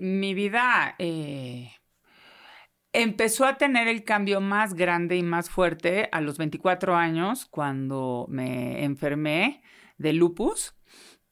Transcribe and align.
mi 0.00 0.34
vida 0.34 0.94
eh, 0.98 1.72
empezó 2.92 3.44
a 3.44 3.58
tener 3.58 3.86
el 3.86 4.04
cambio 4.04 4.40
más 4.40 4.74
grande 4.74 5.16
y 5.16 5.22
más 5.22 5.50
fuerte 5.50 6.08
a 6.12 6.20
los 6.20 6.38
24 6.38 6.96
años, 6.96 7.46
cuando 7.46 8.26
me 8.28 8.84
enfermé 8.84 9.62
de 9.98 10.12
lupus. 10.12 10.74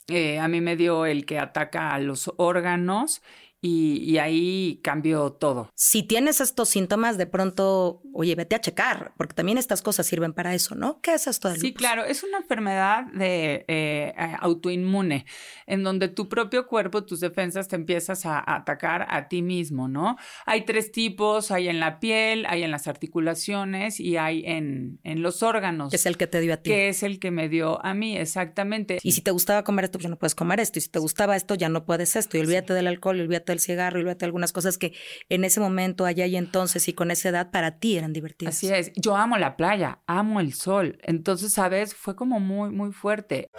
Eh, 0.07 0.39
a 0.39 0.49
mí 0.49 0.61
me 0.61 0.77
dio 0.77 1.07
el 1.07 1.27
que 1.27 1.39
ataca 1.39 1.95
a 1.95 1.99
los 1.99 2.33
órganos 2.37 3.23
y, 3.61 4.19
ahí 4.19 4.81
cambió 4.83 5.33
todo. 5.33 5.71
Si 5.75 6.05
tienes 6.05 6.41
estos 6.41 6.69
síntomas, 6.69 7.19
de 7.19 7.27
pronto, 7.27 8.03
oye, 8.13 8.35
vete 8.37 8.55
a 8.55 8.61
checar, 8.61 9.13
porque 9.17 9.35
también 9.35 9.59
estas 9.59 9.83
cosas 9.83 10.07
sirven 10.07 10.33
para 10.33 10.55
eso, 10.55 10.77
¿no? 10.77 11.01
¿Qué 11.01 11.15
es 11.15 11.27
esto 11.27 11.49
del 11.49 11.61
Sí, 11.61 11.75
claro, 11.75 12.05
es 12.05 12.23
una 12.23 12.39
enfermedad 12.39 13.07
de 13.13 13.65
eh, 13.67 14.15
eh, 14.17 14.37
autoinmune, 14.41 15.27
en 15.67 15.83
donde 15.83 16.09
tu 16.09 16.29
propio 16.29 16.67
cuerpo, 16.67 17.05
tus 17.05 17.19
defensas 17.19 17.67
te 17.67 17.75
empiezas 17.75 18.27
a, 18.27 18.43
atacar 18.47 19.07
a 19.11 19.29
ti 19.29 19.43
mismo, 19.43 19.89
¿no? 19.89 20.17
Hay 20.47 20.65
tres 20.65 20.93
tipos, 20.93 21.51
hay 21.51 21.69
en 21.69 21.81
la 21.81 21.99
piel, 21.99 22.47
hay 22.47 22.63
en 22.63 22.71
las 22.71 22.87
articulaciones 22.87 23.99
y 23.99 24.17
hay 24.17 24.45
en, 24.47 25.01
en 25.03 25.23
los 25.23 25.43
órganos. 25.43 25.93
Es 25.93 26.07
el 26.07 26.17
que 26.17 26.29
te 26.29 26.41
dio 26.41 26.55
a 26.55 26.59
ti. 26.59 26.71
Que 26.71 26.89
es 26.89 27.03
el 27.03 27.19
que 27.19 27.33
me 27.33 27.49
dio 27.49 27.85
a 27.85 27.93
mí, 27.95 28.17
exactamente. 28.17 28.99
Y 29.03 29.13
si 29.13 29.21
te 29.21 29.33
gustaba 29.33 29.65
comer 29.65 29.87
esto, 29.87 29.99
pues 29.99 30.05
ya 30.05 30.11
no 30.11 30.19
puedes 30.19 30.37
comer 30.37 30.61
esto. 30.61 30.79
Y 30.79 30.83
si 30.83 30.89
te 30.91 31.01
gustaba 31.01 31.35
esto, 31.35 31.57
ya 31.57 31.69
no 31.69 31.85
puedes 31.85 32.15
esto. 32.15 32.37
Y 32.37 32.41
olvídate 32.41 32.73
del 32.73 32.87
alcohol, 32.87 33.21
olvídate 33.21 33.48
el 33.53 33.61
cigarro 33.61 34.01
y 34.01 34.03
luego 34.03 34.19
algunas 34.23 34.53
cosas 34.53 34.79
que 34.79 34.95
en 35.29 35.45
ese 35.45 35.61
momento, 35.61 36.05
allá 36.05 36.27
y 36.27 36.37
entonces 36.37 36.89
y 36.89 36.93
con 36.93 37.11
esa 37.11 37.29
edad 37.29 37.51
para 37.51 37.79
ti 37.79 37.97
eran 37.97 38.13
divertidas. 38.13 38.57
Así 38.57 38.73
es. 38.73 38.93
Yo 38.97 39.17
amo 39.17 39.39
la 39.39 39.57
playa, 39.57 40.01
amo 40.07 40.41
el 40.41 40.53
sol. 40.55 40.99
Entonces, 41.03 41.53
¿sabes? 41.53 41.95
Fue 41.95 42.17
como 42.17 42.41
muy, 42.41 42.71
muy 42.71 42.93
fuerte. 42.93 43.51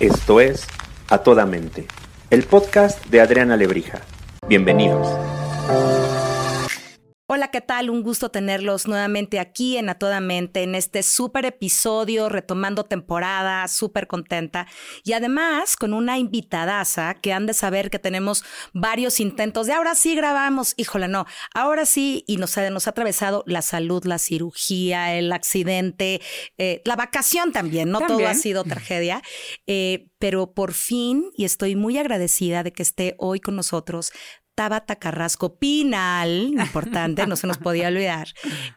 Esto 0.00 0.40
es 0.40 0.66
A 1.08 1.18
Toda 1.18 1.46
Mente, 1.46 1.86
el 2.30 2.44
podcast 2.44 3.04
de 3.06 3.20
Adriana 3.20 3.56
Lebrija. 3.56 4.02
Bienvenidos. 4.46 5.08
Hola, 7.28 7.50
¿qué 7.50 7.60
tal? 7.60 7.90
Un 7.90 8.04
gusto 8.04 8.28
tenerlos 8.28 8.86
nuevamente 8.86 9.40
aquí 9.40 9.78
en 9.78 9.88
A 9.88 9.96
Toda 9.96 10.20
Mente, 10.20 10.62
en 10.62 10.76
este 10.76 11.02
súper 11.02 11.44
episodio, 11.44 12.28
retomando 12.28 12.84
temporada, 12.84 13.66
súper 13.66 14.06
contenta. 14.06 14.68
Y 15.02 15.12
además 15.12 15.76
con 15.76 15.92
una 15.92 16.18
invitadaza 16.18 17.14
que 17.14 17.32
han 17.32 17.46
de 17.46 17.54
saber 17.54 17.90
que 17.90 17.98
tenemos 17.98 18.44
varios 18.72 19.18
intentos 19.18 19.66
de 19.66 19.72
ahora 19.72 19.96
sí 19.96 20.14
grabamos. 20.14 20.74
Híjole, 20.76 21.08
no, 21.08 21.26
ahora 21.52 21.84
sí, 21.84 22.22
y 22.28 22.36
nos 22.36 22.56
ha, 22.58 22.70
nos 22.70 22.86
ha 22.86 22.90
atravesado 22.90 23.42
la 23.44 23.60
salud, 23.60 24.04
la 24.04 24.18
cirugía, 24.18 25.16
el 25.16 25.32
accidente, 25.32 26.20
eh, 26.58 26.80
la 26.84 26.94
vacación 26.94 27.50
también, 27.50 27.90
no 27.90 28.06
todo 28.06 28.24
ha 28.24 28.34
sido 28.34 28.62
tragedia. 28.64 29.20
Eh, 29.66 30.10
pero 30.20 30.52
por 30.54 30.74
fin, 30.74 31.24
y 31.36 31.44
estoy 31.44 31.74
muy 31.74 31.98
agradecida 31.98 32.62
de 32.62 32.72
que 32.72 32.84
esté 32.84 33.16
hoy 33.18 33.40
con 33.40 33.56
nosotros, 33.56 34.12
Tabata 34.56 34.96
Carrasco 34.96 35.58
Pinal, 35.58 36.54
importante, 36.58 37.26
no 37.26 37.36
se 37.36 37.46
nos 37.46 37.58
podía 37.58 37.88
olvidar, 37.88 38.28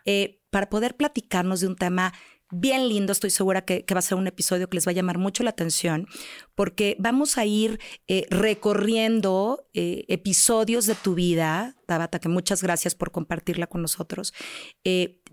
eh, 0.05 0.41
para 0.51 0.69
poder 0.69 0.95
platicarnos 0.95 1.61
de 1.61 1.67
un 1.67 1.75
tema 1.75 2.13
bien 2.51 2.89
lindo. 2.89 3.13
Estoy 3.13 3.29
segura 3.29 3.63
que, 3.63 3.85
va 3.93 3.99
a 3.99 4.03
ser 4.03 4.17
un 4.17 4.27
episodio 4.27 4.69
que 4.69 4.75
les 4.75 4.85
va 4.85 4.91
a 4.91 4.93
llamar 4.93 5.17
mucho 5.17 5.41
la 5.43 5.51
atención, 5.51 6.05
porque 6.53 6.97
vamos 6.99 7.37
a 7.37 7.45
ir 7.45 7.79
eh, 8.07 8.27
recorriendo 8.29 9.67
eh, 9.73 10.03
episodios 10.09 10.85
de 10.85 10.95
tu 10.95 11.15
vida, 11.15 11.77
Tabata, 11.87 12.19
que 12.19 12.29
muchas 12.29 12.61
gracias 12.61 12.93
por 12.93 13.11
compartirla 13.11 13.67
con 13.67 13.81
nosotros, 13.81 14.33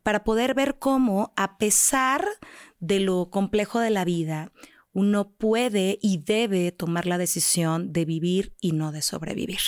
para 0.04 0.22
poder 0.22 0.54
ver 0.54 0.78
cómo, 0.78 1.32
a 1.36 1.58
pesar 1.58 2.24
de 2.78 3.00
lo 3.00 3.30
complejo 3.30 3.80
de 3.80 3.90
la 3.90 4.04
vida, 4.04 4.52
uno 4.96 5.28
puede 5.28 5.98
y 6.00 6.22
debe 6.24 6.72
tomar 6.72 7.04
la 7.04 7.18
decisión 7.18 7.92
de 7.92 8.06
vivir 8.06 8.54
y 8.62 8.72
no 8.72 8.92
de 8.92 9.02
sobrevivir. 9.02 9.58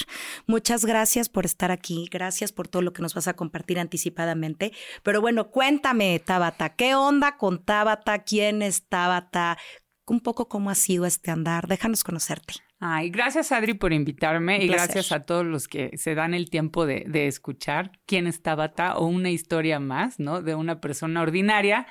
Muchas 0.46 0.86
gracias 0.86 1.28
por 1.28 1.44
estar 1.44 1.70
aquí, 1.70 2.08
gracias 2.10 2.50
por 2.50 2.66
todo 2.66 2.80
lo 2.80 2.94
que 2.94 3.02
nos 3.02 3.12
vas 3.12 3.28
a 3.28 3.34
compartir 3.34 3.78
anticipadamente. 3.78 4.72
Pero 5.02 5.20
bueno, 5.20 5.50
cuéntame, 5.50 6.18
Tabata, 6.18 6.74
¿qué 6.76 6.94
onda 6.94 7.36
con 7.36 7.62
Tabata? 7.62 8.20
¿Quién 8.20 8.62
es 8.62 8.88
Tabata? 8.88 9.58
Un 10.06 10.20
poco 10.20 10.48
cómo 10.48 10.70
ha 10.70 10.74
sido 10.74 11.04
este 11.04 11.30
andar. 11.30 11.68
Déjanos 11.68 12.04
conocerte. 12.04 12.54
Ay, 12.80 13.10
gracias 13.10 13.52
Adri 13.52 13.74
por 13.74 13.92
invitarme 13.92 14.64
y 14.64 14.68
gracias 14.68 15.12
a 15.12 15.26
todos 15.26 15.44
los 15.44 15.68
que 15.68 15.90
se 15.98 16.14
dan 16.14 16.32
el 16.32 16.48
tiempo 16.48 16.86
de, 16.86 17.04
de 17.06 17.26
escuchar 17.26 17.92
quién 18.06 18.26
es 18.26 18.40
Tabata 18.40 18.96
o 18.96 19.04
una 19.04 19.28
historia 19.28 19.78
más, 19.78 20.18
¿no? 20.18 20.40
De 20.40 20.54
una 20.54 20.80
persona 20.80 21.20
ordinaria 21.20 21.86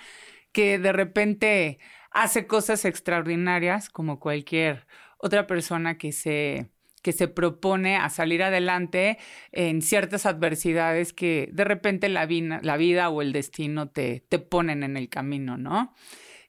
que 0.51 0.79
de 0.79 0.91
repente 0.91 1.77
hace 2.17 2.47
cosas 2.47 2.83
extraordinarias 2.83 3.89
como 3.89 4.19
cualquier 4.19 4.87
otra 5.19 5.45
persona 5.45 5.99
que 5.99 6.11
se, 6.11 6.71
que 7.03 7.11
se 7.11 7.27
propone 7.27 7.95
a 7.95 8.09
salir 8.09 8.41
adelante 8.41 9.19
en 9.51 9.83
ciertas 9.83 10.25
adversidades 10.25 11.13
que 11.13 11.49
de 11.53 11.63
repente 11.63 12.09
la, 12.09 12.27
la 12.63 12.77
vida 12.77 13.09
o 13.09 13.21
el 13.21 13.33
destino 13.33 13.89
te, 13.89 14.25
te 14.29 14.39
ponen 14.39 14.81
en 14.81 14.97
el 14.97 15.09
camino, 15.09 15.57
¿no? 15.57 15.93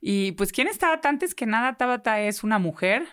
Y 0.00 0.32
pues, 0.32 0.52
¿quién 0.52 0.68
es 0.68 0.78
Tabata? 0.78 1.10
Antes 1.10 1.34
que 1.34 1.44
nada, 1.44 1.76
Tabata 1.76 2.20
es 2.22 2.44
una 2.44 2.58
mujer, 2.58 3.06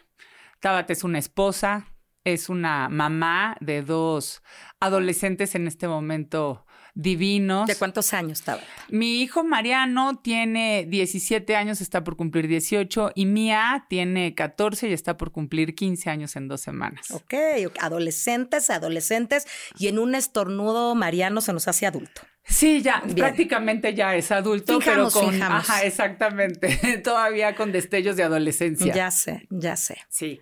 Tabata 0.62 0.94
es 0.94 1.04
una 1.04 1.20
esposa, 1.20 1.88
es 2.24 2.48
una 2.48 2.88
mamá 2.88 3.58
de 3.60 3.82
dos 3.82 4.44
adolescentes 4.80 5.56
en 5.56 5.68
este 5.68 5.90
momento 5.90 6.65
divinos. 6.96 7.68
¿De 7.68 7.76
cuántos 7.76 8.14
años 8.14 8.40
estaba? 8.40 8.62
Mi 8.90 9.22
hijo 9.22 9.44
Mariano 9.44 10.20
tiene 10.24 10.86
17 10.90 11.56
años, 11.56 11.82
está 11.82 12.04
por 12.04 12.16
cumplir 12.16 12.48
18, 12.48 13.12
y 13.14 13.26
Mía 13.26 13.86
tiene 13.90 14.34
14 14.34 14.90
y 14.90 14.94
está 14.94 15.18
por 15.18 15.32
cumplir 15.32 15.76
15 15.76 16.10
años 16.10 16.36
en 16.36 16.48
dos 16.48 16.62
semanas. 16.62 17.12
Ok, 17.12 17.34
adolescentes, 17.80 18.70
adolescentes, 18.70 19.46
y 19.78 19.90
en 19.90 20.00
un 20.00 20.16
estornudo 20.16 20.96
Mariano 20.96 21.42
se 21.42 21.54
nos 21.54 21.68
hace 21.68 21.86
adulto. 21.86 22.22
Sí, 22.48 22.82
ya, 22.82 23.04
prácticamente 23.16 23.94
ya 23.96 24.16
es 24.16 24.32
adulto, 24.32 24.80
pero 24.84 25.10
con. 25.10 25.42
Ajá, 25.42 25.84
exactamente. 25.84 27.00
Todavía 27.04 27.56
con 27.56 27.72
destellos 27.72 28.16
de 28.16 28.24
adolescencia. 28.24 28.94
Ya 28.94 29.12
sé, 29.12 29.48
ya 29.50 29.76
sé. 29.76 29.98
Sí. 30.10 30.42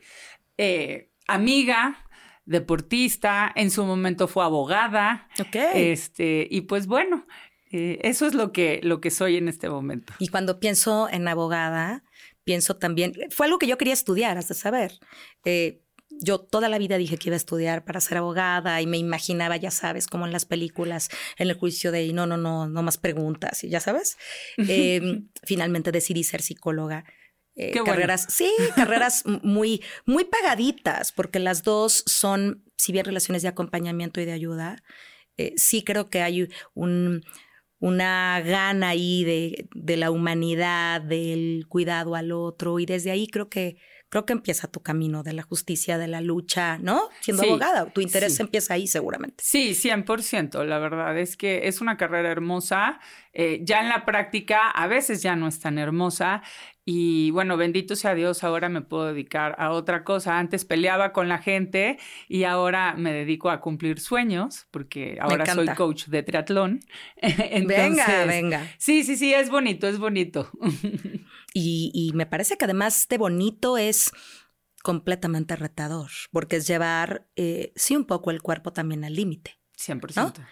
Eh, 0.58 1.09
amiga, 1.28 2.03
deportista, 2.45 3.51
en 3.55 3.71
su 3.71 3.85
momento 3.85 4.27
fue 4.27 4.43
abogada. 4.43 5.27
Ok. 5.39 5.55
Este, 5.73 6.47
y 6.49 6.61
pues 6.61 6.87
bueno, 6.87 7.25
eh, 7.71 7.99
eso 8.03 8.25
es 8.27 8.33
lo 8.33 8.51
que, 8.51 8.79
lo 8.83 9.01
que 9.01 9.11
soy 9.11 9.37
en 9.37 9.47
este 9.47 9.69
momento. 9.69 10.13
Y 10.19 10.27
cuando 10.27 10.59
pienso 10.59 11.09
en 11.09 11.27
abogada, 11.27 12.03
pienso 12.43 12.75
también, 12.75 13.13
fue 13.29 13.47
algo 13.47 13.59
que 13.59 13.67
yo 13.67 13.77
quería 13.77 13.93
estudiar, 13.93 14.37
has 14.37 14.47
de 14.47 14.55
saber. 14.55 14.99
Eh, 15.45 15.79
yo 16.21 16.39
toda 16.39 16.69
la 16.69 16.77
vida 16.77 16.97
dije 16.97 17.17
que 17.17 17.29
iba 17.29 17.35
a 17.35 17.37
estudiar 17.37 17.85
para 17.85 17.99
ser 17.99 18.19
abogada 18.19 18.81
y 18.81 18.87
me 18.87 18.97
imaginaba, 18.97 19.57
ya 19.57 19.71
sabes, 19.71 20.07
como 20.07 20.25
en 20.25 20.31
las 20.31 20.45
películas, 20.45 21.09
en 21.37 21.49
el 21.49 21.55
juicio 21.55 21.91
de 21.91 22.13
no, 22.13 22.27
no, 22.27 22.37
no, 22.37 22.67
no 22.67 22.83
más 22.83 22.97
preguntas 22.97 23.63
y 23.63 23.69
ya 23.69 23.79
sabes. 23.79 24.17
Em, 24.57 25.29
finalmente 25.43 25.91
decidí 25.91 26.23
ser 26.23 26.41
psicóloga 26.41 27.05
eh, 27.56 27.72
carreras, 27.86 28.25
sí, 28.30 28.52
carreras 28.75 29.24
muy, 29.44 29.84
muy 30.06 30.25
pagaditas, 30.25 31.12
porque 31.12 31.40
las 31.40 31.64
dos 31.64 32.03
son, 32.08 32.64
si 32.78 32.91
bien 32.91 33.06
relaciones 33.06 33.41
de 33.41 33.50
acompañamiento 33.50 34.22
y 34.22 34.25
de 34.25 34.31
ayuda, 34.31 34.84
eh, 35.38 35.53
sí 35.56 35.84
creo 35.84 36.09
que 36.09 36.22
hay 36.22 36.47
un, 36.74 37.24
una 37.80 38.41
gana 38.41 38.90
ahí 38.90 39.24
de, 39.24 39.68
de, 39.74 39.97
la 39.97 40.12
humanidad, 40.12 41.02
del 41.02 41.66
cuidado 41.68 42.16
al 42.16 42.31
otro, 42.31 42.80
y 42.80 42.86
desde 42.86 43.12
ahí 43.12 43.28
creo 43.28 43.50
que 43.50 43.78
creo 44.13 44.28
que 44.28 44.34
empieza 44.34 44.68
tu 44.68 44.79
camino 44.79 45.24
de 45.24 45.34
la 45.34 45.41
justicia, 45.41 45.97
de 45.97 46.07
la 46.07 46.22
lucha, 46.22 46.78
¿no? 46.78 47.09
Siendo 47.19 47.41
abogada, 47.41 47.88
tu 47.88 48.00
interés 48.00 48.40
empieza 48.40 48.75
ahí 48.75 48.85
seguramente. 48.85 49.44
Sí, 49.44 49.72
100%. 49.72 50.63
La 50.66 50.78
verdad 50.78 51.18
es 51.18 51.35
que 51.35 51.68
es 51.68 51.81
una 51.81 51.97
carrera 51.97 52.29
hermosa. 52.29 53.00
Eh, 53.34 53.62
ya 53.63 53.81
en 53.81 53.90
la 53.90 54.06
práctica 54.06 54.69
a 54.69 54.85
veces 54.85 55.23
ya 55.23 55.35
no 55.35 55.47
es 55.47 55.59
tan 55.59 55.79
hermosa. 55.79 56.44
Y 56.85 57.31
bueno, 57.31 57.57
bendito 57.57 57.96
sea 57.96 58.13
Dios, 58.13 58.44
ahora 58.44 58.69
me 58.69 58.81
puedo 58.81 59.07
dedicar 59.07 59.56
a 59.57 59.72
otra 59.72 60.03
cosa. 60.03 60.38
Antes 60.38 60.63
peleaba 60.63 61.12
con 61.12 61.28
la 61.28 61.40
gente 61.40 61.97
y 62.28 62.43
ahora 62.43 62.93
me 62.96 63.14
dedico 63.14 63.49
a 63.49 63.61
cumplir 63.61 63.99
sueños 63.99 64.67
porque 64.70 65.17
ahora 65.20 65.43
soy 65.47 65.70
coach 65.70 66.05
de 66.05 66.22
triatlón. 66.22 66.82
venga, 67.66 68.26
venga. 68.26 68.67
Sí, 68.78 69.03
sí, 69.03 69.17
sí, 69.17 69.34
es 69.34 69.49
bonito, 69.49 69.87
es 69.87 69.97
bonito. 69.97 70.52
Y, 71.53 72.11
me 72.16 72.26
parece 72.26 72.58
que 72.58 72.66
además 72.66 73.02
este 73.02 73.17
bonito 73.17 73.78
es 73.78 74.11
completamente 74.82 75.55
retador, 75.55 76.09
porque 76.32 76.58
es 76.58 76.67
llevar, 76.67 77.29
eh, 77.35 77.72
sí, 77.76 77.96
un 77.96 78.05
poco 78.05 78.32
el 78.32 78.41
cuerpo 78.41 78.73
también 78.73 79.03
al 79.03 79.14
límite. 79.14 79.59
100%. 79.78 80.46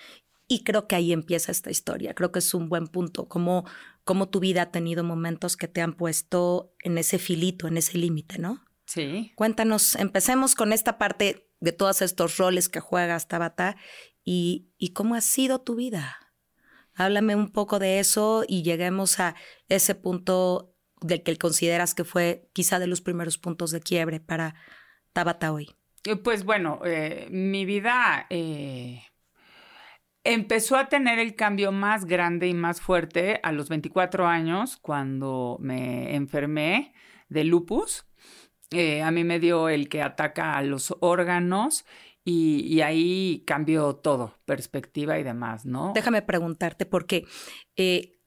Y 0.47 0.63
creo 0.63 0.87
que 0.87 0.95
ahí 0.95 1.11
empieza 1.11 1.51
esta 1.51 1.71
historia. 1.71 2.13
Creo 2.13 2.31
que 2.31 2.39
es 2.39 2.53
un 2.53 2.69
buen 2.69 2.87
punto, 2.87 3.27
como, 3.27 3.65
como 4.03 4.29
tu 4.29 4.39
vida 4.39 4.63
ha 4.63 4.71
tenido 4.71 5.03
momentos 5.03 5.57
que 5.57 5.67
te 5.67 5.81
han 5.81 5.93
puesto 5.93 6.75
en 6.83 6.97
ese 6.97 7.17
filito, 7.19 7.67
en 7.67 7.77
ese 7.77 7.97
límite, 7.97 8.37
¿no? 8.37 8.63
Sí. 8.85 9.31
Cuéntanos, 9.35 9.95
empecemos 9.95 10.55
con 10.55 10.73
esta 10.73 10.97
parte 10.97 11.49
de 11.61 11.71
todos 11.71 12.01
estos 12.01 12.37
roles 12.37 12.69
que 12.69 12.79
juegas, 12.79 13.27
Tabata, 13.27 13.77
y, 14.23 14.69
y 14.77 14.89
cómo 14.93 15.15
ha 15.15 15.21
sido 15.21 15.61
tu 15.61 15.75
vida. 15.75 16.17
Háblame 16.93 17.35
un 17.35 17.51
poco 17.51 17.79
de 17.79 17.99
eso 17.99 18.43
y 18.47 18.63
lleguemos 18.63 19.19
a 19.19 19.35
ese 19.69 19.95
punto 19.95 20.75
del 21.01 21.23
que 21.23 21.37
consideras 21.37 21.93
que 21.93 22.03
fue 22.03 22.49
quizá 22.53 22.79
de 22.79 22.87
los 22.87 23.01
primeros 23.01 23.37
puntos 23.37 23.71
de 23.71 23.81
quiebre 23.81 24.19
para, 24.19 24.55
Tabata 25.13 25.51
hoy? 25.51 25.75
Eh, 26.05 26.15
pues 26.15 26.45
bueno, 26.45 26.79
eh, 26.85 27.27
mi 27.29 27.65
vida 27.65 28.25
eh, 28.29 29.03
empezó 30.23 30.77
a 30.77 30.89
tener 30.89 31.19
el 31.19 31.35
cambio 31.35 31.71
más 31.71 32.05
grande 32.05 32.47
y 32.47 32.53
más 32.53 32.81
fuerte 32.81 33.39
a 33.43 33.51
los 33.51 33.69
24 33.69 34.25
años 34.25 34.77
cuando 34.77 35.57
me 35.59 36.15
enfermé 36.15 36.93
de 37.29 37.43
lupus. 37.43 38.05
a 38.71 39.11
mí 39.11 39.23
me 39.23 39.39
dio 39.39 39.69
el 39.69 39.89
que 39.89 40.01
ataca 40.01 40.57
a 40.57 40.63
los 40.63 40.95
órganos 41.01 41.85
y, 42.23 42.81
ahí 42.81 43.43
cambió 43.47 43.95
todo, 43.95 44.37
perspectiva 44.45 45.17
y 45.17 45.23
demás, 45.23 45.65
¿no? 45.65 45.91
Déjame 45.95 46.21
preguntarte, 46.21 46.85
porque 46.85 47.25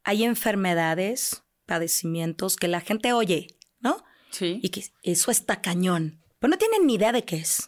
hay 0.02 0.24
enfermedades, 0.24 1.43
padecimientos 1.66 2.56
que 2.56 2.68
la 2.68 2.80
gente 2.80 3.12
oye, 3.12 3.56
¿no? 3.80 4.04
Sí. 4.30 4.60
Y 4.62 4.70
que 4.70 4.84
eso 5.02 5.30
está 5.30 5.60
cañón. 5.60 6.20
Pero 6.38 6.50
no 6.50 6.58
tienen 6.58 6.86
ni 6.86 6.94
idea 6.94 7.12
de 7.12 7.24
qué 7.24 7.36
es. 7.36 7.66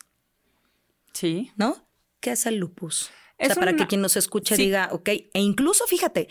Sí. 1.13 1.53
¿No? 1.57 1.89
¿Qué 2.21 2.33
es 2.33 2.47
el 2.47 2.57
lupus? 2.57 3.11
o 3.39 3.45
sea, 3.45 3.55
para 3.55 3.77
que 3.77 3.87
quien 3.87 4.01
nos 4.01 4.17
escuche 4.17 4.57
diga, 4.57 4.89
ok, 4.93 5.09
e 5.09 5.41
incluso 5.41 5.87
fíjate, 5.87 6.29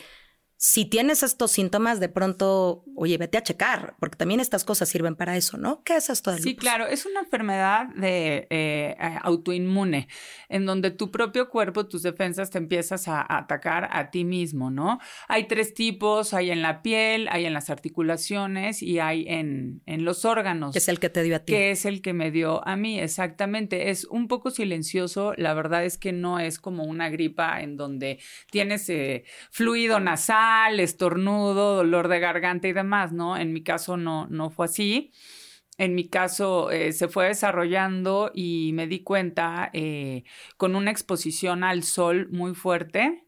si 0.57 0.85
tienes 0.85 1.21
estos 1.21 1.51
síntomas, 1.51 1.99
de 1.99 2.07
pronto, 2.07 2.85
oye, 2.95 3.17
vete 3.17 3.37
a 3.37 3.43
checar, 3.43 3.95
porque 3.99 4.15
también 4.15 4.39
estas 4.39 4.63
cosas 4.63 4.87
sirven 4.87 5.15
para 5.15 5.35
eso, 5.35 5.57
¿no? 5.57 5.83
¿Qué 5.83 5.97
es 5.97 6.09
esto 6.09 6.31
del 6.31 6.41
Sí, 6.41 6.55
claro, 6.55 6.87
es 6.87 7.05
una 7.05 7.19
enfermedad 7.19 7.87
de 7.95 8.47
eh, 8.49 8.95
autoinmune, 9.21 10.07
en 10.47 10.65
donde 10.65 10.91
tu 10.91 11.11
propio 11.11 11.49
cuerpo, 11.49 11.87
tus 11.87 12.03
defensas 12.03 12.51
te 12.51 12.57
empiezas 12.57 13.09
a, 13.09 13.25
atacar 13.27 13.89
a 13.91 14.11
ti 14.11 14.23
mismo, 14.23 14.71
¿no? 14.71 14.99
Hay 15.27 15.47
tres 15.47 15.73
tipos, 15.73 16.33
hay 16.33 16.51
en 16.51 16.61
la 16.61 16.81
piel, 16.81 17.27
hay 17.31 17.45
en 17.45 17.53
las 17.53 17.69
articulaciones 17.69 18.81
y 18.81 18.99
hay 18.99 19.25
en, 19.27 19.81
en 19.85 20.05
los 20.05 20.23
órganos. 20.23 20.71
Que 20.71 20.79
es 20.79 20.87
el 20.87 20.99
que 20.99 21.09
te 21.09 21.21
dio 21.23 21.35
a 21.35 21.39
ti. 21.39 21.51
Que 21.51 21.71
es 21.71 21.85
el 21.85 22.01
que 22.01 22.13
me 22.13 22.31
dio 22.31 22.65
a 22.65 22.77
mí, 22.77 22.99
exactamente. 22.99 23.89
Es 23.89 24.05
un 24.05 24.29
poco 24.29 24.51
silencioso, 24.51 25.33
la 25.35 25.53
verdad 25.53 25.83
es 25.83 25.97
que 25.97 26.13
no 26.13 26.39
es 26.39 26.59
como 26.59 26.85
una 26.85 27.09
gripa 27.09 27.61
en 27.61 27.75
donde 27.75 28.19
tienes 28.51 28.89
eh, 28.89 29.25
fluido 29.51 29.99
nasal, 29.99 30.44
estornudo, 30.79 31.75
dolor 31.75 32.07
de 32.07 32.19
garganta 32.19 32.67
y 32.67 32.73
demás, 32.73 33.11
¿no? 33.11 33.37
En 33.37 33.53
mi 33.53 33.63
caso 33.63 33.97
no, 33.97 34.27
no 34.27 34.49
fue 34.49 34.65
así. 34.65 35.11
En 35.77 35.93
mi 35.95 36.07
caso 36.07 36.71
eh, 36.71 36.93
se 36.93 37.07
fue 37.09 37.27
desarrollando 37.27 38.31
y 38.33 38.71
me 38.73 38.87
di 38.87 39.03
cuenta 39.03 39.69
eh, 39.73 40.23
con 40.57 40.75
una 40.75 40.91
exposición 40.91 41.63
al 41.63 41.83
sol 41.83 42.29
muy 42.31 42.55
fuerte, 42.55 43.25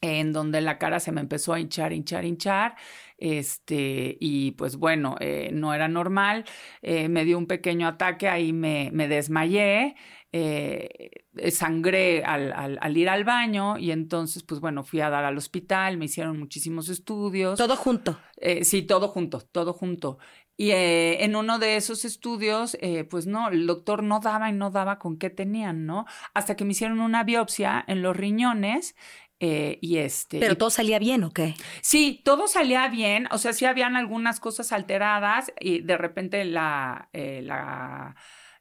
en 0.00 0.32
donde 0.32 0.60
la 0.60 0.78
cara 0.78 1.00
se 1.00 1.12
me 1.12 1.20
empezó 1.20 1.52
a 1.52 1.60
hinchar, 1.60 1.92
hinchar, 1.92 2.24
hinchar. 2.24 2.76
Este, 3.18 4.16
y 4.20 4.52
pues 4.52 4.76
bueno, 4.76 5.16
eh, 5.20 5.50
no 5.52 5.74
era 5.74 5.88
normal. 5.88 6.44
me 6.82 7.24
dio 7.24 7.36
un 7.36 7.46
pequeño 7.46 7.88
ataque, 7.88 8.28
ahí 8.28 8.52
me, 8.52 8.90
me 8.92 9.08
desmayé. 9.08 9.96
Eh, 10.30 11.24
sangré 11.50 12.22
al, 12.22 12.96
ir 12.96 13.08
al 13.08 13.24
baño 13.24 13.78
y 13.78 13.92
entonces, 13.92 14.42
pues 14.42 14.60
bueno, 14.60 14.84
fui 14.84 15.00
a 15.00 15.08
dar 15.08 15.24
al 15.24 15.38
hospital, 15.38 15.96
me 15.96 16.04
hicieron 16.04 16.38
muchísimos 16.38 16.90
estudios. 16.90 17.58
Todo 17.58 17.76
junto. 17.76 18.20
Eh, 18.36 18.64
sí, 18.64 18.82
todo 18.82 19.08
junto, 19.08 19.40
todo 19.40 19.72
junto. 19.72 20.18
Y 20.54 20.72
eh, 20.72 21.24
en 21.24 21.34
uno 21.34 21.58
de 21.58 21.76
esos 21.76 22.04
estudios, 22.04 22.76
pues 23.08 23.26
no, 23.26 23.48
el 23.48 23.66
doctor 23.66 24.02
no 24.02 24.20
daba 24.20 24.50
y 24.50 24.52
no 24.52 24.70
daba 24.70 24.98
con 24.98 25.16
qué 25.16 25.30
tenían, 25.30 25.86
¿no? 25.86 26.04
Hasta 26.34 26.56
que 26.56 26.64
me 26.64 26.72
hicieron 26.72 27.00
una 27.00 27.22
biopsia 27.22 27.84
en 27.86 28.02
los 28.02 28.16
riñones 28.16 28.96
y 29.38 29.98
este. 29.98 30.40
¿Pero 30.40 30.58
todo 30.58 30.70
salía 30.70 30.98
bien 30.98 31.22
o 31.22 31.30
qué? 31.30 31.54
Sí, 31.80 32.20
todo 32.24 32.48
salía 32.48 32.88
bien. 32.88 33.28
O 33.30 33.38
sea, 33.38 33.52
sí 33.52 33.66
habían 33.66 33.94
algunas 33.94 34.40
cosas 34.40 34.72
alteradas 34.72 35.52
y 35.60 35.80
de 35.80 35.96
repente 35.96 36.44
la, 36.44 37.08
la 37.12 38.16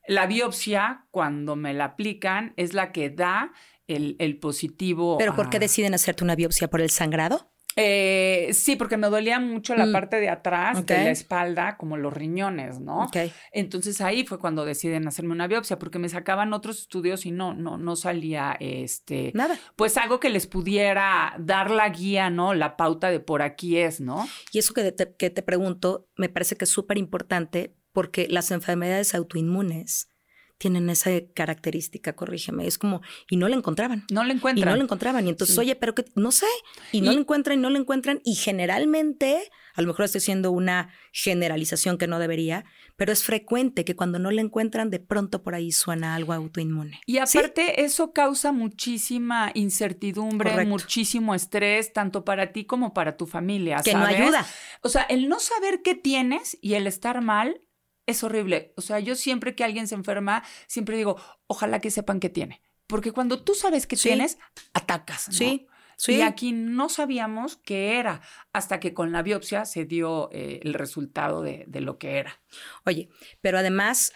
la 0.07 0.25
biopsia, 0.25 1.06
cuando 1.12 1.56
me 1.56 1.74
la 1.74 1.86
aplican, 1.86 2.54
es 2.57 2.74
la 2.74 2.92
que 2.92 3.09
da 3.09 3.51
el, 3.88 4.39
positivo. 4.39 5.18
¿Pero 5.18 5.36
por 5.36 5.50
qué 5.50 5.59
deciden 5.59 5.94
hacerte 5.94 6.24
una 6.24 6.36
biopsia? 6.36 6.69
¿Por 6.69 6.81
el 6.81 6.89
sangrado? 6.89 7.51
Eh, 7.80 8.50
sí, 8.54 8.75
porque 8.75 8.98
me 8.98 9.07
dolía 9.07 9.39
mucho 9.39 9.75
la 9.75 9.86
mm. 9.86 9.92
parte 9.92 10.19
de 10.19 10.30
atrás 10.30 10.83
de 10.83 10.95
la 10.95 11.12
espalda, 11.12 11.77
como 11.77 11.95
los 11.95 12.12
riñones, 12.12 12.80
¿no? 12.80 13.07
Entonces 13.51 14.01
ahí 14.01 14.25
fue 14.25 14.39
cuando 14.39 14.65
deciden 14.65 15.07
hacerme 15.07 15.33
una 15.33 15.45
biopsia, 15.45 15.77
porque 15.77 16.00
me 16.00 16.10
sacaban 16.10 16.53
otros 16.53 16.80
estudios 16.80 17.27
y 17.27 17.31
no, 17.31 17.53
no, 17.53 17.77
no 17.77 17.95
salía 17.95 18.57
este. 18.60 19.31
Nada. 19.36 19.60
Pues 19.75 19.95
algo 19.98 20.19
que 20.19 20.31
les 20.31 20.48
pudiera 20.48 21.36
dar 21.38 21.69
la 21.69 21.88
guía, 21.89 22.31
¿no? 22.31 22.56
La 22.56 22.77
pauta 22.77 23.12
de 23.12 23.19
por 23.19 23.44
aquí 23.44 23.77
es, 23.77 24.01
¿no? 24.01 24.27
Y 24.51 24.57
eso 24.57 24.74
que 24.74 24.95
que 25.18 25.30
te 25.30 25.44
pregunto, 25.44 26.07
me 26.15 26.30
parece 26.30 26.56
que 26.56 26.65
es 26.65 26.71
súper 26.71 26.98
importante 26.98 27.75
porque 27.92 28.28
las 28.30 28.51
enfermedades 28.51 29.16
autoinmunes 29.16 30.10
tienen 30.57 30.89
esa 30.89 31.12
característica, 31.36 32.13
corrígeme, 32.13 32.66
es 32.66 32.78
como, 32.78 33.01
y 33.30 33.38
no 33.38 33.48
la 33.48 33.56
encontraban. 33.56 34.06
No 34.12 34.24
la 34.24 34.34
encuentran. 34.34 34.68
Y 34.68 34.72
no 34.72 34.75
la 34.75 34.84
encontraban. 34.84 35.25
Y 35.28 35.30
entonces, 35.30 35.57
oye, 35.57 35.75
pero 35.75 35.94
que, 35.94 36.06
no 36.16 36.31
sé, 36.31 36.48
y 36.92 37.01
no 37.01 37.12
la 37.12 37.19
encuentran 37.19 37.60
y 37.60 37.62
no 37.62 37.69
la 37.69 37.78
encuentran. 37.78 38.22
Y 38.24 38.36
generalmente, 38.36 39.51
a 39.75 39.81
lo 39.81 39.88
mejor 39.88 40.06
estoy 40.06 40.19
haciendo 40.19 40.51
una 40.51 40.89
generalización 41.12 42.00
que 42.00 42.07
no 42.07 42.18
debería, 42.18 42.66
pero 42.95 43.13
es 43.13 43.24
frecuente 43.24 43.86
que 43.86 43.95
cuando 43.95 44.18
no 44.18 44.31
la 44.31 44.42
encuentran, 44.42 44.89
de 44.89 45.00
pronto 45.00 45.44
por 45.44 45.54
ahí 45.54 45.72
suena 45.72 46.16
algo 46.16 46.34
autoinmune. 46.34 47.00
Y 47.06 47.19
aparte, 47.19 47.84
eso 47.84 48.12
causa 48.12 48.51
muchísima 48.51 49.51
incertidumbre, 49.54 50.66
muchísimo 50.66 51.36
estrés, 51.36 51.94
tanto 51.94 52.25
para 52.25 52.51
ti 52.51 52.66
como 52.66 52.95
para 52.95 53.16
tu 53.16 53.28
familia. 53.28 53.81
Que 53.84 53.94
no 53.94 54.06
ayuda. 54.06 54.45
O 54.81 54.89
sea, 54.89 55.04
el 55.04 55.30
no 55.30 55.39
saber 55.39 55.81
qué 55.84 55.94
tienes 55.94 56.57
y 56.62 56.74
el 56.74 56.88
estar 56.88 57.22
mal 57.22 57.62
es 58.07 58.24
horrible. 58.24 58.74
O 58.75 58.81
sea, 58.81 59.00
yo 59.00 59.15
siempre 59.15 59.54
que 59.54 59.63
alguien 59.63 59.88
se 59.88 59.94
enferma, 59.94 60.44
siempre 60.65 60.98
digo, 60.98 61.21
ojalá 61.45 61.80
que 61.80 61.92
sepan 61.92 62.19
que 62.19 62.30
tiene. 62.30 62.63
Porque 62.88 63.12
cuando 63.12 63.44
tú 63.44 63.54
sabes 63.54 63.86
que 63.86 63.98
tienes, 63.98 64.39
atacas. 64.74 65.27
Sí. 65.30 65.68
Sí. 65.98 66.18
Y 66.18 66.21
aquí 66.21 66.51
no 66.51 66.89
sabíamos 66.89 67.57
qué 67.57 67.98
era, 67.98 68.21
hasta 68.54 68.80
que 68.80 68.94
con 68.94 69.12
la 69.12 69.24
biopsia 69.24 69.65
se 69.65 69.86
dio 69.86 70.30
eh, 70.31 70.59
el 70.62 70.75
resultado 70.75 71.42
de, 71.42 71.65
lo 71.81 71.98
que 71.98 72.19
era. 72.19 72.39
Oye, 72.86 73.09
pero 73.42 73.57
además, 73.57 74.13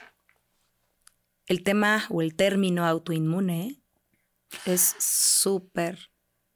el 1.48 1.64
tema 1.64 2.06
o 2.10 2.22
el 2.22 2.36
término 2.36 2.86
autoinmune 2.86 3.82
es 4.68 4.96
súper 5.00 6.12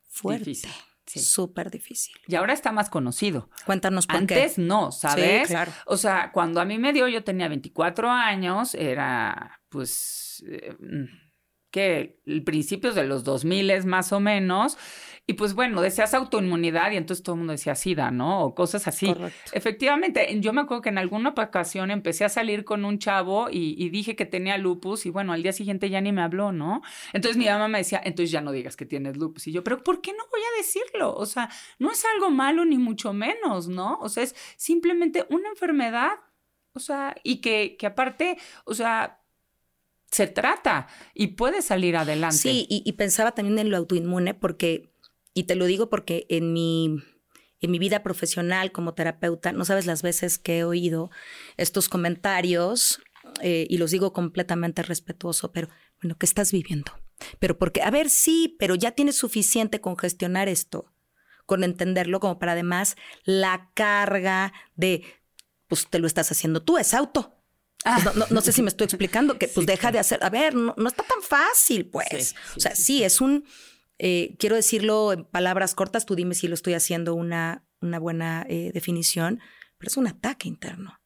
fuerte. 0.08 0.52
Difícil. 0.52 0.72
Súper 1.06 1.70
difícil. 1.70 2.16
Y 2.28 2.36
ahora 2.36 2.54
está 2.54 2.72
más 2.72 2.90
conocido. 2.90 3.50
Cuéntanos 3.66 4.08
por 4.08 4.18
Antes 4.18 4.58
no, 4.58 4.92
¿sabes? 4.92 5.48
Sí, 5.48 5.54
claro. 5.54 5.72
O 5.86 5.98
sea, 5.98 6.32
cuando 6.32 6.62
a 6.62 6.66
mí 6.66 6.78
me 6.78 6.94
dio, 6.94 7.08
yo 7.08 7.24
tenía 7.24 7.48
24 7.48 8.10
años, 8.10 8.76
era 8.76 9.62
pues, 9.70 10.44
eh, 10.48 10.76
mm, 10.80 11.06
que 11.72 12.22
principios 12.46 12.96
de 12.96 13.04
los 13.04 13.24
2000 13.24 13.86
más 13.86 14.14
o 14.14 14.20
menos, 14.20 14.78
y 15.28 15.34
pues 15.34 15.56
bueno, 15.56 15.82
deseas 15.82 16.14
autoinmunidad 16.14 16.92
y 16.92 16.98
entonces 16.98 17.24
todo 17.24 17.34
el 17.34 17.40
mundo 17.40 17.52
decía 17.52 17.74
SIDA, 17.74 18.12
¿no? 18.12 18.44
O 18.44 18.54
cosas 18.54 18.88
así. 18.88 19.08
Correcto. 19.08 19.52
Efectivamente, 19.54 20.40
yo 20.40 20.54
me 20.54 20.62
acuerdo 20.62 20.84
que 20.84 20.90
en 20.90 21.00
alguna 21.00 21.30
ocasión 21.30 21.90
empecé 21.90 22.26
a 22.26 22.30
salir 22.30 22.64
con 22.64 22.86
un 22.86 23.00
chavo 23.00 23.48
y, 23.50 23.90
dije 23.90 24.16
que 24.16 24.26
tenía 24.26 24.58
lupus 24.60 25.08
y 25.08 25.10
bueno, 25.10 25.34
al 25.34 25.42
día 25.42 25.52
siguiente 25.52 25.90
ya 25.90 26.00
ni 26.00 26.12
me 26.12 26.22
habló, 26.22 26.52
¿no? 26.52 26.84
Entonces 27.12 27.38
mi 27.38 27.46
mamá 27.46 27.68
me 27.68 27.80
decía, 27.80 28.02
entonces 28.04 28.30
ya 28.30 28.42
no 28.42 28.52
digas 28.52 28.76
que 28.76 28.86
tienes 28.86 29.18
lupus. 29.18 29.48
Y 29.48 29.52
yo, 29.52 29.64
pero 29.64 29.84
¿por 29.84 30.00
qué 30.02 30.12
no 30.12 30.24
voy 30.30 30.42
a 30.42 30.58
decirlo? 30.58 31.16
O 31.16 31.26
sea, 31.26 31.50
no 31.80 31.92
es 31.92 32.04
algo 32.14 32.30
malo 32.30 32.64
ni 32.64 32.78
mucho 32.78 33.12
menos, 33.12 33.68
¿no? 33.68 33.98
O 34.02 34.10
sea, 34.10 34.24
es 34.24 34.36
simplemente 34.58 35.26
una 35.30 35.50
enfermedad. 35.50 36.12
O 36.74 36.80
sea, 36.80 37.16
y 37.24 37.42
que, 37.42 37.78
que 37.80 37.88
aparte, 37.88 38.38
o 38.66 38.76
sea, 38.76 39.22
se 40.12 40.28
trata 40.28 40.88
y 41.14 41.28
puede 41.28 41.62
salir 41.62 41.98
adelante. 41.98 42.38
Sí, 42.38 42.68
y, 42.70 42.84
y, 42.86 42.92
pensaba 42.94 43.32
también 43.32 43.58
en 43.60 43.72
lo 43.72 43.78
autoinmune 43.78 44.34
porque 44.34 44.95
y 45.36 45.44
te 45.44 45.54
lo 45.54 45.66
digo 45.66 45.90
porque 45.90 46.26
en 46.30 46.54
mi, 46.54 47.04
en 47.60 47.70
mi 47.70 47.78
vida 47.78 48.02
profesional 48.02 48.72
como 48.72 48.96
terapeuta, 48.96 49.52
no 49.52 49.66
sabes 49.66 49.86
las 49.86 50.02
veces 50.02 50.40
que 50.40 50.60
he 50.60 50.64
oído 50.64 51.12
estos 51.58 51.90
comentarios, 51.90 53.02
eh, 53.42 53.68
y 53.70 53.78
los 53.78 53.92
digo 53.92 54.14
completamente 54.14 54.82
respetuoso, 54.82 55.52
pero 55.52 55.68
bueno, 56.02 56.18
¿qué 56.18 56.26
estás 56.26 56.52
viviendo? 56.52 56.94
Pero 57.40 57.58
porque, 57.58 57.82
a 57.82 57.92
ver, 57.92 58.10
sí, 58.10 58.56
pero 58.60 58.76
ya 58.76 58.92
tienes 58.92 59.18
suficiente 59.18 59.82
con 59.82 59.98
gestionar 59.98 60.48
esto, 60.48 60.94
con 61.46 61.64
entenderlo, 61.64 62.20
como 62.20 62.40
para 62.40 62.54
además 62.54 62.96
la 63.26 63.72
carga 63.74 64.54
de, 64.76 65.04
pues 65.68 65.88
te 65.90 66.00
lo 66.00 66.08
estás 66.08 66.32
haciendo 66.32 66.64
tú, 66.64 66.78
es 66.78 66.94
auto. 66.94 67.34
Pues, 67.84 68.16
no, 68.16 68.26
no, 68.30 68.42
sé 68.42 68.52
si 68.54 68.62
me 68.62 68.70
estoy 68.70 68.86
explicando, 68.86 69.38
que 69.38 69.48
pues 69.48 69.68
deja 69.68 69.92
de 69.92 70.00
hacer, 70.00 70.24
a 70.24 70.30
ver, 70.30 70.56
no, 70.56 70.74
está 70.88 71.04
tan 71.04 71.22
fácil, 71.22 71.88
pues. 71.88 72.36
o 72.56 72.60
sea, 72.60 72.74
sí, 72.74 73.04
es 73.04 73.22
un 73.22 73.46
eh, 73.98 74.36
quiero 74.40 74.56
decirlo 74.56 75.14
en 75.14 75.26
palabras 75.26 75.76
cortas, 75.76 76.06
tú 76.06 76.16
dime 76.16 76.36
si 76.36 76.48
lo 76.48 76.54
estoy 76.54 76.74
haciendo 76.74 77.16
una, 77.16 77.66
una 77.82 78.00
buena 78.00 78.46
eh, 78.50 78.72
definición, 78.74 79.40
pero 79.78 79.90
es 79.90 79.98
un 79.98 80.08
ataque 80.08 80.48
interno. 80.48 81.00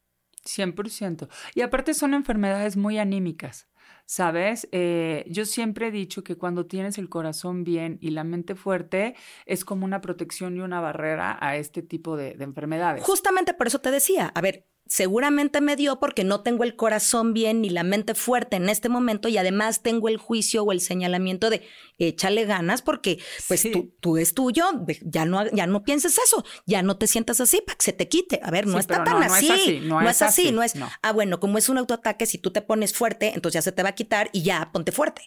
100%. 0.44 1.28
Y 1.54 1.60
aparte 1.60 1.94
son 1.94 2.14
enfermedades 2.14 2.76
muy 2.76 2.98
anímicas. 2.98 3.68
¿Sabes? 4.06 4.68
Eh, 4.72 5.24
yo 5.28 5.44
siempre 5.44 5.86
he 5.86 5.90
dicho 5.92 6.24
que 6.24 6.36
cuando 6.36 6.66
tienes 6.66 6.98
el 6.98 7.08
corazón 7.08 7.62
bien 7.62 7.96
y 8.00 8.10
la 8.10 8.24
mente 8.24 8.56
fuerte, 8.56 9.14
es 9.46 9.64
como 9.64 9.84
una 9.84 10.00
protección 10.00 10.56
y 10.56 10.60
una 10.60 10.80
barrera 10.80 11.38
a 11.40 11.54
este 11.56 11.82
tipo 11.82 12.16
de, 12.16 12.34
de 12.34 12.42
enfermedades. 12.42 13.04
Justamente 13.04 13.54
por 13.54 13.68
eso 13.68 13.80
te 13.80 13.92
decía, 13.92 14.32
a 14.34 14.40
ver, 14.40 14.66
seguramente 14.90 15.60
me 15.60 15.76
dio 15.76 16.00
porque 16.00 16.24
no 16.24 16.40
tengo 16.40 16.64
el 16.64 16.74
corazón 16.74 17.32
bien 17.32 17.60
ni 17.60 17.70
la 17.70 17.84
mente 17.84 18.16
fuerte 18.16 18.56
en 18.56 18.68
este 18.68 18.88
momento 18.88 19.28
y 19.28 19.38
además 19.38 19.82
tengo 19.82 20.08
el 20.08 20.16
juicio 20.16 20.64
o 20.64 20.72
el 20.72 20.80
señalamiento 20.80 21.48
de 21.48 21.62
échale 21.98 22.44
ganas 22.44 22.82
porque 22.82 23.20
pues 23.46 23.68
tú, 24.00 24.16
es 24.16 24.34
tuyo, 24.34 24.64
ya 25.02 25.24
no, 25.26 25.48
ya 25.52 25.68
no 25.68 25.84
pienses 25.84 26.18
eso, 26.18 26.44
ya 26.66 26.82
no 26.82 26.96
te 26.98 27.06
sientas 27.06 27.40
así 27.40 27.62
para 27.64 27.76
que 27.76 27.84
se 27.84 27.92
te 27.92 28.08
quite. 28.08 28.40
A 28.42 28.50
ver, 28.50 28.66
no 28.66 28.80
está 28.80 29.04
tan 29.04 29.22
así, 29.22 29.80
no 29.84 30.00
es 30.00 30.22
así, 30.22 30.50
no 30.50 30.64
es, 30.64 30.74
ah, 31.02 31.12
bueno, 31.12 31.38
como 31.38 31.56
es 31.58 31.68
un 31.68 31.78
autoataque, 31.78 32.26
si 32.26 32.38
tú 32.38 32.50
te 32.50 32.60
pones 32.60 32.92
fuerte, 32.92 33.32
entonces 33.34 33.60
ya 33.60 33.62
se 33.62 33.70
te 33.70 33.84
va 33.84 33.90
a 33.90 33.94
quitar 33.94 34.28
y 34.32 34.42
ya 34.42 34.72
ponte 34.72 34.90
fuerte. 34.90 35.22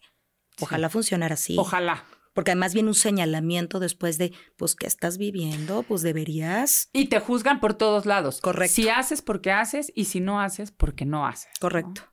Ojalá 0.59 0.89
funcionara 0.89 1.35
así. 1.35 1.55
Ojalá 1.57 2.03
porque 2.33 2.51
además 2.51 2.73
viene 2.73 2.89
un 2.89 2.95
señalamiento 2.95 3.79
después 3.79 4.17
de, 4.17 4.33
pues, 4.57 4.75
¿qué 4.75 4.87
estás 4.87 5.17
viviendo? 5.17 5.83
Pues 5.83 6.01
deberías. 6.01 6.89
Y 6.93 7.05
te 7.05 7.19
juzgan 7.19 7.59
por 7.59 7.75
todos 7.75 8.05
lados. 8.05 8.41
Correcto. 8.41 8.73
Si 8.73 8.89
haces 8.89 9.21
porque 9.21 9.51
haces 9.51 9.91
y 9.95 10.05
si 10.05 10.19
no 10.19 10.41
haces 10.41 10.71
porque 10.71 11.05
no 11.05 11.25
haces. 11.25 11.49
Correcto. 11.59 12.03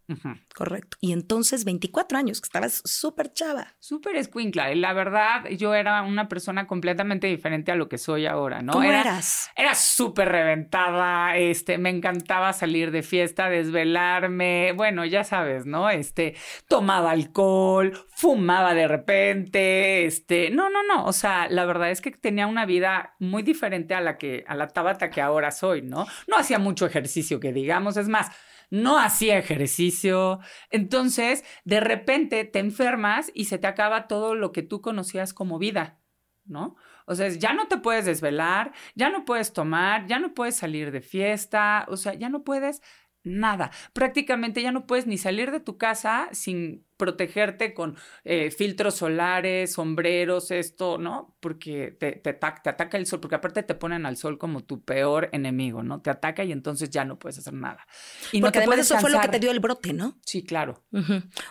Correcto. 0.55 0.97
Y 1.01 1.13
entonces 1.13 1.65
24 1.65 2.19
años, 2.19 2.41
que 2.41 2.47
estabas 2.47 2.83
súper 2.85 3.33
chava. 3.33 3.75
Súper 3.79 4.17
escuincla. 4.17 4.73
Y 4.73 4.77
la 4.77 4.93
verdad, 4.93 5.49
yo 5.51 5.75
era 5.75 6.03
una 6.03 6.29
persona 6.29 6.67
completamente 6.67 7.27
diferente 7.27 7.73
a 7.73 7.77
lo 7.77 7.89
que 7.89 7.99
soy 7.99 8.27
ahora, 8.27 8.63
¿no? 8.63 8.73
¿Cómo 8.73 8.85
era, 8.85 9.03
eras? 9.03 9.51
Era 9.57 9.75
súper 9.75 10.29
reventada, 10.29 11.37
este, 11.37 11.79
me 11.79 11.91
encantaba 11.91 12.53
salir 12.53 12.91
de 12.91 13.03
fiesta, 13.03 13.49
desvelarme, 13.49 14.73
bueno, 14.73 15.05
ya 15.05 15.25
sabes, 15.25 15.67
¿no? 15.67 15.91
Este, 15.91 16.35
tomaba 16.69 17.13
alcohol, 17.13 18.07
fumaba 18.11 18.75
de 18.75 18.89
repente, 18.89 20.10
este, 20.11 20.51
no, 20.51 20.69
no, 20.71 20.83
no, 20.83 21.05
o 21.05 21.13
sea, 21.13 21.49
la 21.49 21.65
verdad 21.65 21.93
es 21.93 22.01
que 22.01 22.11
tenía 22.11 22.49
una 22.49 22.67
vida 22.67 23.15
muy 23.21 23.45
diferente 23.45 23.95
a 23.95 24.01
la 24.01 24.19
que, 24.19 24.45
a 24.49 24.57
la 24.57 24.67
Tabata 24.67 25.09
que 25.09 25.21
ahora 25.21 25.53
soy, 25.53 25.83
¿no? 25.83 26.05
No 26.27 26.37
hacía 26.37 26.59
mucho 26.59 26.85
ejercicio, 26.85 27.39
que 27.39 27.53
digamos, 27.53 27.97
es 27.97 28.09
más, 28.09 28.33
no 28.71 28.99
hacía 28.99 29.39
ejercicio. 29.39 30.41
Entonces, 30.71 31.45
de 31.65 31.79
repente 31.79 32.45
te 32.45 32.59
enfermas 32.59 33.31
y 33.35 33.45
se 33.45 33.59
te 33.59 33.69
acaba 33.69 34.09
todo 34.09 34.35
lo 34.35 34.51
que 34.51 34.63
tú 34.63 34.81
conocías 34.81 35.33
como 35.33 35.61
vida, 35.61 36.01
¿no? 36.45 36.75
O 37.07 37.15
sea, 37.15 37.29
ya 37.29 37.53
no 37.53 37.69
te 37.69 37.79
puedes 37.79 38.05
desvelar, 38.05 38.73
ya 38.97 39.11
no 39.11 39.25
puedes 39.25 39.53
tomar, 39.53 40.07
ya 40.07 40.19
no 40.19 40.35
puedes 40.35 40.57
salir 40.57 40.91
de 40.91 41.03
fiesta, 41.03 41.87
o 41.89 41.97
sea, 41.97 42.15
ya 42.15 42.29
no 42.29 42.43
puedes 42.43 42.83
nada. 43.23 43.71
Prácticamente 43.93 44.63
ya 44.63 44.73
no 44.73 44.87
puedes 44.87 45.07
ni 45.07 45.19
salir 45.19 45.51
de 45.51 45.61
tu 45.61 45.77
casa 45.79 46.29
sin 46.33 46.85
protegerte 46.97 47.73
con 47.73 47.97
eh, 48.25 48.51
filtros 48.51 48.97
solares, 48.97 49.73
sombreros, 49.73 50.51
esto, 50.51 50.99
¿no? 50.99 51.35
Porque 51.41 51.97
te, 51.99 52.13
te, 52.13 52.31
ataca 52.31 52.97
el 52.99 53.07
sol, 53.07 53.21
porque 53.21 53.37
aparte 53.37 53.63
te 53.63 53.75
ponen 53.75 54.05
al 54.05 54.17
sol 54.17 54.39
como 54.39 54.65
tu 54.65 54.85
peor 54.85 55.31
enemigo, 55.33 55.83
¿no? 55.83 56.03
Te 56.03 56.11
ataca 56.11 56.45
y 56.45 56.53
entonces 56.53 56.91
ya 56.91 57.05
no 57.05 57.19
puedes 57.19 57.39
hacer 57.39 57.55
nada. 57.55 57.87
Y 58.33 58.41
porque 58.41 58.59
no 58.59 58.65
además 58.65 58.81
eso 58.81 58.99
fue 58.99 59.11
lo 59.11 59.21
que 59.21 59.29
te 59.29 59.39
dio 59.39 59.51
el 59.51 59.61
brote, 59.61 59.93
¿no? 59.93 60.19
Sí, 60.25 60.43
claro. 60.43 60.85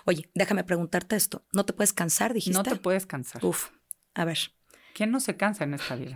Oye, 0.06 0.30
déjame 0.36 0.64
preguntarte 0.64 1.16
esto. 1.16 1.46
¿No 1.52 1.66
te 1.66 1.74
puedes 1.74 1.94
cansar, 1.94 2.34
dijiste? 2.34 2.58
No 2.58 2.64
te 2.64 2.76
puedes 2.76 3.06
cansar. 3.06 3.44
Uf, 3.44 3.70
a 4.14 4.26
ver. 4.26 4.38
¿Quién 4.94 5.12
no 5.12 5.20
se 5.20 5.36
cansa 5.36 5.64
en 5.64 5.74
esta 5.74 5.96
vida? 5.96 6.16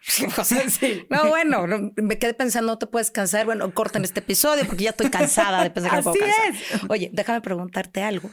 No, 1.10 1.28
bueno, 1.28 1.66
me 1.96 2.18
quedé 2.18 2.34
pensando, 2.34 2.72
no 2.72 2.78
te 2.78 2.86
puedes 2.86 3.10
cansar. 3.10 3.46
Bueno, 3.46 3.72
corten 3.74 4.04
este 4.04 4.20
episodio 4.20 4.64
porque 4.66 4.84
ya 4.84 4.90
estoy 4.90 5.10
cansada 5.10 5.62
de 5.62 5.70
pensar 5.70 6.02
que 6.02 6.10
Así 6.10 6.18
Es. 6.50 6.82
Oye, 6.88 7.10
déjame 7.12 7.40
preguntarte 7.40 8.02
algo. 8.02 8.30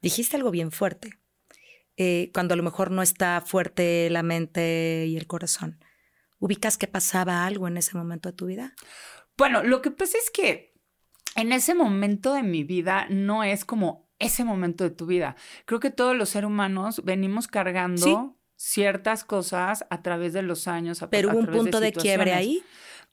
Dijiste 0.00 0.36
algo 0.36 0.50
bien 0.50 0.70
fuerte. 0.70 1.18
Eh, 1.96 2.30
cuando 2.32 2.54
a 2.54 2.56
lo 2.56 2.62
mejor 2.62 2.90
no 2.90 3.02
está 3.02 3.42
fuerte 3.44 4.08
la 4.10 4.22
mente 4.22 5.06
y 5.06 5.16
el 5.16 5.26
corazón. 5.26 5.78
¿Ubicas 6.38 6.78
que 6.78 6.88
pasaba 6.88 7.46
algo 7.46 7.68
en 7.68 7.76
ese 7.76 7.96
momento 7.96 8.30
de 8.30 8.36
tu 8.36 8.46
vida? 8.46 8.74
Bueno, 9.36 9.62
lo 9.62 9.82
que 9.82 9.90
pasa 9.90 10.18
es 10.18 10.30
que 10.30 10.74
en 11.36 11.52
ese 11.52 11.74
momento 11.74 12.34
de 12.34 12.42
mi 12.42 12.64
vida 12.64 13.06
no 13.10 13.44
es 13.44 13.64
como 13.64 14.10
ese 14.18 14.44
momento 14.44 14.84
de 14.84 14.90
tu 14.90 15.06
vida. 15.06 15.36
Creo 15.66 15.80
que 15.80 15.90
todos 15.90 16.16
los 16.16 16.30
seres 16.30 16.48
humanos 16.48 17.02
venimos 17.04 17.48
cargando 17.48 18.36
ciertas 18.62 19.24
cosas 19.24 19.84
a 19.90 20.02
través 20.02 20.32
de 20.32 20.42
los 20.42 20.68
años. 20.68 21.04
¿Pero 21.10 21.30
hubo 21.30 21.38
un 21.38 21.46
punto 21.46 21.80
de, 21.80 21.92
quiebre 21.92 22.32
ahí? 22.32 22.62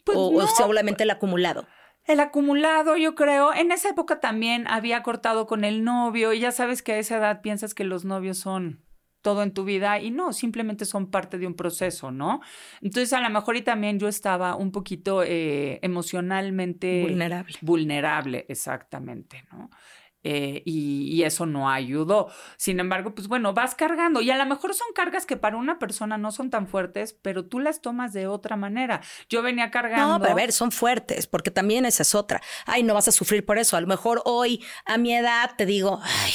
Pues 0.04 0.16
¿O, 0.16 0.46
solamente 0.48 1.04
el 1.04 1.10
acumulado? 1.10 1.66
El 2.06 2.20
acumulado, 2.20 2.98
yo 2.98 3.16
creo. 3.16 3.54
En 3.54 3.72
esa 3.72 3.90
época 3.90 4.20
también 4.20 4.68
había 4.68 5.02
cortado 5.02 5.48
con 5.48 5.64
el 5.64 5.84
novio 5.84 6.34
y 6.34 6.40
ya 6.40 6.52
sabes 6.52 6.84
que 6.84 6.94
a 6.94 6.98
esa 7.00 7.18
edad 7.18 7.42
piensas 7.42 7.74
que 7.74 7.84
los 7.84 8.06
novios 8.06 8.38
son 8.38 8.86
todo 9.22 9.42
en 9.42 9.52
tu 9.52 9.66
vida 9.66 10.00
y 10.00 10.12
no, 10.12 10.34
simplemente 10.34 10.86
son 10.86 11.10
parte 11.10 11.40
de 11.40 11.48
un 11.48 11.56
proceso, 11.56 12.12
¿no? 12.12 12.42
Entonces 12.82 13.12
a 13.12 13.20
lo 13.20 13.30
mejor 13.30 13.58
y 13.58 13.64
también 13.64 14.00
yo 14.00 14.08
estaba 14.08 14.56
un 14.56 14.72
poquito 14.72 15.24
eh, 15.24 15.80
emocionalmente 15.82 17.02
vulnerable. 17.02 17.56
Vulnerable, 17.62 18.46
exactamente, 18.48 19.44
¿no? 19.52 19.70
Eh, 20.24 20.64
y, 20.66 21.24
eso 21.24 21.46
no 21.46 21.70
ayudó. 21.70 22.30
Sin 22.58 22.80
embargo, 22.80 23.14
pues 23.14 23.28
bueno, 23.28 23.54
vas 23.54 23.76
cargando 23.76 24.22
y 24.22 24.32
a 24.32 24.38
lo 24.38 24.46
mejor 24.46 24.74
son 24.74 24.88
cargas 24.96 25.26
que 25.26 25.38
para 25.38 25.58
una 25.58 25.80
persona 25.80 26.18
no 26.18 26.32
son 26.32 26.50
tan 26.50 26.68
fuertes, 26.68 27.14
pero 27.14 27.46
tú 27.46 27.60
las 27.60 27.82
tomas 27.82 28.14
de 28.14 28.28
otra 28.28 28.56
manera. 28.56 29.02
Yo 29.30 29.42
venía 29.42 29.70
cargando. 29.70 30.14
No, 30.14 30.20
pero 30.20 30.32
a 30.32 30.36
ver, 30.36 30.52
son 30.52 30.72
fuertes, 30.72 31.28
porque 31.28 31.52
también 31.52 31.86
esa 31.86 32.04
es 32.04 32.16
otra. 32.16 32.42
Ay, 32.66 32.84
no 32.84 32.94
vas 32.94 33.08
a 33.08 33.12
sufrir 33.12 33.46
por 33.46 33.58
eso. 33.58 33.78
A 33.78 33.82
lo 33.82 33.88
mejor 33.88 34.22
hoy, 34.26 34.64
a 34.86 34.98
mi 34.98 35.14
edad, 35.14 35.52
te 35.58 35.66
digo, 35.66 36.00
ay, 36.02 36.34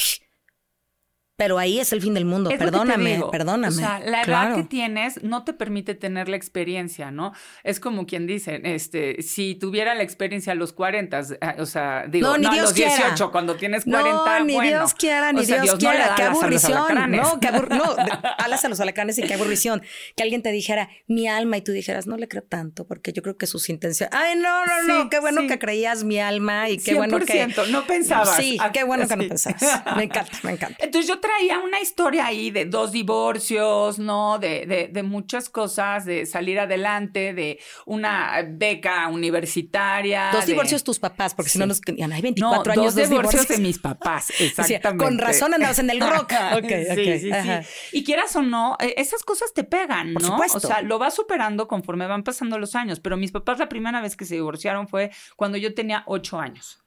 pero 1.36 1.58
ahí 1.58 1.80
es 1.80 1.92
el 1.92 2.00
fin 2.00 2.14
del 2.14 2.24
mundo, 2.24 2.50
perdóname, 2.56 3.20
perdóname. 3.32 3.68
O 3.68 3.72
sea, 3.72 3.98
la 3.98 4.22
edad 4.22 4.54
que 4.54 4.64
tienes 4.64 5.22
no 5.22 5.44
te 5.44 5.52
permite 5.52 5.94
tener 5.94 6.28
la 6.28 6.36
experiencia, 6.36 7.10
¿no? 7.10 7.32
Es 7.64 7.80
como 7.80 8.06
quien 8.06 8.26
dice, 8.26 8.60
este, 8.62 9.20
si 9.22 9.56
tuviera 9.56 9.94
la 9.94 10.04
experiencia 10.04 10.52
a 10.52 10.56
los 10.56 10.72
40, 10.72 11.20
eh, 11.20 11.38
o 11.58 11.66
sea, 11.66 12.06
digo, 12.08 12.28
no, 12.28 12.38
ni 12.38 12.58
a 12.58 12.62
los 12.62 12.74
18, 12.74 13.32
cuando 13.32 13.56
tienes 13.56 13.84
40, 13.84 14.38
no, 14.38 14.44
ni 14.44 14.60
Dios 14.60 14.94
quiera, 14.94 15.32
ni 15.32 15.44
Dios, 15.44 15.74
quiera, 15.74 16.14
qué 16.16 16.22
aburrición, 16.22 17.10
no, 17.10 17.40
qué 17.40 17.48
abur 17.48 17.68
no, 17.68 17.84
alas 18.38 18.64
a 18.64 18.68
los 18.68 18.78
alacranes 18.78 19.18
y 19.18 19.22
qué 19.22 19.34
aburrición. 19.34 19.82
Que 20.16 20.22
alguien 20.22 20.42
te 20.42 20.52
dijera 20.52 20.88
mi 21.08 21.26
alma 21.26 21.56
y 21.56 21.62
tú 21.62 21.72
dijeras, 21.72 22.06
no 22.06 22.16
le 22.16 22.28
creo 22.28 22.44
tanto, 22.44 22.86
porque 22.86 23.12
yo 23.12 23.22
creo 23.22 23.36
que 23.36 23.48
sus 23.48 23.68
intenciones, 23.70 24.14
ay, 24.14 24.36
no, 24.36 24.64
no, 24.66 24.82
no, 24.82 25.10
qué 25.10 25.18
bueno 25.18 25.48
que 25.48 25.58
creías 25.58 26.04
mi 26.04 26.20
alma 26.20 26.70
y 26.70 26.78
qué 26.78 26.94
bueno 26.94 27.18
que... 27.18 27.48
no 27.70 27.86
pensabas. 27.86 28.36
Sí, 28.36 28.56
qué 28.72 28.84
bueno 28.84 29.08
que 29.08 29.16
no 29.16 29.26
pensabas. 29.26 29.62
Me 29.96 30.04
encanta, 30.04 30.38
me 30.44 30.52
encanta. 30.52 30.76
Entonces 30.84 31.08
yo 31.08 31.20
traía 31.24 31.58
una 31.58 31.80
historia 31.80 32.26
ahí 32.26 32.50
de 32.50 32.66
dos 32.66 32.92
divorcios, 32.92 33.98
¿no? 33.98 34.38
De, 34.38 34.90
de, 34.92 35.02
muchas 35.02 35.48
cosas, 35.48 36.04
de 36.04 36.26
salir 36.26 36.60
adelante, 36.60 37.32
de 37.32 37.58
una 37.86 38.44
beca 38.46 39.08
universitaria. 39.08 40.30
Dos 40.32 40.46
divorcios 40.46 40.84
tus 40.84 40.98
papás, 40.98 41.34
porque 41.34 41.50
si 41.50 41.58
no 41.58 41.66
nos 41.66 41.80
hay 41.88 42.22
24 42.22 42.72
años. 42.72 42.94
Dos, 42.94 43.08
divorcios, 43.08 43.48
de 43.48 43.58
mis 43.58 43.78
papás, 43.78 44.32
exactamente. 44.38 45.04
con 45.04 45.18
razón 45.18 45.54
andabas 45.54 45.78
en 45.78 45.90
el 45.90 46.00
rock. 46.00 46.32
okay, 46.58 46.84
sí, 46.94 47.18
sí, 47.20 47.30
sí. 47.30 47.98
Y 47.98 48.04
quieras 48.04 48.36
o 48.36 48.42
no, 48.42 48.76
e, 48.80 48.94
esas 48.98 49.22
cosas 49.22 49.52
te 49.54 49.64
pegan, 49.64 50.12
¿no? 50.12 50.20
Por 50.20 50.24
supuesto. 50.24 50.58
O 50.58 50.60
sea, 50.60 50.82
lo 50.82 50.98
vas 50.98 51.14
superando 51.14 51.68
conforme 51.68 52.06
van 52.06 52.22
pasando 52.22 52.58
los 52.58 52.74
años. 52.74 53.00
Pero 53.00 53.16
mis 53.16 53.32
papás 53.32 53.58
la 53.58 53.68
primera 53.68 54.00
vez 54.00 54.16
que 54.16 54.26
se 54.26 54.34
divorciaron 54.34 54.88
fue 54.88 55.10
cuando 55.36 55.56
yo 55.56 55.74
tenía 55.74 56.02
ocho 56.06 56.38
años. 56.38 56.83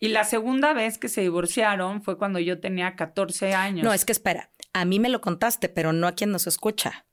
Y 0.00 0.08
la 0.08 0.24
segunda 0.24 0.72
vez 0.72 0.96
que 0.96 1.10
se 1.10 1.20
divorciaron 1.20 2.02
fue 2.02 2.16
cuando 2.16 2.38
yo 2.38 2.58
tenía 2.58 2.96
14 2.96 3.54
años. 3.54 3.84
No, 3.84 3.92
es 3.92 4.06
que 4.06 4.12
espera, 4.12 4.50
a 4.72 4.86
mí 4.86 4.98
me 4.98 5.10
lo 5.10 5.20
contaste, 5.20 5.68
pero 5.68 5.92
no 5.92 6.06
a 6.06 6.12
quien 6.12 6.30
nos 6.32 6.46
escucha. 6.46 7.06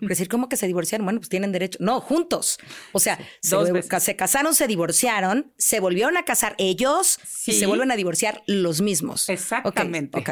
Decir, 0.00 0.28
¿cómo 0.28 0.48
que 0.48 0.56
se 0.56 0.66
divorciaron? 0.66 1.06
Bueno, 1.06 1.20
pues 1.20 1.28
tienen 1.28 1.52
derecho. 1.52 1.78
No, 1.80 2.00
juntos. 2.00 2.58
O 2.92 3.00
sea, 3.00 3.18
se, 3.40 4.16
casaron, 4.16 4.54
se 4.54 4.66
divorciaron, 4.66 5.52
se 5.56 5.80
volvieron 5.80 6.16
a 6.16 6.24
casar 6.24 6.54
ellos 6.58 7.18
y 7.46 7.52
se 7.52 7.66
vuelven 7.66 7.90
a 7.90 7.96
divorciar 7.96 8.42
los 8.46 8.80
mismos. 8.80 9.28
Exactamente. 9.28 10.24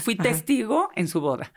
Fui 0.00 0.16
testigo 0.16 0.90
en 0.94 1.08
su 1.08 1.20
boda. 1.20 1.52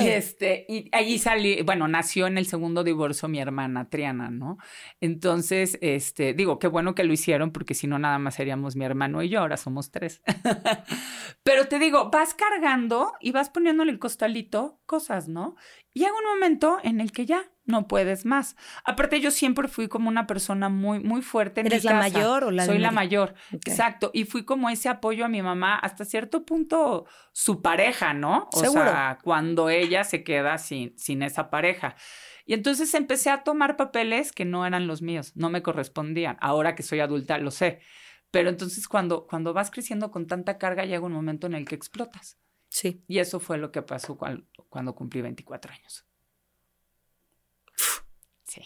Y, 0.00 0.08
este, 0.08 0.66
y 0.68 0.88
allí 0.92 1.18
salí, 1.18 1.62
bueno, 1.62 1.88
nació 1.88 2.26
en 2.26 2.38
el 2.38 2.46
segundo 2.46 2.84
divorcio 2.84 3.28
mi 3.28 3.40
hermana 3.40 3.88
Triana, 3.88 4.30
¿no? 4.30 4.58
Entonces, 5.00 5.78
este, 5.80 6.34
digo, 6.34 6.58
qué 6.58 6.68
bueno 6.68 6.94
que 6.94 7.04
lo 7.04 7.12
hicieron 7.12 7.52
porque 7.52 7.74
si 7.74 7.86
no, 7.86 7.98
nada 7.98 8.18
más 8.18 8.34
seríamos 8.34 8.76
mi 8.76 8.84
hermano 8.84 9.22
y 9.22 9.28
yo, 9.28 9.40
ahora 9.40 9.56
somos 9.56 9.90
tres. 9.90 10.22
Pero 11.42 11.66
te 11.66 11.78
digo, 11.78 12.10
vas 12.10 12.34
cargando 12.34 13.12
y 13.20 13.32
vas 13.32 13.50
poniéndole 13.50 13.92
el 13.92 13.98
costalito 13.98 14.80
cosas, 14.86 15.28
¿no? 15.28 15.56
Llega 15.98 16.12
un 16.16 16.24
momento 16.24 16.78
en 16.84 17.00
el 17.00 17.10
que 17.10 17.26
ya 17.26 17.50
no 17.64 17.88
puedes 17.88 18.24
más. 18.24 18.56
Aparte, 18.84 19.20
yo 19.20 19.32
siempre 19.32 19.66
fui 19.66 19.88
como 19.88 20.08
una 20.08 20.28
persona 20.28 20.68
muy, 20.68 21.00
muy 21.00 21.22
fuerte. 21.22 21.60
En 21.60 21.66
¿Eres 21.66 21.82
la 21.82 21.94
mayor 21.94 22.44
o 22.44 22.50
la 22.52 22.64
Soy 22.64 22.78
la 22.78 22.92
mayor, 22.92 23.34
exacto. 23.50 24.12
Y 24.14 24.24
fui 24.24 24.44
como 24.44 24.70
ese 24.70 24.88
apoyo 24.88 25.24
a 25.24 25.28
mi 25.28 25.42
mamá, 25.42 25.76
hasta 25.76 26.04
cierto 26.04 26.46
punto 26.46 27.06
su 27.32 27.62
pareja, 27.62 28.14
¿no? 28.14 28.48
O 28.52 28.64
sea, 28.64 29.18
cuando 29.24 29.70
ella 29.70 30.04
se 30.04 30.22
queda 30.22 30.56
sin, 30.58 30.96
sin 30.96 31.22
esa 31.22 31.50
pareja. 31.50 31.96
Y 32.46 32.54
entonces 32.54 32.94
empecé 32.94 33.30
a 33.30 33.42
tomar 33.42 33.76
papeles 33.76 34.30
que 34.30 34.44
no 34.44 34.64
eran 34.64 34.86
los 34.86 35.02
míos, 35.02 35.32
no 35.34 35.50
me 35.50 35.62
correspondían. 35.62 36.36
Ahora 36.40 36.76
que 36.76 36.84
soy 36.84 37.00
adulta 37.00 37.38
lo 37.38 37.50
sé. 37.50 37.80
Pero 38.30 38.50
entonces 38.50 38.86
cuando, 38.86 39.26
cuando 39.26 39.52
vas 39.52 39.72
creciendo 39.72 40.12
con 40.12 40.28
tanta 40.28 40.58
carga, 40.58 40.84
llega 40.84 41.04
un 41.04 41.12
momento 41.12 41.48
en 41.48 41.54
el 41.54 41.66
que 41.66 41.74
explotas. 41.74 42.38
Sí. 42.68 43.04
Y 43.08 43.18
eso 43.18 43.40
fue 43.40 43.58
lo 43.58 43.72
que 43.72 43.82
pasó 43.82 44.16
cuando, 44.16 44.94
cumplí 44.94 45.22
24 45.22 45.72
años. 45.72 46.06
Sí. 48.44 48.62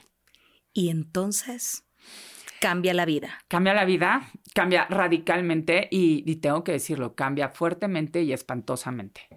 Y 0.72 0.90
entonces, 0.90 1.84
cambia 2.60 2.94
la 2.94 3.04
vida. 3.04 3.38
Cambia 3.48 3.74
la 3.74 3.84
vida, 3.84 4.30
cambia 4.54 4.86
radicalmente 4.86 5.88
y, 5.90 6.24
y 6.30 6.36
tengo 6.36 6.64
que 6.64 6.72
decirlo, 6.72 7.14
cambia 7.14 7.48
fuertemente 7.48 8.22
y 8.22 8.32
espantosamente. 8.32 9.28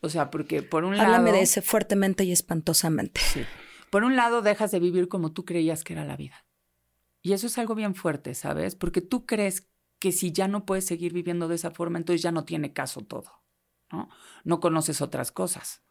O 0.00 0.08
sea, 0.08 0.30
porque 0.30 0.62
por 0.62 0.84
un 0.84 0.96
lado... 0.96 1.14
Háblame 1.14 1.32
de 1.32 1.42
ese 1.42 1.62
fuertemente 1.62 2.24
y 2.24 2.32
espantosamente. 2.32 3.20
Sí. 3.20 3.44
Por 3.90 4.04
un 4.04 4.16
lado, 4.16 4.40
dejas 4.40 4.70
de 4.70 4.80
vivir 4.80 5.08
como 5.08 5.32
tú 5.32 5.44
creías 5.44 5.84
que 5.84 5.92
era 5.92 6.04
la 6.04 6.16
vida. 6.16 6.46
Y 7.22 7.32
eso 7.32 7.48
es 7.48 7.58
algo 7.58 7.74
bien 7.74 7.94
fuerte, 7.94 8.34
¿sabes? 8.34 8.76
Porque 8.76 9.00
tú 9.00 9.26
crees 9.26 9.68
que 9.98 10.12
si 10.12 10.32
ya 10.32 10.48
no 10.48 10.64
puedes 10.64 10.86
seguir 10.86 11.12
viviendo 11.12 11.48
de 11.48 11.56
esa 11.56 11.70
forma, 11.70 11.98
entonces 11.98 12.22
ya 12.22 12.32
no 12.32 12.44
tiene 12.44 12.72
caso 12.72 13.02
todo, 13.02 13.39
¿no? 13.90 14.08
No 14.44 14.60
conoces 14.60 15.00
otras 15.00 15.32
cosas. 15.32 15.82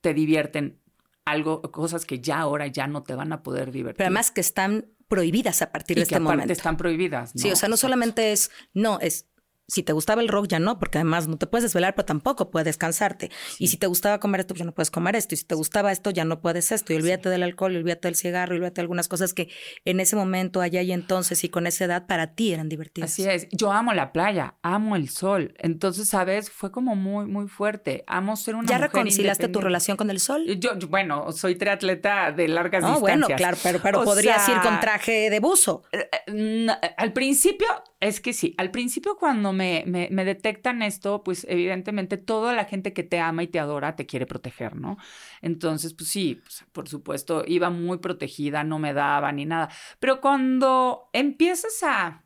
Te 0.00 0.14
divierten 0.14 0.80
algo, 1.24 1.62
cosas 1.62 2.06
que 2.06 2.20
ya 2.20 2.40
ahora 2.40 2.66
ya 2.66 2.86
no 2.86 3.02
te 3.02 3.14
van 3.14 3.32
a 3.32 3.42
poder 3.42 3.70
divertir. 3.70 3.96
Pero 3.96 4.06
además 4.06 4.30
que 4.30 4.40
están 4.40 4.86
prohibidas 5.08 5.62
a 5.62 5.72
partir 5.72 5.96
y 5.96 6.00
de 6.00 6.06
que 6.06 6.14
este 6.14 6.16
aparte 6.16 6.32
momento. 6.32 6.52
están 6.52 6.76
prohibidas. 6.76 7.32
Sí, 7.34 7.50
o 7.50 7.56
sea, 7.56 7.68
no 7.68 7.76
solamente 7.76 8.32
es, 8.32 8.50
no, 8.74 8.98
es 9.00 9.27
si 9.70 9.82
te 9.82 9.92
gustaba 9.92 10.22
el 10.22 10.28
rock, 10.28 10.46
ya 10.48 10.58
no, 10.58 10.78
porque 10.78 10.96
además 10.96 11.28
no 11.28 11.36
te 11.36 11.46
puedes 11.46 11.62
desvelar, 11.64 11.94
pero 11.94 12.06
tampoco 12.06 12.50
puedes 12.50 12.78
cansarte. 12.78 13.30
Y 13.58 13.68
si 13.68 13.76
te 13.76 13.86
gustaba 13.86 14.18
comer 14.18 14.40
esto, 14.40 14.54
pues 14.54 14.60
ya 14.60 14.64
no 14.64 14.72
puedes 14.72 14.90
comer 14.90 15.14
esto. 15.14 15.34
Y 15.34 15.38
si 15.38 15.44
te 15.44 15.54
gustaba 15.54 15.92
esto, 15.92 16.10
ya 16.10 16.24
no 16.24 16.40
puedes 16.40 16.72
esto. 16.72 16.94
Y 16.94 16.96
olvídate 16.96 17.28
del 17.28 17.42
alcohol, 17.42 17.74
y 17.74 17.76
olvídate 17.76 18.08
del 18.08 18.16
cigarro, 18.16 18.54
y 18.54 18.56
olvídate 18.56 18.76
de 18.76 18.80
algunas 18.82 19.08
cosas 19.08 19.34
que 19.34 19.50
en 19.84 20.00
ese 20.00 20.16
momento, 20.16 20.62
allá 20.62 20.80
y 20.80 20.92
entonces, 20.92 21.44
y 21.44 21.50
con 21.50 21.66
esa 21.66 21.84
edad, 21.84 22.06
para 22.06 22.34
ti 22.34 22.52
eran 22.54 22.70
divertidas. 22.70 23.10
Así 23.12 23.28
es. 23.28 23.46
Yo 23.52 23.70
amo 23.70 23.92
la 23.92 24.12
playa, 24.12 24.54
amo 24.62 24.96
el 24.96 25.10
sol. 25.10 25.54
Entonces, 25.58 26.08
¿sabes? 26.08 26.50
Fue 26.50 26.72
como 26.72 26.96
muy, 26.96 27.26
muy 27.26 27.46
fuerte. 27.46 28.04
Amo 28.06 28.36
ser 28.36 28.54
una 28.54 28.66
¿Ya 28.66 28.76
mujer 28.76 28.90
reconciliaste 28.90 29.48
tu 29.48 29.60
relación 29.60 29.98
con 29.98 30.08
el 30.08 30.18
sol? 30.18 30.44
Yo, 30.58 30.78
yo, 30.78 30.88
bueno, 30.88 31.30
soy 31.32 31.56
triatleta 31.56 32.32
de 32.32 32.48
largas 32.48 32.82
No, 32.82 33.00
bueno, 33.00 33.26
distancias. 33.28 33.36
claro, 33.38 33.58
pero, 33.62 33.80
pero 33.82 34.04
podrías 34.04 34.46
sea, 34.46 34.54
ir 34.56 34.62
con 34.62 34.80
traje 34.80 35.28
de 35.28 35.40
buzo. 35.40 35.82
eh, 35.92 36.08
no, 36.32 36.74
al 36.96 37.12
principio, 37.12 37.66
es 38.00 38.20
que 38.20 38.32
sí, 38.32 38.54
al 38.58 38.70
principio 38.70 39.16
cuando 39.16 39.52
me, 39.52 39.82
me, 39.86 40.08
me 40.12 40.24
detectan 40.24 40.82
esto, 40.82 41.22
pues 41.24 41.44
evidentemente 41.48 42.16
toda 42.16 42.52
la 42.54 42.64
gente 42.64 42.92
que 42.92 43.02
te 43.02 43.18
ama 43.18 43.42
y 43.42 43.48
te 43.48 43.58
adora 43.58 43.96
te 43.96 44.06
quiere 44.06 44.24
proteger, 44.26 44.76
¿no? 44.76 44.98
Entonces, 45.42 45.94
pues 45.94 46.08
sí, 46.08 46.40
pues, 46.42 46.64
por 46.72 46.88
supuesto, 46.88 47.42
iba 47.46 47.70
muy 47.70 47.98
protegida, 47.98 48.62
no 48.62 48.78
me 48.78 48.92
daba 48.92 49.32
ni 49.32 49.46
nada. 49.46 49.68
Pero 49.98 50.20
cuando 50.20 51.08
empiezas 51.12 51.82
a, 51.82 52.24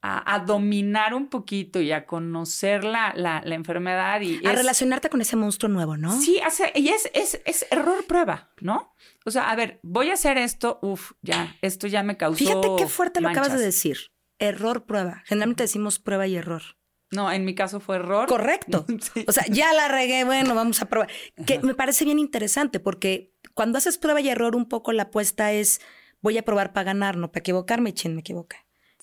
a, 0.00 0.34
a 0.34 0.38
dominar 0.40 1.12
un 1.14 1.28
poquito 1.28 1.80
y 1.80 1.92
a 1.92 2.06
conocer 2.06 2.84
la, 2.84 3.12
la, 3.14 3.42
la 3.44 3.54
enfermedad 3.54 4.20
y... 4.22 4.36
A 4.46 4.52
es- 4.52 4.56
relacionarte 4.58 5.10
con 5.10 5.20
ese 5.20 5.36
monstruo 5.36 5.70
nuevo, 5.70 5.96
¿no? 5.98 6.12
Sí, 6.18 6.40
hace, 6.40 6.72
y 6.74 6.88
es, 6.88 7.10
es, 7.14 7.40
es 7.44 7.66
error 7.70 8.06
prueba, 8.06 8.50
¿no? 8.60 8.94
O 9.26 9.30
sea, 9.30 9.50
a 9.50 9.56
ver, 9.56 9.80
voy 9.82 10.10
a 10.10 10.14
hacer 10.14 10.38
esto, 10.38 10.78
uf, 10.82 11.12
ya, 11.22 11.56
esto 11.62 11.86
ya 11.86 12.02
me 12.02 12.16
causó. 12.16 12.38
Fíjate 12.38 12.68
qué 12.78 12.86
fuerte 12.86 13.20
lo 13.20 13.28
acabas 13.28 13.48
de 13.48 13.52
manchas. 13.54 13.66
decir. 13.66 13.98
Error, 14.38 14.84
prueba. 14.84 15.22
Generalmente 15.26 15.64
decimos 15.64 15.98
prueba 15.98 16.26
y 16.26 16.36
error. 16.36 16.62
No, 17.10 17.30
en 17.30 17.44
mi 17.44 17.54
caso 17.54 17.80
fue 17.80 17.96
error. 17.96 18.28
Correcto. 18.28 18.84
Sí. 19.00 19.24
O 19.28 19.32
sea, 19.32 19.44
ya 19.48 19.72
la 19.72 19.88
regué, 19.88 20.24
bueno, 20.24 20.54
vamos 20.54 20.80
a 20.82 20.86
probar. 20.86 21.08
Que 21.46 21.58
me 21.60 21.74
parece 21.74 22.04
bien 22.04 22.18
interesante 22.18 22.80
porque 22.80 23.34
cuando 23.54 23.78
haces 23.78 23.98
prueba 23.98 24.20
y 24.20 24.28
error, 24.28 24.56
un 24.56 24.68
poco 24.68 24.92
la 24.92 25.04
apuesta 25.04 25.52
es 25.52 25.80
voy 26.20 26.38
a 26.38 26.44
probar 26.44 26.72
para 26.72 26.84
ganar, 26.84 27.16
no 27.16 27.30
para 27.30 27.40
equivocarme, 27.40 27.92
chin, 27.92 28.14
me 28.14 28.20
equivoqué. 28.20 28.56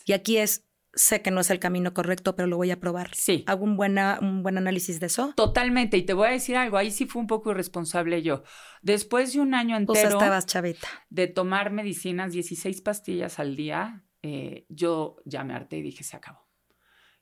Y 0.06 0.14
aquí 0.14 0.38
es, 0.38 0.68
sé 0.94 1.22
que 1.22 1.30
no 1.30 1.42
es 1.42 1.52
el 1.52 1.60
camino 1.60 1.94
correcto, 1.94 2.36
pero 2.36 2.48
lo 2.48 2.58
voy 2.58 2.72
a 2.72 2.80
probar. 2.80 3.12
Sí. 3.14 3.44
Hago 3.48 3.64
un, 3.64 3.78
buena, 3.78 4.18
un 4.22 4.42
buen 4.42 4.58
análisis 4.58 5.00
de 5.00 5.06
eso. 5.06 5.34
Totalmente, 5.36 5.98
y 5.98 6.02
te 6.04 6.14
voy 6.14 6.30
a 6.30 6.32
decir 6.32 6.58
algo, 6.58 6.78
ahí 6.78 6.90
sí 6.90 7.06
fue 7.06 7.22
un 7.22 7.28
poco 7.28 7.52
irresponsable 7.52 8.24
yo. 8.24 8.44
Después 8.82 9.34
de 9.34 9.40
un 9.40 9.54
año 9.54 9.78
entero 9.78 10.10
estabas 10.10 10.48
chavita. 10.48 10.88
de 11.10 11.28
tomar 11.28 11.72
medicinas, 11.72 12.34
16 12.34 12.82
pastillas 12.82 13.38
al 13.40 13.56
día, 13.56 14.04
eh, 14.24 14.66
yo 14.70 15.18
ya 15.26 15.44
me 15.44 15.54
harté 15.54 15.78
y 15.78 15.82
dije, 15.82 16.04
se 16.04 16.16
acabó. 16.18 16.48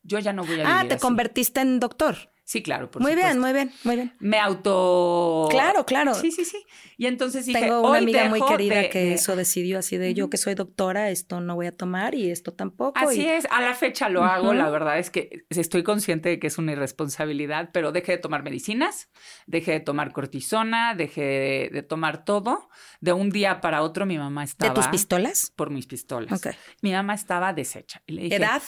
Yo 0.01 0.19
ya 0.19 0.33
no 0.33 0.43
voy 0.43 0.59
a 0.61 0.63
Ah, 0.65 0.77
vivir 0.79 0.89
te 0.89 0.95
así. 0.95 1.01
convertiste 1.01 1.61
en 1.61 1.79
doctor. 1.79 2.31
Sí, 2.49 2.63
claro, 2.63 2.89
por 2.89 3.03
muy 3.03 3.11
supuesto. 3.11 3.29
bien, 3.29 3.39
muy 3.39 3.53
bien, 3.53 3.71
muy 3.83 3.95
bien. 3.95 4.15
Me 4.17 4.39
auto... 4.39 5.47
Claro, 5.51 5.85
claro. 5.85 6.15
Sí, 6.15 6.31
sí, 6.31 6.45
sí. 6.45 6.57
Y 6.97 7.05
entonces 7.05 7.45
dije, 7.45 7.59
Tengo 7.59 7.81
una 7.87 7.99
amiga 7.99 8.27
muy 8.27 8.41
querida 8.41 8.81
de- 8.81 8.89
que 8.89 8.99
de- 9.01 9.13
eso 9.13 9.35
decidió 9.35 9.77
así 9.77 9.97
de 9.97 10.15
yo 10.15 10.31
que 10.31 10.37
soy 10.37 10.55
doctora, 10.55 11.11
esto 11.11 11.41
no 11.41 11.53
voy 11.53 11.67
a 11.67 11.77
tomar 11.77 12.15
y 12.15 12.31
esto 12.31 12.51
tampoco. 12.51 12.97
Así 12.97 13.21
y- 13.21 13.27
es, 13.27 13.45
a 13.51 13.61
la 13.61 13.75
fecha 13.75 14.09
lo 14.09 14.23
hago, 14.23 14.55
la 14.55 14.67
verdad 14.71 14.97
es 14.97 15.11
que 15.11 15.45
estoy 15.49 15.83
consciente 15.83 16.29
de 16.29 16.39
que 16.39 16.47
es 16.47 16.57
una 16.57 16.71
irresponsabilidad, 16.71 17.69
pero 17.71 17.91
dejé 17.91 18.13
de 18.13 18.17
tomar 18.17 18.41
medicinas, 18.41 19.11
dejé 19.45 19.73
de 19.73 19.79
tomar 19.81 20.11
cortisona, 20.11 20.95
dejé 20.95 21.21
de, 21.21 21.69
de 21.71 21.83
tomar 21.83 22.25
todo. 22.25 22.67
De 22.99 23.13
un 23.13 23.29
día 23.29 23.61
para 23.61 23.83
otro 23.83 24.07
mi 24.07 24.17
mamá 24.17 24.41
¿De 24.41 24.45
estaba... 24.45 24.73
tus 24.73 24.87
pistolas? 24.87 25.53
Por 25.55 25.69
mis 25.69 25.85
pistolas. 25.85 26.33
Ok. 26.43 26.55
Mi 26.81 26.93
mamá 26.93 27.13
estaba 27.13 27.53
deshecha. 27.53 28.01
Y 28.07 28.13
le 28.13 28.21
dije, 28.23 28.37
¿Edad? 28.37 28.63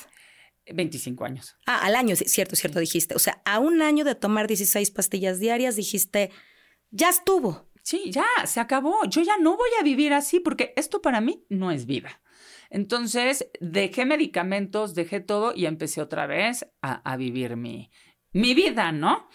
25 0.74 1.26
años. 1.26 1.56
Ah, 1.66 1.80
al 1.84 1.96
año, 1.96 2.16
sí, 2.16 2.26
cierto, 2.28 2.56
cierto, 2.56 2.80
dijiste. 2.80 3.16
O 3.16 3.20
sea, 3.20 3.42
a 3.46 3.60
un 3.60 3.82
año 3.82 4.04
de 4.06 4.16
tomar 4.16 4.48
16 4.48 4.92
pastillas 4.92 5.40
diarias, 5.40 5.76
dijiste, 5.76 6.32
ya 6.90 7.10
estuvo. 7.10 7.70
Sí, 7.84 8.12
ya, 8.12 8.26
se 8.46 8.60
acabó. 8.60 9.04
Yo 9.10 9.22
ya 9.22 9.38
no 9.38 9.58
voy 9.58 9.70
a 9.80 9.84
vivir 9.84 10.14
así 10.14 10.40
porque 10.40 10.74
esto 10.76 11.02
para 11.02 11.20
mí 11.20 11.46
no 11.50 11.72
es 11.72 11.86
vida. 11.86 12.22
Entonces, 12.70 13.50
dejé 13.60 14.06
medicamentos, 14.06 14.96
dejé 14.96 15.20
todo 15.20 15.54
y 15.56 15.66
empecé 15.66 16.02
otra 16.02 16.26
vez 16.26 16.66
a, 16.82 16.94
a 17.12 17.18
vivir 17.18 17.58
mi, 17.58 17.92
mi 18.32 18.54
vida, 18.54 18.92
¿no? 18.92 19.28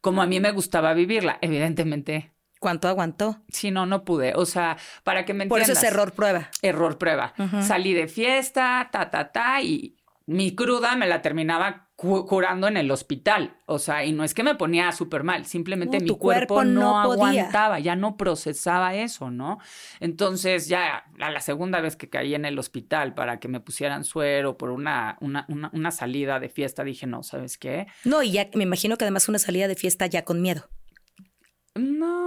Como 0.00 0.20
a 0.22 0.26
mí 0.26 0.38
me 0.40 0.50
gustaba 0.50 0.92
vivirla. 0.92 1.38
Evidentemente, 1.40 2.34
¿Cuánto 2.60 2.88
aguantó? 2.88 3.42
si 3.48 3.70
no, 3.70 3.86
no 3.86 4.04
pude. 4.04 4.32
O 4.36 4.44
sea, 4.46 4.76
para 5.02 5.24
que 5.24 5.34
me 5.34 5.46
Por 5.46 5.60
entiendas. 5.60 5.82
eso 5.82 5.86
es 5.86 5.92
error 5.92 6.12
prueba. 6.12 6.50
Error 6.62 6.98
prueba. 6.98 7.34
Salí 7.62 7.92
de 7.94 8.08
fiesta, 8.08 8.88
ta, 8.90 9.10
ta, 9.10 9.30
ta, 9.32 9.62
y 9.62 9.96
mi 10.26 10.54
cruda 10.54 10.96
me 10.96 11.06
la 11.06 11.20
terminaba 11.20 11.90
cu- 11.96 12.24
curando 12.26 12.66
en 12.66 12.76
el 12.78 12.90
hospital. 12.90 13.58
O 13.66 13.78
sea, 13.78 14.04
y 14.04 14.12
no 14.12 14.24
es 14.24 14.32
que 14.32 14.42
me 14.42 14.54
ponía 14.54 14.90
súper 14.92 15.22
mal, 15.22 15.44
simplemente 15.44 15.98
No, 15.98 16.02
mi 16.04 16.08
cuerpo, 16.18 16.54
cuerpo 16.54 16.64
no, 16.64 16.98
aguantaba, 16.98 17.78
ya 17.78 17.94
no 17.94 18.16
procesaba 18.16 18.94
eso, 18.94 19.30
¿no? 19.30 19.58
Entonces, 20.00 20.66
ya 20.66 21.04
a 21.20 21.30
la 21.30 21.40
segunda 21.40 21.80
vez 21.80 21.96
que 21.96 22.08
caí 22.08 22.34
en 22.34 22.46
el 22.46 22.58
hospital 22.58 23.12
para 23.14 23.38
que 23.38 23.48
me 23.48 23.60
pusieran 23.60 24.04
suero 24.04 24.56
por 24.56 24.70
una, 24.70 25.18
una, 25.20 25.44
una, 25.48 25.70
una 25.74 25.90
salida 25.90 26.40
de 26.40 26.48
fiesta, 26.48 26.84
dije, 26.84 27.06
no, 27.06 27.22
¿sabes 27.22 27.58
qué? 27.58 27.86
No, 28.04 28.22
y 28.22 28.32
ya 28.32 28.48
me 28.54 28.62
imagino 28.64 28.96
que 28.96 29.04
además 29.04 29.28
una 29.28 29.38
salida 29.38 29.68
de 29.68 29.74
fiesta 29.76 30.06
ya 30.06 30.24
con 30.24 30.40
miedo. 30.40 30.68
No, 31.74 32.23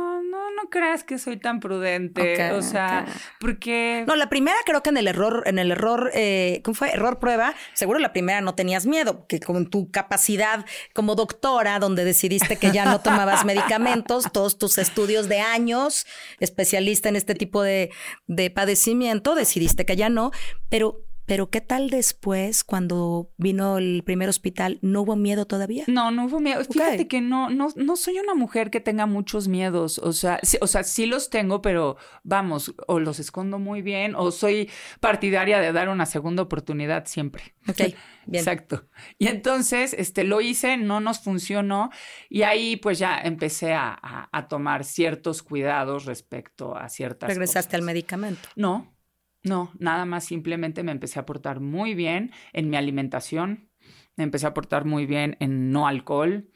no, 0.57 0.69
creas 0.69 1.03
que 1.03 1.17
soy 1.17 1.37
tan 1.37 1.59
prudente. 1.59 2.51
O 2.51 2.61
sea, 2.61 3.05
porque. 3.39 4.03
No, 4.07 4.15
la 4.15 4.29
primera 4.29 4.57
creo 4.65 4.83
que 4.83 4.89
en 4.89 4.97
el 4.97 5.07
error, 5.07 5.43
en 5.45 5.59
el 5.59 5.71
error, 5.71 6.11
eh, 6.13 6.61
¿cómo 6.63 6.75
fue? 6.75 6.91
Error 6.91 7.19
prueba, 7.19 7.53
seguro 7.73 7.99
la 7.99 8.11
primera 8.11 8.41
no 8.41 8.55
tenías 8.55 8.85
miedo, 8.85 9.25
que 9.27 9.39
con 9.39 9.69
tu 9.69 9.91
capacidad 9.91 10.65
como 10.93 11.15
doctora, 11.15 11.79
donde 11.79 12.03
decidiste 12.03 12.57
que 12.57 12.71
ya 12.71 12.85
no 12.85 12.99
tomabas 13.01 13.45
medicamentos, 13.45 14.31
todos 14.31 14.57
tus 14.57 14.77
estudios 14.77 15.29
de 15.29 15.39
años, 15.39 16.05
especialista 16.39 17.09
en 17.09 17.15
este 17.15 17.35
tipo 17.35 17.61
de, 17.63 17.91
de 18.27 18.49
padecimiento, 18.49 19.35
decidiste 19.35 19.85
que 19.85 19.95
ya 19.95 20.09
no, 20.09 20.31
pero, 20.69 21.06
pero 21.27 21.49
¿qué 21.51 21.61
tal 21.61 21.89
después 21.91 22.63
cuando 22.63 23.29
vino 23.37 23.77
el 23.77 24.01
primer 24.03 24.29
hospital? 24.29 24.79
¿No 24.81 25.01
hubo 25.01 25.15
miedo 25.15 25.45
todavía? 25.45 25.83
No, 25.87 26.09
no 26.09 26.25
hubo 26.25 26.39
miedo. 26.39 26.63
Fíjate 26.63 27.07
que 27.07 27.21
no, 27.21 27.49
no, 27.49 27.67
no 27.75 27.95
soy 27.97 28.17
una 28.17 28.33
mujer 28.33 28.71
que 28.71 28.79
tenga 28.79 29.05
muchos 29.05 29.47
miedos. 29.47 29.99
O 29.99 30.13
sea, 30.13 30.39
sí, 30.41 30.57
o 30.61 30.67
sea, 30.67 30.83
sí 30.83 31.05
los 31.05 31.29
tengo, 31.29 31.61
pero 31.61 31.97
vamos, 32.23 32.73
o 32.87 32.99
los 32.99 33.19
escondo 33.19 33.59
muy 33.59 33.81
bien, 33.81 34.15
o 34.15 34.31
soy 34.31 34.69
partidaria 35.01 35.59
de 35.59 35.71
dar 35.73 35.89
una 35.89 36.05
segunda 36.05 36.41
oportunidad 36.43 37.05
siempre. 37.05 37.55
Ok, 37.67 37.77
bien. 38.25 38.41
Exacto. 38.41 38.87
Y 39.19 39.27
entonces, 39.27 39.93
este, 39.93 40.23
lo 40.23 40.39
hice, 40.41 40.77
no 40.77 41.01
nos 41.01 41.19
funcionó, 41.19 41.89
y 42.29 42.43
ahí 42.43 42.77
pues 42.77 42.99
ya 42.99 43.19
empecé 43.19 43.73
a, 43.73 43.89
a- 44.01 44.29
a 44.31 44.47
tomar 44.47 44.85
ciertos 44.85 45.43
cuidados 45.43 46.05
respecto 46.05 46.75
a 46.77 46.87
ciertas 46.89 47.27
Regresaste 47.27 47.75
al 47.75 47.81
medicamento. 47.81 48.47
No, 48.55 48.93
no, 49.43 49.71
nada 49.79 50.05
más 50.05 50.25
simplemente 50.25 50.83
me 50.83 50.91
empecé 50.91 51.19
a 51.19 51.25
portar 51.25 51.59
muy 51.59 51.93
bien 51.93 52.31
en 52.53 52.69
mi 52.69 52.77
alimentación, 52.77 53.69
me 54.15 54.23
empecé 54.23 54.47
a 54.47 54.53
portar 54.53 54.85
muy 54.85 55.05
bien 55.05 55.37
en 55.39 55.71
no 55.71 55.87
alcohol, 55.87 56.49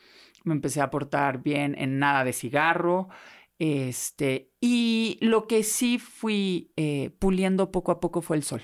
me 0.44 0.54
empecé 0.54 0.82
a 0.82 0.90
portar 0.90 1.44
bien 1.44 1.76
en 1.78 2.00
nada 2.00 2.24
de 2.24 2.34
cigarro, 2.34 3.10
este, 3.60 4.52
y 4.60 5.20
lo 5.22 5.46
que 5.48 5.64
sí 5.64 6.00
fui 6.00 6.74
eh, 6.76 7.12
puliendo 7.20 7.72
poco 7.72 7.92
a 7.92 8.00
poco 8.00 8.22
fue 8.22 8.38
el 8.38 8.44
sol. 8.44 8.64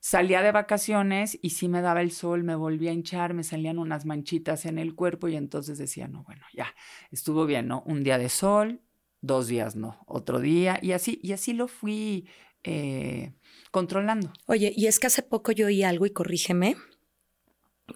Salía 0.00 0.42
de 0.42 0.52
vacaciones 0.52 1.38
y 1.42 1.50
sí 1.50 1.68
me 1.68 1.80
daba 1.80 2.00
el 2.00 2.10
sol, 2.10 2.44
me 2.44 2.54
volvía 2.54 2.90
a 2.90 2.94
hinchar, 2.94 3.34
me 3.34 3.44
salían 3.44 3.78
unas 3.78 4.04
manchitas 4.04 4.66
en 4.66 4.78
el 4.78 4.94
cuerpo 4.94 5.28
y 5.28 5.36
entonces 5.36 5.78
decía, 5.78 6.08
no, 6.08 6.24
bueno, 6.24 6.44
ya, 6.52 6.74
estuvo 7.10 7.46
bien, 7.46 7.68
¿no? 7.68 7.82
Un 7.86 8.02
día 8.02 8.18
de 8.18 8.28
sol, 8.28 8.82
dos 9.20 9.48
días 9.48 9.76
no, 9.76 10.02
otro 10.06 10.40
día 10.40 10.78
y 10.82 10.92
así, 10.92 11.20
y 11.22 11.32
así 11.32 11.52
lo 11.52 11.68
fui 11.68 12.28
eh, 12.66 13.32
controlando. 13.70 14.32
Oye, 14.46 14.72
y 14.76 14.86
es 14.86 14.98
que 14.98 15.06
hace 15.06 15.22
poco 15.22 15.52
yo 15.52 15.66
oí 15.66 15.82
algo 15.82 16.06
y 16.06 16.10
corrígeme, 16.10 16.76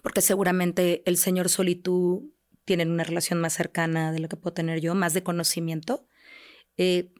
porque 0.02 0.20
seguramente 0.20 1.02
el 1.06 1.16
señor 1.16 1.48
Sol 1.48 1.68
y 1.68 1.74
tú 1.74 2.34
tienen 2.64 2.90
una 2.90 3.04
relación 3.04 3.40
más 3.40 3.52
cercana 3.52 4.12
de 4.12 4.20
lo 4.20 4.28
que 4.28 4.36
puedo 4.36 4.54
tener 4.54 4.80
yo, 4.80 4.94
más 4.94 5.12
de 5.12 5.22
conocimiento. 5.22 6.06
Eh, 6.76 7.12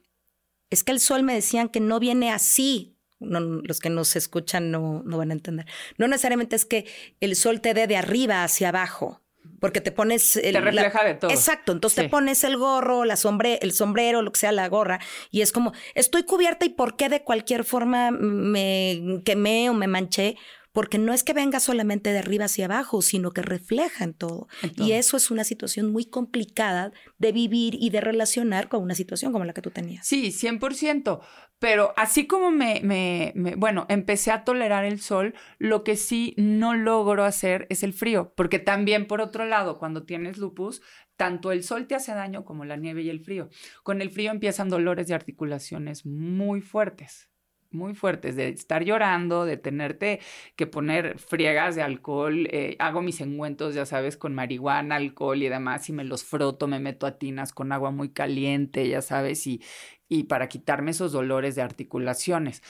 es 0.69 0.83
que 0.83 0.93
el 0.93 0.99
Sol 0.99 1.23
me 1.23 1.33
decían 1.33 1.69
que 1.69 1.81
no 1.81 1.99
viene 1.99 2.31
así 2.31 2.97
los 3.21 3.79
que 3.79 3.89
nos 3.89 4.15
escuchan 4.15 4.71
no, 4.71 5.03
no 5.05 5.17
van 5.17 5.29
a 5.29 5.33
entender. 5.33 5.65
No 5.97 6.07
necesariamente 6.07 6.55
es 6.55 6.65
que 6.65 6.85
el 7.19 7.35
sol 7.35 7.61
te 7.61 7.73
dé 7.73 7.87
de 7.87 7.97
arriba 7.97 8.43
hacia 8.43 8.69
abajo, 8.69 9.21
porque 9.61 9.79
te 9.79 9.91
pones... 9.91 10.35
El, 10.35 10.53
te 10.53 10.59
refleja 10.59 11.03
de 11.05 11.13
todo. 11.13 11.29
Exacto, 11.31 11.71
entonces 11.71 12.03
te 12.03 12.09
pones 12.09 12.43
el 12.43 12.57
gorro, 12.57 13.05
la 13.05 13.15
sombre, 13.15 13.59
el 13.61 13.71
sombrero, 13.71 14.23
lo 14.23 14.31
que 14.31 14.39
sea, 14.39 14.51
la 14.51 14.67
gorra, 14.67 14.99
y 15.29 15.41
es 15.41 15.51
como, 15.51 15.71
estoy 15.93 16.23
cubierta 16.23 16.65
y 16.65 16.69
por 16.69 16.97
qué 16.97 17.07
de 17.09 17.21
cualquier 17.21 17.63
forma 17.63 18.09
me 18.09 19.21
quemé 19.23 19.69
o 19.69 19.73
me 19.75 19.85
manché, 19.85 20.35
porque 20.71 20.97
no 20.97 21.13
es 21.13 21.23
que 21.23 21.33
venga 21.33 21.59
solamente 21.59 22.11
de 22.11 22.19
arriba 22.19 22.45
hacia 22.45 22.65
abajo, 22.65 23.01
sino 23.01 23.31
que 23.31 23.41
refleja 23.41 24.03
en 24.03 24.13
todo. 24.13 24.47
Y 24.77 24.93
eso 24.93 25.17
es 25.17 25.31
una 25.31 25.43
situación 25.43 25.91
muy 25.91 26.05
complicada 26.05 26.91
de 27.17 27.31
vivir 27.31 27.75
y 27.79 27.89
de 27.89 28.01
relacionar 28.01 28.69
con 28.69 28.81
una 28.81 28.95
situación 28.95 29.31
como 29.31 29.45
la 29.45 29.53
que 29.53 29.61
tú 29.61 29.71
tenías. 29.71 30.07
Sí, 30.07 30.31
100%. 30.31 31.21
Pero 31.59 31.93
así 31.95 32.25
como 32.25 32.49
me, 32.49 32.81
me, 32.83 33.33
bueno, 33.55 33.85
empecé 33.87 34.31
a 34.31 34.43
tolerar 34.43 34.83
el 34.83 34.99
sol, 34.99 35.35
lo 35.59 35.83
que 35.83 35.95
sí 35.95 36.33
no 36.37 36.73
logro 36.73 37.23
hacer 37.23 37.67
es 37.69 37.83
el 37.83 37.93
frío, 37.93 38.33
porque 38.35 38.57
también 38.57 39.05
por 39.05 39.21
otro 39.21 39.45
lado, 39.45 39.77
cuando 39.77 40.03
tienes 40.03 40.39
lupus, 40.39 40.81
tanto 41.17 41.51
el 41.51 41.63
sol 41.63 41.85
te 41.85 41.93
hace 41.93 42.13
daño 42.13 42.45
como 42.45 42.65
la 42.65 42.77
nieve 42.77 43.03
y 43.03 43.09
el 43.09 43.19
frío. 43.19 43.49
Con 43.83 44.01
el 44.01 44.09
frío 44.09 44.31
empiezan 44.31 44.69
dolores 44.69 45.07
de 45.07 45.13
articulaciones 45.13 46.03
muy 46.03 46.61
fuertes 46.61 47.30
muy 47.71 47.93
fuertes, 47.95 48.35
de 48.35 48.49
estar 48.49 48.83
llorando, 48.83 49.45
de 49.45 49.57
tenerte 49.57 50.19
que 50.55 50.67
poner 50.67 51.17
friegas 51.19 51.75
de 51.75 51.81
alcohol, 51.81 52.47
eh, 52.51 52.75
hago 52.79 53.01
mis 53.01 53.21
engüentos, 53.21 53.75
ya 53.75 53.85
sabes, 53.85 54.17
con 54.17 54.35
marihuana, 54.35 54.95
alcohol 54.95 55.41
y 55.41 55.49
demás, 55.49 55.89
y 55.89 55.93
me 55.93 56.03
los 56.03 56.23
froto, 56.23 56.67
me 56.67 56.79
meto 56.79 57.05
a 57.05 57.17
tinas 57.17 57.53
con 57.53 57.71
agua 57.71 57.91
muy 57.91 58.09
caliente, 58.09 58.87
ya 58.87 59.01
sabes, 59.01 59.45
y, 59.47 59.61
y 60.09 60.23
para 60.23 60.49
quitarme 60.49 60.91
esos 60.91 61.11
dolores 61.11 61.55
de 61.55 61.61
articulaciones. 61.61 62.61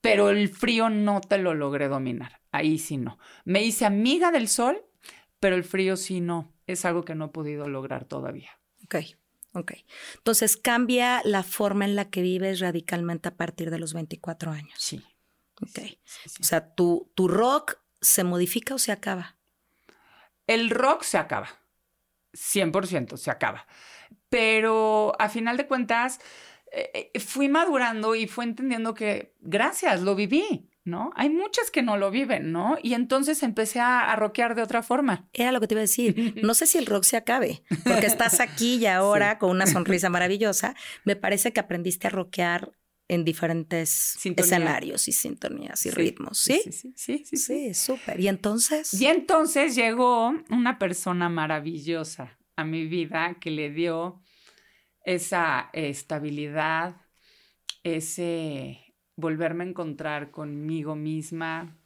Pero 0.00 0.30
el 0.30 0.48
frío 0.48 0.88
no 0.88 1.20
te 1.20 1.38
lo 1.38 1.54
logré 1.54 1.88
dominar, 1.88 2.40
ahí 2.52 2.78
sí 2.78 2.96
no. 2.96 3.18
Me 3.44 3.62
hice 3.62 3.84
amiga 3.84 4.30
del 4.30 4.48
sol, 4.48 4.82
pero 5.40 5.56
el 5.56 5.64
frío 5.64 5.96
sí 5.96 6.20
no, 6.20 6.52
es 6.66 6.84
algo 6.84 7.04
que 7.04 7.14
no 7.14 7.26
he 7.26 7.28
podido 7.28 7.68
lograr 7.68 8.04
todavía. 8.04 8.50
Ok. 8.84 9.19
Ok. 9.52 9.72
Entonces 10.16 10.56
cambia 10.56 11.22
la 11.24 11.42
forma 11.42 11.84
en 11.84 11.96
la 11.96 12.10
que 12.10 12.22
vives 12.22 12.60
radicalmente 12.60 13.28
a 13.28 13.36
partir 13.36 13.70
de 13.70 13.78
los 13.78 13.94
24 13.94 14.52
años. 14.52 14.74
Sí. 14.78 15.02
Ok. 15.60 15.78
O 16.40 16.44
sea, 16.44 16.74
¿tu, 16.74 17.10
¿tu 17.14 17.28
rock 17.28 17.78
se 18.00 18.24
modifica 18.24 18.74
o 18.74 18.78
se 18.78 18.92
acaba? 18.92 19.36
El 20.46 20.70
rock 20.70 21.02
se 21.02 21.18
acaba. 21.18 21.48
100% 22.32 23.16
se 23.16 23.30
acaba. 23.30 23.66
Pero 24.28 25.14
a 25.18 25.28
final 25.28 25.56
de 25.56 25.66
cuentas, 25.66 26.20
eh, 26.72 27.10
eh, 27.12 27.20
fui 27.20 27.48
madurando 27.48 28.14
y 28.14 28.28
fui 28.28 28.44
entendiendo 28.44 28.94
que 28.94 29.34
gracias, 29.40 30.02
lo 30.02 30.14
viví. 30.14 30.69
¿No? 30.90 31.12
Hay 31.16 31.30
muchas 31.30 31.70
que 31.70 31.82
no 31.82 31.96
lo 31.96 32.10
viven, 32.10 32.52
¿no? 32.52 32.76
Y 32.82 32.94
entonces 32.94 33.42
empecé 33.42 33.80
a, 33.80 34.10
a 34.10 34.16
rockear 34.16 34.54
de 34.54 34.62
otra 34.62 34.82
forma. 34.82 35.28
Era 35.32 35.52
lo 35.52 35.60
que 35.60 35.68
te 35.68 35.74
iba 35.74 35.80
a 35.80 35.82
decir. 35.82 36.34
No 36.42 36.54
sé 36.54 36.66
si 36.66 36.78
el 36.78 36.86
rock 36.86 37.04
se 37.04 37.16
acabe, 37.16 37.62
porque 37.84 38.06
estás 38.06 38.40
aquí 38.40 38.76
y 38.76 38.86
ahora 38.86 39.38
con 39.38 39.50
una 39.50 39.66
sonrisa 39.66 40.10
maravillosa. 40.10 40.74
Me 41.04 41.16
parece 41.16 41.52
que 41.52 41.60
aprendiste 41.60 42.08
a 42.08 42.10
rockear 42.10 42.72
en 43.08 43.24
diferentes 43.24 44.16
escenarios 44.36 45.08
y 45.08 45.12
sintonías 45.12 45.84
y 45.84 45.90
ritmos, 45.90 46.38
¿sí? 46.38 46.60
Sí, 46.62 46.72
sí, 46.72 46.92
sí. 46.96 47.24
Sí, 47.26 47.36
sí, 47.36 47.74
súper. 47.74 48.20
¿Y 48.20 48.28
entonces? 48.28 48.94
Y 48.94 49.06
entonces 49.06 49.74
llegó 49.74 50.32
una 50.48 50.78
persona 50.78 51.28
maravillosa 51.28 52.38
a 52.54 52.64
mi 52.64 52.86
vida 52.86 53.36
que 53.40 53.50
le 53.50 53.70
dio 53.70 54.22
esa 55.04 55.70
estabilidad, 55.72 56.94
ese 57.82 58.89
volverme 59.20 59.64
a 59.64 59.68
encontrar 59.68 60.30
conmigo 60.30 60.96
misma, 60.96 61.76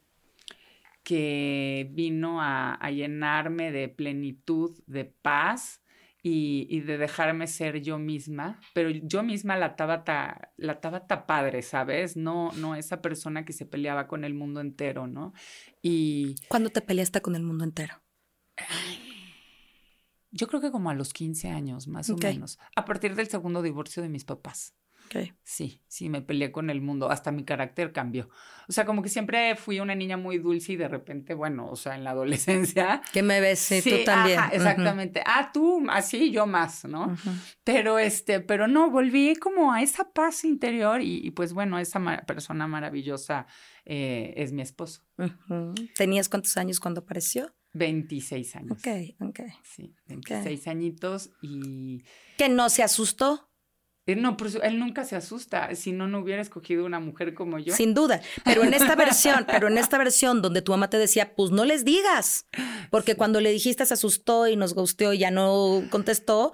que 1.05 1.88
vino 1.92 2.40
a, 2.40 2.79
llenarme 2.90 3.70
de 3.70 3.88
plenitud, 3.88 4.77
de 4.87 5.05
paz 5.05 5.83
y, 6.23 6.81
de 6.81 6.97
dejarme 6.97 7.47
ser 7.47 7.83
yo 7.83 7.99
misma, 7.99 8.59
pero 8.73 8.88
yo 8.88 9.23
misma 9.23 9.59
la 9.59 9.77
tabata, 9.77 10.53
la 10.57 10.81
tabata 10.81 11.27
padre, 11.27 11.61
¿sabes? 11.61 12.16
No, 12.16 12.51
no 12.53 12.75
esa 12.75 13.03
persona 13.03 13.44
que 13.44 13.53
se 13.53 13.66
peleaba 13.66 14.09
con 14.09 14.25
el 14.25 14.33
mundo 14.33 14.62
entero, 14.62 15.07
¿no? 15.07 15.35
Y... 15.83 16.37
¿Cuándo 16.49 16.70
te 16.70 16.81
peleaste 16.81 17.20
con 17.20 17.37
el 17.37 17.42
mundo 17.42 17.64
entero? 17.64 18.03
Yo 20.31 20.49
creo 20.49 20.62
que 20.62 20.70
como 20.70 20.88
a 20.88 20.94
los 20.94 21.12
15 21.12 21.51
años, 21.51 21.87
más 21.87 22.09
o 22.09 22.16
menos, 22.16 22.59
a 22.75 22.87
partir 22.87 23.14
del 23.14 23.29
segundo 23.29 23.61
divorcio 23.61 24.03
de 24.03 24.09
mis 24.09 24.25
papás. 24.25 24.75
Sí, 25.42 25.83
sí, 25.87 26.09
me 26.09 26.22
peleé 26.22 26.50
con 26.50 26.70
el 26.70 26.81
mundo, 26.81 27.11
hasta 27.11 27.31
mi 27.31 27.44
carácter 27.44 27.92
cambió. 27.92 28.29
O 28.68 28.72
sea, 28.72 28.85
como 28.85 29.03
que 29.03 29.09
siempre 29.09 29.57
fui 29.57 29.81
una 29.81 29.94
niña 29.94 30.16
muy 30.16 30.38
dulce 30.38 30.72
y 30.72 30.77
de 30.77 30.88
repente, 30.88 31.35
bueno, 31.35 31.68
o 31.68 31.77
sea, 31.77 31.94
en 31.94 32.05
la 32.05 32.11
adolescencia. 32.14 33.03
¿Qué 33.12 33.22
me 33.22 33.40
ves? 33.40 33.59
Sí, 33.59 33.83
tú 33.83 34.05
también. 34.05 34.40
exactamente. 34.53 35.22
Ah, 35.27 35.50
tú, 35.53 35.85
así, 35.88 36.31
yo 36.31 36.46
más, 36.46 36.85
¿no? 36.85 37.16
Pero 37.62 37.98
este, 37.98 38.40
pero 38.40 38.66
no, 38.66 38.90
volví 38.90 39.37
como 39.37 39.72
a 39.72 39.83
esa 39.83 40.12
paz 40.12 40.44
interior 40.44 41.00
y, 41.03 41.31
pues 41.31 41.53
bueno, 41.53 41.79
esa 41.79 42.00
persona 42.27 42.66
maravillosa 42.66 43.46
eh, 43.85 44.35
es 44.37 44.53
mi 44.53 44.62
esposo. 44.62 45.03
¿Tenías 45.96 46.29
cuántos 46.29 46.57
años 46.57 46.81
cuando 46.81 47.00
apareció? 47.00 47.55
26 47.74 48.57
años. 48.57 48.79
Ok, 48.79 48.88
ok. 49.20 49.40
Sí, 49.62 49.94
26 50.07 50.66
añitos 50.68 51.31
y... 51.42 52.03
¿Que 52.38 52.48
no 52.48 52.68
se 52.70 52.83
asustó? 52.83 53.50
Eh, 54.07 54.17
no, 54.17 54.37
pues 54.37 54.59
él 54.62 54.79
nunca 54.79 55.05
se 55.05 55.17
asusta, 55.17 55.75
si 55.75 55.93
no, 55.93 56.07
no 56.07 56.19
hubiera 56.19 56.43
escogido 56.43 56.85
una 56.85 57.01
mujer 57.01 57.33
como 57.33 57.59
yo. 57.59 57.75
Sin 57.75 57.95
duda, 57.95 58.21
pero 58.45 58.62
en 58.62 58.75
esta 58.75 58.95
versión, 58.97 59.47
pero 59.47 59.69
en 59.69 59.79
esta 59.79 59.97
versión 59.97 60.43
donde 60.43 60.61
tu 60.61 60.73
mamá 60.73 60.90
te 60.90 60.99
decía, 60.99 61.35
pues 61.35 61.51
no 61.51 61.64
les 61.64 61.85
digas, 61.87 62.47
porque 62.90 63.17
cuando 63.17 63.40
le 63.40 63.51
dijiste 63.51 63.87
se 63.87 63.95
asustó 63.95 64.47
y 64.47 64.57
nos 64.57 64.75
gusteó 64.75 65.14
y 65.14 65.19
ya 65.19 65.31
no 65.31 65.85
contestó, 65.90 66.53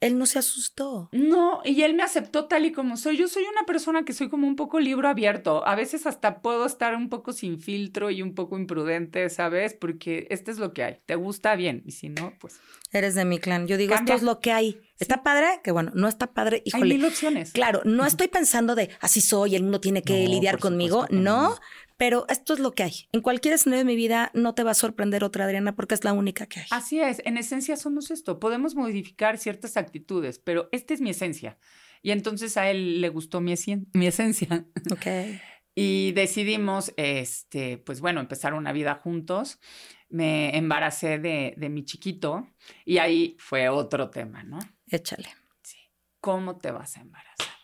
él 0.00 0.18
no 0.18 0.24
se 0.24 0.38
asustó. 0.38 1.10
No, 1.12 1.60
y 1.62 1.82
él 1.82 1.94
me 1.94 2.02
aceptó 2.02 2.46
tal 2.46 2.64
y 2.64 2.72
como 2.72 2.96
soy. 2.96 3.18
Yo 3.18 3.28
soy 3.28 3.44
una 3.44 3.64
persona 3.66 4.04
que 4.04 4.14
soy 4.14 4.30
como 4.30 4.46
un 4.46 4.56
poco 4.56 4.80
libro 4.80 5.08
abierto. 5.08 5.66
A 5.66 5.74
veces 5.74 6.06
hasta 6.06 6.40
puedo 6.40 6.64
estar 6.64 6.96
un 6.96 7.10
poco 7.10 7.32
sin 7.32 7.60
filtro 7.60 8.10
y 8.10 8.22
un 8.22 8.34
poco 8.34 8.58
imprudente, 8.58 9.28
¿sabes? 9.28 9.74
Porque 9.74 10.26
esto 10.30 10.50
es 10.50 10.58
lo 10.58 10.72
que 10.72 10.84
hay. 10.84 10.98
Te 11.04 11.16
gusta 11.16 11.54
bien 11.54 11.82
y 11.84 11.92
si 11.92 12.08
no, 12.08 12.32
pues... 12.40 12.58
Eres 12.92 13.14
de 13.14 13.24
mi 13.24 13.38
clan. 13.38 13.66
Yo 13.66 13.76
digo, 13.76 13.94
esto 13.94 14.14
es 14.14 14.22
lo 14.22 14.40
que 14.40 14.52
hay. 14.52 14.80
¿Está 14.98 15.22
padre? 15.22 15.60
Que 15.62 15.70
bueno, 15.70 15.92
no 15.94 16.08
está 16.08 16.32
padre. 16.32 16.62
Híjole. 16.64 16.84
Hay 16.84 16.98
mil 16.98 17.06
opciones. 17.06 17.52
Claro, 17.52 17.82
no 17.84 18.04
estoy 18.06 18.28
pensando 18.28 18.74
de 18.74 18.90
así 19.00 19.20
soy, 19.20 19.54
el 19.54 19.62
mundo 19.62 19.80
tiene 19.80 20.02
que 20.02 20.26
lidiar 20.26 20.58
conmigo. 20.58 21.06
No, 21.10 21.56
pero 22.00 22.24
esto 22.30 22.54
es 22.54 22.60
lo 22.60 22.72
que 22.72 22.82
hay. 22.82 23.08
En 23.12 23.20
cualquier 23.20 23.52
escenario 23.52 23.84
de 23.84 23.84
mi 23.84 23.94
vida 23.94 24.30
no 24.32 24.54
te 24.54 24.62
va 24.62 24.70
a 24.70 24.74
sorprender 24.74 25.22
otra 25.22 25.44
Adriana 25.44 25.76
porque 25.76 25.94
es 25.94 26.02
la 26.02 26.14
única 26.14 26.46
que 26.46 26.60
hay. 26.60 26.66
Así 26.70 26.98
es, 26.98 27.20
en 27.26 27.36
esencia 27.36 27.76
somos 27.76 28.10
esto. 28.10 28.40
Podemos 28.40 28.74
modificar 28.74 29.36
ciertas 29.36 29.76
actitudes, 29.76 30.38
pero 30.38 30.70
esta 30.72 30.94
es 30.94 31.02
mi 31.02 31.10
esencia. 31.10 31.58
Y 32.00 32.12
entonces 32.12 32.56
a 32.56 32.70
él 32.70 33.02
le 33.02 33.10
gustó 33.10 33.42
mi, 33.42 33.52
mi 33.92 34.06
esencia. 34.06 34.64
Ok. 34.90 35.06
y 35.74 36.12
decidimos, 36.12 36.94
este, 36.96 37.76
pues 37.76 38.00
bueno, 38.00 38.20
empezar 38.20 38.54
una 38.54 38.72
vida 38.72 38.94
juntos. 38.94 39.60
Me 40.08 40.56
embaracé 40.56 41.18
de, 41.18 41.52
de 41.58 41.68
mi 41.68 41.84
chiquito 41.84 42.48
y 42.86 42.96
ahí 42.96 43.36
fue 43.38 43.68
otro 43.68 44.08
tema, 44.08 44.42
¿no? 44.42 44.58
Échale. 44.86 45.28
Sí. 45.62 45.76
¿Cómo 46.22 46.56
te 46.56 46.70
vas 46.70 46.96
a 46.96 47.02
embarazar? 47.02 47.59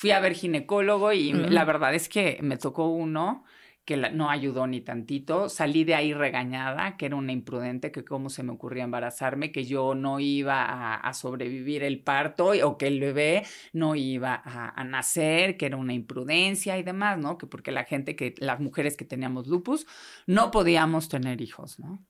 Fui 0.00 0.12
a 0.12 0.20
ver 0.20 0.32
ginecólogo 0.32 1.12
y 1.12 1.34
la 1.34 1.66
verdad 1.66 1.94
es 1.94 2.08
que 2.08 2.38
me 2.40 2.56
tocó 2.56 2.88
uno 2.88 3.44
que 3.84 3.98
no 3.98 4.30
ayudó 4.30 4.66
ni 4.66 4.80
tantito. 4.80 5.50
Salí 5.50 5.84
de 5.84 5.94
ahí 5.94 6.14
regañada, 6.14 6.96
que 6.96 7.04
era 7.04 7.16
una 7.16 7.32
imprudente, 7.32 7.92
que 7.92 8.02
cómo 8.02 8.30
se 8.30 8.42
me 8.42 8.52
ocurría 8.52 8.84
embarazarme, 8.84 9.52
que 9.52 9.66
yo 9.66 9.94
no 9.94 10.18
iba 10.18 10.94
a, 10.94 11.12
sobrevivir 11.12 11.82
el 11.82 12.02
parto 12.02 12.52
o 12.64 12.78
que 12.78 12.86
el 12.86 12.98
bebé 12.98 13.44
no 13.74 13.94
iba 13.94 14.40
a, 14.42 14.82
nacer, 14.84 15.58
que 15.58 15.66
era 15.66 15.76
una 15.76 15.92
imprudencia 15.92 16.78
y 16.78 16.82
demás, 16.82 17.18
¿no? 17.18 17.36
Que 17.36 17.46
porque 17.46 17.70
la 17.70 17.84
gente, 17.84 18.16
que 18.16 18.34
las 18.38 18.58
mujeres 18.58 18.96
que 18.96 19.04
teníamos 19.04 19.48
lupus, 19.48 19.86
no 20.26 20.50
podíamos 20.50 21.10
tener 21.10 21.42
hijos, 21.42 21.78
¿no? 21.78 22.02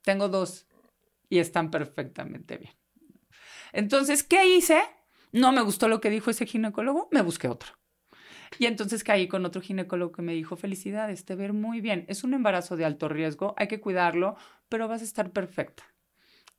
Tengo 0.00 0.30
dos 0.30 0.66
y 1.28 1.40
están 1.40 1.70
perfectamente 1.70 2.56
bien. 2.56 2.72
Entonces, 3.74 4.22
¿qué 4.22 4.56
hice? 4.56 4.80
No 5.34 5.50
me 5.50 5.62
gustó 5.62 5.88
lo 5.88 6.00
que 6.00 6.10
dijo 6.10 6.30
ese 6.30 6.46
ginecólogo, 6.46 7.08
me 7.10 7.20
busqué 7.20 7.48
otro. 7.48 7.72
Y 8.60 8.66
entonces 8.66 9.02
caí 9.02 9.26
con 9.26 9.44
otro 9.44 9.60
ginecólogo 9.60 10.12
que 10.12 10.22
me 10.22 10.32
dijo, 10.32 10.54
felicidades, 10.56 11.24
te 11.24 11.34
ver 11.34 11.52
muy 11.52 11.80
bien. 11.80 12.04
Es 12.08 12.22
un 12.22 12.34
embarazo 12.34 12.76
de 12.76 12.84
alto 12.84 13.08
riesgo, 13.08 13.52
hay 13.56 13.66
que 13.66 13.80
cuidarlo, 13.80 14.36
pero 14.68 14.86
vas 14.86 15.00
a 15.00 15.04
estar 15.04 15.32
perfecta. 15.32 15.82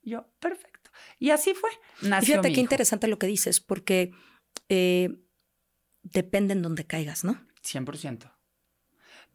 Yo, 0.02 0.28
perfecto. 0.40 0.90
Y 1.18 1.30
así 1.30 1.54
fue. 1.54 1.70
Nació 2.02 2.34
Fíjate 2.34 2.52
qué 2.52 2.60
interesante 2.60 3.08
lo 3.08 3.18
que 3.18 3.26
dices, 3.26 3.60
porque 3.60 4.12
eh, 4.68 5.08
depende 6.02 6.52
en 6.52 6.60
dónde 6.60 6.86
caigas, 6.86 7.24
¿no? 7.24 7.40
100%. 7.64 8.30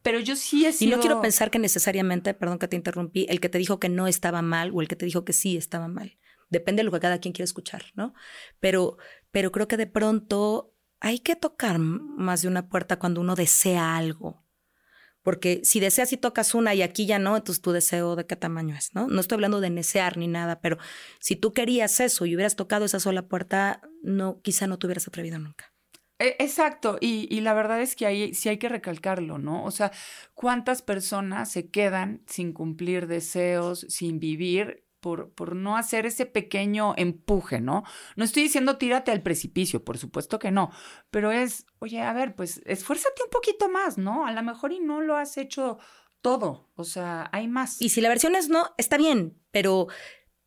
Pero 0.04 0.20
yo 0.20 0.36
sí 0.36 0.68
he 0.68 0.72
sido... 0.72 0.92
Y 0.92 0.96
no 0.96 1.02
quiero 1.02 1.20
pensar 1.20 1.50
que 1.50 1.58
necesariamente, 1.58 2.36
perdón 2.36 2.60
que 2.60 2.68
te 2.68 2.76
interrumpí, 2.76 3.26
el 3.28 3.40
que 3.40 3.50
te 3.50 3.58
dijo 3.58 3.80
que 3.80 3.90
no 3.90 4.08
estaba 4.08 4.44
mal 4.44 4.70
o 4.72 4.82
el 4.82 4.88
que 4.88 4.96
te 4.96 5.06
dijo 5.06 5.26
que 5.26 5.34
sí 5.34 5.58
estaba 5.58 5.88
mal. 5.88 6.20
Depende 6.52 6.82
de 6.82 6.84
lo 6.84 6.92
que 6.92 7.00
cada 7.00 7.20
quien 7.20 7.34
quiera 7.34 7.46
escuchar, 7.46 7.86
¿no? 7.96 8.14
Pero 8.60 8.98
pero 9.32 9.52
creo 9.52 9.68
que 9.68 9.78
de 9.78 9.88
pronto 9.88 10.76
hay 11.00 11.20
que 11.20 11.36
tocar 11.36 11.80
más 11.80 12.42
de 12.44 12.48
una 12.48 12.70
puerta 12.70 13.00
cuando 13.00 13.22
uno 13.22 13.36
desea 13.36 13.98
algo. 13.98 14.46
Porque 15.24 15.62
si 15.64 15.80
deseas 15.80 16.14
y 16.14 16.18
tocas 16.18 16.56
una 16.56 16.74
y 16.74 16.82
aquí 16.82 17.06
ya 17.06 17.20
no, 17.20 17.38
entonces 17.38 17.62
tu 17.62 17.72
deseo 17.72 18.16
de 18.16 18.26
qué 18.26 18.36
tamaño 18.36 18.76
es, 18.76 18.96
¿no? 18.96 19.08
No 19.08 19.22
estoy 19.22 19.36
hablando 19.36 19.62
de 19.62 19.70
desear 19.70 20.18
ni 20.18 20.28
nada, 20.28 20.62
pero 20.62 20.78
si 21.20 21.36
tú 21.36 21.54
querías 21.54 22.00
eso 22.00 22.26
y 22.26 22.36
hubieras 22.36 22.56
tocado 22.56 22.86
esa 22.86 23.00
sola 23.00 23.28
puerta, 23.28 23.82
no, 24.02 24.42
quizá 24.42 24.66
no 24.66 24.80
te 24.80 24.88
hubieras 24.88 25.08
atrevido 25.08 25.38
nunca. 25.38 25.74
E, 26.18 26.38
exacto, 26.40 26.98
y, 27.00 27.28
y, 27.36 27.42
la 27.42 27.54
verdad 27.54 27.82
es 27.82 27.96
que 27.96 28.06
ahí 28.06 28.34
sí 28.34 28.50
hay 28.50 28.58
que 28.58 28.70
recalcarlo, 28.70 29.38
¿no? 29.38 29.64
O 29.64 29.72
sea, 29.72 29.92
¿cuántas 30.34 30.82
personas 30.82 31.52
se 31.52 31.70
quedan 31.70 32.24
sin 32.28 32.54
cumplir 32.54 33.08
deseos, 33.08 33.86
sin 33.90 34.20
vivir 34.20 34.86
por, 35.02 35.34
por, 35.34 35.56
no 35.56 35.76
hacer 35.76 36.06
ese 36.06 36.26
pequeño 36.26 36.94
empuje, 36.96 37.60
¿no? 37.60 37.84
No 38.16 38.24
estoy 38.24 38.44
diciendo 38.44 38.78
tírate 38.78 39.12
al 39.12 39.22
precipicio, 39.22 39.84
por 39.84 39.98
supuesto 39.98 40.40
que 40.40 40.52
no, 40.52 40.72
pero 41.10 41.32
es, 41.32 41.66
oye, 41.80 42.02
a 42.02 42.14
ver, 42.14 42.36
pues 42.36 42.62
esfuérzate 42.66 43.24
un 43.24 43.30
poquito 43.30 43.68
más, 43.68 43.98
¿no? 43.98 44.26
A 44.26 44.32
lo 44.32 44.44
mejor 44.44 44.72
y 44.72 44.80
no 44.80 45.02
lo 45.02 45.18
has 45.18 45.38
hecho 45.38 45.80
todo, 46.22 46.70
o 46.76 46.84
sea, 46.84 47.30
hay 47.34 47.48
más. 47.48 47.82
Y 47.82 47.90
si 47.90 48.00
la 48.00 48.10
versión 48.10 48.36
es 48.36 48.48
no, 48.48 48.70
está 48.78 48.98
bien, 48.98 49.38
pero 49.52 49.88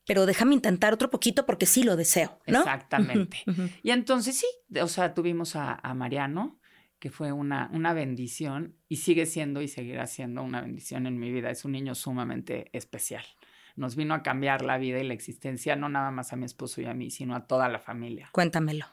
pero 0.07 0.27
déjame 0.27 0.55
intentar 0.55 0.93
otro 0.93 1.11
poquito 1.11 1.47
porque 1.47 1.67
sí 1.67 1.83
lo 1.83 1.97
deseo, 1.97 2.38
¿no? 2.47 2.59
Exactamente. 2.61 3.38
Y 3.83 3.90
entonces 3.90 4.37
sí, 4.37 4.47
o 4.81 4.88
sea, 4.88 5.14
tuvimos 5.14 5.57
a, 5.57 5.75
a 5.75 5.95
Mariano, 5.95 6.61
que 6.99 7.11
fue 7.11 7.33
una, 7.33 7.71
una 7.73 7.95
bendición 7.95 8.77
y 8.88 8.97
sigue 8.97 9.25
siendo 9.25 9.62
y 9.62 9.69
seguirá 9.69 10.07
siendo 10.07 10.43
una 10.43 10.61
bendición 10.61 11.07
en 11.07 11.19
mi 11.19 11.33
vida. 11.33 11.51
Es 11.51 11.64
un 11.64 11.73
niño 11.73 11.95
sumamente 11.95 12.69
especial 12.73 13.25
nos 13.76 13.96
vino 13.96 14.14
a 14.14 14.22
cambiar 14.22 14.62
la 14.62 14.78
vida 14.78 15.00
y 15.00 15.04
la 15.04 15.14
existencia, 15.14 15.76
no 15.76 15.88
nada 15.88 16.10
más 16.10 16.32
a 16.32 16.37
mi 16.37 16.44
esposo 16.44 16.80
y 16.80 16.87
a 16.87 16.94
mí, 16.94 17.10
sino 17.10 17.34
a 17.34 17.46
toda 17.46 17.68
la 17.68 17.78
familia. 17.78 18.28
Cuéntamelo. 18.32 18.87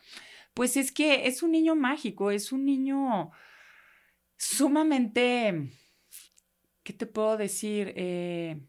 Pues 0.53 0.75
es 0.77 0.91
que 0.91 1.27
es 1.27 1.43
un 1.43 1.51
niño 1.51 1.75
mágico, 1.75 2.31
es 2.31 2.51
un 2.51 2.65
niño 2.65 3.31
sumamente, 4.37 5.71
¿qué 6.83 6.93
te 6.93 7.05
puedo 7.05 7.37
decir? 7.37 7.93
Eh, 7.95 8.59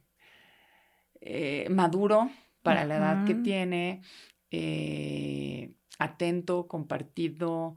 eh, 1.21 1.69
maduro 1.71 2.31
para 2.63 2.85
la 2.85 2.97
edad 2.97 3.25
que 3.25 3.35
tiene, 3.35 4.03
eh, 4.51 5.75
atento, 5.99 6.69
compartido. 6.69 7.77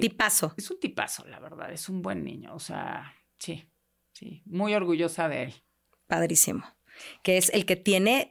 tipazo. 0.00 0.54
Es 0.56 0.70
un 0.70 0.78
tipazo, 0.78 1.26
la 1.26 1.40
verdad, 1.40 1.72
es 1.72 1.88
un 1.88 2.02
buen 2.02 2.22
niño, 2.22 2.54
o 2.54 2.60
sea, 2.60 3.14
sí, 3.38 3.68
sí, 4.12 4.42
muy 4.44 4.74
orgullosa 4.74 5.28
de 5.28 5.44
él. 5.44 5.54
Padrísimo 6.06 6.64
que 7.22 7.36
es 7.36 7.50
el 7.50 7.66
que 7.66 7.76
tiene 7.76 8.28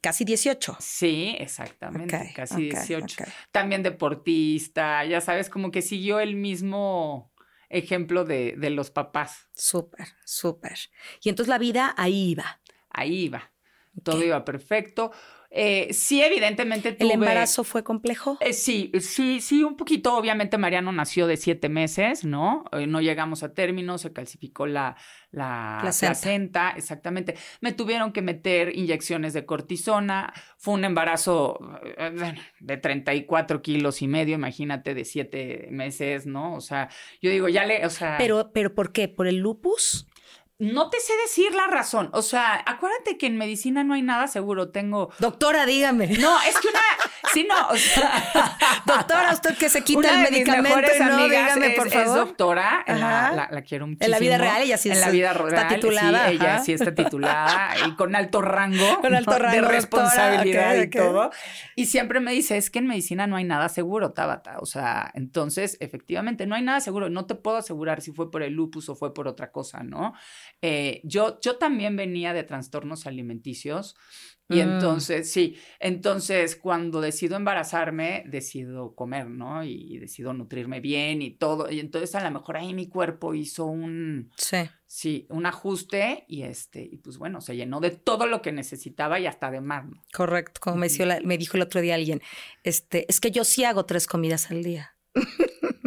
casi 0.00 0.24
18. 0.24 0.76
Sí, 0.80 1.36
exactamente, 1.38 2.32
casi 2.34 2.70
18. 2.70 3.24
También 3.52 3.82
deportista, 3.82 5.04
ya 5.04 5.20
sabes, 5.20 5.50
como 5.50 5.70
que 5.70 5.82
siguió 5.82 6.20
el 6.20 6.36
mismo 6.36 7.32
ejemplo 7.68 8.24
de, 8.24 8.54
de 8.56 8.70
los 8.70 8.90
papás. 8.90 9.48
Súper, 9.54 10.08
súper. 10.24 10.78
Y 11.22 11.28
entonces 11.28 11.48
la 11.48 11.58
vida 11.58 11.94
ahí 11.96 12.30
iba. 12.30 12.60
Ahí 12.90 13.24
iba. 13.24 13.52
Todo 14.02 14.22
iba 14.22 14.44
perfecto. 14.44 15.12
Eh, 15.50 15.88
sí, 15.92 16.22
evidentemente 16.22 16.92
tuve... 16.92 17.08
¿El 17.08 17.14
embarazo 17.14 17.64
fue 17.64 17.82
complejo? 17.82 18.36
Eh, 18.40 18.52
sí, 18.52 18.92
sí, 19.00 19.40
sí, 19.40 19.64
un 19.64 19.76
poquito. 19.76 20.14
Obviamente 20.14 20.58
Mariano 20.58 20.92
nació 20.92 21.26
de 21.26 21.36
siete 21.36 21.68
meses, 21.68 22.24
¿no? 22.24 22.64
Eh, 22.72 22.86
no 22.86 23.00
llegamos 23.00 23.42
a 23.42 23.54
término, 23.54 23.96
se 23.96 24.12
calcificó 24.12 24.66
la, 24.66 24.96
la 25.30 25.78
placenta. 25.80 26.74
exactamente. 26.76 27.34
Me 27.60 27.72
tuvieron 27.72 28.12
que 28.12 28.20
meter 28.20 28.76
inyecciones 28.76 29.32
de 29.32 29.46
cortisona. 29.46 30.34
Fue 30.58 30.74
un 30.74 30.84
embarazo 30.84 31.58
de 32.60 32.76
34 32.76 33.62
kilos 33.62 34.02
y 34.02 34.08
medio, 34.08 34.34
imagínate, 34.34 34.94
de 34.94 35.04
siete 35.04 35.68
meses, 35.70 36.26
¿no? 36.26 36.54
O 36.54 36.60
sea, 36.60 36.90
yo 37.22 37.30
digo, 37.30 37.48
ya 37.48 37.64
le, 37.64 37.86
o 37.86 37.90
sea... 37.90 38.16
Pero, 38.18 38.50
pero 38.52 38.74
¿por 38.74 38.92
qué? 38.92 39.08
¿Por 39.08 39.26
el 39.26 39.38
lupus? 39.38 40.07
No 40.60 40.90
te 40.90 40.98
sé 40.98 41.12
decir 41.24 41.54
la 41.54 41.68
razón. 41.68 42.10
O 42.12 42.20
sea, 42.20 42.60
acuérdate 42.66 43.16
que 43.16 43.26
en 43.26 43.36
medicina 43.36 43.84
no 43.84 43.94
hay 43.94 44.02
nada 44.02 44.26
seguro. 44.26 44.70
Tengo. 44.70 45.12
Doctora, 45.20 45.66
dígame. 45.66 46.08
No, 46.18 46.36
es 46.42 46.58
que 46.58 46.66
una. 46.66 46.80
Sí, 47.32 47.46
no. 47.48 47.68
O 47.68 47.76
sea... 47.76 48.58
doctora, 48.86 49.32
usted 49.34 49.56
que 49.56 49.68
se 49.68 49.84
quita 49.84 50.16
el 50.16 50.32
medicamento. 50.32 50.80
no, 50.98 51.28
dígame, 51.28 51.70
por 51.70 51.88
favor. 51.90 52.08
Es 52.08 52.14
doctora. 52.14 52.84
La, 52.88 53.48
la, 53.52 53.62
quiero 53.62 53.86
muchísimo. 53.86 54.06
En 54.06 54.10
la 54.10 54.18
vida 54.18 54.36
real, 54.36 54.62
ella 54.62 54.78
sí 54.78 54.90
En 54.90 55.00
la 55.00 55.10
vida 55.10 55.32
real. 55.32 55.54
Está 55.54 55.68
titulada. 55.68 56.28
Sí, 56.28 56.34
ella 56.34 56.58
sí 56.58 56.72
está 56.72 56.92
titulada 56.92 57.74
y 57.86 57.94
con 57.94 58.16
alto 58.16 58.42
rango. 58.42 58.98
Con 59.00 59.14
alto 59.14 59.38
rango. 59.38 59.54
De 59.54 59.62
responsabilidad 59.62 60.74
y 60.74 60.90
todo. 60.90 61.30
Y 61.76 61.86
siempre 61.86 62.18
me 62.18 62.32
dice: 62.32 62.56
es 62.56 62.68
que 62.70 62.80
en 62.80 62.88
medicina 62.88 63.28
no 63.28 63.36
hay 63.36 63.44
nada 63.44 63.68
seguro, 63.68 64.10
Tabata. 64.10 64.58
O 64.58 64.66
sea, 64.66 65.12
entonces, 65.14 65.76
efectivamente, 65.78 66.46
no 66.46 66.56
hay 66.56 66.62
nada 66.62 66.80
seguro. 66.80 67.10
No 67.10 67.26
te 67.26 67.36
puedo 67.36 67.58
asegurar 67.58 68.00
si 68.00 68.10
fue 68.10 68.28
por 68.32 68.42
el 68.42 68.54
lupus 68.54 68.88
o 68.88 68.96
fue 68.96 69.14
por 69.14 69.28
otra 69.28 69.52
cosa, 69.52 69.84
¿no? 69.84 70.14
Eh, 70.62 71.00
yo, 71.04 71.38
yo 71.40 71.56
también 71.56 71.96
venía 71.96 72.32
de 72.32 72.44
trastornos 72.44 73.06
alimenticios 73.06 73.96
y 74.48 74.56
mm. 74.56 74.60
entonces, 74.60 75.30
sí, 75.30 75.58
entonces 75.78 76.56
cuando 76.56 77.00
decido 77.00 77.36
embarazarme, 77.36 78.24
decido 78.26 78.94
comer, 78.94 79.28
¿no? 79.28 79.62
Y, 79.62 79.98
decido 79.98 80.32
nutrirme 80.32 80.80
bien 80.80 81.20
y 81.20 81.30
todo. 81.30 81.70
Y 81.70 81.80
entonces 81.80 82.14
a 82.14 82.24
lo 82.24 82.30
mejor 82.30 82.56
ahí 82.56 82.72
mi 82.72 82.88
cuerpo 82.88 83.34
hizo 83.34 83.66
un... 83.66 84.30
Sí. 84.36 84.58
Sí, 84.86 85.26
un 85.28 85.44
ajuste 85.44 86.24
y 86.28 86.44
este, 86.44 86.80
y 86.80 86.96
pues 86.96 87.18
bueno, 87.18 87.42
se 87.42 87.54
llenó 87.54 87.78
de 87.78 87.90
todo 87.90 88.26
lo 88.26 88.40
que 88.40 88.52
necesitaba 88.52 89.20
y 89.20 89.26
hasta 89.26 89.50
de 89.50 89.60
más. 89.60 89.84
Correcto, 90.14 90.60
como 90.62 90.76
me, 90.76 90.88
me 91.24 91.36
dijo 91.36 91.58
el 91.58 91.62
otro 91.62 91.82
día 91.82 91.94
alguien, 91.94 92.22
este, 92.64 93.04
es 93.06 93.20
que 93.20 93.30
yo 93.30 93.44
sí 93.44 93.64
hago 93.64 93.84
tres 93.84 94.06
comidas 94.06 94.50
al 94.50 94.62
día. 94.62 94.96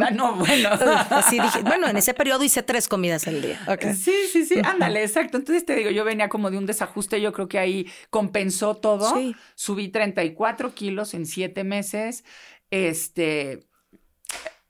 Ah, 0.02 0.12
no, 0.12 0.36
bueno. 0.36 0.70
Así 1.10 1.40
dije, 1.40 1.62
bueno, 1.62 1.88
en 1.88 1.98
ese 1.98 2.14
periodo 2.14 2.44
hice 2.44 2.64
tres 2.64 2.88
comidas 2.88 3.28
al 3.28 3.42
día. 3.42 3.60
Sí, 3.96 4.14
sí, 4.32 4.46
sí, 4.46 4.60
ándale, 4.64 5.04
exacto. 5.04 5.38
Entonces 5.38 5.66
te 5.66 5.76
digo, 5.76 5.90
yo 5.90 6.04
venía 6.04 6.30
como 6.30 6.52
de 6.52 6.58
un 6.58 6.66
desajuste, 6.66 7.22
yo 7.22 7.34
creo 7.34 7.48
que 7.48 7.60
ahí 7.60 7.88
compensó 8.10 8.76
todo. 8.76 9.14
Subí 9.56 9.90
34 9.90 10.74
kilos 10.74 11.14
en 11.14 11.26
siete 11.26 11.64
meses. 11.64 12.24
Este, 12.70 13.68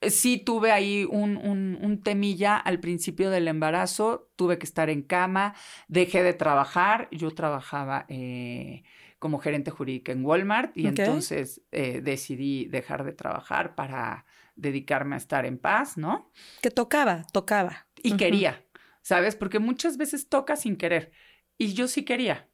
sí 0.09 0.37
tuve 0.37 0.71
ahí 0.71 1.05
un, 1.09 1.37
un, 1.37 2.01
temilla 2.01 2.57
al 2.57 2.79
principio 2.79 3.29
del 3.29 3.47
embarazo, 3.47 4.31
tuve 4.35 4.57
que 4.57 4.65
estar 4.65 4.89
en 4.89 5.03
cama, 5.03 5.53
dejé 5.87 6.23
de 6.23 6.33
trabajar, 6.33 7.07
yo 7.11 7.31
trabajaba 7.31 8.05
eh, 8.09 8.83
como 9.19 9.37
gerente 9.37 9.69
jurídica 9.69 10.11
en 10.11 10.25
Walmart 10.25 10.75
y 10.75 10.87
entonces 10.87 11.61
eh, 11.71 12.01
decidí 12.01 12.65
dejar 12.65 13.03
de 13.03 13.13
trabajar 13.13 13.75
para 13.75 14.25
dedicarme 14.61 15.15
a 15.15 15.17
estar 15.17 15.45
en 15.45 15.57
paz, 15.57 15.97
¿no? 15.97 16.31
Que 16.61 16.71
tocaba, 16.71 17.25
tocaba. 17.33 17.87
Y 18.03 18.15
quería, 18.15 18.63
¿sabes? 19.01 19.35
Porque 19.35 19.59
muchas 19.59 19.97
veces 19.97 20.29
toca 20.29 20.55
sin 20.55 20.77
querer. 20.77 21.11
Y 21.57 21.73
yo 21.73 21.87
sí 21.87 22.05
quería. 22.05 22.47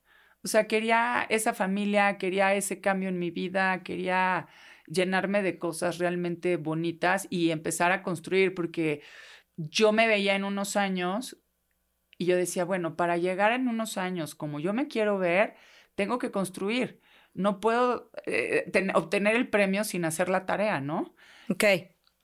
O 0.43 0.47
sea, 0.47 0.67
quería 0.67 1.25
esa 1.29 1.53
familia, 1.53 2.17
quería 2.17 2.53
ese 2.55 2.79
cambio 2.79 3.09
en 3.09 3.19
mi 3.19 3.31
vida, 3.31 3.83
quería 3.83 4.47
llenarme 4.87 5.43
de 5.43 5.59
cosas 5.59 5.97
realmente 5.97 6.55
bonitas 6.55 7.27
y 7.29 7.51
empezar 7.51 7.91
a 7.91 8.01
construir, 8.01 8.53
porque 8.55 9.01
yo 9.57 9.91
me 9.91 10.07
veía 10.07 10.35
en 10.35 10.45
unos 10.45 10.77
años 10.77 11.37
y 12.17 12.25
yo 12.25 12.37
decía, 12.37 12.63
bueno, 12.63 12.95
para 12.95 13.17
llegar 13.17 13.51
en 13.51 13.67
unos 13.67 13.97
años 13.97 14.35
como 14.35 14.59
yo 14.59 14.73
me 14.73 14.87
quiero 14.87 15.17
ver, 15.17 15.55
tengo 15.95 16.17
que 16.19 16.31
construir. 16.31 17.01
No 17.33 17.59
puedo 17.59 18.11
eh, 18.25 18.71
obtener 18.95 19.35
el 19.35 19.49
premio 19.49 19.83
sin 19.83 20.05
hacer 20.05 20.29
la 20.29 20.45
tarea, 20.45 20.79
¿no? 20.79 21.13
Ok. 21.49 21.63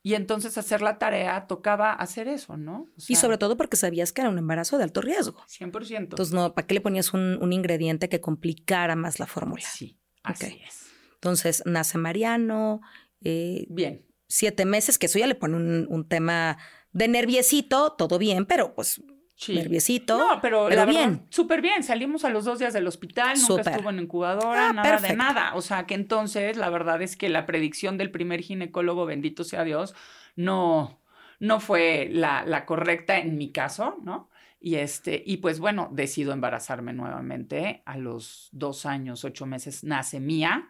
Y 0.05 0.15
entonces 0.15 0.57
hacer 0.57 0.81
la 0.81 0.99
tarea 0.99 1.47
tocaba 1.47 1.93
hacer 1.93 2.27
eso, 2.27 2.57
¿no? 2.57 2.89
y 3.07 3.15
sobre 3.15 3.37
todo 3.37 3.55
porque 3.55 3.77
sabías 3.77 4.11
que 4.11 4.19
era 4.19 4.29
un 4.29 4.37
embarazo 4.37 4.77
de 4.77 4.83
alto 4.83 4.99
riesgo. 4.99 5.41
100%. 5.47 5.97
Entonces, 5.97 6.33
no, 6.33 6.53
¿para 6.53 6.67
qué 6.67 6.73
le 6.73 6.81
ponías 6.81 7.13
un, 7.13 7.53
ingrediente 7.53 8.09
que 8.09 8.19
complicara 8.19 8.97
más 8.97 9.19
la 9.19 9.27
fórmula? 9.27 9.63
Sí, 9.63 9.97
así 10.21 10.61
es. 10.67 10.87
Entonces, 11.13 11.63
nace 11.65 11.97
Mariano. 11.97 12.81
Eh, 13.21 13.65
bien. 13.69 14.05
Siete 14.27 14.65
meses, 14.65 14.97
que 14.97 15.05
eso 15.05 15.19
ya 15.19 15.27
le 15.27 15.35
pone 15.35 15.55
un, 15.55 15.87
un 15.89 16.07
tema 16.07 16.57
de 16.91 17.07
nerviecito, 17.07 17.93
todo 17.93 18.19
bien, 18.19 18.45
pero 18.45 18.75
pues 18.75 19.01
Sí. 19.35 19.55
Nerviosito. 19.55 20.17
No, 20.17 20.39
pero, 20.41 20.69
la 20.69 20.85
bien. 20.85 21.25
Súper 21.29 21.61
bien. 21.61 21.83
Salimos 21.83 22.23
a 22.23 22.29
los 22.29 22.45
dos 22.45 22.59
días 22.59 22.73
del 22.73 22.87
hospital, 22.87 23.37
nunca 23.47 23.71
estuvo 23.71 23.89
en 23.89 23.99
incubadora, 23.99 24.69
ah, 24.69 24.73
nada 24.73 24.97
de 24.99 25.15
nada. 25.15 25.55
O 25.55 25.61
sea 25.61 25.85
que 25.85 25.95
entonces 25.95 26.55
la 26.55 26.69
verdad 26.69 27.01
es 27.01 27.17
que 27.17 27.29
la 27.29 27.45
predicción 27.45 27.97
del 27.97 28.11
primer 28.11 28.41
ginecólogo, 28.41 29.05
bendito 29.05 29.43
sea 29.43 29.63
Dios, 29.63 29.95
no, 30.35 31.01
no 31.39 31.59
fue 31.59 32.09
la, 32.11 32.45
la 32.45 32.65
correcta 32.65 33.17
en 33.17 33.37
mi 33.37 33.51
caso, 33.51 33.97
¿no? 34.03 34.29
Y 34.65 34.75
este, 34.75 35.21
y 35.25 35.37
pues 35.37 35.59
bueno, 35.59 35.89
decido 35.91 36.31
embarazarme 36.31 36.93
nuevamente. 36.93 37.81
A 37.85 37.97
los 37.97 38.47
dos 38.53 38.85
años, 38.85 39.25
ocho 39.25 39.45
meses, 39.45 39.83
nace 39.83 40.21
Mía, 40.21 40.69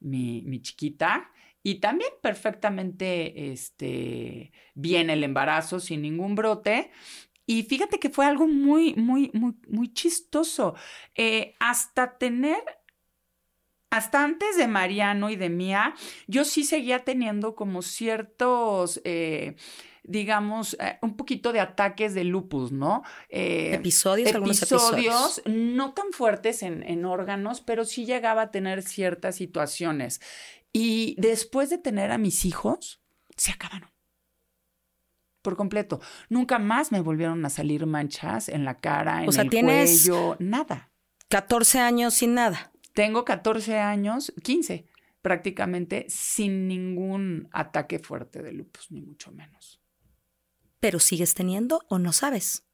mi, 0.00 0.42
mi 0.42 0.60
chiquita. 0.60 1.30
Y 1.62 1.76
también 1.76 2.10
perfectamente 2.20 3.52
este, 3.52 4.52
bien 4.74 5.08
el 5.08 5.24
embarazo, 5.24 5.80
sin 5.80 6.02
ningún 6.02 6.34
brote. 6.34 6.90
Y 7.46 7.64
fíjate 7.64 7.98
que 7.98 8.10
fue 8.10 8.26
algo 8.26 8.46
muy, 8.46 8.94
muy, 8.94 9.30
muy, 9.34 9.54
muy 9.68 9.92
chistoso. 9.92 10.74
Eh, 11.14 11.54
hasta 11.58 12.18
tener 12.18 12.62
hasta 13.90 14.24
antes 14.24 14.56
de 14.56 14.68
Mariano 14.68 15.28
y 15.28 15.36
de 15.36 15.50
Mía, 15.50 15.94
yo 16.26 16.46
sí 16.46 16.64
seguía 16.64 17.04
teniendo 17.04 17.54
como 17.54 17.82
ciertos... 17.82 19.00
Eh, 19.04 19.56
digamos, 20.04 20.76
eh, 20.80 20.98
un 21.02 21.16
poquito 21.16 21.52
de 21.52 21.60
ataques 21.60 22.12
de 22.14 22.24
lupus, 22.24 22.72
¿no? 22.72 23.04
Eh, 23.28 23.74
episodios, 23.74 24.34
algunos 24.34 24.60
episodios. 24.60 25.42
No 25.46 25.94
tan 25.94 26.10
fuertes 26.12 26.62
en, 26.62 26.82
en 26.82 27.04
órganos, 27.04 27.60
pero 27.60 27.84
sí 27.84 28.04
llegaba 28.04 28.42
a 28.42 28.50
tener 28.50 28.82
ciertas 28.82 29.36
situaciones. 29.36 30.20
Y 30.72 31.14
después 31.18 31.70
de 31.70 31.78
tener 31.78 32.10
a 32.10 32.18
mis 32.18 32.44
hijos, 32.44 33.00
se 33.36 33.52
acabaron 33.52 33.91
por 35.42 35.56
completo. 35.56 36.00
Nunca 36.28 36.58
más 36.58 36.92
me 36.92 37.00
volvieron 37.00 37.44
a 37.44 37.50
salir 37.50 37.86
manchas 37.86 38.48
en 38.48 38.64
la 38.64 38.80
cara, 38.80 39.22
en 39.22 39.28
o 39.28 39.32
sea, 39.32 39.42
el 39.42 39.50
tienes 39.50 40.08
cuello, 40.08 40.36
nada. 40.38 40.90
14 41.28 41.80
años 41.80 42.14
sin 42.14 42.34
nada. 42.34 42.72
Tengo 42.94 43.24
14 43.24 43.78
años, 43.78 44.32
15 44.42 44.86
prácticamente, 45.22 46.04
sin 46.08 46.66
ningún 46.66 47.48
ataque 47.52 48.00
fuerte 48.00 48.42
de 48.42 48.52
lupus, 48.52 48.90
ni 48.90 49.00
mucho 49.00 49.30
menos. 49.30 49.80
¿Pero 50.80 50.98
sigues 50.98 51.34
teniendo 51.34 51.80
o 51.88 51.98
no 51.98 52.12
sabes? 52.12 52.64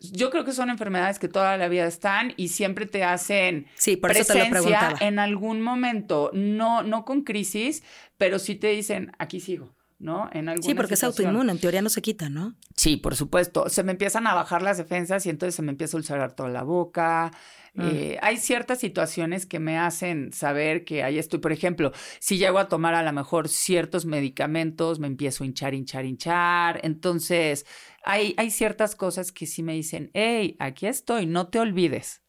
Yo 0.00 0.30
creo 0.30 0.44
que 0.44 0.52
son 0.52 0.70
enfermedades 0.70 1.18
que 1.18 1.28
toda 1.28 1.58
la 1.58 1.68
vida 1.68 1.86
están 1.86 2.32
y 2.38 2.48
siempre 2.48 2.86
te 2.86 3.04
hacen 3.04 3.66
sí, 3.74 3.96
por 3.96 4.12
eso 4.12 4.32
te 4.32 4.48
lo 4.48 4.96
en 5.00 5.18
algún 5.18 5.60
momento, 5.60 6.30
no, 6.32 6.82
no 6.82 7.04
con 7.04 7.22
crisis, 7.22 7.82
pero 8.16 8.38
sí 8.38 8.54
te 8.54 8.68
dicen, 8.68 9.12
aquí 9.18 9.40
sigo. 9.40 9.74
¿No? 10.00 10.28
En 10.32 10.50
sí, 10.62 10.74
porque 10.74 10.94
es 10.94 11.04
autoinmune, 11.04 11.52
en 11.52 11.58
teoría 11.60 11.82
no 11.82 11.90
se 11.90 12.02
quita, 12.02 12.28
¿no? 12.28 12.56
Sí, 12.74 12.96
por 12.96 13.14
supuesto. 13.14 13.68
Se 13.68 13.84
me 13.84 13.92
empiezan 13.92 14.26
a 14.26 14.34
bajar 14.34 14.62
las 14.62 14.78
defensas 14.78 15.24
y 15.26 15.30
entonces 15.30 15.54
se 15.54 15.62
me 15.62 15.70
empieza 15.70 15.96
a 15.96 15.98
ulcerar 15.98 16.34
toda 16.34 16.48
la 16.48 16.64
boca, 16.64 17.30
Mm. 17.74 17.88
Eh, 17.88 18.18
hay 18.20 18.36
ciertas 18.36 18.80
situaciones 18.80 19.46
que 19.46 19.60
me 19.60 19.78
hacen 19.78 20.32
saber 20.32 20.84
que 20.84 21.02
ahí 21.02 21.18
estoy. 21.18 21.38
Por 21.40 21.52
ejemplo, 21.52 21.92
si 22.18 22.38
llego 22.38 22.58
a 22.58 22.68
tomar 22.68 22.94
a 22.94 23.02
lo 23.02 23.12
mejor 23.12 23.48
ciertos 23.48 24.06
medicamentos, 24.06 24.98
me 24.98 25.06
empiezo 25.06 25.44
a 25.44 25.46
hinchar, 25.46 25.74
hinchar, 25.74 26.04
hinchar. 26.04 26.80
Entonces, 26.82 27.66
hay, 28.04 28.34
hay 28.36 28.50
ciertas 28.50 28.96
cosas 28.96 29.32
que 29.32 29.46
sí 29.46 29.62
me 29.62 29.74
dicen, 29.74 30.10
hey, 30.14 30.56
aquí 30.58 30.86
estoy, 30.86 31.26
no 31.26 31.48
te 31.48 31.60
olvides. 31.60 32.22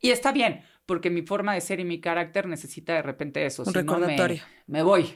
Y 0.00 0.10
está 0.10 0.32
bien, 0.32 0.62
porque 0.86 1.10
mi 1.10 1.22
forma 1.22 1.54
de 1.54 1.60
ser 1.60 1.80
y 1.80 1.84
mi 1.84 2.00
carácter 2.00 2.46
necesita 2.46 2.94
de 2.94 3.02
repente 3.02 3.46
eso. 3.46 3.62
Un 3.64 3.74
recordatorio. 3.74 4.42
me, 4.66 4.82
voy. 4.82 5.14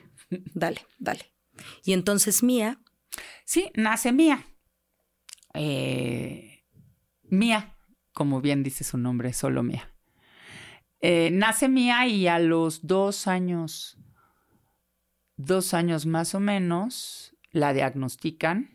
Dale, 0.54 0.80
dale. 0.98 1.37
Y 1.84 1.92
entonces 1.92 2.42
Mía. 2.42 2.80
Sí, 3.44 3.70
nace 3.74 4.12
Mía. 4.12 4.46
Eh, 5.54 6.64
Mía 7.22 7.74
como 8.18 8.40
bien 8.40 8.64
dice 8.64 8.82
su 8.82 8.98
nombre, 8.98 9.32
solo 9.32 9.62
Mía. 9.62 9.94
Eh, 11.00 11.30
nace 11.30 11.68
Mía 11.68 12.04
y 12.08 12.26
a 12.26 12.40
los 12.40 12.84
dos 12.84 13.28
años, 13.28 13.96
dos 15.36 15.72
años 15.72 16.04
más 16.04 16.34
o 16.34 16.40
menos, 16.40 17.36
la 17.52 17.72
diagnostican 17.72 18.70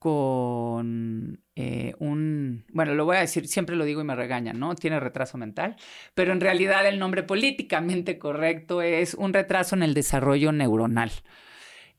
con 0.00 1.44
eh, 1.54 1.94
un, 2.00 2.64
bueno, 2.72 2.94
lo 2.94 3.04
voy 3.04 3.18
a 3.18 3.20
decir, 3.20 3.46
siempre 3.46 3.76
lo 3.76 3.84
digo 3.84 4.00
y 4.00 4.04
me 4.04 4.16
regañan, 4.16 4.58
¿no? 4.58 4.74
Tiene 4.74 4.98
retraso 4.98 5.38
mental, 5.38 5.76
pero 6.14 6.32
en 6.32 6.40
realidad 6.40 6.88
el 6.88 6.98
nombre 6.98 7.22
políticamente 7.22 8.18
correcto 8.18 8.82
es 8.82 9.14
un 9.14 9.32
retraso 9.32 9.76
en 9.76 9.84
el 9.84 9.94
desarrollo 9.94 10.50
neuronal. 10.50 11.12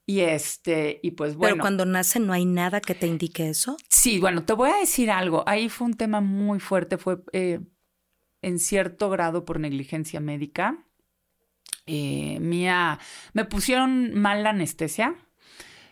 Y 0.10 0.22
este, 0.22 1.02
y 1.04 1.12
pues 1.12 1.36
bueno. 1.36 1.56
Pero 1.56 1.62
cuando 1.62 1.86
nace 1.86 2.22
no 2.22 2.32
hay 2.32 2.46
nada 2.46 2.80
que 2.80 2.96
te 2.96 3.08
indique 3.08 3.50
eso. 3.50 3.76
Sí, 3.90 4.20
bueno, 4.20 4.46
te 4.46 4.54
voy 4.54 4.70
a 4.70 4.78
decir 4.78 5.12
algo. 5.12 5.44
Ahí 5.46 5.68
fue 5.68 5.86
un 5.86 5.96
tema 5.96 6.22
muy 6.22 6.62
fuerte, 6.62 6.98
fue 6.98 7.18
eh, 7.34 7.60
en 8.42 8.60
cierto 8.60 9.10
grado 9.10 9.44
por 9.44 9.60
negligencia 9.60 10.22
médica. 10.22 10.86
Eh, 11.86 12.40
mía, 12.40 13.00
me 13.34 13.44
pusieron 13.44 14.14
mal 14.14 14.44
la 14.44 14.52
anestesia. 14.52 15.16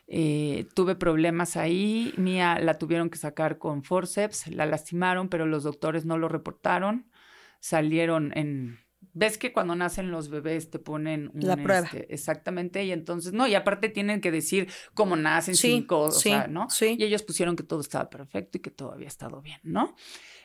Eh, 0.07 0.65
tuve 0.73 0.95
problemas 0.95 1.57
ahí. 1.57 2.13
Mía 2.15 2.57
la 2.59 2.77
tuvieron 2.77 3.09
que 3.09 3.17
sacar 3.17 3.57
con 3.57 3.83
forceps, 3.83 4.47
la 4.47 4.65
lastimaron, 4.65 5.27
pero 5.27 5.45
los 5.45 5.63
doctores 5.63 6.05
no 6.05 6.17
lo 6.17 6.29
reportaron. 6.29 7.11
Salieron 7.59 8.31
en 8.37 8.79
ves 9.15 9.37
que 9.37 9.53
cuando 9.53 9.75
nacen 9.75 10.11
los 10.11 10.29
bebés 10.29 10.69
te 10.69 10.77
ponen 10.77 11.31
la 11.33 11.55
prueba. 11.55 11.87
Este, 11.87 12.13
exactamente, 12.13 12.83
y 12.83 12.91
entonces, 12.91 13.33
no, 13.33 13.47
y 13.47 13.55
aparte 13.55 13.89
tienen 13.89 14.21
que 14.21 14.29
decir 14.29 14.67
cómo 14.93 15.15
nacen, 15.15 15.55
cinco, 15.55 16.01
o 16.01 16.11
sea, 16.11 16.47
¿no? 16.47 16.69
Sí. 16.69 16.97
Y 16.99 17.03
ellos 17.05 17.23
pusieron 17.23 17.55
que 17.55 17.63
todo 17.63 17.79
estaba 17.79 18.09
perfecto 18.09 18.57
y 18.57 18.61
que 18.61 18.71
todo 18.71 18.91
había 18.91 19.07
estado 19.07 19.41
bien, 19.41 19.59
¿no? 19.63 19.95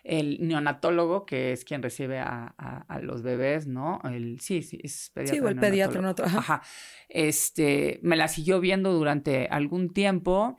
El 0.05 0.47
neonatólogo, 0.47 1.27
que 1.27 1.53
es 1.53 1.65
quien 1.65 1.83
recibe 1.83 2.21
a, 2.21 2.55
los 3.03 3.23
bebés, 3.23 3.67
¿no? 3.67 4.01
El, 4.05 4.41
sí, 4.41 4.63
sí, 4.63 4.79
es 4.83 5.11
pediatra. 5.13 5.35
Sí, 5.35 5.41
o 5.45 5.49
el 5.49 5.57
pediatra 5.57 5.99
en 5.99 6.05
otro. 6.07 6.25
Ajá. 6.25 6.63
Este, 7.09 7.99
me 8.03 8.17
la 8.17 8.29
siguió 8.29 8.61
viendo 8.61 8.93
durante 8.93 9.47
algún 9.49 9.93
tiempo. 9.93 10.57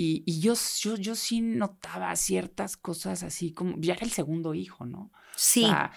Y, 0.00 0.22
y 0.26 0.38
yo, 0.38 0.54
yo, 0.80 0.96
yo 0.96 1.16
sí 1.16 1.40
notaba 1.40 2.14
ciertas 2.14 2.76
cosas 2.76 3.24
así 3.24 3.52
como, 3.52 3.74
ya 3.78 3.94
era 3.94 4.04
el 4.04 4.12
segundo 4.12 4.54
hijo, 4.54 4.86
¿no? 4.86 5.10
Sí. 5.34 5.62
ya, 5.62 5.90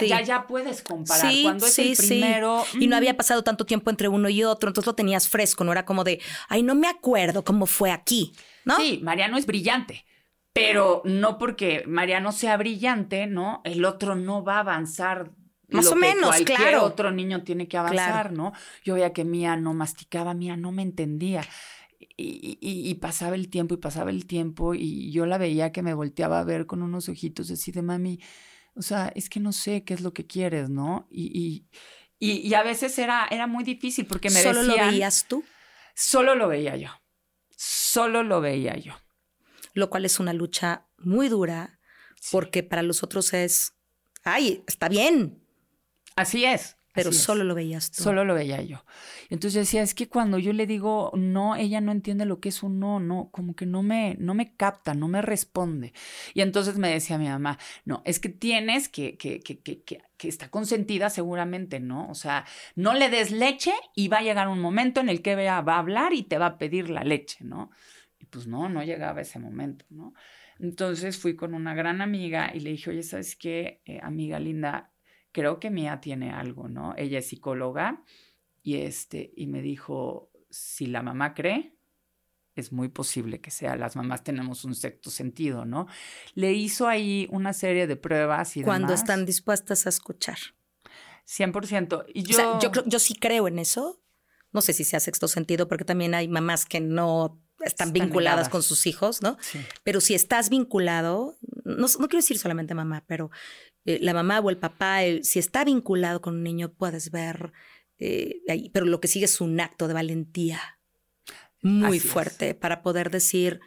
ya, 0.00 0.22
ya 0.22 0.46
puedes 0.46 0.80
comparar. 0.80 1.32
Cuando 1.42 1.66
es 1.66 1.76
el 1.80 1.96
primero. 1.96 2.64
Y 2.78 2.86
no 2.86 2.94
había 2.94 3.14
mm. 3.14 3.16
pasado 3.16 3.42
tanto 3.42 3.66
tiempo 3.66 3.90
entre 3.90 4.06
uno 4.06 4.28
y 4.28 4.44
otro, 4.44 4.70
entonces 4.70 4.86
lo 4.86 4.94
tenías 4.94 5.28
fresco, 5.28 5.64
no 5.64 5.72
era 5.72 5.84
como 5.84 6.04
de, 6.04 6.20
ay, 6.48 6.62
no 6.62 6.76
me 6.76 6.86
acuerdo 6.86 7.44
cómo 7.44 7.66
fue 7.66 7.90
aquí, 7.90 8.32
¿no? 8.64 8.76
Sí, 8.76 9.00
Mariano 9.02 9.36
es 9.36 9.44
brillante. 9.44 10.04
Pero 10.52 11.02
no 11.04 11.36
porque 11.36 11.82
Mariano 11.88 12.30
sea 12.30 12.56
brillante, 12.56 13.26
¿no? 13.26 13.60
El 13.64 13.84
otro 13.84 14.14
no 14.14 14.44
va 14.44 14.58
a 14.58 14.60
avanzar 14.60 15.32
más 15.68 15.88
o 15.88 15.96
menos, 15.96 16.28
cualquier 16.28 16.58
claro. 16.58 16.84
otro 16.84 17.10
niño 17.10 17.42
tiene 17.42 17.66
que 17.66 17.76
avanzar, 17.76 18.32
¿no? 18.32 18.52
Yo 18.84 18.94
veía 18.94 19.12
que 19.12 19.24
Mía 19.24 19.56
no 19.56 19.74
masticaba, 19.74 20.32
Mía 20.32 20.56
no 20.56 20.70
me 20.70 20.82
entendía. 20.82 21.42
Y, 22.00 22.58
y, 22.60 22.94
pasaba 22.94 23.34
el 23.34 23.48
tiempo 23.48 23.74
y 23.74 23.78
pasaba 23.78 24.10
el 24.10 24.26
tiempo 24.26 24.74
y 24.74 25.10
yo 25.10 25.26
la 25.26 25.36
veía 25.36 25.72
que 25.72 25.82
me 25.82 25.94
volteaba 25.94 26.38
a 26.38 26.44
ver 26.44 26.66
con 26.66 26.82
unos 26.82 27.08
ojitos 27.08 27.50
así 27.50 27.72
de 27.72 27.82
mami, 27.82 28.20
o 28.74 28.82
sea, 28.82 29.12
es 29.16 29.28
que 29.28 29.40
no 29.40 29.52
sé 29.52 29.82
qué 29.82 29.94
es 29.94 30.00
lo 30.00 30.12
que 30.12 30.26
quieres, 30.26 30.70
¿no? 30.70 31.08
Y, 31.10 31.66
y, 32.20 32.46
y, 32.48 32.54
a 32.54 32.62
veces 32.62 32.96
era, 32.98 33.26
era 33.30 33.48
muy 33.48 33.64
difícil 33.64 34.06
porque 34.06 34.30
me 34.30 34.42
¿Solo 34.42 34.62
lo 34.62 34.76
veías 34.76 35.26
tú? 35.28 35.44
Solo 35.94 36.36
lo 36.36 36.46
veía 36.46 36.76
yo. 36.76 36.90
Solo 37.56 38.22
lo 38.22 38.40
veía 38.40 38.76
yo. 38.76 38.94
Lo 39.74 39.90
cual 39.90 40.04
es 40.04 40.20
una 40.20 40.32
lucha 40.32 40.86
muy 40.98 41.28
dura 41.28 41.80
porque 42.30 42.62
para 42.62 42.82
los 42.84 43.02
otros 43.02 43.34
es, 43.34 43.74
ay, 44.22 44.62
está 44.68 44.88
bien. 44.88 45.44
Así 46.14 46.44
es. 46.44 46.77
Pero 46.92 47.12
solo 47.12 47.44
lo 47.44 47.54
veías 47.54 47.90
tú. 47.90 48.02
Solo 48.02 48.24
lo 48.24 48.34
veía 48.34 48.60
yo. 48.62 48.84
Entonces 49.28 49.66
decía, 49.66 49.82
es 49.82 49.94
que 49.94 50.08
cuando 50.08 50.38
yo 50.38 50.52
le 50.52 50.66
digo 50.66 51.12
no, 51.14 51.54
ella 51.54 51.80
no 51.80 51.92
entiende 51.92 52.24
lo 52.24 52.40
que 52.40 52.48
es 52.48 52.62
un 52.62 52.80
no, 52.80 52.98
no, 52.98 53.30
como 53.30 53.54
que 53.54 53.66
no 53.66 53.82
me, 53.82 54.16
no 54.18 54.34
me 54.34 54.54
capta, 54.56 54.94
no 54.94 55.06
me 55.06 55.22
responde. 55.22 55.92
Y 56.34 56.40
entonces 56.40 56.78
me 56.78 56.90
decía 56.90 57.18
mi 57.18 57.28
mamá, 57.28 57.58
no, 57.84 58.02
es 58.04 58.18
que 58.20 58.28
tienes 58.28 58.88
que, 58.88 59.16
que, 59.16 59.40
que, 59.40 59.60
que, 59.60 59.82
que 59.82 60.28
está 60.28 60.50
consentida 60.50 61.10
seguramente, 61.10 61.78
¿no? 61.80 62.08
O 62.08 62.14
sea, 62.14 62.44
no 62.74 62.94
le 62.94 63.08
des 63.08 63.30
leche 63.30 63.72
y 63.94 64.08
va 64.08 64.18
a 64.18 64.22
llegar 64.22 64.48
un 64.48 64.60
momento 64.60 65.00
en 65.00 65.08
el 65.08 65.22
que 65.22 65.36
va 65.36 65.74
a 65.74 65.78
hablar 65.78 66.12
y 66.12 66.24
te 66.24 66.38
va 66.38 66.46
a 66.46 66.58
pedir 66.58 66.90
la 66.90 67.04
leche, 67.04 67.44
¿no? 67.44 67.70
Y 68.18 68.24
pues 68.26 68.46
no, 68.46 68.68
no 68.68 68.82
llegaba 68.82 69.20
ese 69.20 69.38
momento, 69.38 69.84
¿no? 69.90 70.14
Entonces 70.58 71.18
fui 71.18 71.36
con 71.36 71.54
una 71.54 71.74
gran 71.74 72.00
amiga 72.00 72.50
y 72.52 72.60
le 72.60 72.70
dije, 72.70 72.90
oye, 72.90 73.02
¿sabes 73.02 73.36
qué, 73.36 73.80
eh, 73.84 74.00
amiga 74.02 74.40
linda? 74.40 74.90
Creo 75.38 75.60
que 75.60 75.70
Mía 75.70 76.00
tiene 76.00 76.32
algo, 76.32 76.68
¿no? 76.68 76.94
Ella 76.96 77.20
es 77.20 77.28
psicóloga 77.28 78.02
y, 78.60 78.78
este, 78.78 79.32
y 79.36 79.46
me 79.46 79.62
dijo, 79.62 80.32
si 80.50 80.86
la 80.86 81.00
mamá 81.00 81.32
cree, 81.32 81.76
es 82.56 82.72
muy 82.72 82.88
posible 82.88 83.40
que 83.40 83.52
sea, 83.52 83.76
las 83.76 83.94
mamás 83.94 84.24
tenemos 84.24 84.64
un 84.64 84.74
sexto 84.74 85.10
sentido, 85.10 85.64
¿no? 85.64 85.86
Le 86.34 86.52
hizo 86.54 86.88
ahí 86.88 87.28
una 87.30 87.52
serie 87.52 87.86
de 87.86 87.94
pruebas 87.94 88.56
y 88.56 88.64
Cuando 88.64 88.92
están 88.92 89.24
dispuestas 89.26 89.86
a 89.86 89.90
escuchar. 89.90 90.38
100%. 91.28 92.06
Y 92.12 92.24
yo... 92.24 92.36
O 92.36 92.60
sea, 92.60 92.70
yo, 92.72 92.84
yo 92.84 92.98
sí 92.98 93.14
creo 93.14 93.46
en 93.46 93.60
eso. 93.60 94.00
No 94.50 94.60
sé 94.60 94.72
si 94.72 94.82
sea 94.82 94.98
sexto 94.98 95.28
sentido, 95.28 95.68
porque 95.68 95.84
también 95.84 96.14
hay 96.14 96.26
mamás 96.26 96.66
que 96.66 96.80
no 96.80 97.40
están, 97.60 97.92
vinculadas 97.92 98.48
con 98.48 98.62
sus 98.62 98.86
hijos, 98.86 99.22
¿no? 99.22 99.36
Pero 99.84 100.00
si 100.00 100.14
estás 100.14 100.48
vinculado, 100.48 101.36
no, 101.68 101.86
no, 101.86 102.08
quiero 102.08 102.18
decir 102.18 102.38
solamente 102.38 102.74
mamá, 102.74 103.04
pero 103.06 103.30
eh, 103.84 103.98
la 104.00 104.14
mamá 104.14 104.40
o 104.40 104.50
el 104.50 104.58
papá, 104.58 105.00
si 105.22 105.38
está 105.38 105.64
vinculado 105.64 106.20
con 106.20 106.36
un 106.36 106.42
niño, 106.42 106.72
puedes 106.72 107.10
ver, 107.10 107.52
eh, 107.98 108.42
ahí, 108.48 108.70
pero 108.70 108.86
lo 108.86 109.00
que 109.00 109.08
sigue 109.08 109.26
es 109.26 109.40
un 109.40 109.60
acto 109.60 109.88
de 109.88 109.94
valentía 109.94 110.60
muy 111.62 111.98
fuerte 111.98 112.54
para 112.54 112.82
poder 112.82 113.10
decir 113.10 113.60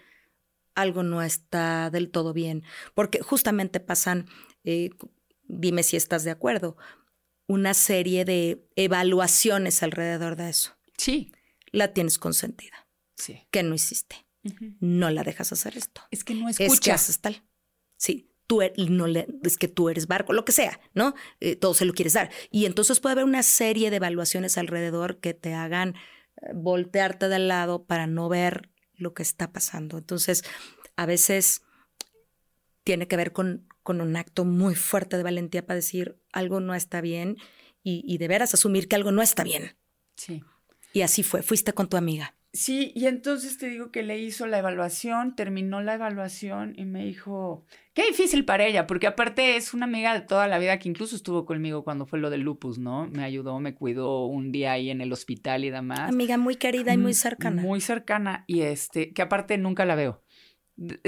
algo 0.76 1.04
no 1.04 1.22
está 1.22 1.90
del 1.90 2.10
todo 2.10 2.34
bien, 2.34 2.64
porque 2.94 3.20
justamente 3.20 3.80
pasan, 3.80 4.28
eh, 4.64 4.90
dime 5.44 5.84
si 5.84 5.98
estás 5.98 6.24
de 6.24 6.32
acuerdo, 6.32 6.78
una 7.48 7.74
serie 7.74 8.24
de 8.24 8.66
evaluaciones 8.76 9.84
alrededor 9.84 10.38
de 10.38 10.50
eso. 10.50 10.78
Sí. 10.98 11.32
La 11.72 11.94
tienes 11.94 12.18
consentida. 12.18 12.88
Sí. 13.18 13.48
Que 13.52 13.64
no 13.64 13.76
hiciste. 13.76 14.26
No 14.80 15.10
la 15.12 15.24
dejas 15.24 15.52
hacer 15.52 15.78
esto. 15.78 16.02
Es 16.10 16.24
que 16.24 16.34
no 16.34 16.50
escuchas. 16.50 17.10
Es 17.10 17.18
que 17.18 17.22
tal. 17.22 17.44
Sí, 18.02 18.32
tú 18.48 18.64
e, 18.64 18.74
no 18.90 19.06
le, 19.06 19.28
es 19.44 19.60
que 19.60 19.68
tú 19.68 19.88
eres 19.88 20.08
barco, 20.08 20.34
lo 20.34 20.44
que 20.44 20.52
sea, 20.52 20.80
¿no? 20.96 21.14
Eh, 21.40 21.56
todo 21.56 21.76
se 21.76 21.86
lo 21.86 21.94
quieres 21.94 22.14
dar. 22.14 22.32
Y 22.50 22.66
entonces 22.66 23.00
puede 23.00 23.14
haber 23.14 23.26
una 23.26 23.44
serie 23.44 23.92
de 23.92 23.98
evaluaciones 23.98 24.58
alrededor 24.58 25.20
que 25.20 25.36
te 25.36 25.54
hagan 25.54 25.90
eh, 25.90 26.50
voltearte 26.56 27.30
de 27.30 27.38
lado 27.38 27.86
para 27.86 28.08
no 28.08 28.28
ver 28.28 28.72
lo 28.96 29.14
que 29.14 29.22
está 29.22 29.52
pasando. 29.52 30.00
Entonces, 30.00 30.44
a 30.96 31.06
veces 31.06 31.62
tiene 32.84 33.08
que 33.08 33.18
ver 33.18 33.34
con, 33.34 33.68
con 33.84 34.02
un 34.02 34.16
acto 34.16 34.46
muy 34.46 34.74
fuerte 34.74 35.16
de 35.16 35.22
valentía 35.22 35.68
para 35.68 35.76
decir 35.76 36.20
algo 36.34 36.60
no 36.60 36.74
está 36.74 37.02
bien 37.02 37.38
y, 37.84 38.04
y 38.12 38.18
de 38.18 38.28
veras 38.28 38.56
asumir 38.56 38.88
que 38.88 38.96
algo 38.96 39.12
no 39.12 39.22
está 39.22 39.44
bien. 39.44 39.78
Sí. 40.16 40.44
Y 40.92 41.02
así 41.02 41.22
fue, 41.22 41.44
fuiste 41.44 41.74
con 41.74 41.88
tu 41.88 41.98
amiga. 41.98 42.34
Sí, 42.54 42.92
y 42.96 43.06
entonces 43.06 43.58
te 43.58 43.68
digo 43.68 43.92
que 43.92 44.04
le 44.04 44.20
hizo 44.20 44.46
la 44.46 44.60
evaluación, 44.60 45.38
terminó 45.38 45.82
la 45.82 45.94
evaluación 45.94 46.74
y 46.76 46.84
me 46.84 47.06
dijo, 47.06 47.66
qué 47.94 48.06
difícil 48.08 48.44
para 48.44 48.66
ella, 48.66 48.88
porque 48.88 49.08
aparte 49.08 49.56
es 49.56 49.74
una 49.74 49.86
amiga 49.86 50.14
de 50.14 50.20
toda 50.20 50.50
la 50.50 50.60
vida 50.60 50.78
que 50.78 50.90
incluso 50.90 51.16
estuvo 51.16 51.46
conmigo 51.46 51.86
cuando 51.86 52.06
fue 52.06 52.20
lo 52.20 52.30
del 52.30 52.42
lupus, 52.42 52.78
¿no? 52.78 53.08
Me 53.08 53.24
ayudó, 53.24 53.58
me 53.62 53.74
cuidó 53.74 54.26
un 54.26 54.52
día 54.52 54.74
ahí 54.74 54.90
en 54.90 55.00
el 55.00 55.14
hospital 55.14 55.64
y 55.64 55.70
demás. 55.70 56.10
Amiga 56.10 56.38
muy 56.38 56.58
querida 56.58 56.94
y 56.94 56.98
muy 56.98 57.14
cercana. 57.14 57.62
Muy 57.62 57.80
cercana 57.80 58.44
y 58.48 58.62
este, 58.64 59.14
que 59.14 59.22
aparte 59.22 59.58
nunca 59.58 59.86
la 59.86 59.96
veo. 59.96 60.22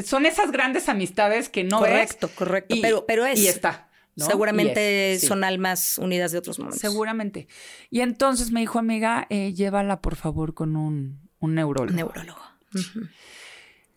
Son 0.02 0.26
esas 0.26 0.50
grandes 0.50 0.88
amistades 0.88 1.50
que 1.50 1.66
no 1.66 1.80
correcto, 1.80 2.30
Correcto, 2.34 2.76
pero, 2.82 3.06
pero 3.06 3.26
es. 3.26 3.40
Y 3.40 3.48
está. 3.48 3.90
Seguramente 4.16 5.20
son 5.20 5.44
almas 5.44 5.98
unidas 5.98 6.32
de 6.32 6.38
otros 6.38 6.60
momentos. 6.60 6.80
Seguramente. 6.80 7.48
Y 7.90 8.02
entonces 8.02 8.52
me 8.52 8.60
dijo, 8.62 8.80
amiga, 8.80 9.26
eh, 9.30 9.54
llévala 9.54 10.02
por 10.02 10.16
favor 10.16 10.54
con 10.54 10.76
un, 10.76 11.23
un 11.44 11.56
neurólogo. 11.56 11.94
Neurólogo. 11.94 12.42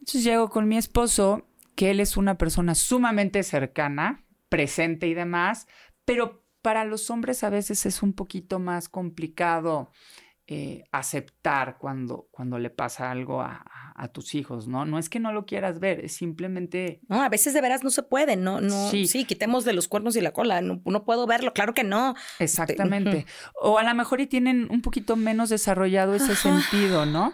Entonces 0.01 0.25
llego 0.25 0.51
con 0.51 0.67
mi 0.69 0.77
esposo, 0.77 1.47
que 1.77 1.91
él 1.91 2.01
es 2.01 2.17
una 2.17 2.37
persona 2.37 2.75
sumamente 2.75 3.43
cercana, 3.45 4.25
presente 4.49 5.07
y 5.07 5.15
demás, 5.15 5.69
pero 6.05 6.45
para 6.61 6.85
los 6.85 7.09
hombres 7.11 7.45
a 7.45 7.51
veces 7.51 7.87
es 7.87 8.03
un 8.03 8.13
poquito 8.13 8.59
más 8.59 8.89
complicado 8.89 9.93
eh, 10.49 10.85
aceptar 10.93 11.77
cuando, 11.77 12.29
cuando 12.31 12.61
le 12.61 12.71
pasa 12.71 13.11
algo 13.11 13.43
a, 13.43 13.65
tus 14.13 14.37
hijos, 14.37 14.69
¿no? 14.69 14.85
No 14.85 14.99
es 14.99 15.09
que 15.09 15.19
no 15.19 15.33
lo 15.33 15.47
quieras 15.47 15.81
ver, 15.81 16.05
es 16.05 16.13
simplemente... 16.13 17.01
No, 17.09 17.23
a 17.23 17.29
veces 17.29 17.55
de 17.55 17.61
veras 17.61 17.83
no 17.83 17.91
se 17.91 18.05
puede, 18.05 18.37
no, 18.37 18.61
no, 18.61 18.91
sí, 18.91 19.07
sí 19.07 19.25
quitemos 19.25 19.65
de 19.65 19.73
los 19.73 19.89
cuernos 19.89 20.15
y 20.15 20.21
la 20.21 20.33
cola, 20.33 20.61
no, 20.61 21.05
puedo 21.05 21.27
verlo, 21.27 21.53
claro 21.53 21.75
que 21.75 21.83
no. 21.83 22.15
Exactamente. 22.39 23.27
O 23.61 23.79
a 23.79 23.83
lo 23.83 23.95
mejor 23.95 24.21
y 24.21 24.27
tienen 24.27 24.69
un 24.71 24.83
poquito 24.83 25.17
menos 25.17 25.49
desarrollado 25.49 26.15
ese 26.15 26.37
sentido, 26.37 27.07
¿no? 27.07 27.33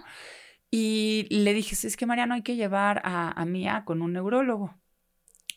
Y 0.71 1.27
le 1.29 1.53
dije, 1.53 1.75
es 1.87 1.97
que 1.97 2.07
Mariano 2.07 2.33
hay 2.33 2.43
que 2.43 2.57
llevar 2.57 3.03
a, 3.05 3.39
a 3.39 3.45
Mía 3.45 3.83
con 3.85 4.01
un 4.01 4.15
neurólogo. 4.15 4.75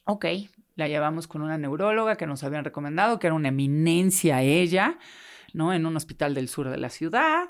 Ok, 0.04 0.26
la 0.76 0.90
llevamos 0.90 1.28
con 1.28 1.42
una 1.42 1.58
neuróloga 1.58 2.18
que 2.18 2.28
nos 2.28 2.44
habían 2.44 2.66
recomendado, 2.66 3.20
que 3.20 3.28
era 3.28 3.36
una 3.36 3.48
eminencia 3.48 4.42
ella. 4.42 4.98
¿No? 5.56 5.74
En 5.74 5.86
un 5.86 5.96
hospital 5.96 6.34
del 6.34 6.50
sur 6.50 6.70
de 6.70 6.78
la 6.78 6.90
ciudad. 6.90 7.50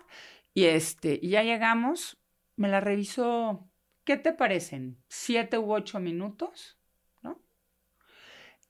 Y 0.53 0.65
este, 0.65 1.19
y 1.21 1.29
ya 1.29 1.43
llegamos, 1.43 2.17
me 2.55 2.69
la 2.69 2.79
revisó, 2.79 3.67
¿qué 4.03 4.15
te 4.15 4.31
parecen? 4.31 5.03
¿Siete 5.07 5.57
u 5.57 5.73
ocho 5.73 5.99
minutos? 5.99 6.77
¿No? 7.23 7.41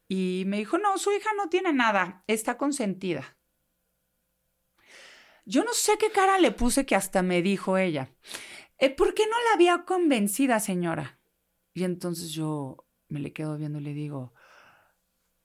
Y 0.08 0.44
me 0.48 0.58
dijo, 0.58 0.78
no, 0.78 0.98
su 0.98 1.12
hija 1.12 1.30
no 1.36 1.50
tiene 1.50 1.74
nada, 1.74 2.24
está 2.28 2.58
consentida. 2.58 3.38
Yo 5.46 5.64
no 5.66 5.74
sé 5.74 5.98
qué 6.00 6.12
cara 6.12 6.40
le 6.40 6.52
puse 6.52 6.86
que 6.86 6.96
hasta 6.96 7.22
me 7.22 7.42
dijo 7.42 7.78
ella, 7.78 8.10
eh, 8.78 8.90
¿por 8.90 9.14
qué 9.14 9.24
no 9.26 9.38
la 9.50 9.56
había 9.56 9.84
convencida, 9.84 10.60
señora? 10.62 11.20
Y 11.74 11.84
entonces 11.84 12.32
yo 12.32 12.88
me 13.10 13.20
le 13.20 13.34
quedo 13.34 13.58
viendo 13.58 13.80
y 13.80 13.84
le 13.84 13.94
digo, 13.94 14.34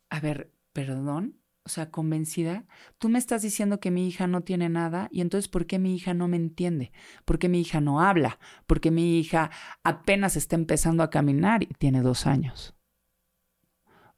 a 0.08 0.20
ver, 0.20 0.52
perdón, 0.72 1.39
o 1.64 1.68
sea, 1.68 1.90
convencida, 1.90 2.64
tú 2.98 3.08
me 3.08 3.18
estás 3.18 3.42
diciendo 3.42 3.80
que 3.80 3.90
mi 3.90 4.08
hija 4.08 4.26
no 4.26 4.42
tiene 4.42 4.68
nada 4.68 5.08
y 5.12 5.20
entonces 5.20 5.48
¿por 5.48 5.66
qué 5.66 5.78
mi 5.78 5.94
hija 5.94 6.14
no 6.14 6.26
me 6.26 6.36
entiende? 6.36 6.92
¿Por 7.24 7.38
qué 7.38 7.48
mi 7.48 7.60
hija 7.60 7.80
no 7.80 8.00
habla? 8.00 8.38
¿Por 8.66 8.80
qué 8.80 8.90
mi 8.90 9.18
hija 9.18 9.50
apenas 9.84 10.36
está 10.36 10.56
empezando 10.56 11.02
a 11.02 11.10
caminar 11.10 11.62
y 11.62 11.66
tiene 11.66 12.00
dos 12.00 12.26
años? 12.26 12.74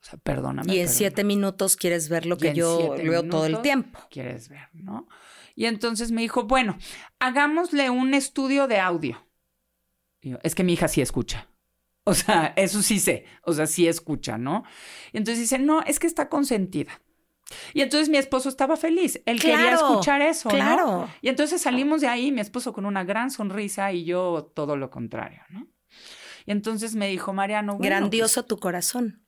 O 0.02 0.04
sea, 0.04 0.18
perdóname. 0.18 0.74
Y 0.74 0.80
en 0.80 0.88
siete 0.88 1.22
minutos 1.22 1.76
quieres 1.76 2.08
ver 2.08 2.26
lo 2.26 2.36
que 2.36 2.54
yo 2.54 2.94
veo 2.96 3.22
todo 3.28 3.46
el 3.46 3.60
tiempo. 3.62 4.00
Quieres 4.10 4.48
ver, 4.48 4.68
¿no? 4.72 5.06
Y 5.54 5.66
entonces 5.66 6.10
me 6.10 6.22
dijo, 6.22 6.44
bueno, 6.44 6.76
hagámosle 7.20 7.88
un 7.90 8.14
estudio 8.14 8.66
de 8.66 8.80
audio. 8.80 9.24
es 10.20 10.54
que 10.54 10.64
mi 10.64 10.72
hija 10.72 10.88
sí 10.88 11.00
escucha. 11.00 11.48
O 12.04 12.14
sea, 12.14 12.52
eso 12.56 12.82
sí 12.82 12.98
sé. 12.98 13.26
O 13.44 13.52
sea, 13.52 13.66
sí 13.66 13.86
escucha, 13.86 14.38
¿no? 14.38 14.64
Y 15.12 15.18
entonces 15.18 15.40
dice, 15.40 15.58
no, 15.58 15.82
es 15.82 16.00
que 16.00 16.06
está 16.06 16.28
consentida. 16.28 17.00
Y 17.74 17.80
entonces 17.80 18.08
mi 18.08 18.18
esposo 18.18 18.48
estaba 18.48 18.76
feliz. 18.76 19.20
Él 19.26 19.40
quería 19.40 19.74
escuchar 19.74 20.22
eso. 20.22 20.48
Claro. 20.48 21.08
Y 21.20 21.28
entonces 21.28 21.62
salimos 21.62 22.00
de 22.00 22.08
ahí, 22.08 22.32
mi 22.32 22.40
esposo 22.40 22.72
con 22.72 22.86
una 22.86 23.04
gran 23.04 23.30
sonrisa 23.30 23.92
y 23.92 24.04
yo 24.04 24.50
todo 24.54 24.76
lo 24.76 24.90
contrario, 24.90 25.42
¿no? 25.50 25.66
Y 26.46 26.52
entonces 26.52 26.94
me 26.94 27.08
dijo, 27.08 27.32
Mariano. 27.32 27.78
Grandioso 27.78 28.42
pues 28.42 28.48
tu 28.48 28.58
corazón. 28.58 29.22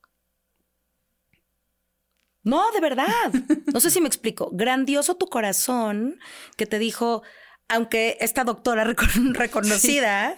No, 2.42 2.70
de 2.72 2.80
verdad. 2.80 3.32
No 3.72 3.80
sé 3.80 3.90
si 3.90 4.00
me 4.00 4.06
explico. 4.06 4.50
Grandioso 4.52 5.16
tu 5.16 5.26
corazón 5.26 6.20
que 6.56 6.66
te 6.66 6.78
dijo, 6.78 7.22
aunque 7.68 8.16
esta 8.20 8.44
doctora 8.44 8.84
reconocida, 9.34 10.36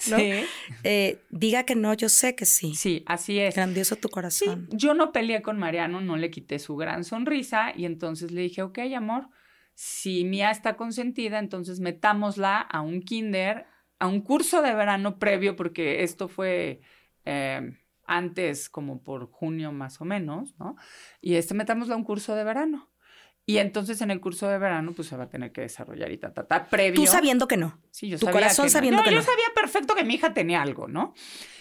eh, 0.85 1.23
diga 1.31 1.65
que 1.65 1.75
no, 1.75 1.95
yo 1.95 2.09
sé 2.09 2.35
que 2.35 2.45
sí. 2.45 2.75
Sí, 2.75 3.03
así 3.07 3.39
es. 3.39 3.55
Grandioso 3.55 3.97
tu 3.97 4.09
corazón. 4.09 4.69
yo 4.71 4.95
no 4.95 5.13
peleé 5.13 5.43
con 5.43 5.59
Mariano, 5.59 6.01
no 6.01 6.17
le 6.17 6.31
quité 6.31 6.59
su 6.59 6.77
gran 6.77 7.05
sonrisa 7.05 7.73
y 7.77 7.85
entonces 7.85 8.31
le 8.31 8.43
dije, 8.43 8.63
ok, 8.63 8.79
amor, 8.97 9.29
si 9.75 10.25
Mía 10.25 10.51
está 10.51 10.77
consentida, 10.77 11.39
entonces 11.39 11.81
metámosla 11.81 12.59
a 12.61 12.81
un 12.81 13.03
kinder, 13.03 13.67
a 13.99 14.07
un 14.07 14.21
curso 14.21 14.63
de 14.63 14.75
verano 14.75 15.19
previo, 15.19 15.57
porque 15.57 16.03
esto 16.03 16.29
fue... 16.29 16.81
Eh, 17.25 17.73
antes, 18.07 18.71
como 18.71 19.03
por 19.03 19.31
junio 19.31 19.73
más 19.73 20.01
o 20.01 20.05
menos, 20.05 20.55
¿no? 20.59 20.77
Y 21.21 21.35
este 21.35 21.55
metámosla 21.55 21.95
a 21.95 21.99
un 21.99 22.05
curso 22.05 22.35
de 22.35 22.45
verano. 22.45 22.89
Y 23.49 23.59
entonces 23.59 24.01
en 24.01 24.11
el 24.11 24.21
curso 24.21 24.49
de 24.49 24.59
verano, 24.59 24.93
pues 24.93 25.07
se 25.07 25.17
va 25.17 25.25
a 25.25 25.29
tener 25.29 25.53
que 25.53 25.61
desarrollar 25.61 26.11
y 26.11 26.19
ta, 26.19 26.35
ta, 26.35 26.49
ta, 26.49 26.67
previo. 26.67 27.01
Tú 27.01 27.07
sabiendo 27.07 27.47
que 27.47 27.57
no. 27.57 27.81
Sí, 27.93 28.09
yo 28.09 28.19
tu 28.19 28.27
sabía 28.27 28.41
corazón 28.41 28.69
sabiendo 28.69 29.05
que 29.05 29.13
no. 29.13 29.19
Yo 29.19 29.23
sabía 29.23 29.47
perfecto 29.55 29.95
que 29.95 30.03
mi 30.03 30.15
hija 30.15 30.35
tenía 30.35 30.61
algo, 30.61 30.89
¿no? 30.89 31.15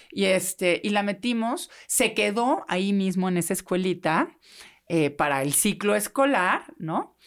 Y 0.09 0.25
este, 0.25 0.81
y 0.83 0.89
la 0.89 1.03
metimos, 1.03 1.69
se 1.85 2.15
quedó 2.15 2.65
ahí 2.67 2.91
mismo 2.91 3.29
en 3.29 3.37
esa 3.37 3.53
escuelita 3.53 4.35
eh, 4.89 5.11
para 5.11 5.43
el 5.43 5.53
ciclo 5.53 5.95
escolar, 5.95 6.73
¿no? 6.79 7.17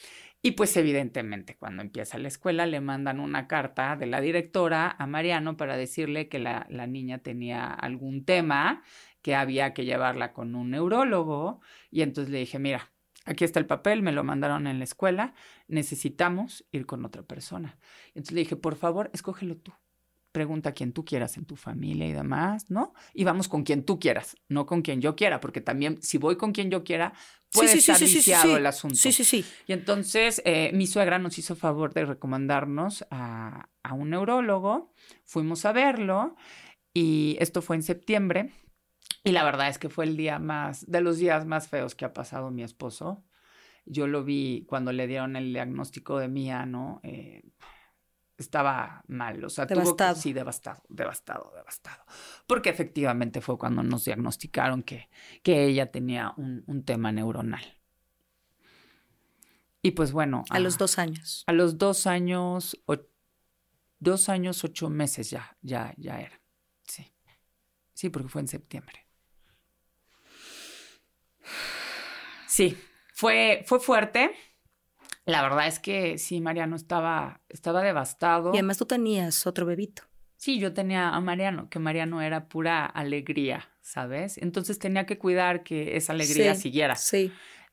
Y 0.43 0.53
pues 0.53 0.77
evidentemente 0.77 1.57
cuando 1.57 1.83
empieza 1.83 2.19
la 2.19 2.29
escuela 2.29 2.67
le 2.67 2.81
mandan 2.81 3.21
una 3.21 3.47
carta 3.47 3.95
de 3.97 4.07
la 4.07 4.21
directora 4.21 4.95
a 4.99 5.07
Mariano 5.07 5.57
para 5.57 5.77
decirle 5.77 6.29
que 6.29 6.41
la, 6.41 6.67
la 6.69 6.87
niña 6.89 7.19
tenía 7.19 7.67
algún 7.67 8.25
tema, 8.25 8.83
que 9.23 9.37
había 9.37 9.73
que 9.73 9.85
llevarla 9.85 10.33
con 10.33 10.57
un 10.57 10.71
neurólogo. 10.71 11.61
Y 11.91 12.03
entonces 12.03 12.33
le 12.33 12.39
dije, 12.39 12.59
mira, 12.59 12.91
aquí 13.29 13.45
está 13.45 13.61
el 13.61 13.67
papel, 13.67 14.03
me 14.03 14.13
lo 14.13 14.25
mandaron 14.25 14.67
en 14.67 14.79
la 14.79 14.85
escuela, 14.85 15.35
necesitamos 15.69 16.65
ir 16.73 16.87
con 16.87 17.05
otra 17.05 17.23
persona. 17.23 17.79
Entonces 18.09 18.33
le 18.33 18.41
dije, 18.41 18.57
por 18.57 18.75
favor, 18.75 19.11
escógelo 19.13 19.57
tú. 19.57 19.73
Pregunta 20.33 20.71
a 20.71 20.73
quien 20.73 20.93
tú 20.93 21.05
quieras 21.05 21.37
en 21.37 21.47
tu 21.47 21.57
familia 21.57 22.07
y 22.07 22.13
demás, 22.13 22.71
¿no? 22.71 22.93
Y 23.15 23.25
vamos 23.25 23.49
con 23.49 23.63
quien 23.63 23.83
tú 23.85 23.99
quieras, 23.99 24.37
no 24.49 24.67
con 24.67 24.83
quien 24.83 25.01
yo 25.01 25.17
quiera, 25.17 25.41
porque 25.41 25.61
también 25.61 26.03
si 26.03 26.19
voy 26.19 26.37
con 26.37 26.53
quien 26.53 26.71
yo 26.71 26.85
quiera, 26.85 27.13
puede 27.51 27.73
estar 27.73 27.99
viciado 27.99 28.57
el 28.57 28.67
asunto. 28.67 28.97
Sí, 28.97 29.11
sí, 29.13 29.25
sí. 29.25 29.45
Y 29.67 29.73
entonces 29.73 30.43
eh, 30.45 30.71
mi 30.75 30.87
suegra 30.87 31.19
nos 31.19 31.39
hizo 31.39 31.57
favor 31.57 31.95
de 31.95 32.05
recomendarnos 32.05 33.07
a, 33.11 33.69
a 33.83 33.95
un 33.95 34.11
neurólogo, 34.11 34.93
fuimos 35.25 35.65
a 35.65 35.73
verlo 35.73 36.37
y 36.93 37.37
esto 37.41 37.63
fue 37.63 37.77
en 37.77 37.83
septiembre 37.83 38.53
y 39.29 39.33
la 39.33 39.45
verdad 39.45 39.69
es 39.69 39.79
que 39.79 39.89
fue 39.89 40.05
el 40.05 40.17
día 40.17 40.39
más, 40.39 40.85
de 40.91 41.01
los 41.01 41.19
días 41.19 41.47
más 41.47 41.69
feos 41.69 41.95
que 41.95 42.05
ha 42.05 42.13
pasado 42.13 42.51
mi 42.51 42.63
esposo. 42.63 43.25
Yo 43.85 44.07
lo 44.07 44.25
vi 44.25 44.65
cuando 44.69 44.93
le 44.93 45.07
dieron 45.07 45.37
el 45.37 45.53
diagnóstico 45.53 46.19
de 46.19 46.29
Mía, 46.29 46.67
¿no? 46.67 47.01
Eh, 47.03 47.43
estaba 48.37 49.03
mal, 49.09 49.45
o 49.45 49.51
sea, 49.51 49.67
devastado. 49.67 50.15
sí, 50.15 50.33
devastado, 50.33 50.83
devastado, 50.89 51.53
devastado. 51.55 52.05
Porque 52.47 52.71
efectivamente 52.71 53.41
fue 53.41 53.59
cuando 53.59 53.83
nos 53.83 54.05
diagnosticaron 54.05 54.83
que, 54.83 55.09
que 55.43 55.65
ella 55.65 55.91
tenía 55.91 56.33
un, 56.37 56.63
un 56.67 56.85
tema 56.85 57.11
neuronal. 57.11 57.79
Y 59.83 59.93
pues 59.93 60.13
bueno. 60.13 60.45
A, 60.51 60.59
los 60.59 60.79
dos 60.79 60.99
años. 60.99 61.45
A 61.47 61.53
los 61.53 61.79
dos 61.79 62.07
años, 62.07 62.81
dos 63.99 64.29
años, 64.29 64.65
ocho 64.65 64.91
meses 64.91 65.31
ya, 65.31 65.57
ya, 65.63 65.95
ya 65.97 66.21
era. 66.21 66.41
Sí. 66.85 67.13
Sí, 67.95 68.11
porque 68.11 68.29
fue 68.29 68.43
en 68.43 68.49
septiembre. 68.49 69.08
Sí, 72.47 72.77
fue, 73.13 73.63
fue 73.67 73.81
fuerte. 73.81 74.31
La 75.25 75.43
verdad 75.43 75.67
es 75.67 75.79
que 75.79 76.19
sí, 76.19 76.41
Mariano 76.41 76.75
estaba, 76.77 77.43
estaba 77.49 77.83
devastado. 77.83 78.53
Y 78.55 78.57
además 78.57 78.79
tú 78.79 78.87
tenías 78.87 79.47
otro 79.47 79.67
bebito. 79.67 80.03
Sí, 80.37 80.59
yo 80.59 80.73
tenía 80.73 81.11
a 81.11 81.21
Mariano, 81.21 81.69
que 81.69 81.81
Mariano 81.81 82.23
era 82.23 82.49
pura 82.49 82.87
alegría, 82.87 83.69
¿sabes? 83.83 84.39
Entonces 84.39 84.79
tenía 84.79 85.05
que 85.05 85.19
cuidar 85.19 85.65
que 85.65 85.97
esa 85.97 86.13
alegría 86.13 86.55
siguiera. 86.55 86.95
Sí, 86.95 87.33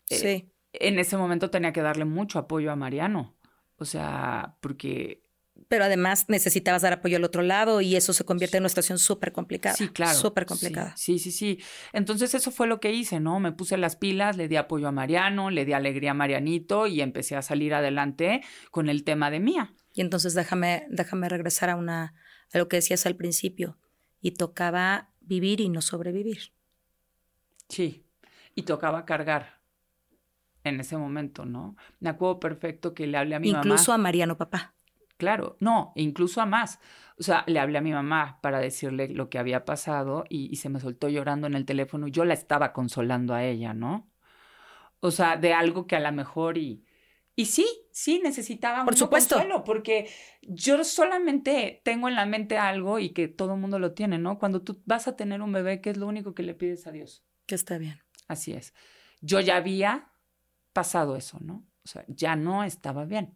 eh, 0.09 0.15
sí. 0.15 0.51
En 0.73 0.99
ese 0.99 1.15
momento 1.15 1.49
tenía 1.49 1.71
que 1.71 1.81
darle 1.81 2.05
mucho 2.05 2.39
apoyo 2.39 2.71
a 2.71 2.75
Mariano. 2.75 3.35
O 3.77 3.85
sea, 3.85 4.57
porque 4.61 5.24
pero 5.67 5.85
además 5.85 6.25
necesitabas 6.27 6.81
dar 6.81 6.93
apoyo 6.93 7.17
al 7.17 7.23
otro 7.23 7.41
lado 7.41 7.81
y 7.81 7.95
eso 7.95 8.13
se 8.13 8.23
convierte 8.23 8.57
en 8.57 8.63
una 8.63 8.69
situación 8.69 8.99
súper 8.99 9.31
complicada. 9.31 9.75
Sí, 9.75 9.89
claro. 9.89 10.17
Súper 10.17 10.45
complicada. 10.45 10.95
Sí, 10.95 11.19
sí, 11.19 11.31
sí, 11.31 11.59
Entonces 11.93 12.33
eso 12.33 12.51
fue 12.51 12.67
lo 12.67 12.79
que 12.79 12.93
hice, 12.93 13.19
¿no? 13.19 13.39
Me 13.39 13.51
puse 13.51 13.77
las 13.77 13.95
pilas, 13.95 14.37
le 14.37 14.47
di 14.47 14.55
apoyo 14.55 14.87
a 14.87 14.91
Mariano, 14.91 15.49
le 15.49 15.65
di 15.65 15.73
alegría 15.73 16.11
a 16.11 16.13
Marianito 16.13 16.87
y 16.87 17.01
empecé 17.01 17.35
a 17.35 17.41
salir 17.41 17.73
adelante 17.73 18.41
con 18.71 18.89
el 18.89 19.03
tema 19.03 19.31
de 19.31 19.39
Mía. 19.39 19.73
Y 19.93 20.01
entonces 20.01 20.33
déjame, 20.33 20.85
déjame 20.89 21.29
regresar 21.29 21.69
a, 21.69 21.75
una, 21.75 22.13
a 22.53 22.57
lo 22.57 22.67
que 22.67 22.77
decías 22.77 23.05
al 23.05 23.15
principio. 23.15 23.77
Y 24.21 24.31
tocaba 24.31 25.11
vivir 25.21 25.61
y 25.61 25.69
no 25.69 25.81
sobrevivir. 25.81 26.53
Sí, 27.69 28.05
y 28.53 28.63
tocaba 28.63 29.05
cargar 29.05 29.61
en 30.63 30.79
ese 30.79 30.97
momento, 30.97 31.45
¿no? 31.45 31.75
Me 31.99 32.09
acuerdo 32.09 32.39
perfecto 32.39 32.93
que 32.93 33.07
le 33.07 33.17
hablé 33.17 33.35
a 33.35 33.39
mi 33.39 33.51
mamá. 33.51 33.63
Incluso 33.65 33.93
a 33.93 33.97
Mariano 33.97 34.37
papá. 34.37 34.74
Claro, 35.17 35.55
no, 35.59 35.93
incluso 35.95 36.41
a 36.41 36.45
más. 36.45 36.79
O 37.17 37.23
sea, 37.23 37.43
le 37.47 37.59
hablé 37.59 37.77
a 37.77 37.81
mi 37.81 37.93
mamá 37.93 38.39
para 38.41 38.59
decirle 38.59 39.07
lo 39.07 39.29
que 39.29 39.39
había 39.39 39.63
pasado 39.63 40.25
y, 40.29 40.55
se 40.57 40.69
me 40.69 40.79
soltó 40.79 41.07
llorando 41.07 41.47
en 41.47 41.53
el 41.53 41.65
teléfono. 41.65 42.07
Yo 42.07 42.25
la 42.25 42.33
estaba 42.33 42.73
consolando 42.73 43.33
a 43.33 43.43
ella, 43.43 43.73
¿no? 43.73 44.11
O 44.99 45.11
sea, 45.11 45.37
de 45.37 45.53
algo 45.53 45.87
que 45.87 45.95
a 45.95 45.99
lo 45.99 46.11
mejor 46.11 46.57
y... 46.57 46.83
Y 47.37 47.47
sí, 47.47 47.67
sí, 47.91 48.21
necesitaba 48.23 48.85
Por 48.85 48.95
supuesto. 48.95 49.35
consuelo, 49.35 49.65
porque 49.65 50.09
yo 50.41 50.81
solamente 50.85 51.81
tengo 51.83 52.07
en 52.07 52.15
la 52.15 52.25
mente 52.25 52.57
algo 52.57 52.97
y 52.97 53.09
que 53.09 53.27
todo 53.27 53.55
el 53.55 53.59
mundo 53.59 53.77
lo 53.77 53.91
tiene, 53.93 54.17
¿no? 54.17 54.39
Cuando 54.39 54.61
tú 54.61 54.81
vas 54.85 55.09
a 55.09 55.17
tener 55.17 55.41
un 55.41 55.51
bebé, 55.51 55.81
¿qué 55.81 55.89
es 55.89 55.97
lo 55.97 56.07
único 56.07 56.33
que 56.33 56.43
le 56.43 56.53
pides 56.53 56.87
a 56.87 56.91
Dios? 56.91 57.25
Que 57.45 57.55
esté 57.55 57.77
bien. 57.77 57.99
Así 58.29 58.53
es. 58.53 58.73
Yo 59.19 59.41
ya 59.41 59.57
había 59.57 60.11
pasado 60.71 61.17
eso, 61.17 61.37
¿no? 61.41 61.65
O 61.83 61.87
sea, 61.87 62.05
ya 62.07 62.37
no 62.37 62.63
estaba 62.63 63.03
bien. 63.03 63.35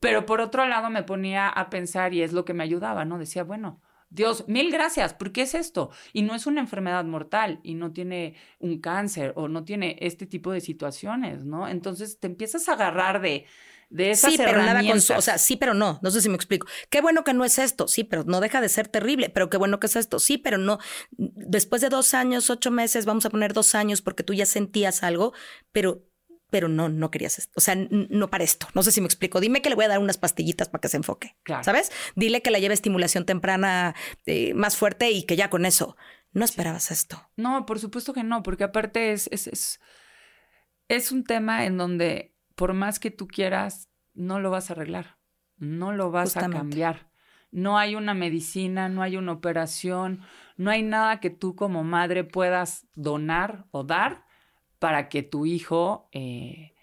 Pero 0.00 0.26
por 0.26 0.40
otro 0.40 0.66
lado 0.66 0.90
me 0.90 1.02
ponía 1.02 1.48
a 1.48 1.70
pensar 1.70 2.14
y 2.14 2.22
es 2.22 2.32
lo 2.32 2.44
que 2.44 2.54
me 2.54 2.64
ayudaba, 2.64 3.04
¿no? 3.04 3.18
Decía, 3.18 3.44
bueno, 3.44 3.80
Dios, 4.14 4.44
mil 4.46 4.70
gracias, 4.70 5.12
¿por 5.12 5.32
qué 5.32 5.42
es 5.42 5.54
esto? 5.54 5.90
Y 6.12 6.22
no 6.22 6.34
es 6.34 6.46
una 6.46 6.60
enfermedad 6.60 7.04
mortal 7.04 7.58
y 7.64 7.74
no 7.74 7.92
tiene 7.92 8.36
un 8.60 8.80
cáncer 8.80 9.32
o 9.34 9.48
no 9.48 9.64
tiene 9.64 9.96
este 10.00 10.26
tipo 10.26 10.52
de 10.52 10.60
situaciones, 10.60 11.44
¿no? 11.44 11.66
Entonces 11.66 12.20
te 12.20 12.28
empiezas 12.28 12.68
a 12.68 12.74
agarrar 12.74 13.20
de, 13.20 13.46
de 13.90 14.12
esas 14.12 14.32
sí, 14.32 14.38
pero 14.38 14.62
nada 14.62 14.82
con 14.86 14.98
o 14.98 15.20
sea, 15.20 15.38
sí, 15.38 15.56
pero 15.56 15.74
no, 15.74 15.98
no 16.00 16.10
sé 16.12 16.20
si 16.20 16.28
me 16.28 16.36
explico. 16.36 16.66
Qué 16.90 17.00
bueno 17.00 17.24
que 17.24 17.34
no 17.34 17.44
es 17.44 17.58
esto, 17.58 17.88
sí, 17.88 18.04
pero 18.04 18.22
no 18.22 18.40
deja 18.40 18.60
de 18.60 18.68
ser 18.68 18.86
terrible, 18.86 19.30
pero 19.30 19.50
qué 19.50 19.56
bueno 19.56 19.80
que 19.80 19.88
es 19.88 19.96
esto, 19.96 20.20
sí, 20.20 20.38
pero 20.38 20.58
no. 20.58 20.78
Después 21.16 21.82
de 21.82 21.88
dos 21.88 22.14
años, 22.14 22.50
ocho 22.50 22.70
meses, 22.70 23.06
vamos 23.06 23.26
a 23.26 23.30
poner 23.30 23.52
dos 23.52 23.74
años 23.74 24.00
porque 24.00 24.22
tú 24.22 24.32
ya 24.32 24.46
sentías 24.46 25.02
algo, 25.02 25.32
pero 25.72 26.04
pero 26.54 26.68
no, 26.68 26.88
no 26.88 27.10
querías 27.10 27.36
esto. 27.40 27.52
O 27.56 27.60
sea, 27.60 27.74
no 27.74 28.30
para 28.30 28.44
esto. 28.44 28.68
No 28.74 28.84
sé 28.84 28.92
si 28.92 29.00
me 29.00 29.08
explico. 29.08 29.40
Dime 29.40 29.60
que 29.60 29.70
le 29.70 29.74
voy 29.74 29.86
a 29.86 29.88
dar 29.88 29.98
unas 29.98 30.18
pastillitas 30.18 30.68
para 30.68 30.80
que 30.80 30.86
se 30.86 30.96
enfoque. 30.96 31.36
¿Sabes? 31.62 31.90
Dile 32.14 32.42
que 32.42 32.52
la 32.52 32.60
lleve 32.60 32.74
estimulación 32.74 33.26
temprana 33.26 33.96
eh, 34.24 34.54
más 34.54 34.76
fuerte 34.76 35.10
y 35.10 35.24
que 35.24 35.34
ya 35.34 35.50
con 35.50 35.66
eso. 35.66 35.96
No 36.30 36.44
esperabas 36.44 36.92
esto. 36.92 37.28
No, 37.34 37.66
por 37.66 37.80
supuesto 37.80 38.12
que 38.12 38.22
no, 38.22 38.44
porque 38.44 38.62
aparte 38.62 39.10
es, 39.10 39.28
es, 39.32 39.80
es, 40.86 41.10
un 41.10 41.24
tema 41.24 41.64
en 41.64 41.76
donde 41.76 42.36
por 42.54 42.72
más 42.72 43.00
que 43.00 43.10
tú 43.10 43.26
quieras, 43.26 43.88
no 44.12 44.38
lo 44.38 44.52
vas 44.52 44.70
a 44.70 44.74
arreglar. 44.74 45.18
No 45.56 45.92
lo 45.92 46.12
vas 46.12 46.36
a 46.36 46.48
cambiar. 46.48 47.10
No 47.50 47.78
hay 47.78 47.96
una 47.96 48.14
medicina, 48.14 48.88
no 48.88 49.02
hay 49.02 49.16
una 49.16 49.32
operación, 49.32 50.22
no 50.56 50.70
hay 50.70 50.84
nada 50.84 51.18
que 51.18 51.30
tú 51.30 51.56
como 51.56 51.82
madre 51.82 52.22
puedas 52.22 52.86
donar 52.94 53.66
o 53.72 53.82
dar 53.82 54.24
para 54.84 55.08
que 55.08 55.22
tu 55.22 55.46
hijo 55.46 56.10
eh, 56.12 56.74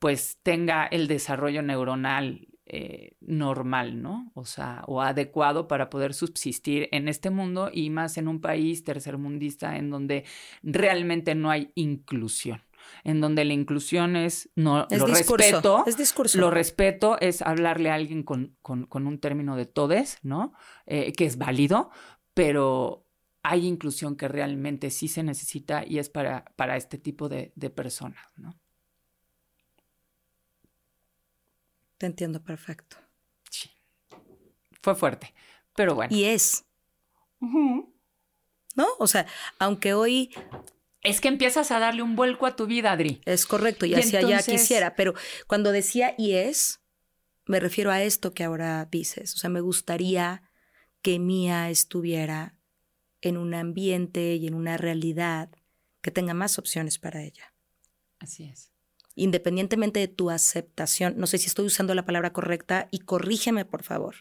pues 0.00 0.40
tenga 0.42 0.86
el 0.86 1.06
desarrollo 1.06 1.62
neuronal 1.62 2.48
eh, 2.66 3.12
normal, 3.20 4.02
¿no? 4.02 4.32
O 4.34 4.44
sea, 4.44 4.82
o 4.88 5.00
adecuado 5.00 5.68
para 5.68 5.88
poder 5.88 6.14
subsistir 6.14 6.88
en 6.90 7.06
este 7.06 7.30
mundo 7.30 7.70
y 7.72 7.90
más 7.90 8.18
en 8.18 8.26
un 8.26 8.40
país 8.40 8.82
tercermundista 8.82 9.76
en 9.76 9.88
donde 9.88 10.24
realmente 10.64 11.36
no 11.36 11.48
hay 11.48 11.70
inclusión 11.76 12.60
en 13.04 13.20
donde 13.20 13.44
la 13.44 13.54
inclusión 13.54 14.16
es 14.16 14.50
no 14.56 14.88
lo 14.90 15.06
respeto 15.06 15.84
es 15.86 15.96
discurso 15.96 16.38
lo 16.38 16.50
respeto 16.50 17.18
es 17.20 17.40
hablarle 17.40 17.88
a 17.88 17.94
alguien 17.94 18.24
con, 18.24 18.56
con, 18.62 19.06
un 19.06 19.18
término 19.20 19.56
de 19.56 19.64
todes 19.64 20.18
no 20.22 20.52
eh, 20.84 21.12
que 21.12 21.24
es 21.24 21.38
válido 21.38 21.90
pero 22.34 23.03
hay 23.44 23.66
inclusión 23.66 24.16
que 24.16 24.26
realmente 24.26 24.90
sí 24.90 25.06
se 25.06 25.22
necesita 25.22 25.84
y 25.86 25.98
es 25.98 26.08
para, 26.08 26.46
para 26.56 26.78
este 26.78 26.96
tipo 26.96 27.28
de, 27.28 27.52
personas, 27.76 28.26
¿no? 28.36 28.58
Te 31.98 32.06
entiendo 32.06 32.42
perfecto. 32.42 32.96
Sí. 33.50 33.70
Fue 34.80 34.94
fuerte, 34.94 35.34
pero 35.76 35.94
bueno. 35.94 36.16
Y 36.16 36.24
es. 36.24 36.64
¿No? 37.38 38.86
O 38.98 39.06
sea, 39.06 39.26
aunque 39.58 39.92
hoy 39.92 40.34
es 41.02 41.20
que 41.20 41.28
empiezas 41.28 41.70
a 41.70 41.78
darle 41.78 42.00
un 42.00 42.16
vuelco 42.16 42.46
a 42.46 42.56
tu 42.56 42.64
vida, 42.66 42.92
Adri. 42.92 43.20
Es 43.26 43.44
correcto, 43.44 43.84
y, 43.84 43.94
hacia 43.94 44.20
allá 44.20 44.42
quisiera, 44.42 44.96
pero 44.96 45.12
cuando 45.46 45.70
decía 45.70 46.14
y 46.16 46.32
es, 46.32 46.80
me 47.44 47.60
refiero 47.60 47.90
a 47.90 48.02
esto 48.02 48.32
que 48.32 48.42
ahora 48.42 48.86
dices. 48.90 49.34
O 49.34 49.36
sea, 49.36 49.50
me 49.50 49.60
gustaría 49.60 50.50
que 51.02 51.18
Mía 51.18 51.68
estuviera 51.68 52.56
en 53.28 53.36
un 53.36 53.54
ambiente 53.54 54.34
y 54.34 54.46
en 54.46 54.54
una 54.54 54.76
realidad 54.76 55.50
que 56.00 56.10
tenga 56.10 56.34
más 56.34 56.58
opciones 56.58 56.98
para 56.98 57.22
ella. 57.22 57.54
Así 58.18 58.44
es. 58.44 58.70
Independientemente 59.16 60.00
de 60.00 60.08
tu 60.08 60.30
aceptación, 60.30 61.14
no 61.16 61.26
sé 61.26 61.38
si 61.38 61.46
estoy 61.46 61.66
usando 61.66 61.94
la 61.94 62.04
palabra 62.04 62.32
correcta 62.32 62.88
y 62.90 63.00
corrígeme 63.00 63.64
por 63.64 63.82
favor, 63.82 64.16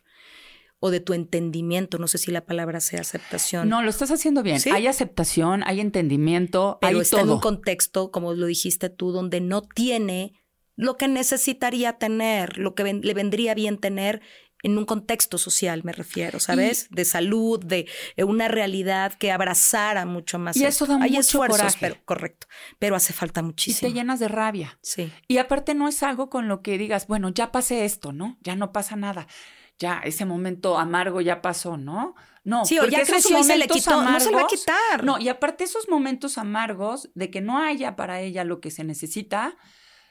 o 0.80 0.92
de 0.92 1.00
tu 1.00 1.14
entendimiento, 1.14 1.98
no 1.98 2.08
sé 2.08 2.18
si 2.18 2.32
la 2.32 2.46
palabra 2.46 2.80
sea 2.80 3.02
aceptación. 3.02 3.70
No, 3.70 3.82
lo 3.82 3.90
estás 3.90 4.12
haciendo 4.12 4.44
bien. 4.44 4.60
Hay 4.72 4.88
aceptación, 4.88 5.64
hay 5.66 5.80
entendimiento, 5.80 6.78
Pero 6.82 6.98
hay 6.98 7.02
está 7.02 7.22
en 7.22 7.30
un 7.30 7.40
contexto, 7.40 8.12
como 8.12 8.34
lo 8.34 8.46
dijiste 8.46 8.90
tú, 8.90 9.12
donde 9.12 9.42
no 9.42 9.62
tiene 9.62 10.34
lo 10.76 10.98
que 10.98 11.08
necesitaría 11.08 11.94
tener, 11.94 12.58
lo 12.58 12.76
que 12.76 12.84
le 12.94 13.14
vendría 13.14 13.54
bien 13.54 13.78
tener 13.78 14.22
en 14.64 14.78
un 14.78 14.86
contexto 14.86 15.38
social, 15.38 15.82
me 15.84 15.92
refiero, 15.92 16.40
¿sabes? 16.40 16.88
de 16.90 17.04
salud, 17.04 17.64
de 17.64 17.88
eh, 18.16 18.24
una 18.24 18.48
realidad 18.48 19.14
que 19.14 19.32
abrazara 19.32 20.06
mucho 20.06 20.40
más. 20.40 20.56
Y 20.56 20.64
eso 20.64 20.86
da 20.86 20.96
Hay 20.96 21.12
mucho 21.12 21.20
esfuerzos, 21.20 21.58
coraje. 21.60 21.78
pero 21.82 21.98
correcto, 22.06 22.48
pero 22.80 22.96
hace 22.96 23.12
falta 23.12 23.42
muchísimo. 23.42 23.90
Y 23.90 23.92
te 23.92 24.00
llenas 24.00 24.22
de 24.22 24.30
rabia. 24.30 24.80
Sí. 24.82 25.12
Y 25.28 25.38
aparte 25.38 25.76
no 25.76 25.90
es 25.90 26.02
algo 26.02 26.30
con 26.30 26.48
lo 26.48 26.62
que 26.62 26.78
digas, 26.78 27.08
bueno, 27.08 27.30
ya 27.30 27.52
pasé 27.52 27.84
esto, 27.84 28.14
¿no? 28.14 28.38
Ya 28.42 28.56
no 28.56 28.72
pasa 28.72 28.96
nada. 28.96 29.28
Ya 29.78 30.00
ese 30.06 30.24
momento 30.24 30.78
amargo 30.78 31.20
ya 31.20 31.42
pasó, 31.42 31.76
¿no? 31.76 32.16
No, 32.46 32.64
sí, 32.66 32.80
o 32.80 32.86
ya 32.86 33.04
creció 33.04 33.40
y 33.40 33.44
se 33.44 33.58
le 33.58 33.68
quitó, 33.68 34.02
no 34.02 34.20
se 34.20 34.30
le 34.30 34.36
va 34.38 34.44
a 34.44 34.48
quitar. 34.48 35.04
No, 35.04 35.20
y 35.20 35.28
aparte 35.28 35.66
esos 35.66 35.90
momentos 35.90 36.38
amargos 36.38 37.10
de 37.16 37.30
que 37.30 37.42
no 37.42 37.58
haya 37.58 37.96
para 37.96 38.22
ella 38.22 38.44
lo 38.44 38.62
que 38.62 38.72
se 38.72 38.84
necesita, 38.84 39.58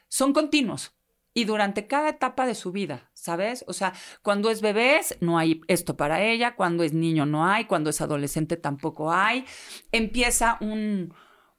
son 0.09 0.32
continuos 0.32 0.92
y 1.35 1.45
durante 1.45 1.87
cada 1.87 2.11
etapa 2.11 2.47
de 2.47 2.55
su 2.55 2.72
vida, 2.72 3.11
¿sabes? 3.14 3.64
O 3.66 3.72
sea, 3.72 3.95
cuando 4.22 4.51
es 4.51 4.61
bebés 4.61 5.16
no 5.20 5.39
hay 5.39 5.62
esto 5.66 5.97
para 5.97 6.22
ella, 6.22 6.55
cuando 6.57 6.85
es 6.85 6.93
niño 6.93 7.24
no 7.26 7.47
hay, 7.47 7.64
cuando 7.64 7.91
es 7.91 8.01
adolescente 8.01 8.57
tampoco 8.57 9.12
hay. 9.12 9.47
Empieza 9.93 10.59
un, 10.61 11.14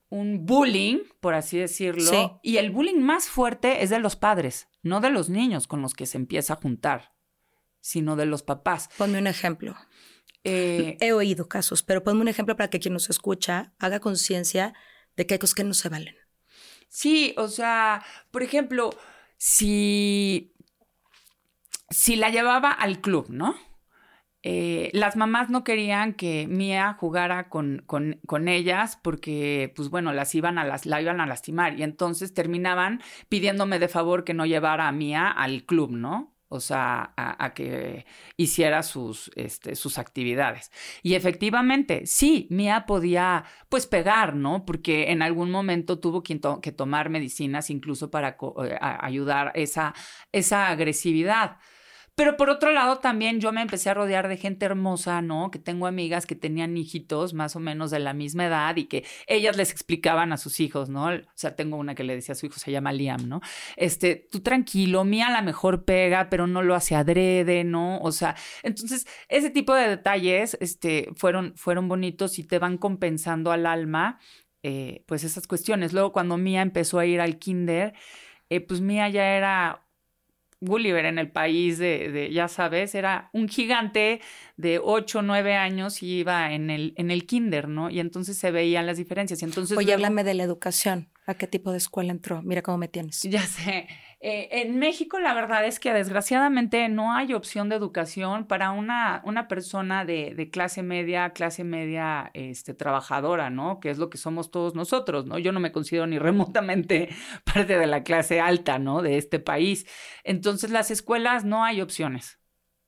un 0.09 0.45
bullying, 0.45 0.99
por 1.19 1.33
así 1.33 1.57
decirlo, 1.57 2.39
y 2.43 2.57
el 2.57 2.69
bullying 2.69 3.01
más 3.01 3.29
fuerte 3.29 3.83
es 3.83 3.89
de 3.89 3.99
los 3.99 4.15
padres, 4.15 4.67
no 4.83 4.99
de 4.99 5.09
los 5.09 5.29
niños 5.29 5.67
con 5.67 5.81
los 5.81 5.95
que 5.95 6.05
se 6.05 6.17
empieza 6.17 6.53
a 6.53 6.57
juntar, 6.57 7.13
sino 7.81 8.15
de 8.15 8.27
los 8.27 8.43
papás. 8.43 8.89
Ponme 8.97 9.17
un 9.17 9.27
ejemplo. 9.27 9.75
Eh, 10.43 10.97
He 10.99 11.13
oído 11.13 11.47
casos, 11.47 11.81
pero 11.81 12.03
ponme 12.03 12.21
un 12.21 12.27
ejemplo 12.27 12.55
para 12.55 12.69
que 12.69 12.79
quien 12.79 12.93
nos 12.93 13.09
escucha 13.09 13.73
haga 13.79 13.99
conciencia 13.99 14.73
de 15.15 15.25
que 15.25 15.35
hay 15.35 15.39
cosas 15.39 15.55
que 15.55 15.63
no 15.63 15.73
se 15.73 15.89
valen. 15.89 16.15
Sí, 16.89 17.33
o 17.37 17.47
sea, 17.47 18.05
por 18.29 18.43
ejemplo, 18.43 18.91
si, 19.45 20.53
si 21.89 22.15
la 22.15 22.29
llevaba 22.29 22.71
al 22.71 23.01
club, 23.01 23.25
¿no? 23.27 23.55
Eh, 24.41 24.89
las 24.93 25.17
mamás 25.17 25.49
no 25.49 25.65
querían 25.65 26.13
que 26.13 26.47
Mía 26.47 26.95
jugara 26.97 27.49
con, 27.49 27.83
con, 27.85 28.47
ellas 28.47 28.97
porque, 29.03 29.73
pues 29.75 29.89
bueno, 29.89 30.13
las 30.13 30.33
iban 30.33 30.57
a 30.57 30.63
las, 30.63 30.85
la 30.85 31.01
iban 31.01 31.19
a 31.19 31.25
lastimar 31.25 31.77
y 31.77 31.83
entonces 31.83 32.33
terminaban 32.33 33.01
pidiéndome 33.27 33.79
de 33.79 33.89
favor 33.89 34.23
que 34.23 34.33
no 34.33 34.45
llevara 34.45 34.87
a 34.87 34.93
Mía 34.93 35.29
al 35.29 35.65
club, 35.65 35.91
¿no? 35.91 36.32
O 36.53 36.59
sea, 36.59 37.13
a, 37.17 37.53
que 37.55 38.05
hiciera 38.37 38.83
sus, 38.83 39.31
este, 39.35 39.75
sus 39.75 39.97
actividades. 39.97 40.71
Y 41.01 41.15
efectivamente, 41.15 42.05
sí, 42.05 42.47
Mía 42.51 42.85
podía, 42.85 43.43
pues, 43.69 43.87
pegar, 43.87 44.35
¿no? 44.35 44.65
Porque 44.65 45.11
en 45.11 45.23
algún 45.23 45.49
momento 45.49 45.99
tuvo 45.99 46.21
que, 46.21 46.39
que 46.61 46.71
tomar 46.71 47.09
medicinas 47.09 47.71
incluso 47.71 48.11
para 48.11 48.37
eh, 48.63 48.77
ayudar 48.79 49.51
esa, 49.55 49.95
esa 50.31 50.69
agresividad. 50.69 51.57
Pero 52.15 52.37
por 52.37 52.51
otro 52.51 52.71
lado, 52.71 52.99
también 52.99 53.39
yo 53.39 53.51
me 53.51 53.61
empecé 53.63 53.89
a 53.89 53.95
rodear 53.95 54.27
de 54.27 54.37
gente 54.37 54.65
hermosa, 54.65 55.23
¿no? 55.23 55.49
Que 55.49 55.57
tengo 55.57 55.87
amigas 55.87 56.27
que 56.27 56.35
tenían 56.35 56.77
hijitos 56.77 57.33
más 57.33 57.55
o 57.55 57.59
menos 57.59 57.89
de 57.89 57.97
la 57.97 58.13
misma 58.13 58.45
edad 58.45 58.75
y 58.75 58.85
que 58.85 59.03
ellas 59.25 59.57
les 59.57 59.71
explicaban 59.71 60.31
a 60.31 60.37
sus 60.37 60.59
hijos, 60.59 60.89
¿no? 60.89 61.07
O 61.07 61.21
sea, 61.33 61.55
tengo 61.55 61.75
una 61.75 61.95
que 61.95 62.03
le 62.03 62.13
decía 62.13 62.33
a 62.33 62.35
su 62.35 62.45
hijo, 62.45 62.59
se 62.59 62.71
llama 62.71 62.93
Liam, 62.93 63.27
¿no? 63.27 63.41
Este, 63.77 64.15
tú 64.31 64.41
tranquilo, 64.41 65.03
mía 65.05 65.31
la 65.31 65.41
mejor 65.41 65.85
pega, 65.85 66.29
pero 66.29 66.45
no 66.45 66.61
lo 66.61 66.75
hace 66.75 66.93
adrede, 66.95 67.63
¿no? 67.63 67.97
O 67.99 68.11
sea, 68.11 68.35
entonces, 68.61 69.07
ese 69.27 69.49
tipo 69.49 69.73
de 69.73 69.89
detalles, 69.89 70.55
este, 70.61 71.09
fueron, 71.15 71.55
fueron 71.55 71.87
bonitos 71.87 72.37
y 72.37 72.43
te 72.43 72.59
van 72.59 72.77
compensando 72.77 73.51
al 73.51 73.65
alma, 73.65 74.19
eh, 74.61 75.03
pues 75.07 75.23
esas 75.23 75.47
cuestiones. 75.47 75.93
Luego, 75.93 76.13
cuando 76.13 76.37
Mía 76.37 76.61
empezó 76.61 76.99
a 76.99 77.07
ir 77.07 77.21
al 77.21 77.39
kinder, 77.39 77.93
eh, 78.49 78.61
pues 78.61 78.81
Mía 78.81 79.09
ya 79.09 79.35
era 79.35 79.82
Gulliver 80.63 81.05
en 81.05 81.19
el 81.19 81.31
país 81.31 81.77
de, 81.77 82.29
ya 82.31 82.47
sabes, 82.47 82.95
era 82.95 83.29
un 83.33 83.47
gigante 83.47 84.21
de 84.57 84.79
8 84.79 85.19
o 85.19 85.21
9 85.21 85.55
años 85.55 86.01
y 86.01 86.19
iba 86.19 86.53
en 86.53 86.69
el, 86.69 86.93
en 86.97 87.11
el 87.11 87.25
kinder, 87.25 87.67
¿no? 87.67 87.89
Y 87.89 87.99
entonces 87.99 88.37
se 88.37 88.51
veían 88.51 88.85
las 88.85 88.97
diferencias. 88.97 89.41
Y 89.41 89.45
entonces 89.45 89.77
Oye, 89.77 89.93
háblame 89.93 90.23
de 90.23 90.33
la 90.33 90.43
educación. 90.43 91.09
¿A 91.25 91.35
qué 91.35 91.47
tipo 91.47 91.71
de 91.71 91.77
escuela 91.77 92.11
entró? 92.11 92.41
Mira 92.41 92.61
cómo 92.61 92.77
me 92.77 92.87
tienes. 92.87 93.21
Ya 93.23 93.41
sé. 93.41 93.87
Eh, 94.25 94.61
en 94.61 94.79
México 94.79 95.19
la 95.19 95.33
verdad 95.33 95.65
es 95.65 95.81
que 95.81 95.91
desgraciadamente 95.91 96.87
no 96.87 97.13
hay 97.13 97.33
opción 97.33 97.67
de 97.67 97.75
educación 97.75 98.47
para 98.47 98.71
una, 98.71 99.21
una 99.25 99.49
persona 99.49 100.05
de, 100.05 100.49
clase 100.49 100.81
media, 100.81 101.31
clase 101.31 101.65
media 101.65 102.31
este, 102.33 102.73
trabajadora, 102.73 103.49
¿no? 103.49 103.81
Que 103.81 103.89
es 103.89 103.97
lo 103.97 104.09
que 104.09 104.17
somos 104.17 104.49
todos 104.49 104.75
nosotros, 104.75 105.25
¿no? 105.25 105.39
Yo 105.39 105.51
no 105.51 105.59
me 105.59 105.73
considero 105.73 106.07
ni 106.07 106.19
remotamente 106.19 107.09
parte 107.43 107.77
de 107.77 107.85
la 107.85 108.03
clase 108.03 108.39
alta, 108.39 108.79
¿no? 108.79 109.01
De 109.01 109.17
este 109.17 109.39
país. 109.39 109.85
Entonces 110.23 110.71
las 110.71 110.89
escuelas 110.89 111.43
no 111.43 111.65
hay 111.65 111.81
opciones. 111.81 112.39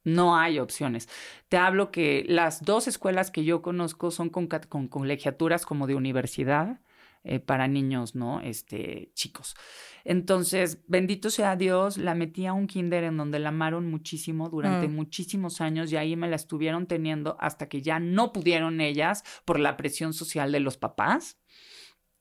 No 0.05 0.37
hay 0.37 0.59
opciones. 0.59 1.09
Te 1.49 1.57
hablo 1.57 1.91
que 1.91 2.23
las 2.29 2.61
dos 2.61 2.87
escuelas 2.87 3.29
que 3.31 3.43
yo 3.43 3.61
conozco 3.61 4.09
son 4.11 4.29
con, 4.29 4.47
con 4.47 4.87
colegiaturas 4.87 5.65
como 5.65 5.85
de 5.87 5.95
universidad 5.95 6.79
eh, 7.27 7.39
para 7.39 7.67
niños, 7.67 8.13
¿no? 8.13 8.39
Este, 8.39 9.09
chicos. 9.15 9.55
Entonces, 10.03 10.83
bendito 10.87 11.31
sea 11.31 11.55
Dios, 11.55 11.97
la 11.97 12.13
metí 12.13 12.45
a 12.45 12.53
un 12.53 12.67
kinder 12.67 13.03
en 13.03 13.17
donde 13.17 13.39
la 13.39 13.49
amaron 13.49 13.89
muchísimo 13.89 14.47
durante 14.47 14.87
mm. 14.87 14.93
muchísimos 14.93 15.59
años 15.59 15.91
y 15.91 15.97
ahí 15.97 16.15
me 16.15 16.29
la 16.29 16.35
estuvieron 16.35 16.85
teniendo 16.85 17.35
hasta 17.39 17.67
que 17.67 17.81
ya 17.81 17.99
no 17.99 18.31
pudieron 18.31 18.79
ellas 18.79 19.23
por 19.43 19.59
la 19.59 19.75
presión 19.75 20.13
social 20.13 20.51
de 20.51 20.59
los 20.59 20.77
papás. 20.77 21.39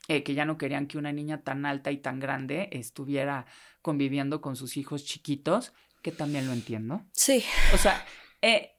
Eh, 0.08 0.22
que 0.22 0.34
ya 0.34 0.44
no 0.44 0.58
querían 0.58 0.86
que 0.86 0.98
una 0.98 1.12
niña 1.12 1.42
tan 1.42 1.64
alta 1.64 1.90
y 1.90 1.96
tan 1.96 2.20
grande 2.20 2.68
estuviera 2.72 3.46
conviviendo 3.80 4.42
con 4.42 4.54
sus 4.54 4.76
hijos 4.76 5.04
chiquitos, 5.04 5.72
que 6.02 6.12
también 6.12 6.46
lo 6.46 6.52
entiendo. 6.52 7.02
Sí. 7.12 7.42
O 7.72 7.78
sea, 7.78 8.04
eh, 8.42 8.76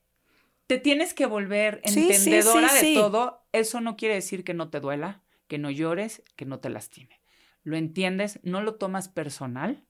te 0.67 0.77
tienes 0.79 1.13
que 1.13 1.25
volver 1.25 1.81
entendedora 1.83 2.73
de 2.73 2.93
todo. 2.95 3.47
Eso 3.51 3.81
no 3.81 3.95
quiere 3.95 4.15
decir 4.15 4.43
que 4.43 4.53
no 4.53 4.69
te 4.69 4.79
duela 4.79 5.24
que 5.47 5.57
no 5.57 5.71
llores, 5.71 6.23
que 6.35 6.45
no 6.45 6.59
te 6.59 6.69
lastime. 6.69 7.21
Lo 7.63 7.77
entiendes, 7.77 8.39
no 8.43 8.61
lo 8.61 8.75
tomas 8.75 9.09
personal, 9.09 9.83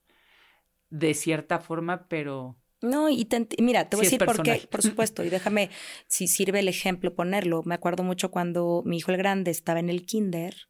de 0.89 1.13
cierta 1.13 1.59
forma, 1.59 2.07
pero... 2.07 2.57
No, 2.81 3.09
y 3.09 3.27
mira, 3.59 3.89
te 3.89 3.95
voy 3.97 4.05
a 4.05 4.09
decir 4.09 4.23
por 4.23 4.43
qué, 4.43 4.67
por 4.69 4.81
supuesto, 4.81 5.23
y 5.23 5.29
déjame, 5.29 5.69
si 6.07 6.27
sirve 6.27 6.59
el 6.59 6.67
ejemplo, 6.67 7.15
ponerlo. 7.15 7.63
Me 7.63 7.73
acuerdo 7.73 8.03
mucho 8.03 8.29
cuando 8.31 8.83
mi 8.85 8.97
hijo 8.97 9.11
el 9.11 9.17
grande 9.17 9.49
estaba 9.49 9.79
en 9.79 9.89
el 9.89 10.05
kinder, 10.05 10.67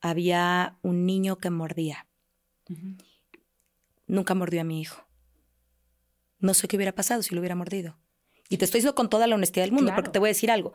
había 0.00 0.78
un 0.82 1.06
niño 1.06 1.38
que 1.38 1.50
mordía. 1.50 2.08
Nunca 4.06 4.34
mordió 4.34 4.62
a 4.62 4.64
mi 4.64 4.80
hijo. 4.80 5.06
No 6.40 6.54
sé 6.54 6.66
qué 6.66 6.76
hubiera 6.76 6.94
pasado 6.94 7.22
si 7.22 7.34
lo 7.34 7.40
hubiera 7.40 7.54
mordido. 7.54 7.98
Y 8.48 8.58
te 8.58 8.64
estoy 8.64 8.78
diciendo 8.78 8.94
con 8.94 9.08
toda 9.08 9.26
la 9.26 9.36
honestidad 9.36 9.64
del 9.64 9.72
mundo, 9.72 9.92
porque 9.94 10.10
te 10.10 10.18
voy 10.18 10.28
a 10.28 10.32
decir 10.32 10.50
algo 10.50 10.74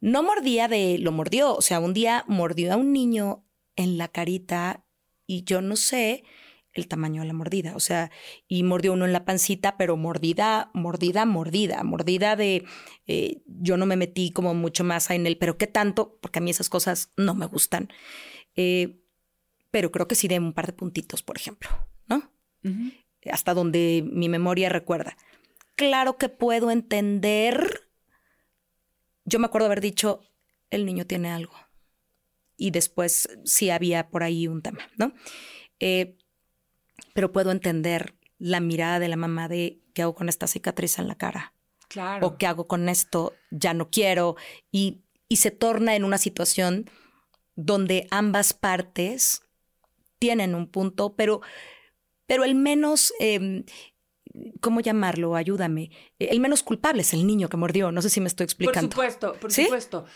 no 0.00 0.22
mordía 0.22 0.68
de, 0.68 0.98
lo 0.98 1.12
mordió, 1.12 1.54
o 1.54 1.62
sea, 1.62 1.80
un 1.80 1.94
día 1.94 2.24
mordió 2.28 2.72
a 2.72 2.76
un 2.76 2.92
niño 2.92 3.44
en 3.76 3.98
la 3.98 4.08
carita 4.08 4.84
y 5.26 5.44
yo 5.44 5.62
no 5.62 5.76
sé 5.76 6.24
el 6.74 6.88
tamaño 6.88 7.20
de 7.20 7.28
la 7.28 7.34
mordida, 7.34 7.76
o 7.76 7.80
sea, 7.80 8.10
y 8.48 8.62
mordió 8.62 8.94
uno 8.94 9.04
en 9.04 9.12
la 9.12 9.24
pancita, 9.24 9.76
pero 9.76 9.96
mordida, 9.96 10.70
mordida, 10.72 11.26
mordida, 11.26 11.82
mordida 11.82 12.34
de, 12.34 12.64
eh, 13.06 13.42
yo 13.46 13.76
no 13.76 13.84
me 13.84 13.96
metí 13.96 14.30
como 14.30 14.54
mucho 14.54 14.82
más 14.82 15.10
en 15.10 15.26
él, 15.26 15.36
pero 15.36 15.58
qué 15.58 15.66
tanto, 15.66 16.18
porque 16.22 16.38
a 16.38 16.42
mí 16.42 16.50
esas 16.50 16.70
cosas 16.70 17.12
no 17.16 17.34
me 17.34 17.46
gustan, 17.46 17.90
eh, 18.56 19.02
pero 19.70 19.92
creo 19.92 20.08
que 20.08 20.14
sí 20.14 20.28
de 20.28 20.38
un 20.38 20.54
par 20.54 20.66
de 20.66 20.72
puntitos, 20.72 21.22
por 21.22 21.36
ejemplo, 21.36 21.68
¿no? 22.06 22.30
Hasta 23.30 23.54
donde 23.54 24.04
mi 24.10 24.28
memoria 24.28 24.68
recuerda. 24.68 25.16
Claro 25.74 26.16
que 26.16 26.28
puedo 26.28 26.70
entender 26.70 27.81
yo 29.24 29.38
me 29.38 29.46
acuerdo 29.46 29.66
haber 29.66 29.80
dicho, 29.80 30.20
el 30.70 30.86
niño 30.86 31.06
tiene 31.06 31.30
algo. 31.30 31.54
Y 32.56 32.70
después 32.70 33.28
sí 33.44 33.70
había 33.70 34.08
por 34.08 34.22
ahí 34.22 34.46
un 34.46 34.62
tema, 34.62 34.88
¿no? 34.96 35.12
Eh, 35.80 36.16
pero 37.14 37.32
puedo 37.32 37.50
entender 37.50 38.14
la 38.38 38.60
mirada 38.60 38.98
de 38.98 39.08
la 39.08 39.16
mamá 39.16 39.48
de 39.48 39.80
qué 39.94 40.02
hago 40.02 40.14
con 40.14 40.28
esta 40.28 40.46
cicatriz 40.46 40.98
en 40.98 41.08
la 41.08 41.16
cara. 41.16 41.54
Claro. 41.88 42.26
O 42.26 42.38
qué 42.38 42.46
hago 42.46 42.66
con 42.66 42.88
esto, 42.88 43.34
ya 43.50 43.74
no 43.74 43.90
quiero. 43.90 44.36
Y, 44.70 45.02
y 45.28 45.36
se 45.36 45.50
torna 45.50 45.94
en 45.94 46.04
una 46.04 46.18
situación 46.18 46.90
donde 47.54 48.06
ambas 48.10 48.52
partes 48.52 49.42
tienen 50.18 50.54
un 50.54 50.68
punto, 50.68 51.14
pero, 51.14 51.40
pero 52.26 52.44
el 52.44 52.54
menos 52.54 53.12
em, 53.18 53.64
¿cómo 54.60 54.80
llamarlo? 54.80 55.36
Ayúdame. 55.36 55.90
El 56.18 56.40
menos 56.40 56.62
culpable 56.62 57.02
es 57.02 57.12
el 57.12 57.26
niño 57.26 57.48
que 57.48 57.56
mordió. 57.56 57.92
No 57.92 58.02
sé 58.02 58.10
si 58.10 58.20
me 58.20 58.28
estoy 58.28 58.44
explicando. 58.44 58.88
Por 58.88 59.04
supuesto, 59.04 59.34
por 59.40 59.52
supuesto. 59.52 60.06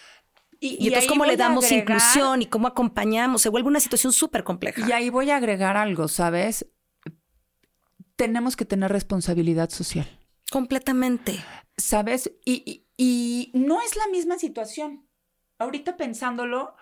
Y, 0.59 0.87
entonces, 0.87 1.09
¿cómo 1.09 1.27
le 1.27 1.37
damos 1.37 1.71
inclusión 1.71 2.43
y 2.43 2.47
cómo 2.47 2.67
acompañamos? 2.67 3.43
Se 3.43 3.51
vuelve 3.51 3.69
una 3.69 3.81
situación 3.81 4.13
súper 4.13 4.43
compleja. 4.43 4.89
Y 4.89 4.93
ahí 4.93 5.11
voy 5.11 5.31
a 5.31 5.37
agregar 5.37 5.77
algo, 5.77 6.09
¿sabes? 6.09 6.67
Tenemos 8.17 8.57
que 8.57 8.65
tener 8.65 8.91
responsabilidad 8.91 9.69
social. 9.69 10.09
Completamente. 10.51 11.45
¿Sabes? 11.77 12.33
Y, 12.45 12.87
y 12.97 13.51
no 13.53 13.83
es 13.83 13.97
la 13.97 14.07
misma 14.09 14.39
situación. 14.39 15.07
Ahorita 15.59 15.99
pensándolo, 15.99 16.75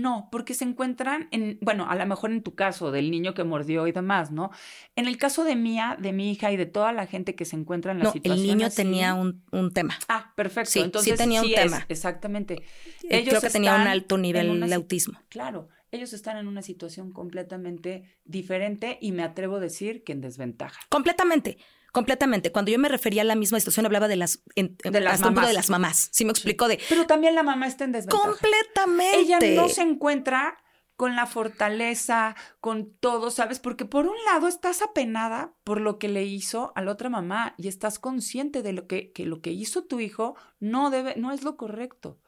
no, 0.00 0.28
porque 0.32 0.54
se 0.54 0.64
encuentran 0.64 1.28
en, 1.30 1.58
bueno, 1.60 1.88
a 1.88 1.94
lo 1.94 2.06
mejor 2.06 2.32
en 2.32 2.42
tu 2.42 2.54
caso 2.54 2.90
del 2.90 3.10
niño 3.10 3.34
que 3.34 3.44
mordió 3.44 3.86
y 3.86 3.92
demás, 3.92 4.30
¿no? 4.30 4.50
En 4.96 5.06
el 5.06 5.18
caso 5.18 5.44
de 5.44 5.54
mía, 5.54 5.96
de 6.00 6.12
mi 6.12 6.32
hija 6.32 6.50
y 6.50 6.56
de 6.56 6.66
toda 6.66 6.92
la 6.92 7.06
gente 7.06 7.34
que 7.34 7.44
se 7.44 7.56
encuentra 7.56 7.92
en 7.92 7.98
la 7.98 8.04
no, 8.04 8.12
situación. 8.12 8.44
El 8.44 8.56
niño 8.58 8.70
tenía 8.70 9.14
un, 9.14 9.72
tema. 9.72 9.98
Ah, 10.08 10.32
perfecto. 10.34 10.70
Sí, 10.70 10.80
Entonces, 10.80 11.12
sí 11.12 11.18
tenía 11.18 11.42
un 11.42 11.52
tema. 11.52 11.84
exactamente. 11.88 12.62
Ellos 13.08 13.28
Creo 13.28 13.40
que 13.40 13.50
tenía 13.50 13.74
un 13.74 13.86
alto 13.86 14.18
nivel 14.18 14.60
de 14.60 14.74
autismo. 14.74 15.18
Claro, 15.28 15.68
ellos 15.90 16.14
están 16.14 16.38
en 16.38 16.48
una 16.48 16.62
situación 16.62 17.12
completamente 17.12 18.04
diferente 18.24 18.98
y 19.00 19.12
me 19.12 19.22
atrevo 19.22 19.56
a 19.56 19.60
decir 19.60 20.04
que 20.04 20.12
en 20.12 20.22
desventaja. 20.22 20.80
Completamente. 20.88 21.58
Completamente. 21.92 22.50
Cuando 22.50 22.72
yo 22.72 22.78
me 22.78 22.88
refería 22.88 23.20
a 23.20 23.26
la 23.26 23.34
misma 23.34 23.60
situación, 23.60 23.84
hablaba 23.84 24.08
de 24.08 24.16
las, 24.16 24.42
de 24.56 25.00
las 25.00 25.20
mamás. 25.20 25.46
De 25.46 25.52
las 25.52 25.68
mamás. 25.68 26.08
Sí 26.10 26.24
me 26.24 26.30
explicó 26.30 26.66
de. 26.66 26.80
Pero 26.88 27.06
también 27.06 27.34
la 27.34 27.42
mamá 27.42 27.66
está 27.66 27.84
en 27.84 27.92
desventaja. 27.92 28.22
Completamente. 28.30 29.20
Ella 29.20 29.38
no 29.54 29.68
se 29.68 29.82
encuentra 29.82 30.56
con 30.96 31.16
la 31.16 31.26
fortaleza, 31.26 32.34
con 32.60 32.94
todo, 32.94 33.30
¿sabes? 33.30 33.58
Porque 33.58 33.84
por 33.84 34.06
un 34.06 34.16
lado 34.24 34.48
estás 34.48 34.82
apenada 34.82 35.54
por 35.64 35.80
lo 35.80 35.98
que 35.98 36.08
le 36.08 36.24
hizo 36.24 36.72
a 36.76 36.82
la 36.82 36.92
otra 36.92 37.10
mamá 37.10 37.54
y 37.58 37.68
estás 37.68 37.98
consciente 37.98 38.62
de 38.62 38.72
lo 38.72 38.86
que, 38.86 39.12
que 39.12 39.26
lo 39.26 39.40
que 39.40 39.50
hizo 39.50 39.84
tu 39.84 40.00
hijo 40.00 40.36
no 40.60 40.90
debe, 40.90 41.14
no 41.16 41.32
es 41.32 41.42
lo 41.42 41.56
correcto. 41.56 42.20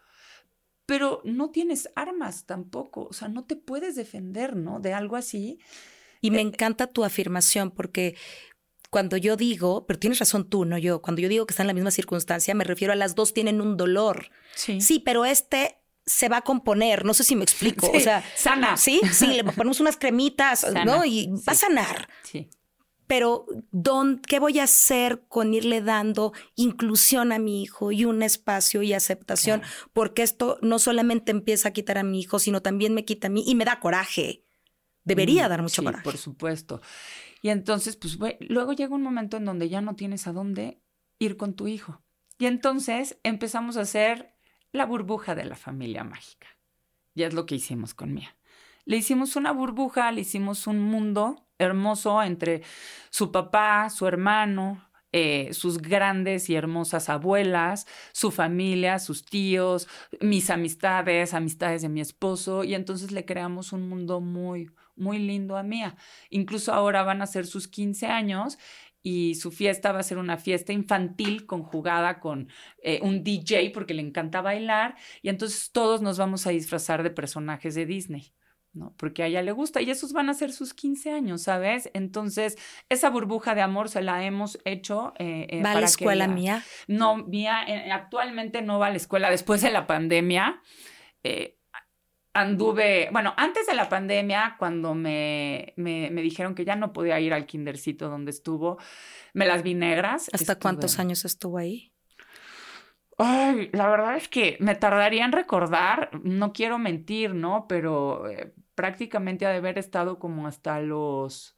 Pero 0.86 1.22
no 1.24 1.50
tienes 1.50 1.88
armas 1.94 2.44
tampoco, 2.44 3.06
o 3.08 3.12
sea, 3.12 3.28
no 3.28 3.44
te 3.44 3.56
puedes 3.56 3.94
defender, 3.94 4.56
¿no? 4.56 4.80
De 4.80 4.92
algo 4.92 5.16
así. 5.16 5.58
Y 6.20 6.30
me 6.30 6.38
eh, 6.38 6.42
encanta 6.42 6.88
tu 6.88 7.04
afirmación 7.04 7.70
porque 7.70 8.16
cuando 8.94 9.16
yo 9.16 9.36
digo, 9.36 9.86
pero 9.88 9.98
tienes 9.98 10.20
razón 10.20 10.48
tú, 10.48 10.64
no 10.64 10.78
yo, 10.78 11.02
cuando 11.02 11.20
yo 11.20 11.28
digo 11.28 11.46
que 11.46 11.52
están 11.52 11.64
en 11.64 11.68
la 11.68 11.74
misma 11.74 11.90
circunstancia, 11.90 12.54
me 12.54 12.62
refiero 12.62 12.92
a 12.92 12.96
las 12.96 13.16
dos 13.16 13.34
tienen 13.34 13.60
un 13.60 13.76
dolor. 13.76 14.30
Sí. 14.54 14.80
Sí, 14.80 15.00
pero 15.00 15.24
este 15.24 15.80
se 16.06 16.28
va 16.28 16.36
a 16.36 16.40
componer, 16.42 17.04
no 17.04 17.12
sé 17.12 17.24
si 17.24 17.34
me 17.34 17.42
explico, 17.42 17.90
o 17.92 17.98
sea, 17.98 18.22
sana. 18.36 18.76
Sí, 18.76 19.00
sí, 19.12 19.26
le 19.26 19.42
ponemos 19.42 19.80
unas 19.80 19.96
cremitas, 19.96 20.64
¿no? 20.86 21.04
Y 21.04 21.26
va 21.26 21.54
a 21.54 21.54
sanar. 21.56 22.08
Sí. 22.22 22.48
Pero 23.08 23.46
don, 23.72 24.20
¿qué 24.20 24.38
voy 24.38 24.60
a 24.60 24.62
hacer 24.62 25.24
con 25.26 25.54
irle 25.54 25.82
dando 25.82 26.32
inclusión 26.54 27.32
a 27.32 27.40
mi 27.40 27.64
hijo 27.64 27.90
y 27.90 28.04
un 28.04 28.22
espacio 28.22 28.80
y 28.82 28.92
aceptación? 28.92 29.62
Porque 29.92 30.22
esto 30.22 30.60
no 30.62 30.78
solamente 30.78 31.32
empieza 31.32 31.70
a 31.70 31.72
quitar 31.72 31.98
a 31.98 32.04
mi 32.04 32.20
hijo, 32.20 32.38
sino 32.38 32.62
también 32.62 32.94
me 32.94 33.04
quita 33.04 33.26
a 33.26 33.30
mí 33.30 33.42
y 33.44 33.56
me 33.56 33.64
da 33.64 33.80
coraje. 33.80 34.44
Debería 35.02 35.46
mm, 35.46 35.50
dar 35.50 35.62
mucho 35.62 35.82
sí, 35.82 35.84
coraje. 35.84 36.04
Por 36.04 36.16
supuesto. 36.16 36.80
Y 37.44 37.50
entonces, 37.50 37.96
pues 37.96 38.18
luego 38.40 38.72
llega 38.72 38.94
un 38.94 39.02
momento 39.02 39.36
en 39.36 39.44
donde 39.44 39.68
ya 39.68 39.82
no 39.82 39.96
tienes 39.96 40.26
a 40.26 40.32
dónde 40.32 40.80
ir 41.18 41.36
con 41.36 41.52
tu 41.52 41.68
hijo. 41.68 42.00
Y 42.38 42.46
entonces 42.46 43.18
empezamos 43.22 43.76
a 43.76 43.82
hacer 43.82 44.34
la 44.72 44.86
burbuja 44.86 45.34
de 45.34 45.44
la 45.44 45.54
familia 45.54 46.04
mágica. 46.04 46.46
Y 47.14 47.24
es 47.24 47.34
lo 47.34 47.44
que 47.44 47.56
hicimos 47.56 47.92
con 47.92 48.14
Mía. 48.14 48.34
Le 48.86 48.96
hicimos 48.96 49.36
una 49.36 49.52
burbuja, 49.52 50.10
le 50.10 50.22
hicimos 50.22 50.66
un 50.66 50.80
mundo 50.80 51.46
hermoso 51.58 52.22
entre 52.22 52.62
su 53.10 53.30
papá, 53.30 53.90
su 53.90 54.06
hermano, 54.06 54.82
eh, 55.12 55.52
sus 55.52 55.76
grandes 55.76 56.48
y 56.48 56.54
hermosas 56.54 57.10
abuelas, 57.10 57.86
su 58.12 58.30
familia, 58.30 58.98
sus 58.98 59.26
tíos, 59.26 59.86
mis 60.22 60.48
amistades, 60.48 61.34
amistades 61.34 61.82
de 61.82 61.90
mi 61.90 62.00
esposo, 62.00 62.64
y 62.64 62.74
entonces 62.74 63.12
le 63.12 63.26
creamos 63.26 63.74
un 63.74 63.86
mundo 63.86 64.22
muy, 64.22 64.70
muy 64.96 65.18
lindo 65.18 65.56
a 65.56 65.62
Mía. 65.62 65.96
Incluso 66.30 66.72
ahora 66.72 67.02
van 67.02 67.22
a 67.22 67.26
ser 67.26 67.46
sus 67.46 67.68
15 67.68 68.06
años 68.06 68.58
y 69.02 69.34
su 69.34 69.50
fiesta 69.50 69.92
va 69.92 70.00
a 70.00 70.02
ser 70.04 70.18
una 70.18 70.38
fiesta 70.38 70.72
infantil 70.72 71.46
conjugada 71.46 72.20
con 72.20 72.48
eh, 72.82 73.00
un 73.02 73.22
DJ 73.22 73.70
porque 73.70 73.94
le 73.94 74.02
encanta 74.02 74.40
bailar 74.40 74.96
y 75.22 75.28
entonces 75.28 75.70
todos 75.72 76.00
nos 76.00 76.18
vamos 76.18 76.46
a 76.46 76.50
disfrazar 76.50 77.02
de 77.02 77.10
personajes 77.10 77.74
de 77.74 77.86
Disney. 77.86 78.32
¿no? 78.74 78.92
Porque 78.96 79.22
a 79.22 79.26
ella 79.26 79.42
le 79.42 79.52
gusta 79.52 79.80
y 79.80 79.90
esos 79.90 80.12
van 80.12 80.28
a 80.28 80.34
ser 80.34 80.52
sus 80.52 80.74
15 80.74 81.12
años, 81.12 81.42
¿sabes? 81.42 81.90
Entonces, 81.94 82.58
esa 82.88 83.08
burbuja 83.08 83.54
de 83.54 83.62
amor 83.62 83.88
se 83.88 84.02
la 84.02 84.24
hemos 84.24 84.58
hecho. 84.64 85.14
Eh, 85.18 85.46
eh 85.48 85.62
¿Va 85.62 85.72
a 85.72 85.80
la 85.80 85.86
escuela 85.86 86.26
mía? 86.26 86.62
No, 86.88 87.16
mía 87.16 87.64
eh, 87.66 87.90
actualmente 87.92 88.62
no 88.62 88.78
va 88.78 88.88
a 88.88 88.90
la 88.90 88.96
escuela 88.96 89.30
después 89.30 89.62
de 89.62 89.70
la 89.70 89.86
pandemia. 89.86 90.60
Eh, 91.22 91.56
anduve, 92.34 93.08
bueno, 93.12 93.32
antes 93.36 93.66
de 93.66 93.74
la 93.74 93.88
pandemia, 93.88 94.56
cuando 94.58 94.94
me, 94.94 95.72
me, 95.76 96.10
dijeron 96.10 96.54
que 96.54 96.64
ya 96.64 96.76
no 96.76 96.92
podía 96.92 97.18
ir 97.20 97.32
al 97.32 97.46
kindercito 97.46 98.08
donde 98.08 98.32
estuvo, 98.32 98.78
me 99.32 99.46
las 99.46 99.62
vi 99.62 99.74
negras. 99.74 100.28
¿Hasta 100.32 100.58
cuántos 100.58 100.98
años 100.98 101.24
estuvo 101.24 101.58
ahí? 101.58 101.92
Ay, 103.16 103.70
la 103.72 103.88
verdad 103.88 104.16
es 104.16 104.28
que 104.28 104.56
me 104.58 104.74
tardaría 104.74 105.24
en 105.24 105.32
recordar, 105.32 106.10
no 106.24 106.52
quiero 106.52 106.78
mentir, 106.78 107.32
¿no? 107.32 107.66
Pero 107.68 108.28
eh, 108.28 108.52
prácticamente 108.74 109.46
ha 109.46 109.50
de 109.50 109.58
haber 109.58 109.78
estado 109.78 110.18
como 110.18 110.48
hasta 110.48 110.80
los 110.80 111.56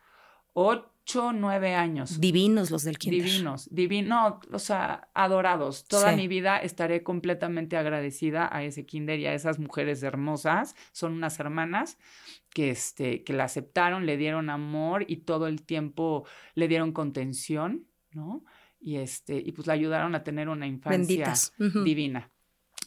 ocho 0.52 0.95
ocho, 1.06 1.32
nueve 1.32 1.74
años. 1.74 2.20
Divinos 2.20 2.72
los 2.72 2.82
del 2.82 2.98
kinder. 2.98 3.22
Divinos, 3.22 3.68
divinos, 3.70 4.34
o 4.52 4.58
sea, 4.58 5.08
adorados. 5.14 5.86
Toda 5.86 6.16
mi 6.16 6.26
vida 6.26 6.58
estaré 6.58 7.04
completamente 7.04 7.76
agradecida 7.76 8.48
a 8.50 8.64
ese 8.64 8.84
kinder 8.86 9.20
y 9.20 9.26
a 9.26 9.34
esas 9.34 9.60
mujeres 9.60 10.02
hermosas. 10.02 10.74
Son 10.90 11.12
unas 11.12 11.38
hermanas 11.38 11.96
que, 12.50 12.70
este, 12.70 13.22
que 13.22 13.32
la 13.32 13.44
aceptaron, 13.44 14.04
le 14.04 14.16
dieron 14.16 14.50
amor 14.50 15.04
y 15.06 15.18
todo 15.18 15.46
el 15.46 15.62
tiempo 15.62 16.26
le 16.54 16.66
dieron 16.66 16.90
contención, 16.90 17.86
¿no? 18.10 18.44
Y, 18.80 18.96
este, 18.96 19.36
y 19.36 19.52
pues 19.52 19.68
la 19.68 19.74
ayudaron 19.74 20.16
a 20.16 20.24
tener 20.24 20.48
una 20.48 20.66
infancia 20.66 21.32
divina. 21.84 22.30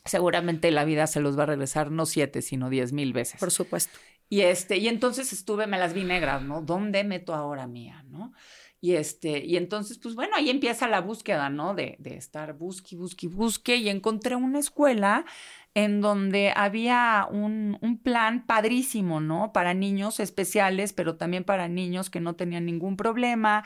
Seguramente 0.03 0.71
la 0.71 0.83
vida 0.83 1.07
se 1.07 1.21
los 1.21 1.37
va 1.37 1.43
a 1.43 1.47
regresar 1.47 1.89
no 1.89 2.05
siete, 2.05 2.41
sino 2.41 2.69
diez 2.69 2.91
mil 2.91 3.13
veces. 3.13 3.39
Por 3.39 3.51
supuesto. 3.51 3.97
Y 4.29 4.41
este, 4.41 4.77
y 4.77 4.87
entonces 4.87 5.33
estuve, 5.33 5.65
me 5.67 5.79
las 5.79 5.93
vi 5.93 6.03
negras, 6.03 6.43
¿no? 6.43 6.61
¿Dónde 6.61 7.03
meto 7.03 7.33
ahora 7.33 7.65
mía, 7.67 8.05
no? 8.07 8.33
Y 8.81 8.93
este, 8.93 9.43
y 9.43 9.57
entonces, 9.57 9.97
pues 9.97 10.15
bueno, 10.15 10.35
ahí 10.35 10.49
empieza 10.49 10.87
la 10.87 11.01
búsqueda, 11.01 11.49
¿no? 11.49 11.73
De, 11.73 11.97
de 11.99 12.15
estar 12.15 12.53
busque, 12.53 12.95
busque, 12.95 13.27
busque, 13.27 13.75
y 13.75 13.89
encontré 13.89 14.35
una 14.35 14.59
escuela 14.59 15.25
en 15.73 16.01
donde 16.01 16.53
había 16.55 17.27
un, 17.29 17.77
un, 17.81 17.97
plan 17.97 18.45
padrísimo, 18.45 19.19
¿no? 19.19 19.51
Para 19.51 19.73
niños 19.73 20.19
especiales, 20.19 20.93
pero 20.93 21.17
también 21.17 21.43
para 21.43 21.67
niños 21.67 22.09
que 22.09 22.21
no 22.21 22.35
tenían 22.35 22.65
ningún 22.65 22.95
problema. 22.97 23.63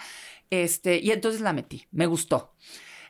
Este, 0.49 0.99
y 0.99 1.11
entonces 1.11 1.41
la 1.41 1.53
metí, 1.53 1.85
me 1.91 2.07
gustó. 2.07 2.53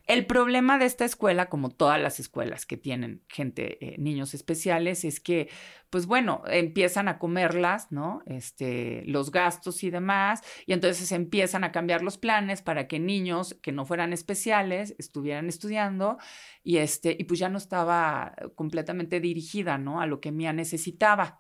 El 0.06 0.26
problema 0.26 0.78
de 0.78 0.86
esta 0.86 1.06
escuela, 1.06 1.48
como 1.48 1.70
todas 1.70 2.02
las 2.02 2.20
escuelas 2.20 2.66
que 2.66 2.76
tienen 2.76 3.24
gente, 3.30 3.78
eh, 3.86 3.96
niños 3.98 4.34
especiales, 4.34 5.06
es 5.06 5.22
que, 5.22 5.50
pues 5.90 6.08
bueno, 6.08 6.44
empiezan 6.48 7.08
a 7.08 7.18
comerlas, 7.18 7.90
¿no? 7.90 8.22
Este, 8.26 9.04
los 9.06 9.32
gastos 9.32 9.82
y 9.82 9.92
demás, 9.92 10.42
y 10.66 10.74
entonces 10.74 11.10
empiezan 11.14 11.64
a 11.64 11.72
cambiar 11.72 12.02
los 12.02 12.18
planes 12.18 12.62
para 12.62 12.88
que 12.90 13.00
niños 13.00 13.58
que 13.62 13.72
no 13.72 13.86
fueran 13.86 14.12
especiales 14.12 14.94
estuvieran 14.98 15.48
estudiando 15.48 16.18
y 16.64 16.78
este, 16.78 17.16
y 17.18 17.24
pues 17.24 17.40
ya 17.40 17.48
no 17.48 17.58
estaba 17.58 18.34
completamente 18.56 19.22
dirigida, 19.22 19.78
¿no? 19.78 20.02
A 20.02 20.06
lo 20.06 20.20
que 20.20 20.34
Mía 20.34 20.52
necesitaba. 20.52 21.40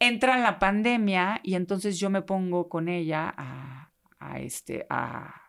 Entra 0.00 0.38
la 0.38 0.58
pandemia 0.58 1.40
y 1.44 1.54
entonces 1.54 2.00
yo 2.00 2.10
me 2.10 2.22
pongo 2.22 2.68
con 2.68 2.88
ella 2.88 3.32
a, 3.36 3.92
a 4.18 4.40
este, 4.40 4.86
a 4.90 5.45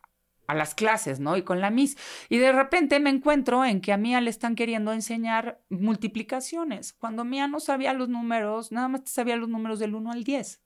a 0.48 0.56
las 0.56 0.74
clases, 0.74 1.20
¿no? 1.20 1.38
Y 1.38 1.44
con 1.44 1.62
la 1.62 1.70
Miss. 1.70 1.98
Y 2.30 2.38
de 2.38 2.52
repente 2.52 3.00
me 3.00 3.10
encuentro 3.10 3.66
en 3.66 3.82
que 3.82 3.94
a 3.94 3.98
Mía 3.98 4.22
le 4.22 4.30
están 4.30 4.56
queriendo 4.56 4.94
enseñar 4.94 5.62
multiplicaciones, 5.70 6.94
cuando 6.94 7.26
Mía 7.26 7.48
no 7.48 7.60
sabía 7.60 7.94
los 7.94 8.10
números, 8.10 8.72
nada 8.72 8.88
más 8.88 9.02
sabía 9.06 9.36
los 9.36 9.50
números 9.50 9.80
del 9.80 9.94
1 9.94 10.12
al 10.12 10.24
10. 10.24 10.62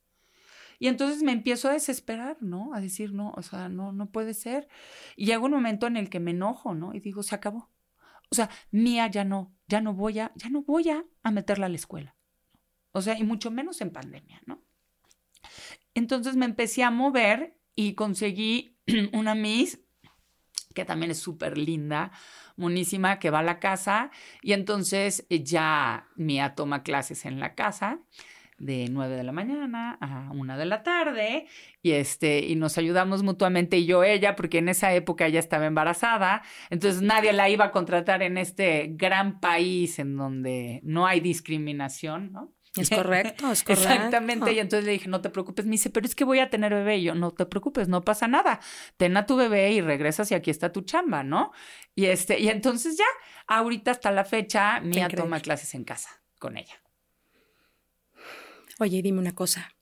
Y 0.79 0.87
entonces 0.87 1.21
me 1.21 1.31
empiezo 1.31 1.69
a 1.69 1.73
desesperar, 1.73 2.37
¿no? 2.41 2.73
A 2.73 2.81
decir, 2.81 3.13
no, 3.13 3.33
o 3.35 3.43
sea, 3.43 3.69
no, 3.69 3.91
no 3.91 4.09
puede 4.09 4.33
ser. 4.33 4.67
Y 5.15 5.25
llega 5.25 5.39
un 5.39 5.51
momento 5.51 5.85
en 5.85 5.95
el 5.95 6.09
que 6.09 6.19
me 6.19 6.31
enojo, 6.31 6.73
¿no? 6.73 6.93
Y 6.95 6.99
digo, 6.99 7.21
se 7.21 7.35
acabó. 7.35 7.69
O 8.31 8.35
sea, 8.35 8.49
Mía 8.71 9.07
ya 9.07 9.23
no, 9.23 9.53
ya 9.67 9.81
no 9.81 9.93
voy 9.93 10.19
a, 10.19 10.31
ya 10.35 10.49
no 10.49 10.63
voy 10.63 10.89
a, 10.89 11.05
a 11.21 11.31
meterla 11.31 11.67
a 11.67 11.69
la 11.69 11.75
escuela. 11.75 12.15
O 12.93 13.01
sea, 13.01 13.17
y 13.17 13.23
mucho 13.23 13.51
menos 13.51 13.81
en 13.81 13.91
pandemia, 13.91 14.41
¿no? 14.45 14.63
Entonces 15.93 16.35
me 16.35 16.45
empecé 16.45 16.83
a 16.83 16.91
mover 16.91 17.57
y 17.75 17.93
conseguí 17.93 18.77
una 19.13 19.35
Miss 19.35 19.79
que 20.73 20.85
también 20.85 21.11
es 21.11 21.19
súper 21.19 21.57
linda, 21.57 22.11
monísima, 22.55 23.19
que 23.19 23.29
va 23.29 23.39
a 23.39 23.43
la 23.43 23.59
casa 23.59 24.11
y 24.41 24.53
entonces 24.53 25.25
eh, 25.29 25.43
ya 25.43 26.07
Mía 26.15 26.55
toma 26.55 26.83
clases 26.83 27.25
en 27.25 27.39
la 27.39 27.55
casa 27.55 27.99
de 28.57 28.87
9 28.91 29.15
de 29.15 29.23
la 29.23 29.31
mañana 29.31 29.97
a 29.99 30.29
1 30.31 30.57
de 30.57 30.65
la 30.65 30.83
tarde 30.83 31.47
y 31.81 31.91
este 31.91 32.45
y 32.45 32.55
nos 32.55 32.77
ayudamos 32.77 33.23
mutuamente 33.23 33.77
y 33.77 33.85
yo 33.85 34.03
ella 34.03 34.35
porque 34.35 34.59
en 34.59 34.69
esa 34.69 34.93
época 34.93 35.25
ella 35.25 35.39
estaba 35.39 35.65
embarazada, 35.65 36.43
entonces 36.69 37.01
nadie 37.01 37.33
la 37.33 37.49
iba 37.49 37.65
a 37.65 37.71
contratar 37.71 38.21
en 38.21 38.37
este 38.37 38.91
gran 38.93 39.39
país 39.39 39.97
en 39.97 40.15
donde 40.15 40.79
no 40.83 41.07
hay 41.07 41.21
discriminación, 41.21 42.31
¿no? 42.31 42.53
Es 42.75 42.89
correcto, 42.89 43.51
es 43.51 43.63
correcto. 43.63 43.89
Exactamente. 43.89 44.53
Y 44.53 44.59
entonces 44.59 44.85
le 44.85 44.93
dije, 44.93 45.09
no 45.09 45.21
te 45.21 45.29
preocupes. 45.29 45.65
Me 45.65 45.71
dice, 45.71 45.89
pero 45.89 46.05
es 46.05 46.15
que 46.15 46.23
voy 46.23 46.39
a 46.39 46.49
tener 46.49 46.73
bebé. 46.73 46.97
Y 46.97 47.03
yo, 47.03 47.15
no 47.15 47.31
te 47.31 47.45
preocupes, 47.45 47.87
no 47.87 48.01
pasa 48.01 48.27
nada. 48.27 48.59
Ten 48.97 49.17
a 49.17 49.25
tu 49.25 49.35
bebé 49.35 49.71
y 49.71 49.81
regresas 49.81 50.31
y 50.31 50.35
aquí 50.35 50.49
está 50.49 50.71
tu 50.71 50.81
chamba, 50.81 51.23
¿no? 51.23 51.51
Y 51.95 52.05
este, 52.05 52.39
y 52.39 52.49
entonces 52.49 52.97
ya, 52.97 53.05
ahorita 53.47 53.91
hasta 53.91 54.11
la 54.11 54.23
fecha, 54.23 54.79
Mía 54.81 55.09
toma 55.09 55.39
clases 55.39 55.73
en 55.75 55.83
casa 55.83 56.21
con 56.39 56.57
ella. 56.57 56.81
Oye, 58.79 59.01
dime 59.01 59.19
una 59.19 59.35
cosa. 59.35 59.75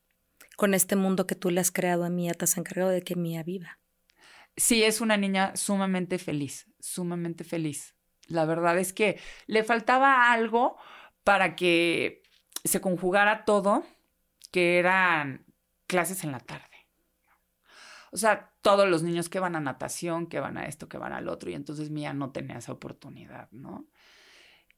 Con 0.57 0.73
este 0.73 0.95
mundo 0.95 1.25
que 1.25 1.35
tú 1.35 1.51
le 1.51 1.61
has 1.61 1.71
creado 1.71 2.03
a 2.03 2.09
Mía, 2.09 2.33
te 2.33 2.45
has 2.45 2.57
encargado 2.57 2.89
de 2.89 3.01
que 3.01 3.15
Mía 3.15 3.43
viva. 3.43 3.79
Sí, 4.57 4.83
es 4.83 4.99
una 4.99 5.15
niña 5.15 5.55
sumamente 5.55 6.17
feliz, 6.17 6.67
sumamente 6.79 7.45
feliz. 7.45 7.95
La 8.27 8.45
verdad 8.45 8.77
es 8.77 8.91
que 8.91 9.19
le 9.47 9.63
faltaba 9.63 10.33
algo 10.33 10.75
para 11.23 11.55
que 11.55 12.23
se 12.63 12.81
conjugara 12.81 13.45
todo, 13.45 13.83
que 14.51 14.79
eran 14.79 15.45
clases 15.87 16.23
en 16.23 16.31
la 16.31 16.39
tarde. 16.39 16.65
O 18.11 18.17
sea, 18.17 18.51
todos 18.61 18.89
los 18.89 19.03
niños 19.03 19.29
que 19.29 19.39
van 19.39 19.55
a 19.55 19.59
natación, 19.59 20.27
que 20.27 20.39
van 20.39 20.57
a 20.57 20.65
esto, 20.65 20.89
que 20.89 20.97
van 20.97 21.13
al 21.13 21.29
otro, 21.29 21.49
y 21.49 21.53
entonces 21.53 21.89
Mía 21.91 22.13
no 22.13 22.31
tenía 22.31 22.57
esa 22.57 22.71
oportunidad, 22.71 23.49
¿no? 23.51 23.87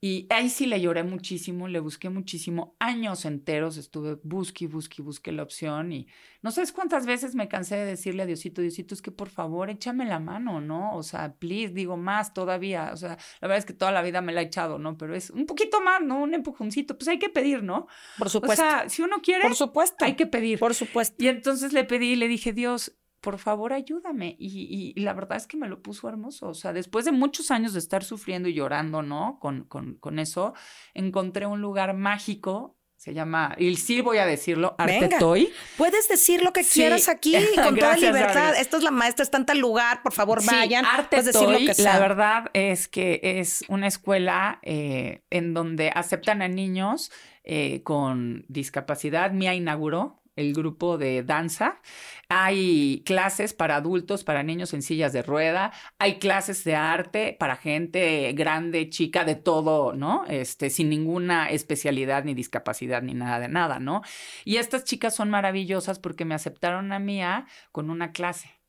Y 0.04 0.26
ahí 0.32 0.49
sí 0.49 0.66
le 0.66 0.82
lloré 0.82 1.04
muchísimo, 1.04 1.68
le 1.68 1.80
busqué 1.80 2.10
muchísimo, 2.10 2.76
años 2.80 3.24
enteros 3.24 3.78
estuve 3.78 4.18
busque, 4.24 4.66
busque, 4.66 5.04
busque 5.04 5.32
la 5.32 5.43
opción 5.43 5.93
y 5.93 6.08
no 6.41 6.49
sabes 6.49 6.72
cuántas 6.72 7.06
veces 7.06 7.36
me 7.36 7.47
cansé 7.47 7.76
de 7.76 7.86
decirle 7.86 8.24
a 8.24 8.26
Diosito, 8.26 8.64
Diosito, 8.64 8.95
es 8.95 9.02
que 9.04 9.12
por 9.12 9.30
favor 9.30 9.70
échame 9.70 10.06
la 10.06 10.20
mano, 10.20 10.60
¿no? 10.60 10.95
O 10.95 11.04
sea, 11.04 11.36
please, 11.36 11.72
digo 11.72 11.97
más 11.97 12.34
todavía, 12.34 12.89
o 12.91 12.97
sea, 12.97 13.10
la 13.41 13.47
verdad 13.47 13.60
es 13.60 13.66
que 13.66 13.74
toda 13.74 13.91
la 13.91 14.02
vida 14.02 14.22
me 14.22 14.34
la 14.34 14.41
he 14.41 14.45
echado, 14.45 14.80
¿no? 14.80 14.97
Pero 14.97 15.14
es 15.14 15.30
un 15.30 15.45
poquito 15.45 15.82
más, 15.82 16.02
¿no? 16.02 16.24
Un 16.24 16.34
empujoncito, 16.34 16.97
pues 16.97 17.08
hay 17.08 17.20
que 17.20 17.30
pedir, 17.30 17.62
¿no? 17.62 17.86
Por 18.18 18.32
supuesto. 18.32 18.64
O 18.64 18.68
sea, 18.68 18.89
si 18.89 19.04
uno 19.04 19.22
quiere, 19.22 19.43
por 19.43 19.56
supuesto. 19.56 20.04
hay 20.04 20.16
que 20.16 20.26
pedir. 20.26 20.58
Por 20.58 20.74
supuesto. 20.74 21.24
Y 21.24 21.28
entonces 21.28 21.74
le 21.74 21.84
pedí 21.84 22.16
le 22.16 22.28
dije, 22.28 22.54
Dios, 22.54 22.95
por 23.22 23.38
favor 23.38 23.72
ayúdame. 23.72 24.36
Y, 24.40 25.00
la 25.00 25.14
verdad 25.14 25.38
es 25.38 25.48
que 25.48 25.56
me 25.56 25.68
lo 25.68 25.82
puso 25.82 26.10
hermoso. 26.10 26.50
O 26.50 26.54
sea, 26.54 26.74
después 26.74 27.06
de 27.06 27.12
muchos 27.12 27.52
años 27.52 27.74
de 27.74 27.80
estar 27.80 28.04
sufriendo 28.04 28.50
y 28.50 28.54
llorando, 28.54 29.04
¿no? 29.04 29.38
Con, 29.40 29.64
con, 29.64 29.96
con 29.96 30.20
eso, 30.20 30.54
encontré 30.94 31.46
un 31.46 31.62
lugar 31.62 31.96
mágico. 31.96 32.78
Se 32.98 33.16
llama, 33.16 33.56
y 33.58 33.76
sí 33.78 34.02
voy 34.02 34.20
a 34.20 34.28
decirlo, 34.28 34.76
Arte 34.78 35.10
Toy. 35.18 35.52
Puedes 35.76 36.08
decir 36.08 36.44
lo 36.44 36.54
que 36.54 36.64
quieras 36.64 37.10
aquí 37.10 37.36
con 37.56 37.76
toda 37.76 37.98
libertad. 37.98 38.56
Esto 38.56 38.78
es 38.78 38.84
la 38.84 38.92
maestra, 38.92 39.24
está 39.24 39.38
en 39.38 39.48
tal 39.48 39.58
lugar, 39.58 40.04
por 40.04 40.14
favor, 40.14 40.46
vayan. 40.46 40.86
Arte 40.86 41.24
Toy, 41.32 41.72
la 41.80 41.98
verdad 41.98 42.52
es 42.54 42.88
que 42.88 43.20
es 43.24 43.64
una 43.70 43.88
escuela 43.88 44.60
eh, 44.62 45.24
en 45.32 45.56
donde 45.56 45.90
aceptan 45.90 46.44
a 46.44 46.48
niños 46.48 47.12
eh, 47.44 47.82
con 47.82 48.46
discapacidad. 48.50 49.32
Mía 49.32 49.56
inauguró 49.56 50.21
el 50.36 50.54
grupo 50.54 50.98
de 50.98 51.24
danza. 51.24 51.82
Hay 52.30 53.04
clases 53.06 53.54
para 53.54 53.76
adultos, 53.76 54.24
para 54.24 54.44
niños 54.44 54.74
en 54.74 54.82
sillas 54.82 55.14
de 55.14 55.22
rueda. 55.22 55.72
Hay 56.00 56.20
clases 56.20 56.64
de 56.64 56.76
arte 56.76 57.36
para 57.40 57.56
gente 57.58 58.32
grande, 58.34 58.90
chica, 58.90 59.26
de 59.26 59.36
todo, 59.36 59.94
¿no? 59.94 60.26
Este, 60.28 60.70
sin 60.70 60.90
ninguna 60.90 61.50
especialidad 61.50 62.24
ni 62.24 62.34
discapacidad 62.34 63.02
ni 63.02 63.14
nada 63.14 63.40
de 63.40 63.50
nada, 63.50 63.80
¿no? 63.80 64.02
Y 64.46 64.58
estas 64.58 64.84
chicas 64.86 65.16
son 65.16 65.30
maravillosas 65.30 66.00
porque 66.00 66.26
me 66.26 66.36
aceptaron 66.36 66.92
a 66.94 67.00
Mía 67.00 67.48
con 67.72 67.90
una 67.90 68.12
clase. 68.12 68.61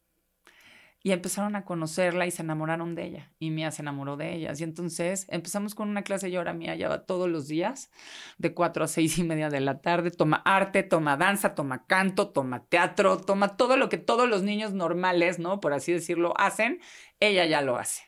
Y 1.04 1.10
empezaron 1.10 1.56
a 1.56 1.64
conocerla 1.64 2.26
y 2.26 2.30
se 2.30 2.42
enamoraron 2.42 2.94
de 2.94 3.04
ella. 3.04 3.32
Y 3.40 3.50
Mía 3.50 3.72
se 3.72 3.82
enamoró 3.82 4.16
de 4.16 4.34
ellas. 4.34 4.60
Y 4.60 4.64
entonces 4.64 5.26
empezamos 5.28 5.74
con 5.74 5.88
una 5.88 6.02
clase 6.02 6.28
y 6.28 6.36
ahora 6.36 6.52
Mía 6.52 6.76
ya 6.76 6.88
va 6.88 7.04
todos 7.04 7.28
los 7.28 7.48
días, 7.48 7.90
de 8.38 8.54
4 8.54 8.84
a 8.84 8.88
seis 8.88 9.18
y 9.18 9.24
media 9.24 9.48
de 9.48 9.60
la 9.60 9.80
tarde. 9.80 10.12
Toma 10.12 10.42
arte, 10.44 10.84
toma 10.84 11.16
danza, 11.16 11.54
toma 11.54 11.86
canto, 11.86 12.28
toma 12.28 12.64
teatro, 12.66 13.18
toma 13.18 13.56
todo 13.56 13.76
lo 13.76 13.88
que 13.88 13.98
todos 13.98 14.28
los 14.28 14.42
niños 14.42 14.72
normales, 14.72 15.38
¿no? 15.40 15.60
Por 15.60 15.72
así 15.72 15.92
decirlo, 15.92 16.34
hacen. 16.36 16.80
Ella 17.18 17.46
ya 17.46 17.62
lo 17.62 17.76
hace. 17.76 18.02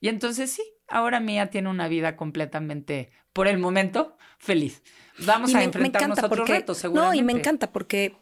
Y 0.00 0.08
entonces 0.08 0.50
sí, 0.50 0.62
ahora 0.88 1.20
Mía 1.20 1.50
tiene 1.50 1.70
una 1.70 1.88
vida 1.88 2.16
completamente, 2.16 3.10
por 3.32 3.46
el 3.46 3.58
momento, 3.58 4.16
feliz. 4.38 4.82
Vamos 5.18 5.54
a 5.54 5.62
enfrentarnos 5.62 6.18
a 6.18 6.26
otros 6.26 6.48
retos, 6.48 6.78
seguramente. 6.78 7.16
No, 7.16 7.20
y 7.20 7.24
me 7.24 7.38
encanta 7.38 7.72
porque 7.72 8.16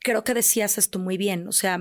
creo 0.00 0.22
que 0.22 0.34
decías 0.34 0.78
esto 0.78 0.98
muy 0.98 1.16
bien. 1.16 1.48
O 1.48 1.52
sea, 1.52 1.80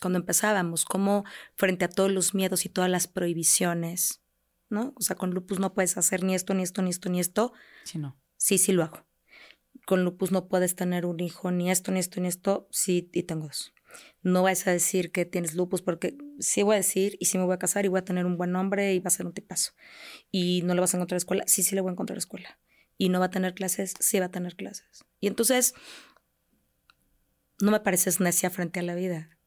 cuando 0.00 0.18
empezábamos, 0.18 0.84
como 0.84 1.24
frente 1.54 1.84
a 1.84 1.88
todos 1.88 2.10
los 2.10 2.34
miedos 2.34 2.64
y 2.64 2.68
todas 2.68 2.90
las 2.90 3.06
prohibiciones, 3.06 4.22
¿no? 4.68 4.94
O 4.96 5.02
sea, 5.02 5.16
con 5.16 5.30
lupus 5.30 5.60
no 5.60 5.74
puedes 5.74 5.96
hacer 5.96 6.24
ni 6.24 6.34
esto, 6.34 6.54
ni 6.54 6.62
esto, 6.62 6.82
ni 6.82 6.90
esto, 6.90 7.08
ni 7.10 7.20
esto. 7.20 7.52
Sí, 7.84 7.98
no. 7.98 8.18
Sí, 8.36 8.58
sí 8.58 8.72
lo 8.72 8.82
hago. 8.82 9.06
Con 9.86 10.04
lupus 10.04 10.32
no 10.32 10.48
puedes 10.48 10.74
tener 10.74 11.06
un 11.06 11.20
hijo, 11.20 11.50
ni 11.50 11.70
esto, 11.70 11.92
ni 11.92 12.00
esto, 12.00 12.20
ni 12.20 12.28
esto. 12.28 12.66
Sí, 12.70 13.10
y 13.12 13.24
tengo 13.24 13.46
dos. 13.46 13.74
No 14.22 14.42
vas 14.42 14.66
a 14.66 14.70
decir 14.70 15.10
que 15.10 15.24
tienes 15.24 15.54
lupus, 15.54 15.82
porque 15.82 16.16
sí 16.38 16.62
voy 16.62 16.74
a 16.74 16.76
decir, 16.78 17.16
y 17.20 17.26
sí 17.26 17.38
me 17.38 17.44
voy 17.44 17.54
a 17.54 17.58
casar, 17.58 17.84
y 17.84 17.88
voy 17.88 17.98
a 17.98 18.04
tener 18.04 18.24
un 18.24 18.36
buen 18.36 18.54
hombre, 18.56 18.94
y 18.94 19.00
va 19.00 19.08
a 19.08 19.10
ser 19.10 19.26
un 19.26 19.32
tipazo. 19.32 19.72
Y 20.30 20.62
no 20.62 20.74
le 20.74 20.80
vas 20.80 20.94
a 20.94 20.96
encontrar 20.96 21.16
escuela, 21.16 21.44
sí, 21.46 21.62
sí 21.62 21.74
le 21.74 21.80
voy 21.80 21.90
a 21.90 21.92
encontrar 21.92 22.16
escuela. 22.16 22.58
Y 22.96 23.08
no 23.08 23.18
va 23.18 23.26
a 23.26 23.30
tener 23.30 23.54
clases, 23.54 23.94
sí 23.98 24.20
va 24.20 24.26
a 24.26 24.30
tener 24.30 24.56
clases. 24.56 25.04
Y 25.18 25.26
entonces, 25.26 25.74
no 27.60 27.72
me 27.72 27.80
pareces 27.80 28.20
necia 28.20 28.50
frente 28.50 28.80
a 28.80 28.82
la 28.82 28.94
vida 28.94 29.39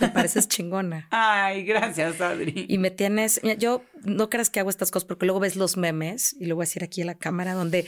me 0.00 0.08
pareces 0.08 0.48
chingona. 0.48 1.08
Ay, 1.10 1.64
gracias, 1.64 2.20
Adri. 2.20 2.66
Y 2.68 2.78
me 2.78 2.90
tienes, 2.90 3.40
yo 3.58 3.84
no 4.02 4.30
creas 4.30 4.50
que 4.50 4.60
hago 4.60 4.70
estas 4.70 4.90
cosas 4.90 5.06
porque 5.06 5.26
luego 5.26 5.40
ves 5.40 5.56
los 5.56 5.76
memes 5.76 6.34
y 6.38 6.46
lo 6.46 6.56
voy 6.56 6.64
a 6.64 6.66
decir 6.66 6.84
aquí 6.84 7.00
en 7.00 7.06
la 7.06 7.16
cámara 7.16 7.54
donde 7.54 7.86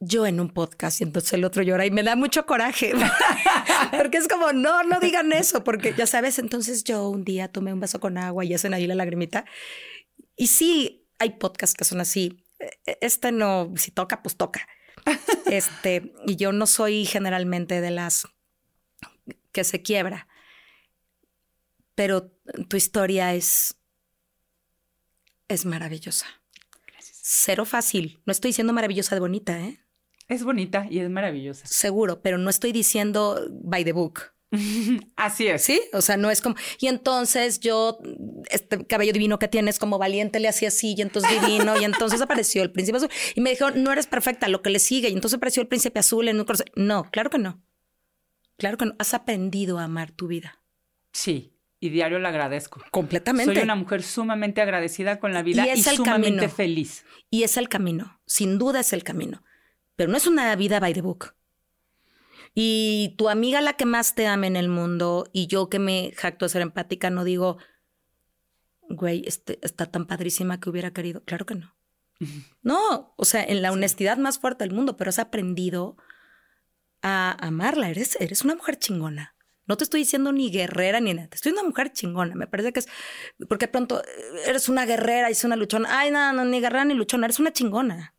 yo 0.00 0.26
en 0.26 0.40
un 0.40 0.50
podcast 0.50 1.00
y 1.00 1.04
entonces 1.04 1.32
el 1.32 1.44
otro 1.44 1.62
llora 1.62 1.86
y 1.86 1.90
me 1.90 2.02
da 2.02 2.16
mucho 2.16 2.46
coraje. 2.46 2.92
porque 3.96 4.18
es 4.18 4.28
como, 4.28 4.52
no, 4.52 4.82
no 4.84 5.00
digan 5.00 5.32
eso, 5.32 5.64
porque 5.64 5.94
ya 5.96 6.06
sabes, 6.06 6.38
entonces 6.38 6.84
yo 6.84 7.08
un 7.08 7.24
día 7.24 7.48
tomé 7.48 7.72
un 7.72 7.80
vaso 7.80 8.00
con 8.00 8.18
agua 8.18 8.44
y 8.44 8.54
hacen 8.54 8.74
ahí 8.74 8.86
la 8.86 8.94
lagrimita. 8.94 9.44
Y 10.36 10.48
sí, 10.48 11.06
hay 11.18 11.30
podcasts 11.30 11.76
que 11.76 11.84
son 11.84 12.00
así. 12.00 12.44
E, 12.58 12.98
este 13.00 13.32
no, 13.32 13.72
si 13.76 13.90
toca, 13.90 14.22
pues 14.22 14.36
toca. 14.36 14.66
Este, 15.46 16.14
y 16.26 16.36
yo 16.36 16.52
no 16.52 16.66
soy 16.66 17.04
generalmente 17.04 17.80
de 17.80 17.90
las 17.90 18.26
que 19.52 19.62
se 19.62 19.82
quiebra 19.82 20.26
pero 21.94 22.32
tu 22.68 22.76
historia 22.76 23.34
es, 23.34 23.76
es 25.48 25.64
maravillosa. 25.64 26.26
Gracias. 26.86 27.18
Cero 27.22 27.64
fácil. 27.64 28.20
No 28.26 28.32
estoy 28.32 28.50
diciendo 28.50 28.72
maravillosa 28.72 29.14
de 29.14 29.20
bonita, 29.20 29.60
¿eh? 29.60 29.80
Es 30.28 30.42
bonita 30.42 30.86
y 30.90 31.00
es 31.00 31.10
maravillosa. 31.10 31.66
Seguro, 31.66 32.22
pero 32.22 32.38
no 32.38 32.50
estoy 32.50 32.72
diciendo 32.72 33.46
by 33.50 33.84
the 33.84 33.92
book. 33.92 34.32
Así 35.16 35.46
es. 35.48 35.62
Sí, 35.62 35.80
o 35.92 36.00
sea, 36.00 36.16
no 36.16 36.30
es 36.30 36.40
como. 36.40 36.56
Y 36.80 36.86
entonces 36.86 37.60
yo, 37.60 37.98
este 38.50 38.86
cabello 38.86 39.12
divino 39.12 39.38
que 39.38 39.48
tienes, 39.48 39.78
como 39.78 39.98
valiente, 39.98 40.40
le 40.40 40.48
hacía 40.48 40.68
así, 40.68 40.94
y 40.96 41.02
entonces 41.02 41.30
divino, 41.40 41.78
y 41.80 41.84
entonces 41.84 42.20
apareció 42.22 42.62
el 42.62 42.72
príncipe 42.72 42.98
azul. 42.98 43.10
Y 43.34 43.40
me 43.40 43.50
dijo, 43.50 43.70
no 43.72 43.92
eres 43.92 44.06
perfecta, 44.06 44.48
lo 44.48 44.62
que 44.62 44.70
le 44.70 44.78
sigue. 44.78 45.08
Y 45.08 45.12
entonces 45.12 45.36
apareció 45.36 45.60
el 45.60 45.68
príncipe 45.68 45.98
azul 45.98 46.28
en 46.28 46.40
un 46.40 46.46
No, 46.76 47.10
claro 47.10 47.30
que 47.30 47.38
no. 47.38 47.62
Claro 48.56 48.78
que 48.78 48.86
no. 48.86 48.94
Has 48.98 49.12
aprendido 49.12 49.78
a 49.78 49.84
amar 49.84 50.12
tu 50.12 50.28
vida. 50.28 50.62
Sí 51.12 51.53
y 51.84 51.90
diario 51.90 52.18
le 52.18 52.28
agradezco. 52.28 52.82
Completamente. 52.90 53.52
Soy 53.52 53.62
una 53.62 53.74
mujer 53.74 54.02
sumamente 54.02 54.62
agradecida 54.62 55.20
con 55.20 55.34
la 55.34 55.42
vida 55.42 55.66
y, 55.66 55.70
es 55.70 55.86
el 55.86 55.96
sumamente 55.96 56.48
feliz. 56.48 57.04
Y 57.30 57.42
es 57.42 57.58
el 57.58 57.68
camino, 57.68 58.20
sin 58.26 58.58
duda 58.58 58.80
es 58.80 58.94
el 58.94 59.04
camino. 59.04 59.42
Pero 59.94 60.10
no 60.10 60.16
es 60.16 60.26
una 60.26 60.56
vida 60.56 60.80
by 60.80 60.94
the 60.94 61.02
book. 61.02 61.34
Y 62.54 63.14
tu 63.18 63.28
amiga 63.28 63.60
la 63.60 63.74
que 63.74 63.84
más 63.84 64.14
te 64.14 64.26
ama 64.26 64.46
en 64.46 64.56
el 64.56 64.68
mundo 64.68 65.28
y 65.32 65.46
yo 65.46 65.68
que 65.68 65.78
me 65.78 66.12
jacto 66.16 66.46
de 66.46 66.48
ser 66.48 66.62
empática 66.62 67.10
no 67.10 67.22
digo, 67.22 67.58
güey, 68.88 69.24
este, 69.26 69.58
está 69.62 69.84
tan 69.84 70.06
padrísima 70.06 70.60
que 70.60 70.70
hubiera 70.70 70.92
querido. 70.92 71.22
Claro 71.24 71.44
que 71.44 71.56
no. 71.56 71.74
No, 72.62 73.12
o 73.16 73.24
sea, 73.26 73.44
en 73.44 73.60
la 73.60 73.72
honestidad 73.72 74.16
más 74.16 74.38
fuerte 74.38 74.64
del 74.64 74.74
mundo, 74.74 74.96
pero 74.96 75.10
has 75.10 75.18
aprendido 75.18 75.98
a 77.02 77.36
amarla. 77.46 77.90
Eres, 77.90 78.16
eres 78.20 78.42
una 78.42 78.54
mujer 78.54 78.78
chingona. 78.78 79.33
No 79.66 79.76
te 79.76 79.84
estoy 79.84 80.00
diciendo 80.00 80.32
ni 80.32 80.50
guerrera 80.50 81.00
ni 81.00 81.14
nada, 81.14 81.28
te 81.28 81.36
estoy 81.36 81.52
una 81.52 81.62
mujer 81.62 81.92
chingona. 81.92 82.34
Me 82.34 82.46
parece 82.46 82.72
que 82.72 82.80
es 82.80 82.88
porque 83.48 83.66
pronto 83.68 84.02
eh, 84.02 84.06
eres 84.46 84.68
una 84.68 84.84
guerrera 84.84 85.30
y 85.30 85.32
es 85.32 85.44
una 85.44 85.56
luchona. 85.56 85.88
Ay, 85.98 86.10
no, 86.10 86.32
no, 86.32 86.44
ni 86.44 86.60
guerrera 86.60 86.84
ni 86.84 86.94
luchona, 86.94 87.26
eres 87.26 87.38
una 87.38 87.52
chingona. 87.52 88.14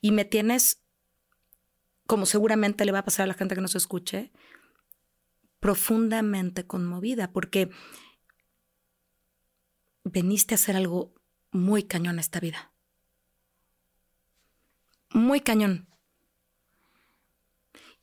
Y 0.00 0.12
me 0.12 0.24
tienes, 0.24 0.80
como 2.06 2.26
seguramente 2.26 2.84
le 2.84 2.92
va 2.92 3.00
a 3.00 3.04
pasar 3.04 3.24
a 3.24 3.26
la 3.26 3.34
gente 3.34 3.54
que 3.54 3.60
nos 3.60 3.74
escuche, 3.74 4.32
profundamente 5.58 6.66
conmovida 6.66 7.32
porque 7.32 7.70
veniste 10.04 10.54
a 10.54 10.56
hacer 10.56 10.76
algo 10.76 11.14
muy 11.50 11.84
cañón 11.84 12.18
esta 12.18 12.40
vida. 12.40 12.72
Muy 15.10 15.40
cañón. 15.40 15.88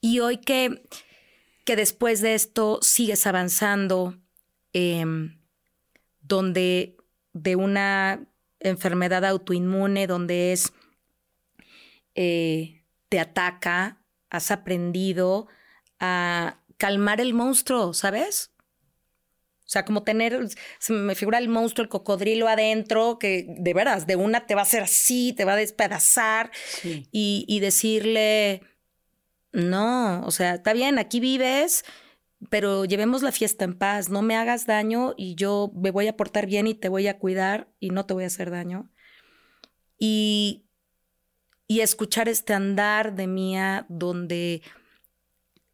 Y 0.02 0.20
hoy 0.20 0.38
que 0.38 0.88
que 1.70 1.76
después 1.76 2.22
de 2.22 2.34
esto 2.34 2.80
sigues 2.82 3.28
avanzando, 3.28 4.18
em, 4.74 5.40
donde 6.20 6.98
de 7.34 7.56
una 7.56 8.28
enfermedad 8.60 9.24
autoinmune, 9.24 10.08
donde 10.08 10.52
es, 10.52 10.74
eh, 12.16 12.82
te 13.08 13.20
ataca, 13.20 14.02
has 14.32 14.50
aprendido 14.50 15.48
a 16.00 16.58
calmar 16.78 17.22
el 17.22 17.36
monstruo, 17.36 17.94
¿sabes? 17.94 18.50
O 19.60 19.70
sea, 19.70 19.86
como 19.86 20.02
tener, 20.02 20.50
se 20.80 20.94
me 20.94 21.14
figura 21.14 21.38
el 21.38 21.50
monstruo, 21.50 21.84
el 21.84 21.90
cocodrilo 21.90 22.48
adentro, 22.48 23.20
que 23.20 23.46
de 23.48 23.74
veras, 23.76 24.08
de 24.08 24.16
una 24.16 24.48
te 24.48 24.56
va 24.56 24.62
a 24.62 24.64
hacer 24.64 24.82
así, 24.82 25.34
te 25.38 25.46
va 25.46 25.54
a 25.54 25.56
despedazar 25.56 26.50
y, 26.84 27.46
y, 27.48 27.60
decirle, 27.60 28.64
no, 29.52 30.26
o 30.26 30.32
sea, 30.32 30.56
está 30.56 30.74
bien, 30.74 31.00
aquí 31.00 31.20
vives, 31.20 31.84
pero 32.50 32.86
llevemos 32.86 33.22
la 33.22 33.32
fiesta 33.32 33.66
en 33.66 33.78
paz, 33.78 34.10
no 34.10 34.22
me 34.22 34.36
hagas 34.36 34.66
daño 34.66 35.14
y 35.18 35.36
yo 35.36 35.72
me 35.76 35.92
voy 35.92 36.08
a 36.08 36.16
portar 36.16 36.46
bien 36.46 36.68
y 36.68 36.76
te 36.76 36.90
voy 36.90 37.08
a 37.08 37.18
cuidar 37.18 37.70
y 37.80 37.90
no 37.90 38.06
te 38.06 38.14
voy 38.14 38.24
a 38.24 38.28
hacer 38.28 38.52
daño. 38.52 38.90
Y, 39.98 40.66
y 41.68 41.82
escuchar 41.82 42.30
este 42.30 42.54
andar 42.54 43.16
de 43.16 43.28
mía 43.28 43.86
donde 43.90 44.62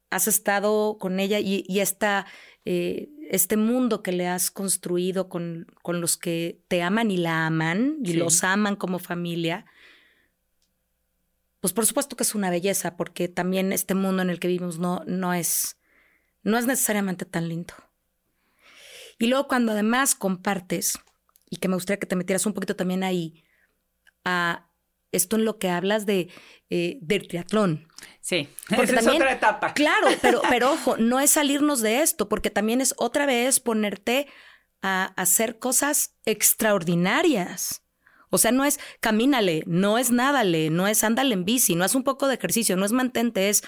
has 0.09 0.28
estado 0.28 0.97
con 0.97 1.19
ella 1.19 1.39
y, 1.39 1.63
y 1.67 1.82
esta, 1.82 2.26
eh, 2.63 3.09
este 3.30 3.57
mundo 3.57 4.01
que 4.01 4.11
le 4.11 4.28
has 4.28 4.49
construido 4.49 5.30
con, 5.30 5.67
con, 5.84 6.01
los 6.01 6.17
que 6.17 6.61
te 6.67 6.82
aman 6.82 7.11
y 7.11 7.17
la 7.17 7.45
aman 7.45 7.97
y 8.03 8.13
los 8.13 8.43
aman 8.43 8.76
como 8.76 8.97
familia 8.97 9.65
pues 11.66 11.74
por 11.74 11.88
supuesto 11.88 12.16
que 12.16 12.22
es 12.22 12.36
una 12.36 12.51
belleza, 12.51 12.95
porque 12.95 13.28
también 13.28 13.74
este 13.74 13.95
mundo 13.95 14.22
en 14.22 14.30
el 14.30 14.39
que 14.39 14.47
vivimos 14.47 14.78
no, 14.78 15.01
no, 15.07 15.34
es, 15.34 15.80
no 16.43 16.59
es 16.59 16.68
necesariamente 16.68 17.26
tan 17.26 17.49
lindo. 17.49 17.74
Y 19.18 19.26
luego 19.26 19.47
cuando 19.47 19.72
además 19.72 20.13
compartes, 20.13 20.99
y 21.49 21.57
que 21.57 21.68
me 21.68 21.74
gustaría 21.74 21.99
que 21.99 22.05
te 22.05 22.16
metieras 22.16 22.45
un 22.45 22.53
poquito 22.53 22.76
también 22.76 23.03
ahí, 23.03 23.43
a 24.24 24.70
esto 25.11 25.38
en 25.38 25.45
lo 25.45 25.57
que 25.57 25.70
hablas 25.70 26.05
de, 26.05 26.30
eh, 26.70 26.99
del 27.01 27.28
triatlón. 27.28 27.88
Sí, 28.22 28.47
porque 28.70 28.93
es 28.93 29.07
otra 29.07 29.32
etapa. 29.32 29.74
Claro, 29.74 30.09
pero, 30.22 30.43
pero 30.47 30.74
ojo, 30.74 30.97
no 30.97 31.20
es 31.20 31.32
salirnos 31.32 31.82
de 31.82 32.03
esto, 32.03 32.30
porque 32.30 32.51
también 32.51 32.80
es 32.80 32.93
otra 32.97 33.26
vez 33.26 33.59
ponerte 33.59 34.28
a 34.84 35.05
hacer 35.16 35.57
cosas 35.57 36.13
extraordinarias. 36.26 37.82
O 38.36 38.38
sea, 38.38 38.51
no 38.51 38.65
es 38.65 38.81
camínale, 38.99 39.63
no 39.65 39.97
es 39.97 40.11
nádale, 40.11 40.69
no 40.69 40.88
es 40.88 41.05
ándale 41.05 41.33
en 41.33 41.45
bici, 41.45 41.73
no 41.75 41.86
es 41.86 41.95
un 41.95 42.03
poco 42.03 42.27
de 42.27 42.36
ejercicio, 42.36 42.75
no 42.75 42.86
es 42.86 42.91
mantente, 42.91 43.47
es... 43.47 43.63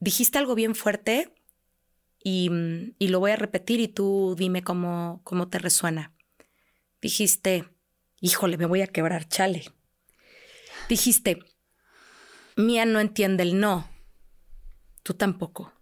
Dijiste 0.00 0.38
algo 0.38 0.56
bien 0.56 0.74
fuerte 0.74 1.32
y, 2.24 2.50
y 2.98 3.06
lo 3.06 3.20
voy 3.20 3.30
a 3.30 3.36
repetir 3.36 3.78
y 3.78 3.86
tú 3.86 4.34
dime 4.36 4.64
cómo, 4.64 5.20
cómo 5.22 5.46
te 5.48 5.60
resuena. 5.60 6.12
Dijiste, 7.00 7.68
híjole, 8.20 8.58
me 8.58 8.66
voy 8.66 8.80
a 8.80 8.88
quebrar, 8.88 9.28
chale. 9.28 9.72
Dijiste, 10.88 11.38
Mía 12.56 12.84
no 12.84 12.98
entiende 12.98 13.44
el 13.44 13.60
no. 13.60 13.88
Tú 15.04 15.14
tampoco. 15.14 15.72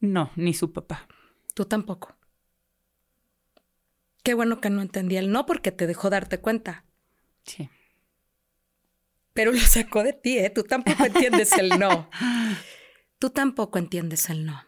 No, 0.00 0.32
ni 0.34 0.54
su 0.54 0.72
papá. 0.72 1.06
Tú 1.54 1.66
tampoco. 1.66 2.16
Qué 4.24 4.32
bueno 4.32 4.60
que 4.60 4.70
no 4.70 4.80
entendía 4.80 5.20
el 5.20 5.30
no 5.30 5.44
porque 5.44 5.70
te 5.70 5.86
dejó 5.86 6.08
darte 6.08 6.40
cuenta. 6.40 6.84
Sí. 7.44 7.68
Pero 9.34 9.52
lo 9.52 9.58
sacó 9.60 10.02
de 10.02 10.14
ti, 10.14 10.38
¿eh? 10.38 10.48
Tú 10.48 10.64
tampoco 10.64 11.04
entiendes 11.04 11.52
el 11.58 11.78
no. 11.78 12.08
Tú 13.18 13.28
tampoco 13.30 13.78
entiendes 13.78 14.30
el 14.30 14.46
no. 14.46 14.64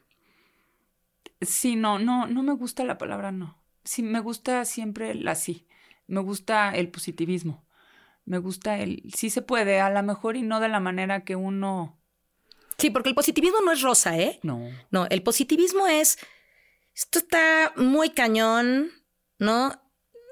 Sí, 1.40 1.74
no, 1.74 1.98
no, 1.98 2.26
no 2.26 2.42
me 2.42 2.52
gusta 2.52 2.84
la 2.84 2.98
palabra 2.98 3.32
no. 3.32 3.62
Sí, 3.82 4.02
me 4.02 4.20
gusta 4.20 4.64
siempre 4.66 5.14
la 5.14 5.34
sí. 5.34 5.66
Me 6.06 6.20
gusta 6.20 6.70
el 6.74 6.90
positivismo. 6.90 7.64
Me 8.26 8.38
gusta 8.38 8.78
el 8.78 9.10
sí 9.14 9.30
se 9.30 9.40
puede, 9.40 9.80
a 9.80 9.88
lo 9.88 10.02
mejor 10.02 10.36
y 10.36 10.42
no 10.42 10.60
de 10.60 10.68
la 10.68 10.80
manera 10.80 11.24
que 11.24 11.34
uno. 11.34 11.98
Sí, 12.76 12.90
porque 12.90 13.08
el 13.08 13.14
positivismo 13.14 13.60
no 13.64 13.72
es 13.72 13.80
rosa, 13.80 14.18
¿eh? 14.18 14.38
No. 14.42 14.68
No, 14.90 15.06
el 15.08 15.22
positivismo 15.22 15.86
es. 15.86 16.18
Esto 16.94 17.20
está 17.20 17.72
muy 17.76 18.10
cañón, 18.10 18.90
¿no? 19.38 19.72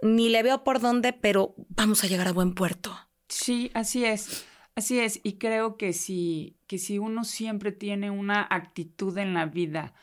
Ni 0.03 0.29
le 0.29 0.43
veo 0.43 0.65
por 0.65 0.81
dónde, 0.81 1.13
pero 1.13 1.55
vamos 1.69 2.05
a 2.05 2.07
llegar 2.07 2.29
a 2.29 2.33
buen 2.33 2.55
puerto. 2.55 2.97
Sí, 3.29 3.71
así 3.75 4.05
es. 4.05 4.47
Así 4.75 4.99
es. 4.99 5.21
Y 5.23 5.39
creo 5.39 5.77
que 5.77 5.93
si, 5.93 6.59
que 6.67 6.79
si 6.79 6.99
uno 6.99 7.25
siempre 7.25 7.73
tiene 7.73 8.11
una 8.11 8.47
actitud 8.51 9.17
en 9.19 9.35
la 9.35 9.47
vida 9.47 9.95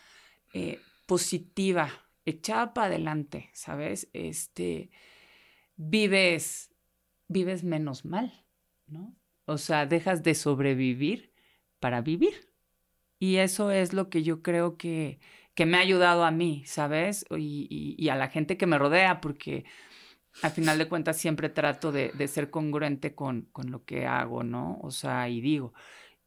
eh, 0.53 0.79
positiva, 1.05 1.89
echada 2.25 2.73
para 2.73 2.87
adelante, 2.87 3.49
¿sabes? 3.53 4.09
Este, 4.13 4.91
vives, 5.75 6.73
vives 7.27 7.63
menos 7.63 8.05
mal, 8.05 8.45
¿no? 8.87 9.15
O 9.45 9.57
sea, 9.57 9.85
dejas 9.85 10.23
de 10.23 10.35
sobrevivir 10.35 11.33
para 11.79 12.01
vivir. 12.01 12.51
Y 13.19 13.37
eso 13.37 13.71
es 13.71 13.93
lo 13.93 14.09
que 14.09 14.23
yo 14.23 14.41
creo 14.41 14.77
que, 14.77 15.19
que 15.61 15.67
me 15.67 15.77
ha 15.77 15.81
ayudado 15.81 16.25
a 16.25 16.31
mí, 16.31 16.63
¿sabes? 16.65 17.23
Y, 17.29 17.95
y, 17.95 18.09
a 18.09 18.15
la 18.15 18.29
gente 18.29 18.57
que 18.57 18.65
me 18.65 18.79
rodea, 18.79 19.21
porque 19.21 19.63
al 20.41 20.49
final 20.49 20.79
de 20.79 20.89
cuentas 20.89 21.17
siempre 21.17 21.49
trato 21.49 21.91
de, 21.91 22.09
de 22.15 22.27
ser 22.27 22.49
congruente 22.49 23.13
con, 23.13 23.43
con, 23.51 23.69
lo 23.69 23.85
que 23.85 24.07
hago, 24.07 24.43
¿no? 24.43 24.79
O 24.81 24.89
sea, 24.89 25.29
y 25.29 25.39
digo, 25.39 25.73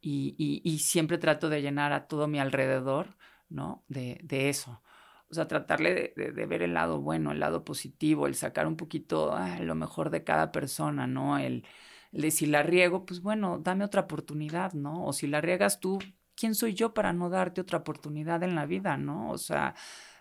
y, 0.01 0.37
y, 0.65 0.79
siempre 0.79 1.19
trato 1.19 1.49
de 1.49 1.63
llenar 1.63 1.93
a 1.93 2.07
todo 2.07 2.29
mi 2.29 2.39
alrededor 2.39 3.17
¿no? 3.49 3.85
De, 3.89 4.21
de 4.23 4.51
eso. 4.51 4.83
O 5.31 5.35
sea, 5.35 5.49
tratarle 5.49 6.13
de, 6.17 6.33
de, 6.33 6.47
ver 6.47 6.63
el 6.63 6.75
lado 6.75 7.01
bueno, 7.01 7.33
el 7.33 7.41
lado 7.41 7.65
positivo, 7.65 8.29
el 8.29 8.37
sacar 8.37 8.69
un 8.69 8.77
poquito 8.77 9.33
ah, 9.35 9.59
lo 9.61 9.75
mejor 9.75 10.11
de 10.11 10.23
cada 10.23 10.53
persona, 10.53 11.09
¿no? 11.09 11.39
El, 11.39 11.67
el 12.13 12.23
de 12.23 12.31
si 12.31 12.47
la 12.47 12.63
riego, 12.63 13.05
pues 13.05 13.21
bueno, 13.21 13.59
dame 13.59 13.85
otra 13.85 14.03
oportunidad, 14.03 14.75
¿no? 14.75 15.05
O 15.07 15.13
si 15.13 15.27
la 15.27 15.41
riegas 15.41 15.81
tú, 15.81 15.99
¿quién 16.37 16.55
soy 16.55 16.75
yo 16.75 16.95
para 16.95 17.13
no 17.13 17.31
darte 17.31 17.61
otra 17.61 17.79
oportunidad 17.79 18.43
en 18.43 18.55
la 18.55 18.67
vida, 18.67 18.97
¿no? 18.97 19.31
O 19.31 19.39
sea, 19.39 19.75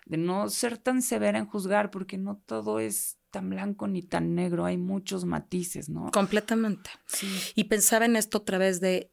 de 0.06 0.16
no 0.16 0.48
ser 0.48 0.78
tan 0.78 1.02
severa 1.02 1.38
en 1.38 1.46
juzgar, 1.46 1.90
porque 1.90 2.18
no 2.18 2.36
todo 2.46 2.78
es 2.78 3.18
tan 3.30 3.50
blanco 3.50 3.88
ni 3.88 4.02
tan 4.02 4.34
negro, 4.34 4.64
hay 4.64 4.76
muchos 4.76 5.24
matices, 5.24 5.88
¿no? 5.88 6.10
Completamente. 6.12 6.90
Sí. 7.06 7.26
Y 7.54 7.64
pensaba 7.64 8.04
en 8.04 8.16
esto 8.16 8.38
otra 8.38 8.58
vez 8.58 8.80
de 8.80 9.10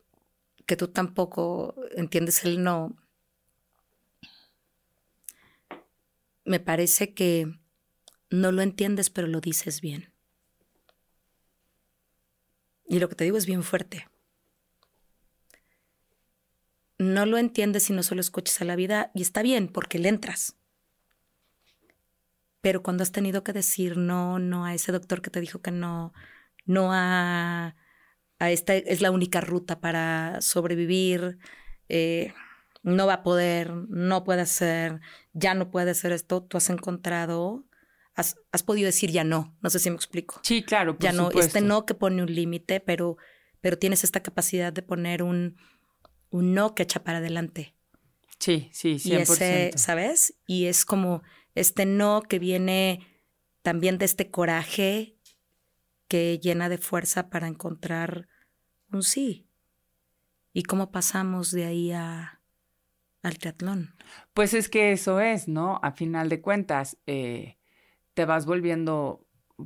que 0.66 0.76
tú 0.76 0.90
tampoco 0.90 1.76
entiendes 1.96 2.46
el 2.46 2.64
no, 2.64 2.96
me 6.46 6.60
parece 6.60 7.14
que 7.14 7.60
no 8.30 8.52
lo 8.52 8.62
entiendes, 8.62 9.10
pero 9.10 9.28
lo 9.28 9.42
dices 9.42 9.82
bien. 9.82 10.12
Y 12.86 13.00
lo 13.00 13.08
que 13.10 13.16
te 13.16 13.24
digo 13.24 13.38
es 13.38 13.46
bien 13.46 13.64
fuerte. 13.64 14.08
No 17.02 17.26
lo 17.26 17.40
entiendes 17.40 17.84
si 17.86 17.94
no 17.94 18.04
solo 18.04 18.22
escuchas 18.22 18.62
a 18.62 18.66
la 18.66 18.76
vida 18.76 19.10
y 19.16 19.24
está 19.24 19.42
bien 19.42 19.70
porque 19.70 19.98
le 19.98 20.08
entras. 20.08 20.56
Pero 22.62 22.84
cuando 22.84 23.02
has 23.02 23.12
tenido 23.12 23.44
que 23.44 23.54
decir 23.54 23.98
no, 23.98 24.38
no 24.38 24.66
a 24.66 24.76
ese 24.76 24.92
doctor 24.92 25.24
que 25.24 25.32
te 25.32 25.42
dijo 25.42 25.64
que 25.64 25.72
no, 25.72 26.14
no 26.66 26.94
a, 26.94 27.76
a 28.38 28.52
esta 28.52 28.76
es 28.76 29.02
la 29.02 29.10
única 29.10 29.42
ruta 29.42 29.82
para 29.82 30.42
sobrevivir, 30.42 31.40
eh, 31.90 32.36
no 32.84 33.08
va 33.08 33.14
a 33.14 33.24
poder, 33.24 33.72
no 33.90 34.24
puede 34.24 34.42
hacer, 34.42 35.00
ya 35.34 35.56
no 35.56 35.72
puede 35.72 35.90
hacer 35.90 36.12
esto, 36.12 36.44
tú 36.44 36.58
has 36.58 36.70
encontrado, 36.70 37.66
has, 38.14 38.36
has 38.52 38.62
podido 38.62 38.86
decir 38.86 39.10
ya 39.10 39.24
no, 39.24 39.58
no 39.62 39.72
sé 39.72 39.80
si 39.80 39.90
me 39.90 39.96
explico. 39.96 40.40
Sí, 40.44 40.62
claro. 40.62 40.98
Por 40.98 41.04
ya 41.04 41.14
no, 41.14 41.32
este 41.32 41.62
no 41.62 41.88
que 41.88 41.96
pone 41.96 42.22
un 42.22 42.32
límite, 42.32 42.80
pero, 42.80 43.18
pero 43.60 43.80
tienes 43.80 44.04
esta 44.04 44.20
capacidad 44.20 44.72
de 44.72 44.84
poner 44.84 45.24
un, 45.24 45.58
un 46.32 46.54
no 46.54 46.74
que 46.74 46.84
echa 46.84 47.04
para 47.04 47.20
adelante. 47.20 47.76
Sí, 48.40 48.70
sí, 48.74 48.96
100%. 48.96 49.06
Y 49.06 49.16
ese, 49.16 49.72
¿sabes? 49.78 50.34
Y 50.48 50.66
es 50.66 50.86
como 50.86 51.22
este 51.54 51.86
no 51.86 52.24
que 52.24 52.40
viene 52.40 53.06
también 53.62 54.00
de 54.00 54.06
este 54.06 54.32
coraje 54.32 55.16
que 56.08 56.40
llena 56.40 56.68
de 56.68 56.78
fuerza 56.78 57.30
para 57.30 57.48
encontrar 57.48 58.28
un 58.92 59.04
sí. 59.04 59.48
¿Y 60.54 60.64
cómo 60.64 60.92
pasamos 60.92 61.52
de 61.52 61.66
ahí 61.66 61.92
a, 61.92 62.42
al 63.22 63.38
triatlón? 63.38 63.96
Pues 64.34 64.54
es 64.54 64.68
que 64.68 64.92
eso 64.92 65.22
es, 65.22 65.48
¿no? 65.48 65.80
A 65.84 65.92
final 65.92 66.28
de 66.28 66.42
cuentas, 66.42 66.98
eh, 67.06 67.58
te 68.14 68.26
vas 68.26 68.46
volviendo 68.46 69.26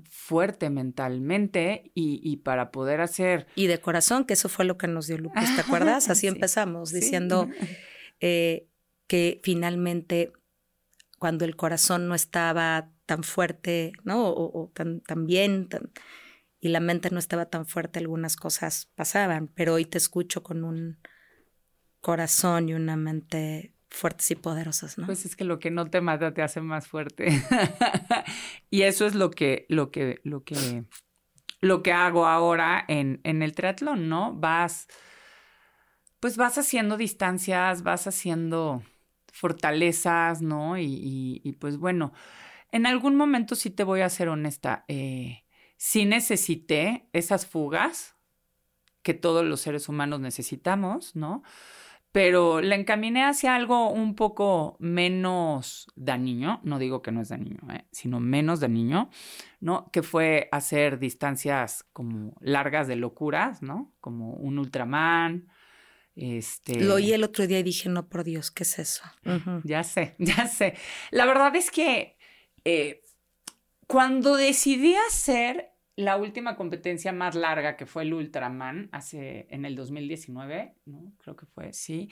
fuerte 0.09 0.69
mentalmente 0.69 1.91
y, 1.93 2.37
para 2.37 2.71
poder 2.71 3.01
hacer... 3.01 3.47
Y 3.55 3.67
de 3.67 3.79
corazón, 3.79 4.25
que 4.25 4.33
eso 4.33 4.49
fue 4.49 4.65
lo 4.65 4.77
que 4.77 4.87
nos 4.87 5.07
dio 5.07 5.17
Lupus, 5.17 5.55
¿te 5.55 5.61
acuerdas? 5.61 6.09
Así 6.09 6.27
empezamos, 6.27 6.91
diciendo 6.91 7.49
eh, 8.19 8.67
que 9.07 9.39
finalmente 9.43 10.31
cuando 11.19 11.45
el 11.45 11.55
corazón 11.55 12.07
no 12.07 12.15
estaba 12.15 12.91
tan 13.05 13.23
fuerte, 13.23 13.93
¿no? 14.03 14.27
O, 14.27 14.71
tan, 14.73 15.01
tan, 15.01 15.25
bien, 15.25 15.69
y 16.59 16.69
la 16.69 16.79
mente 16.79 17.09
no 17.11 17.19
estaba 17.19 17.45
tan 17.45 17.65
fuerte, 17.65 17.99
algunas 17.99 18.35
cosas 18.35 18.91
pasaban, 18.95 19.47
pero 19.47 19.75
hoy 19.75 19.85
te 19.85 19.97
escucho 19.97 20.43
con 20.43 20.63
un 20.63 20.99
corazón 22.01 22.69
y 22.69 22.73
una 22.73 22.97
mente 22.97 23.74
fuertes 23.95 24.29
y 24.31 24.35
poderosas, 24.35 24.97
¿no? 24.97 25.05
Pues 25.05 25.25
es 25.25 25.35
que 25.35 25.43
lo 25.43 25.59
que 25.59 25.71
no 25.71 25.89
te 25.89 26.01
mata 26.01 26.33
te 26.33 26.41
hace 26.41 26.61
más 26.61 26.87
fuerte. 26.87 27.27
y 28.69 28.83
eso 28.83 29.05
es 29.05 29.15
lo 29.15 29.31
que, 29.31 29.65
lo 29.69 29.91
que, 29.91 30.19
lo 30.23 30.43
que, 30.43 30.83
lo 31.61 31.81
que 31.81 31.93
hago 31.93 32.27
ahora 32.27 32.83
en, 32.87 33.21
en 33.23 33.41
el 33.41 33.55
triatlón, 33.55 34.09
¿no? 34.09 34.33
Vas, 34.33 34.87
pues 36.19 36.37
vas 36.37 36.57
haciendo 36.57 36.97
distancias, 36.97 37.83
vas 37.83 38.07
haciendo 38.07 38.83
fortalezas, 39.31 40.41
¿no? 40.41 40.77
Y, 40.77 41.41
y, 41.43 41.51
pues 41.53 41.77
bueno, 41.77 42.13
en 42.71 42.85
algún 42.85 43.15
momento 43.15 43.55
sí 43.55 43.69
te 43.69 43.83
voy 43.83 44.01
a 44.01 44.09
ser 44.09 44.29
honesta, 44.29 44.85
eh, 44.87 45.43
sí 45.77 46.05
necesité 46.05 47.09
esas 47.13 47.45
fugas 47.45 48.15
que 49.03 49.13
todos 49.13 49.45
los 49.45 49.61
seres 49.61 49.87
humanos 49.87 50.19
necesitamos, 50.19 51.15
¿no? 51.15 51.43
Pero 52.15 52.61
la 52.61 52.75
encaminé 52.75 53.25
hacia 53.25 53.55
algo 53.55 53.89
un 53.89 54.15
poco 54.15 54.77
menos 54.79 55.91
dañino, 55.95 56.61
no 56.63 56.79
digo 56.79 57.01
que 57.01 57.11
no 57.11 57.19
es 57.19 57.27
dañino, 57.27 57.69
¿eh? 57.73 57.87
sino 57.91 58.21
menos 58.21 58.61
dañino, 58.61 59.09
¿no? 59.59 59.91
Que 59.91 60.01
fue 60.01 60.47
hacer 60.53 60.97
distancias 60.97 61.85
como 61.91 62.37
largas 62.39 62.87
de 62.87 62.95
locuras, 62.95 63.61
¿no? 63.61 63.93
Como 63.99 64.31
un 64.31 64.59
Ultraman. 64.59 65.49
Este... 66.15 66.79
Lo 66.79 66.93
oí 66.93 67.11
el 67.11 67.25
otro 67.25 67.47
día 67.47 67.59
y 67.59 67.63
dije, 67.63 67.89
no, 67.89 68.07
por 68.07 68.23
Dios, 68.23 68.49
¿qué 68.49 68.63
es 68.63 68.79
eso? 68.79 69.03
Ya 69.65 69.83
sé, 69.83 70.15
ya 70.17 70.47
sé. 70.47 70.77
La 71.11 71.25
verdad 71.25 71.53
es 71.57 71.69
que 71.69 72.15
eh, 72.63 73.03
cuando 73.87 74.37
decidí 74.37 74.95
hacer 75.09 75.74
la 75.95 76.17
última 76.17 76.55
competencia 76.55 77.13
más 77.13 77.35
larga 77.35 77.77
que 77.77 77.85
fue 77.85 78.03
el 78.03 78.13
Ultraman 78.13 78.89
hace 78.91 79.47
en 79.49 79.65
el 79.65 79.75
2019, 79.75 80.75
¿no? 80.85 81.13
Creo 81.19 81.35
que 81.35 81.45
fue, 81.45 81.71
sí. 81.71 82.09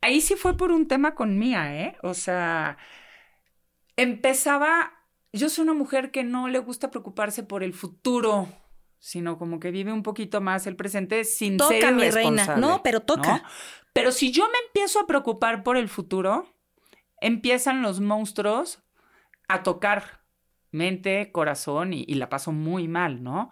Ahí 0.00 0.20
sí 0.20 0.34
fue 0.34 0.56
por 0.56 0.72
un 0.72 0.88
tema 0.88 1.14
con 1.14 1.38
Mía, 1.38 1.80
¿eh? 1.80 1.96
O 2.02 2.14
sea, 2.14 2.76
empezaba, 3.96 4.92
yo 5.32 5.48
soy 5.48 5.62
una 5.62 5.74
mujer 5.74 6.10
que 6.10 6.24
no 6.24 6.48
le 6.48 6.58
gusta 6.58 6.90
preocuparse 6.90 7.44
por 7.44 7.62
el 7.62 7.72
futuro, 7.72 8.48
sino 8.98 9.38
como 9.38 9.60
que 9.60 9.70
vive 9.70 9.92
un 9.92 10.02
poquito 10.02 10.40
más 10.40 10.66
el 10.66 10.74
presente 10.74 11.24
sin 11.24 11.58
ser 11.60 11.94
mi 11.94 12.10
reina. 12.10 12.56
No, 12.56 12.82
pero 12.82 13.00
toca. 13.00 13.44
Pero 13.92 14.10
si 14.10 14.32
yo 14.32 14.44
me 14.46 14.58
empiezo 14.66 15.00
a 15.00 15.06
preocupar 15.06 15.62
por 15.62 15.76
el 15.76 15.88
futuro, 15.88 16.52
empiezan 17.20 17.80
los 17.80 18.00
monstruos 18.00 18.82
a 19.46 19.62
tocar 19.62 20.19
mente, 20.72 21.32
corazón 21.32 21.92
y, 21.92 22.04
la 22.14 22.28
paso 22.28 22.52
muy 22.52 22.88
mal, 22.88 23.22
¿no? 23.22 23.50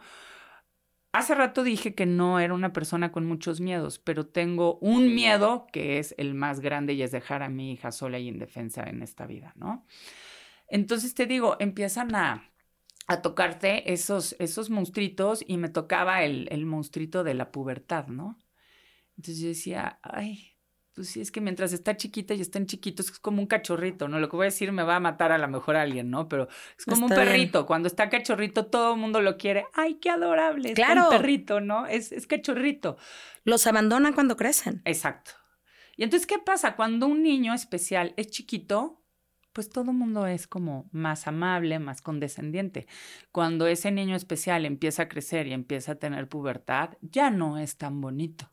Hace 1.13 1.35
rato 1.35 1.65
dije 1.65 1.95
que 1.95 2.07
no 2.07 2.39
era 2.39 2.55
una 2.55 2.73
persona 2.73 3.13
con 3.13 3.27
muchos 3.27 3.61
miedos, 3.61 3.99
pero 3.99 4.27
tengo 4.27 4.79
un 4.81 5.15
miedo 5.15 5.67
que 5.73 5.99
es 5.99 6.15
el 6.19 6.35
más 6.35 6.61
grande 6.61 6.93
y 6.93 7.03
es 7.03 7.11
dejar 7.13 7.43
a 7.43 7.49
mi 7.49 7.73
hija 7.73 7.93
sola 7.93 8.19
y 8.19 8.29
indefensa 8.29 8.85
en 8.85 9.03
esta 9.03 9.27
vida, 9.27 9.53
¿no? 9.57 9.87
Entonces 10.69 11.15
te 11.15 11.27
digo, 11.27 11.57
empiezan 11.61 12.15
a, 12.15 12.51
a 13.07 13.23
tocarte 13.23 13.93
esos, 13.93 14.37
esos 14.39 14.69
monstruitos 14.69 15.43
y 15.47 15.57
me 15.57 15.71
tocaba 15.71 16.23
el, 16.25 16.47
el 16.51 16.67
monstruito 16.67 17.25
de 17.25 17.35
la 17.35 17.51
pubertad, 17.51 18.07
¿no? 18.09 18.39
Entonces 19.17 19.43
yo 19.43 19.49
decía, 19.49 19.99
ay, 20.03 20.58
pues 20.99 21.11
sí, 21.11 21.21
es 21.21 21.31
que 21.31 21.41
mientras 21.41 21.73
está 21.73 21.97
chiquita 21.97 22.35
y 22.35 22.41
están 22.41 22.67
chiquitos, 22.67 23.09
es 23.09 23.21
como 23.21 23.41
un 23.41 23.47
cachorrito, 23.47 24.09
¿no? 24.09 24.19
Lo 24.19 24.29
que 24.29 24.35
voy 24.35 24.47
a 24.47 24.51
decir 24.51 24.73
me 24.73 24.83
va 24.83 24.97
a 24.97 25.01
matar 25.01 25.31
a 25.31 25.39
lo 25.39 25.47
mejor 25.47 25.77
a 25.77 25.83
alguien, 25.83 26.11
¿no? 26.11 26.29
Pero 26.29 26.49
es 26.77 26.85
como 26.85 27.07
un 27.07 27.09
perrito. 27.09 27.67
Cuando 27.67 27.87
está 27.87 28.09
cachorrito, 28.09 28.67
todo 28.67 28.95
el 28.95 29.01
mundo 29.01 29.21
lo 29.21 29.37
quiere. 29.37 29.67
¡Ay, 29.75 30.01
qué 30.01 30.11
adorable! 30.11 30.73
Claro. 30.73 31.05
un 31.05 31.11
perrito, 31.11 31.61
¿no? 31.61 31.87
Es, 31.87 32.11
es 32.11 32.27
cachorrito. 32.27 32.97
Los 33.45 33.69
abandonan 33.69 34.13
cuando 34.13 34.37
crecen. 34.37 34.83
Exacto. 34.85 35.31
Y 35.97 36.03
entonces, 36.03 36.27
¿qué 36.27 36.41
pasa? 36.41 36.75
Cuando 36.75 37.07
un 37.07 37.23
niño 37.23 37.55
especial 37.55 38.13
es 38.17 38.27
chiquito, 38.27 39.01
pues 39.53 39.69
todo 39.69 39.93
el 39.93 39.97
mundo 39.97 40.27
es 40.27 40.49
como 40.49 40.89
más 40.91 41.29
amable, 41.29 41.79
más 41.79 42.03
condescendiente. 42.03 42.89
Cuando 43.31 43.69
ese 43.69 43.93
niño 43.93 44.17
especial 44.17 44.67
empieza 44.67 45.05
a 45.05 45.09
crecer 45.09 45.47
y 45.47 45.53
empieza 45.53 45.93
a 45.93 45.95
tener 46.01 46.29
pubertad, 46.29 46.99
ya 47.03 47.31
no 47.31 47.57
es 47.57 47.77
tan 47.77 48.01
bonito. 48.01 48.51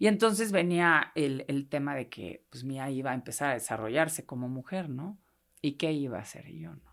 Y 0.00 0.06
entonces 0.06 0.50
venía 0.50 1.12
el, 1.14 1.44
el 1.46 1.68
tema 1.68 1.94
de 1.94 2.08
que 2.08 2.46
pues 2.48 2.64
Mía 2.64 2.90
iba 2.90 3.10
a 3.10 3.14
empezar 3.14 3.50
a 3.50 3.54
desarrollarse 3.54 4.24
como 4.24 4.48
mujer, 4.48 4.88
¿no? 4.88 5.18
¿Y 5.60 5.72
qué 5.72 5.92
iba 5.92 6.16
a 6.16 6.22
hacer 6.22 6.50
yo, 6.50 6.70
no? 6.70 6.90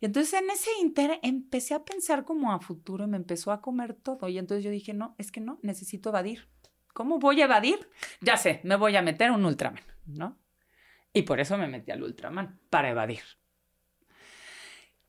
Y 0.00 0.06
entonces 0.06 0.40
en 0.40 0.48
ese 0.48 0.70
inter 0.80 1.20
empecé 1.22 1.74
a 1.74 1.84
pensar 1.84 2.24
como 2.24 2.50
a 2.50 2.60
futuro 2.60 3.04
y 3.04 3.08
me 3.08 3.18
empezó 3.18 3.52
a 3.52 3.60
comer 3.60 3.92
todo. 3.92 4.26
Y 4.30 4.38
entonces 4.38 4.64
yo 4.64 4.70
dije, 4.70 4.94
no, 4.94 5.14
es 5.18 5.30
que 5.30 5.42
no, 5.42 5.58
necesito 5.60 6.08
evadir. 6.08 6.48
¿Cómo 6.94 7.18
voy 7.18 7.42
a 7.42 7.44
evadir? 7.44 7.90
Ya 8.22 8.38
sé, 8.38 8.62
me 8.64 8.76
voy 8.76 8.96
a 8.96 9.02
meter 9.02 9.30
un 9.30 9.44
Ultraman, 9.44 9.82
¿no? 10.06 10.38
Y 11.12 11.22
por 11.22 11.40
eso 11.40 11.58
me 11.58 11.68
metí 11.68 11.90
al 11.90 12.02
Ultraman, 12.02 12.58
para 12.70 12.88
evadir. 12.88 13.20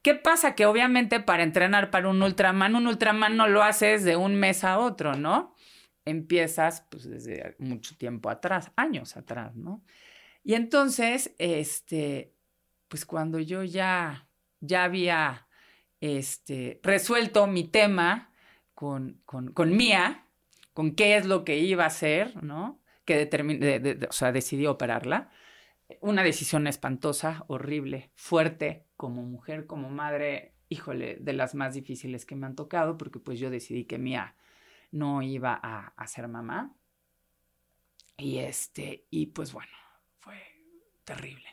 ¿Qué 0.02 0.16
pasa? 0.16 0.54
Que 0.54 0.66
obviamente 0.66 1.22
para 1.22 1.44
entrenar 1.44 1.92
para 1.92 2.10
un 2.10 2.22
Ultraman, 2.22 2.76
un 2.76 2.88
Ultraman 2.88 3.38
no 3.38 3.48
lo 3.48 3.64
haces 3.64 4.04
de 4.04 4.18
un 4.18 4.36
mes 4.36 4.66
a 4.66 4.80
otro, 4.80 5.14
¿no? 5.14 5.55
Empiezas 6.06 6.86
pues 6.90 7.10
desde 7.10 7.56
mucho 7.60 7.98
tiempo 7.98 8.30
atrás, 8.30 8.72
años 8.76 9.18
atrás, 9.18 9.56
¿no? 9.56 9.84
Y 10.44 10.54
entonces, 10.54 11.34
este, 11.40 12.34
pues 12.88 13.06
cuando 13.06 13.40
yo 13.40 13.64
ya, 13.64 14.28
ya 14.60 14.84
había 14.84 15.48
este, 16.00 16.80
resuelto 16.84 17.48
mi 17.48 17.64
tema 17.64 18.32
con, 18.76 19.22
con, 19.26 19.52
con 19.52 19.76
Mía, 19.76 20.28
con 20.74 20.94
qué 20.96 21.18
es 21.18 21.26
lo 21.26 21.44
que 21.44 21.58
iba 21.58 21.86
a 21.86 21.88
hacer, 21.88 22.44
¿no? 22.44 22.80
Que 23.06 23.18
determiné, 23.18 23.98
o 24.08 24.14
sea, 24.14 24.32
decidí 24.32 24.68
operarla 24.68 25.32
una 26.02 26.24
decisión 26.24 26.68
espantosa, 26.68 27.44
horrible, 27.48 28.12
fuerte, 28.16 28.86
como 28.98 29.24
mujer, 29.24 29.66
como 29.68 29.90
madre, 29.90 30.54
híjole, 30.70 31.18
de 31.20 31.34
las 31.34 31.56
más 31.56 31.74
difíciles 31.74 32.26
que 32.26 32.36
me 32.36 32.46
han 32.46 32.56
tocado, 32.56 32.98
porque 32.98 33.20
pues 33.20 33.40
yo 33.40 33.50
decidí 33.50 33.86
que 33.86 33.98
Mía 33.98 34.36
no 34.96 35.22
iba 35.22 35.60
a, 35.62 35.94
a 35.96 36.08
ser 36.08 36.28
mamá. 36.28 36.76
Y 38.18 38.38
este, 38.38 39.06
y 39.10 39.28
pues 39.28 39.52
bueno, 39.52 39.72
fue 40.20 40.36
terrible. 41.04 41.46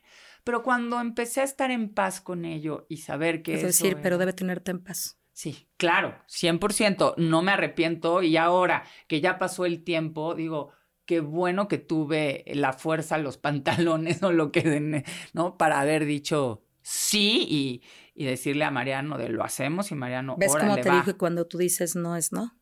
Pero 0.44 0.62
cuando 0.62 1.00
empecé 1.00 1.40
a 1.40 1.44
estar 1.44 1.70
en 1.70 1.92
paz 1.92 2.20
con 2.20 2.44
ello 2.44 2.86
y 2.88 2.98
saber 2.98 3.42
que... 3.42 3.54
Es 3.54 3.62
decir, 3.62 3.98
pero 4.02 4.18
debe 4.18 4.32
tenerte 4.32 4.70
en 4.70 4.82
paz. 4.82 5.18
Sí, 5.32 5.68
claro, 5.76 6.16
100%. 6.28 7.14
No 7.16 7.42
me 7.42 7.52
arrepiento 7.52 8.22
y 8.22 8.36
ahora 8.36 8.84
que 9.08 9.20
ya 9.20 9.38
pasó 9.38 9.64
el 9.64 9.82
tiempo, 9.82 10.34
digo, 10.34 10.70
qué 11.04 11.20
bueno 11.20 11.68
que 11.68 11.78
tuve 11.78 12.44
la 12.46 12.72
fuerza, 12.72 13.18
los 13.18 13.38
pantalones 13.38 14.22
o 14.22 14.32
lo 14.32 14.52
que, 14.52 15.04
¿no? 15.32 15.56
Para 15.56 15.80
haber 15.80 16.04
dicho 16.04 16.64
sí 16.82 17.46
y, 17.48 17.82
y 18.14 18.24
decirle 18.24 18.64
a 18.64 18.70
Mariano 18.70 19.18
de 19.18 19.28
lo 19.28 19.44
hacemos 19.44 19.90
y 19.90 19.94
Mariano, 19.94 20.36
¿Ves 20.38 20.54
cómo 20.56 20.76
te 20.76 20.90
dijo 20.90 21.16
cuando 21.16 21.46
tú 21.46 21.58
dices 21.58 21.96
no 21.96 22.16
es 22.16 22.32
no? 22.32 22.56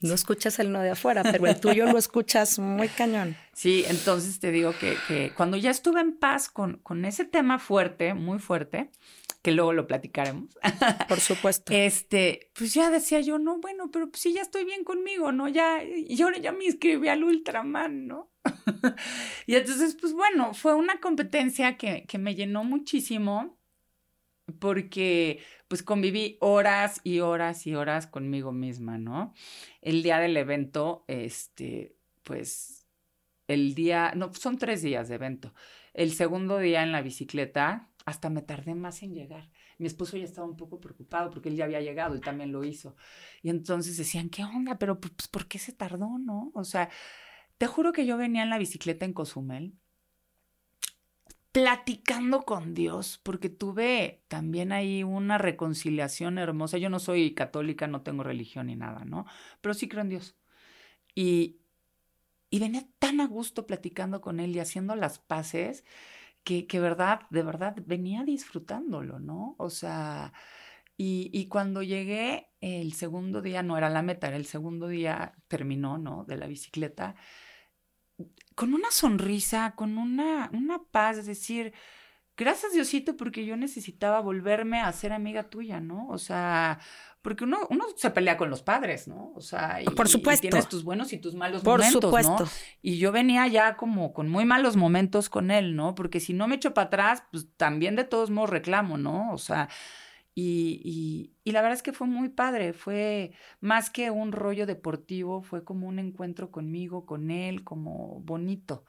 No 0.00 0.14
escuchas 0.14 0.58
el 0.58 0.72
no 0.72 0.80
de 0.80 0.90
afuera, 0.90 1.22
pero 1.22 1.46
el 1.46 1.60
tuyo 1.60 1.84
lo 1.86 1.98
escuchas 1.98 2.58
muy 2.58 2.88
cañón. 2.88 3.36
Sí, 3.52 3.84
entonces 3.88 4.40
te 4.40 4.52
digo 4.52 4.72
que, 4.80 4.96
que 5.06 5.32
cuando 5.36 5.58
ya 5.58 5.70
estuve 5.70 6.00
en 6.00 6.16
paz 6.16 6.48
con, 6.48 6.78
con 6.78 7.04
ese 7.04 7.26
tema 7.26 7.58
fuerte, 7.58 8.14
muy 8.14 8.38
fuerte, 8.38 8.90
que 9.42 9.52
luego 9.52 9.74
lo 9.74 9.86
platicaremos. 9.86 10.58
Por 11.08 11.20
supuesto. 11.20 11.70
Este, 11.74 12.50
pues 12.54 12.72
ya 12.72 12.90
decía 12.90 13.20
yo, 13.20 13.38
no, 13.38 13.58
bueno, 13.58 13.90
pero 13.90 14.08
pues 14.08 14.22
sí, 14.22 14.32
ya 14.32 14.40
estoy 14.40 14.64
bien 14.64 14.82
conmigo, 14.82 15.32
¿no? 15.32 15.46
Ya, 15.48 15.82
y 15.84 16.22
ahora 16.22 16.38
ya 16.38 16.52
me 16.52 16.64
inscribí 16.64 17.08
al 17.08 17.22
Ultraman, 17.22 18.06
¿no? 18.06 18.30
y 19.46 19.56
entonces, 19.56 19.94
pues 20.00 20.14
bueno, 20.14 20.54
fue 20.54 20.74
una 20.74 21.00
competencia 21.00 21.76
que, 21.76 22.04
que 22.06 22.16
me 22.16 22.34
llenó 22.34 22.64
muchísimo 22.64 23.59
porque 24.52 25.40
pues 25.68 25.82
conviví 25.82 26.36
horas 26.40 27.00
y 27.04 27.20
horas 27.20 27.66
y 27.66 27.74
horas 27.74 28.06
conmigo 28.06 28.52
misma, 28.52 28.98
¿no? 28.98 29.34
El 29.80 30.02
día 30.02 30.18
del 30.18 30.36
evento, 30.36 31.04
este, 31.08 31.96
pues 32.22 32.86
el 33.46 33.74
día, 33.74 34.12
no, 34.16 34.32
son 34.34 34.58
tres 34.58 34.82
días 34.82 35.08
de 35.08 35.16
evento. 35.16 35.54
El 35.94 36.12
segundo 36.12 36.58
día 36.58 36.82
en 36.82 36.92
la 36.92 37.02
bicicleta, 37.02 37.90
hasta 38.04 38.30
me 38.30 38.42
tardé 38.42 38.74
más 38.74 39.02
en 39.02 39.14
llegar. 39.14 39.50
Mi 39.78 39.86
esposo 39.86 40.16
ya 40.16 40.24
estaba 40.24 40.46
un 40.46 40.56
poco 40.56 40.80
preocupado 40.80 41.30
porque 41.30 41.48
él 41.48 41.56
ya 41.56 41.64
había 41.64 41.80
llegado 41.80 42.16
y 42.16 42.20
también 42.20 42.52
lo 42.52 42.64
hizo. 42.64 42.96
Y 43.42 43.50
entonces 43.50 43.96
decían, 43.96 44.28
¿qué 44.30 44.44
onda? 44.44 44.78
Pero 44.78 45.00
pues, 45.00 45.28
¿por 45.28 45.46
qué 45.48 45.58
se 45.58 45.72
tardó, 45.72 46.18
no? 46.18 46.52
O 46.54 46.64
sea, 46.64 46.90
te 47.58 47.66
juro 47.66 47.92
que 47.92 48.06
yo 48.06 48.16
venía 48.16 48.42
en 48.42 48.50
la 48.50 48.58
bicicleta 48.58 49.04
en 49.04 49.12
Cozumel 49.12 49.74
platicando 51.52 52.42
con 52.42 52.74
Dios, 52.74 53.20
porque 53.22 53.48
tuve 53.48 54.22
también 54.28 54.72
ahí 54.72 55.02
una 55.02 55.38
reconciliación 55.38 56.38
hermosa. 56.38 56.78
Yo 56.78 56.90
no 56.90 57.00
soy 57.00 57.34
católica, 57.34 57.86
no 57.86 58.02
tengo 58.02 58.22
religión 58.22 58.68
ni 58.68 58.76
nada, 58.76 59.04
¿no? 59.04 59.26
Pero 59.60 59.74
sí 59.74 59.88
creo 59.88 60.02
en 60.02 60.10
Dios. 60.10 60.36
Y, 61.14 61.60
y 62.50 62.60
venía 62.60 62.86
tan 62.98 63.20
a 63.20 63.26
gusto 63.26 63.66
platicando 63.66 64.20
con 64.20 64.40
él 64.40 64.54
y 64.56 64.60
haciendo 64.60 64.94
las 64.96 65.18
paces 65.18 65.84
que, 66.44 66.66
que 66.66 66.80
verdad, 66.80 67.22
de 67.30 67.42
verdad, 67.42 67.76
venía 67.86 68.24
disfrutándolo, 68.24 69.18
¿no? 69.20 69.56
O 69.58 69.70
sea, 69.70 70.32
y, 70.96 71.30
y, 71.32 71.48
cuando 71.48 71.82
llegué 71.82 72.50
el 72.60 72.92
segundo 72.94 73.42
día, 73.42 73.62
no 73.62 73.78
era 73.78 73.90
la 73.90 74.02
meta, 74.02 74.28
era 74.28 74.36
el 74.36 74.46
segundo 74.46 74.88
día, 74.88 75.34
terminó, 75.48 75.98
¿no? 75.98 76.24
De 76.24 76.36
la 76.36 76.46
bicicleta, 76.46 77.16
con 78.54 78.74
una 78.74 78.90
sonrisa, 78.90 79.74
con 79.76 79.98
una, 79.98 80.50
una 80.52 80.82
paz, 80.90 81.18
es 81.18 81.26
decir, 81.26 81.72
gracias 82.36 82.72
Diosito 82.72 83.16
porque 83.16 83.44
yo 83.44 83.56
necesitaba 83.56 84.20
volverme 84.20 84.80
a 84.80 84.92
ser 84.92 85.12
amiga 85.12 85.44
tuya, 85.44 85.80
¿no? 85.80 86.08
O 86.08 86.18
sea, 86.18 86.78
porque 87.22 87.44
uno, 87.44 87.58
uno 87.68 87.84
se 87.96 88.10
pelea 88.10 88.36
con 88.36 88.48
los 88.48 88.62
padres, 88.62 89.06
¿no? 89.06 89.32
O 89.34 89.40
sea, 89.40 89.82
y, 89.82 89.84
por 89.84 90.08
supuesto. 90.08 90.42
tienes 90.42 90.68
tus 90.68 90.84
buenos 90.84 91.12
y 91.12 91.18
tus 91.18 91.34
malos 91.34 91.62
por 91.62 91.80
momentos, 91.80 92.02
supuesto. 92.02 92.44
¿no? 92.44 92.50
Y 92.80 92.98
yo 92.98 93.12
venía 93.12 93.46
ya 93.46 93.76
como 93.76 94.14
con 94.14 94.28
muy 94.28 94.46
malos 94.46 94.76
momentos 94.76 95.28
con 95.28 95.50
él, 95.50 95.76
¿no? 95.76 95.94
Porque 95.94 96.18
si 96.18 96.32
no 96.32 96.48
me 96.48 96.56
echo 96.56 96.72
para 96.72 96.86
atrás, 96.86 97.24
pues 97.30 97.46
también 97.56 97.94
de 97.94 98.04
todos 98.04 98.30
modos 98.30 98.50
reclamo, 98.50 98.96
¿no? 98.96 99.32
O 99.32 99.38
sea, 99.38 99.68
y, 100.34 101.32
y, 101.44 101.52
la 101.52 101.60
verdad 101.60 101.76
es 101.76 101.82
que 101.82 101.92
fue 101.92 102.06
muy 102.06 102.28
padre, 102.28 102.72
fue 102.72 103.32
más 103.60 103.90
que 103.90 104.10
un 104.10 104.32
rollo 104.32 104.66
deportivo, 104.66 105.42
fue 105.42 105.64
como 105.64 105.88
un 105.88 105.98
encuentro 105.98 106.50
conmigo, 106.50 107.04
con 107.06 107.30
él, 107.30 107.64
como 107.64 108.20
bonito. 108.20 108.84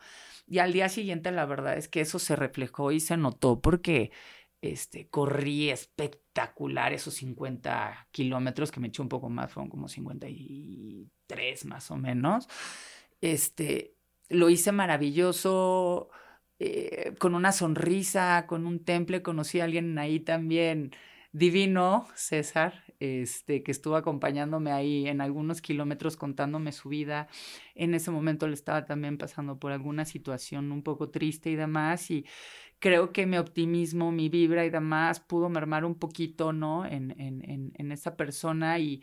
Y 0.48 0.60
al 0.60 0.74
día 0.74 0.90
siguiente 0.90 1.32
la 1.32 1.46
verdad 1.46 1.78
es 1.78 1.88
que 1.88 2.02
eso 2.02 2.20
se 2.20 2.36
reflejó 2.36 2.92
y 2.92 3.00
se 3.00 3.18
notó 3.18 3.62
porque 3.62 4.12
este, 4.62 5.08
corrí 5.10 5.70
espectacular 5.70 6.94
esos 6.94 7.16
50 7.16 8.08
kilómetros, 8.12 8.72
que 8.72 8.80
me 8.80 8.88
eché 8.90 9.02
un 9.02 9.10
poco 9.10 9.30
más, 9.30 9.52
fueron 9.52 9.70
como 9.70 9.88
53 9.88 11.66
más 11.66 11.92
o 11.92 11.98
menos. 11.98 12.48
Este, 13.22 13.96
lo 14.30 14.50
hice 14.50 14.72
maravilloso, 14.72 16.10
eh, 16.60 17.16
con 17.20 17.36
una 17.36 17.52
sonrisa, 17.52 18.46
con 18.48 18.68
un 18.68 18.84
temple, 18.84 19.24
conocí 19.24 19.60
a 19.60 19.66
alguien 19.66 19.98
ahí 19.98 20.20
también 20.20 20.92
divino, 21.32 22.08
César, 22.16 22.84
este, 23.00 23.64
que 23.64 23.72
estuvo 23.72 23.96
acompañándome 23.96 24.72
ahí 24.72 25.08
en 25.08 25.22
algunos 25.22 25.62
kilómetros 25.62 26.18
contándome 26.18 26.72
su 26.72 26.90
vida. 26.90 27.28
En 27.76 27.94
ese 27.94 28.12
momento 28.12 28.48
le 28.48 28.54
estaba 28.54 28.86
también 28.86 29.18
pasando 29.18 29.58
por 29.60 29.72
alguna 29.72 30.06
situación 30.06 30.72
un 30.72 30.84
poco 30.84 31.10
triste 31.10 31.50
y 31.50 31.56
demás, 31.56 32.12
y 32.12 32.26
creo 32.80 33.12
que 33.14 33.26
mi 33.26 33.38
optimismo, 33.38 34.12
mi 34.12 34.30
vibra 34.30 34.66
y 34.66 34.70
demás 34.70 35.20
pudo 35.20 35.50
mermar 35.50 35.86
un 35.86 35.96
poquito, 35.96 36.54
¿no? 36.54 36.86
En, 36.86 37.12
en, 37.20 37.50
en, 37.50 37.72
en 37.76 37.92
esa 37.92 38.18
persona 38.18 38.80
y, 38.80 39.02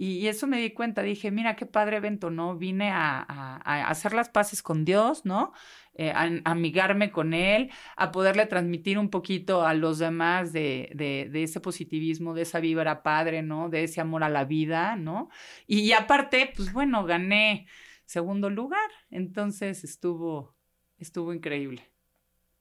y 0.00 0.28
eso 0.28 0.46
me 0.46 0.60
di 0.60 0.70
cuenta, 0.70 1.02
dije, 1.02 1.32
mira 1.32 1.56
qué 1.56 1.66
padre 1.66 1.96
evento, 1.96 2.30
¿no? 2.30 2.56
Vine 2.56 2.90
a, 2.90 3.18
a, 3.18 3.56
a 3.64 3.88
hacer 3.90 4.14
las 4.14 4.28
paces 4.28 4.62
con 4.62 4.84
Dios, 4.84 5.24
¿no? 5.24 5.52
Eh, 5.94 6.12
a, 6.12 6.22
a, 6.22 6.40
amigarme 6.44 7.10
con 7.10 7.34
Él, 7.34 7.72
a 7.96 8.12
poderle 8.12 8.46
transmitir 8.46 8.96
un 8.96 9.10
poquito 9.10 9.66
a 9.66 9.74
los 9.74 9.98
demás 9.98 10.52
de, 10.52 10.92
de, 10.94 11.28
de, 11.32 11.42
ese 11.42 11.58
positivismo, 11.58 12.32
de 12.32 12.42
esa 12.42 12.60
vibra 12.60 13.02
padre, 13.02 13.42
¿no? 13.42 13.68
De 13.68 13.82
ese 13.82 14.00
amor 14.00 14.22
a 14.22 14.28
la 14.28 14.44
vida, 14.44 14.94
¿no? 14.94 15.30
Y, 15.66 15.80
y 15.80 15.92
aparte, 15.92 16.52
pues 16.54 16.72
bueno, 16.72 17.04
gané 17.04 17.66
segundo 18.04 18.50
lugar, 18.50 18.88
entonces 19.10 19.82
estuvo, 19.82 20.54
estuvo 20.98 21.34
increíble. 21.34 21.90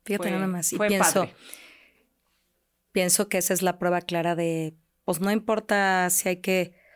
Fíjate 0.05 0.31
nada 0.31 0.47
más, 0.47 0.73
y 0.73 0.80
pienso, 0.80 1.22
padre. 1.22 1.35
pienso 2.91 3.30
que 3.30 3.38
esa 3.38 3.53
es 3.53 3.61
la 3.61 3.77
prueba 3.77 4.01
clara 4.01 4.35
de, 4.35 4.76
pues 5.05 5.22
no 5.22 5.30
importa 5.31 6.09
si 6.09 6.30
hay 6.30 6.38
que 6.38 6.86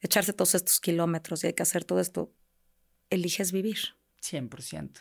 echarse 0.00 0.32
todos 0.32 0.54
estos 0.54 0.80
kilómetros 0.80 1.42
y 1.42 1.48
hay 1.48 1.52
que 1.54 1.62
hacer 1.62 1.84
todo 1.84 2.00
esto, 2.00 2.32
eliges 3.10 3.52
vivir. 3.52 3.78
100%. 4.22 5.00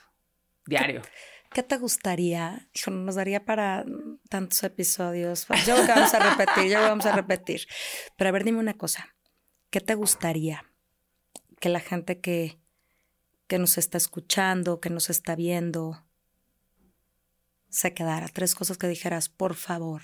Diario. 0.66 1.02
¿Qué, 1.02 1.10
¿Qué, 1.54 1.64
te 1.64 1.78
gustaría? 1.78 2.70
Hijo, 2.74 2.92
nos 2.92 3.16
daría 3.16 3.46
para 3.46 3.86
tantos 4.30 4.64
episodios. 4.64 5.48
Yo 5.66 5.76
creo 5.76 5.86
que 5.86 5.92
vamos 5.92 6.14
a 6.14 6.20
repetir, 6.20 6.72
yo 6.72 6.82
vamos 6.82 7.06
a 7.06 7.16
repetir. 7.16 7.68
Pero 8.18 8.30
a 8.30 8.32
ver, 8.32 8.44
dime 8.44 8.60
una 8.60 8.74
cosa. 8.74 9.16
¿Qué 9.70 9.82
te 9.82 9.96
gustaría 9.96 10.66
que 11.60 11.70
la 11.70 11.80
gente 11.80 12.20
que, 12.20 12.60
que 13.48 13.60
nos 13.60 13.78
está 13.78 13.98
escuchando, 13.98 14.80
que 14.80 14.90
nos 14.90 15.10
está 15.10 15.36
viendo, 15.36 16.06
se 17.70 17.94
quedara, 17.94 18.28
tres 18.30 18.56
cosas 18.56 18.78
que 18.78 18.88
dijeras, 18.88 19.28
por 19.28 19.56
favor, 19.56 20.02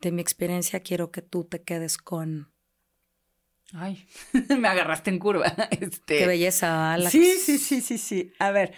de 0.00 0.12
mi 0.12 0.20
experiencia 0.20 0.80
quiero 0.80 1.10
que 1.10 1.22
tú 1.22 1.44
te 1.44 1.62
quedes 1.62 1.96
con... 1.96 2.52
Ay, 3.72 4.06
me 4.58 4.68
agarraste 4.68 5.10
en 5.10 5.18
curva. 5.18 5.46
Este... 5.70 6.18
Qué 6.18 6.26
belleza. 6.26 6.94
Alex. 6.94 7.10
Sí, 7.10 7.32
sí, 7.38 7.58
sí, 7.58 7.80
sí, 7.80 7.98
sí. 7.98 8.32
A 8.38 8.50
ver, 8.50 8.72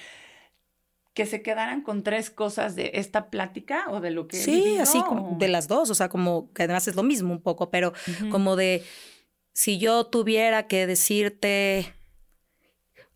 que 1.15 1.27
se 1.27 1.43
quedaran 1.43 1.83
con 1.83 2.05
tres 2.05 2.31
cosas 2.31 2.77
de 2.77 2.93
esta 2.95 3.29
plática 3.29 3.87
o 3.89 4.01
de 4.01 4.11
lo 4.13 4.29
que... 4.29 4.37
Sí, 4.37 4.79
así 4.79 5.03
como 5.03 5.37
de 5.39 5.49
las 5.49 5.67
dos, 5.67 5.91
o 5.91 5.95
sea, 5.95 6.09
como 6.09 6.53
que 6.53 6.63
además 6.63 6.87
es 6.87 6.95
lo 6.95 7.03
mismo 7.03 7.33
un 7.33 7.43
poco, 7.43 7.71
pero 7.71 7.93
como 8.31 8.55
de, 8.55 8.85
si 9.53 9.79
yo 9.79 10.07
tuviera 10.07 10.69
que 10.69 10.87
decirte... 10.87 11.93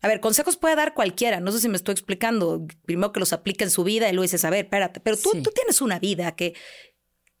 A 0.01 0.09
ver, 0.09 0.19
consejos 0.19 0.57
puede 0.57 0.75
dar 0.75 0.93
cualquiera, 0.93 1.39
no 1.39 1.53
sé 1.53 1.61
si 1.61 1.69
me 1.69 1.77
estoy 1.77 1.93
explicando, 1.93 2.67
primero 2.83 3.13
que 3.13 3.21
los 3.21 3.31
aplique 3.31 3.63
en 3.63 3.71
su 3.71 3.85
vida 3.85 4.09
y 4.09 4.11
luego 4.11 4.23
dices, 4.23 4.43
a 4.43 4.49
ver, 4.49 4.65
espérate, 4.65 4.99
pero 4.99 5.15
tú, 5.15 5.41
tú 5.41 5.51
tienes 5.55 5.79
una 5.79 5.97
vida 5.97 6.35
que, 6.35 6.55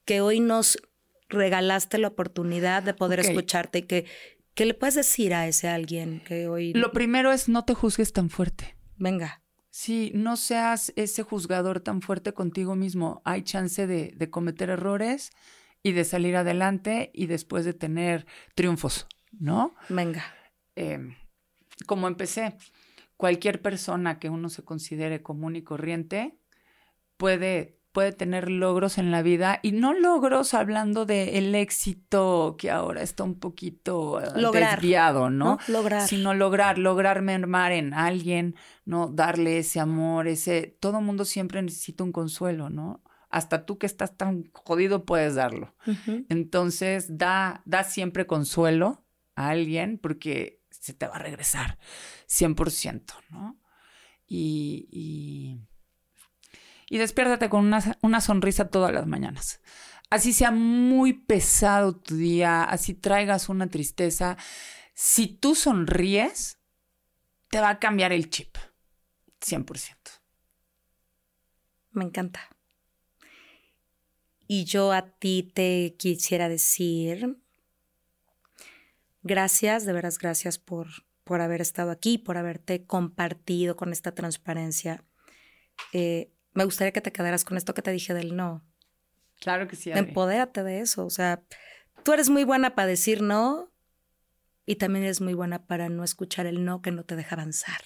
que 0.05 0.21
hoy 0.21 0.39
nos 0.39 0.77
regalaste 1.33 1.97
la 1.97 2.07
oportunidad 2.09 2.83
de 2.83 2.93
poder 2.93 3.19
escucharte 3.19 3.79
y 3.79 3.81
que, 3.83 4.05
¿qué 4.53 4.65
le 4.65 4.73
puedes 4.73 4.95
decir 4.95 5.33
a 5.33 5.47
ese 5.47 5.67
alguien 5.67 6.21
que 6.25 6.47
hoy... 6.47 6.73
Lo 6.73 6.91
primero 6.91 7.31
es 7.31 7.49
no 7.49 7.65
te 7.65 7.73
juzgues 7.73 8.13
tan 8.13 8.29
fuerte. 8.29 8.75
Venga. 8.97 9.41
Sí, 9.69 10.11
no 10.13 10.37
seas 10.37 10.93
ese 10.95 11.23
juzgador 11.23 11.79
tan 11.79 12.01
fuerte 12.01 12.33
contigo 12.33 12.75
mismo. 12.75 13.23
Hay 13.25 13.41
chance 13.41 13.87
de, 13.87 14.29
cometer 14.29 14.69
errores 14.69 15.31
y 15.81 15.93
de 15.93 16.05
salir 16.05 16.35
adelante 16.35 17.09
y 17.13 17.25
después 17.25 17.65
de 17.65 17.73
tener 17.73 18.27
triunfos, 18.53 19.07
¿no? 19.31 19.73
Venga. 19.89 20.23
Em, 20.75 21.15
como 21.87 22.07
empecé, 22.07 22.55
cualquier 23.17 23.63
persona 23.63 24.19
que 24.19 24.29
uno 24.29 24.49
se 24.49 24.63
considere 24.63 25.23
común 25.23 25.55
y 25.55 25.63
corriente 25.63 26.37
puede 27.17 27.79
puede 27.93 28.11
tener 28.11 28.49
logros 28.49 28.97
en 28.97 29.11
la 29.11 29.21
vida 29.21 29.59
y 29.61 29.71
no 29.71 29.93
logros 29.93 30.53
hablando 30.53 31.05
de 31.05 31.37
el 31.37 31.55
éxito 31.55 32.55
que 32.57 32.71
ahora 32.71 33.01
está 33.03 33.23
un 33.23 33.39
poquito 33.39 34.19
eh, 34.19 34.51
desviado, 34.51 35.29
¿no? 35.29 35.59
Lograr. 35.67 36.07
Sino 36.07 36.33
lograr, 36.33 36.77
lograr 36.77 37.21
mermar 37.21 37.71
en 37.71 37.93
alguien, 37.93 38.55
¿no? 38.83 39.07
Darle 39.07 39.59
ese 39.59 39.79
amor, 39.79 40.27
ese... 40.27 40.75
Todo 40.79 40.99
mundo 41.01 41.23
siempre 41.23 41.61
necesita 41.61 42.03
un 42.03 42.11
consuelo, 42.11 42.69
¿no? 42.69 43.03
Hasta 43.29 43.65
tú 43.65 43.77
que 43.77 43.85
estás 43.85 44.17
tan 44.17 44.49
jodido 44.53 45.05
puedes 45.05 45.35
darlo. 45.35 45.75
Entonces, 46.29 47.17
da, 47.17 47.61
da 47.65 47.83
siempre 47.83 48.27
consuelo 48.27 49.05
a 49.35 49.49
alguien 49.49 49.97
porque 49.97 50.61
se 50.71 50.93
te 50.93 51.07
va 51.07 51.15
a 51.15 51.19
regresar 51.19 51.77
100%, 52.27 53.13
¿no? 53.29 53.57
y 54.27 54.87
y 54.91 55.59
despiértate 56.97 57.49
con 57.49 57.65
una, 58.01 58.21
sonrisa 58.21 58.69
todas 58.69 58.93
las 58.93 59.07
mañanas. 59.07 59.61
Así 60.09 60.31
sea 60.31 60.51
muy 60.51 61.13
pesado 61.13 61.95
tu 61.95 62.15
día, 62.15 62.63
así 62.63 62.93
traigas 62.93 63.49
una 63.49 63.67
tristeza, 63.67 64.37
si 64.93 65.27
tú 65.27 65.55
sonríes, 65.55 66.59
te 67.49 67.59
va 67.59 67.69
a 67.69 67.79
cambiar 67.79 68.13
el 68.13 68.29
chip. 68.29 68.55
100%. 69.41 69.95
Me 71.91 72.03
encanta. 72.03 72.47
Y 74.47 74.65
yo 74.65 74.91
a 74.91 75.07
ti 75.07 75.51
te 75.53 75.95
quisiera 75.97 76.47
decir, 76.47 77.37
gracias, 79.23 79.85
de 79.85 79.93
veras 79.93 80.19
gracias 80.19 80.59
por, 80.59 80.87
por 81.23 81.41
haber 81.41 81.61
estado 81.61 81.91
aquí, 81.91 82.17
por 82.19 82.37
haberte 82.37 82.85
compartido 82.85 83.75
con 83.75 83.91
esta 83.91 84.13
transparencia. 84.13 85.03
Eh, 85.91 86.31
me 86.53 86.65
gustaría 86.65 86.91
que 86.91 87.01
te 87.01 87.11
quedaras 87.11 87.45
con 87.45 87.57
esto 87.57 87.73
que 87.73 87.81
te 87.81 87.91
dije 87.91 88.13
del 88.13 88.35
no. 88.35 88.63
Claro 89.39 89.67
que 89.67 89.75
sí. 89.75 89.91
Empodérate 89.91 90.63
de 90.63 90.79
eso. 90.79 91.05
O 91.05 91.09
sea, 91.09 91.43
tú 92.03 92.13
eres 92.13 92.29
muy 92.29 92.43
buena 92.43 92.75
para 92.75 92.87
decir 92.87 93.21
no 93.21 93.71
y 94.65 94.75
también 94.75 95.03
eres 95.03 95.21
muy 95.21 95.33
buena 95.33 95.65
para 95.65 95.89
no 95.89 96.03
escuchar 96.03 96.45
el 96.45 96.63
no 96.63 96.81
que 96.81 96.91
no 96.91 97.03
te 97.03 97.15
deja 97.15 97.35
avanzar, 97.35 97.81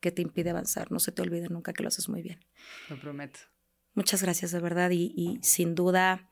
que 0.00 0.12
te 0.12 0.22
impide 0.22 0.50
avanzar. 0.50 0.92
No 0.92 0.98
se 0.98 1.12
te 1.12 1.22
olvide 1.22 1.48
nunca 1.48 1.72
que 1.72 1.82
lo 1.82 1.88
haces 1.88 2.08
muy 2.08 2.22
bien. 2.22 2.44
Lo 2.90 3.00
prometo. 3.00 3.40
Muchas 3.94 4.22
gracias, 4.22 4.50
de 4.50 4.60
verdad. 4.60 4.90
Y, 4.90 5.14
y 5.16 5.38
sin 5.42 5.74
duda, 5.74 6.28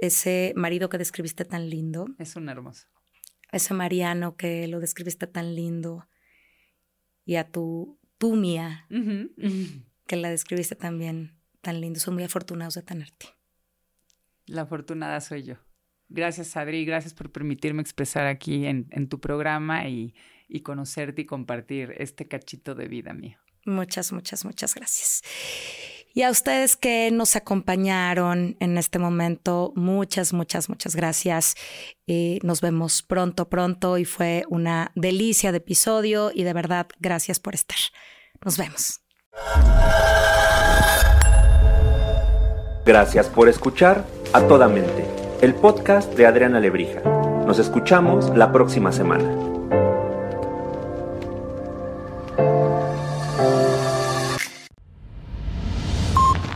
ese 0.00 0.52
marido 0.56 0.88
que 0.88 0.98
describiste 0.98 1.44
tan 1.44 1.70
lindo. 1.70 2.06
Es 2.18 2.36
un 2.36 2.48
hermoso. 2.48 2.86
Ese 3.50 3.72
Mariano 3.72 4.36
que 4.36 4.68
lo 4.68 4.80
describiste 4.80 5.26
tan 5.26 5.54
lindo. 5.54 6.06
Y 7.24 7.36
a 7.36 7.50
tu, 7.50 7.98
tu 8.18 8.34
mía 8.34 8.86
que 10.08 10.16
la 10.16 10.30
describiste 10.30 10.74
también 10.74 11.38
tan 11.60 11.80
lindo. 11.80 12.00
Son 12.00 12.14
muy 12.14 12.24
afortunados 12.24 12.74
de 12.74 12.82
tenerte. 12.82 13.26
La 14.46 14.62
afortunada 14.62 15.20
soy 15.20 15.44
yo. 15.44 15.54
Gracias, 16.08 16.56
Adri. 16.56 16.84
Gracias 16.84 17.14
por 17.14 17.30
permitirme 17.30 17.82
expresar 17.82 18.26
aquí 18.26 18.66
en, 18.66 19.08
tu 19.08 19.20
programa 19.20 19.86
y, 19.88 20.14
y, 20.48 20.60
conocerte 20.60 21.22
y 21.22 21.26
compartir 21.26 21.94
este 21.98 22.26
cachito 22.26 22.74
de 22.74 22.88
vida 22.88 23.12
mío. 23.12 23.38
Muchas, 23.66 24.12
muchas, 24.12 24.44
muchas 24.46 24.74
gracias. 24.74 25.22
Y 26.14 26.22
a 26.22 26.30
ustedes 26.30 26.76
que 26.76 27.10
nos 27.10 27.36
acompañaron 27.36 28.56
en 28.60 28.78
este 28.78 28.98
momento, 28.98 29.72
muchas, 29.76 30.32
muchas, 30.32 30.70
muchas 30.70 30.96
gracias. 30.96 31.54
Y 32.06 32.38
nos 32.42 32.62
vemos 32.62 33.02
pronto, 33.02 33.50
pronto. 33.50 33.98
Y 33.98 34.06
fue 34.06 34.44
una 34.48 34.90
delicia 34.94 35.52
de 35.52 35.58
episodio 35.58 36.30
y 36.34 36.44
de 36.44 36.54
verdad, 36.54 36.88
gracias 36.98 37.38
por 37.38 37.54
estar. 37.54 37.78
Nos 38.42 38.56
vemos. 38.56 39.00
Gracias 42.84 43.26
por 43.28 43.48
escuchar 43.48 44.04
A 44.32 44.40
Toda 44.42 44.66
Mente, 44.66 45.06
el 45.42 45.54
podcast 45.54 46.14
de 46.14 46.26
Adriana 46.26 46.58
Lebrija. 46.58 47.00
Nos 47.46 47.58
escuchamos 47.58 48.34
la 48.34 48.50
próxima 48.50 48.92
semana. 48.92 49.48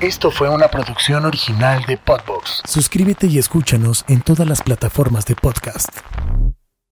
Esto 0.01 0.31
fue 0.31 0.49
una 0.49 0.69
producción 0.69 1.25
original 1.27 1.85
de 1.87 1.97
Podbox. 1.97 2.63
Suscríbete 2.65 3.29
y 3.29 3.39
escúchanos 3.39 4.05
en 4.09 4.21
todas 4.21 4.49
las 4.49 4.61
plataformas 4.61 5.27
de 5.27 5.37
podcast. 5.37 5.91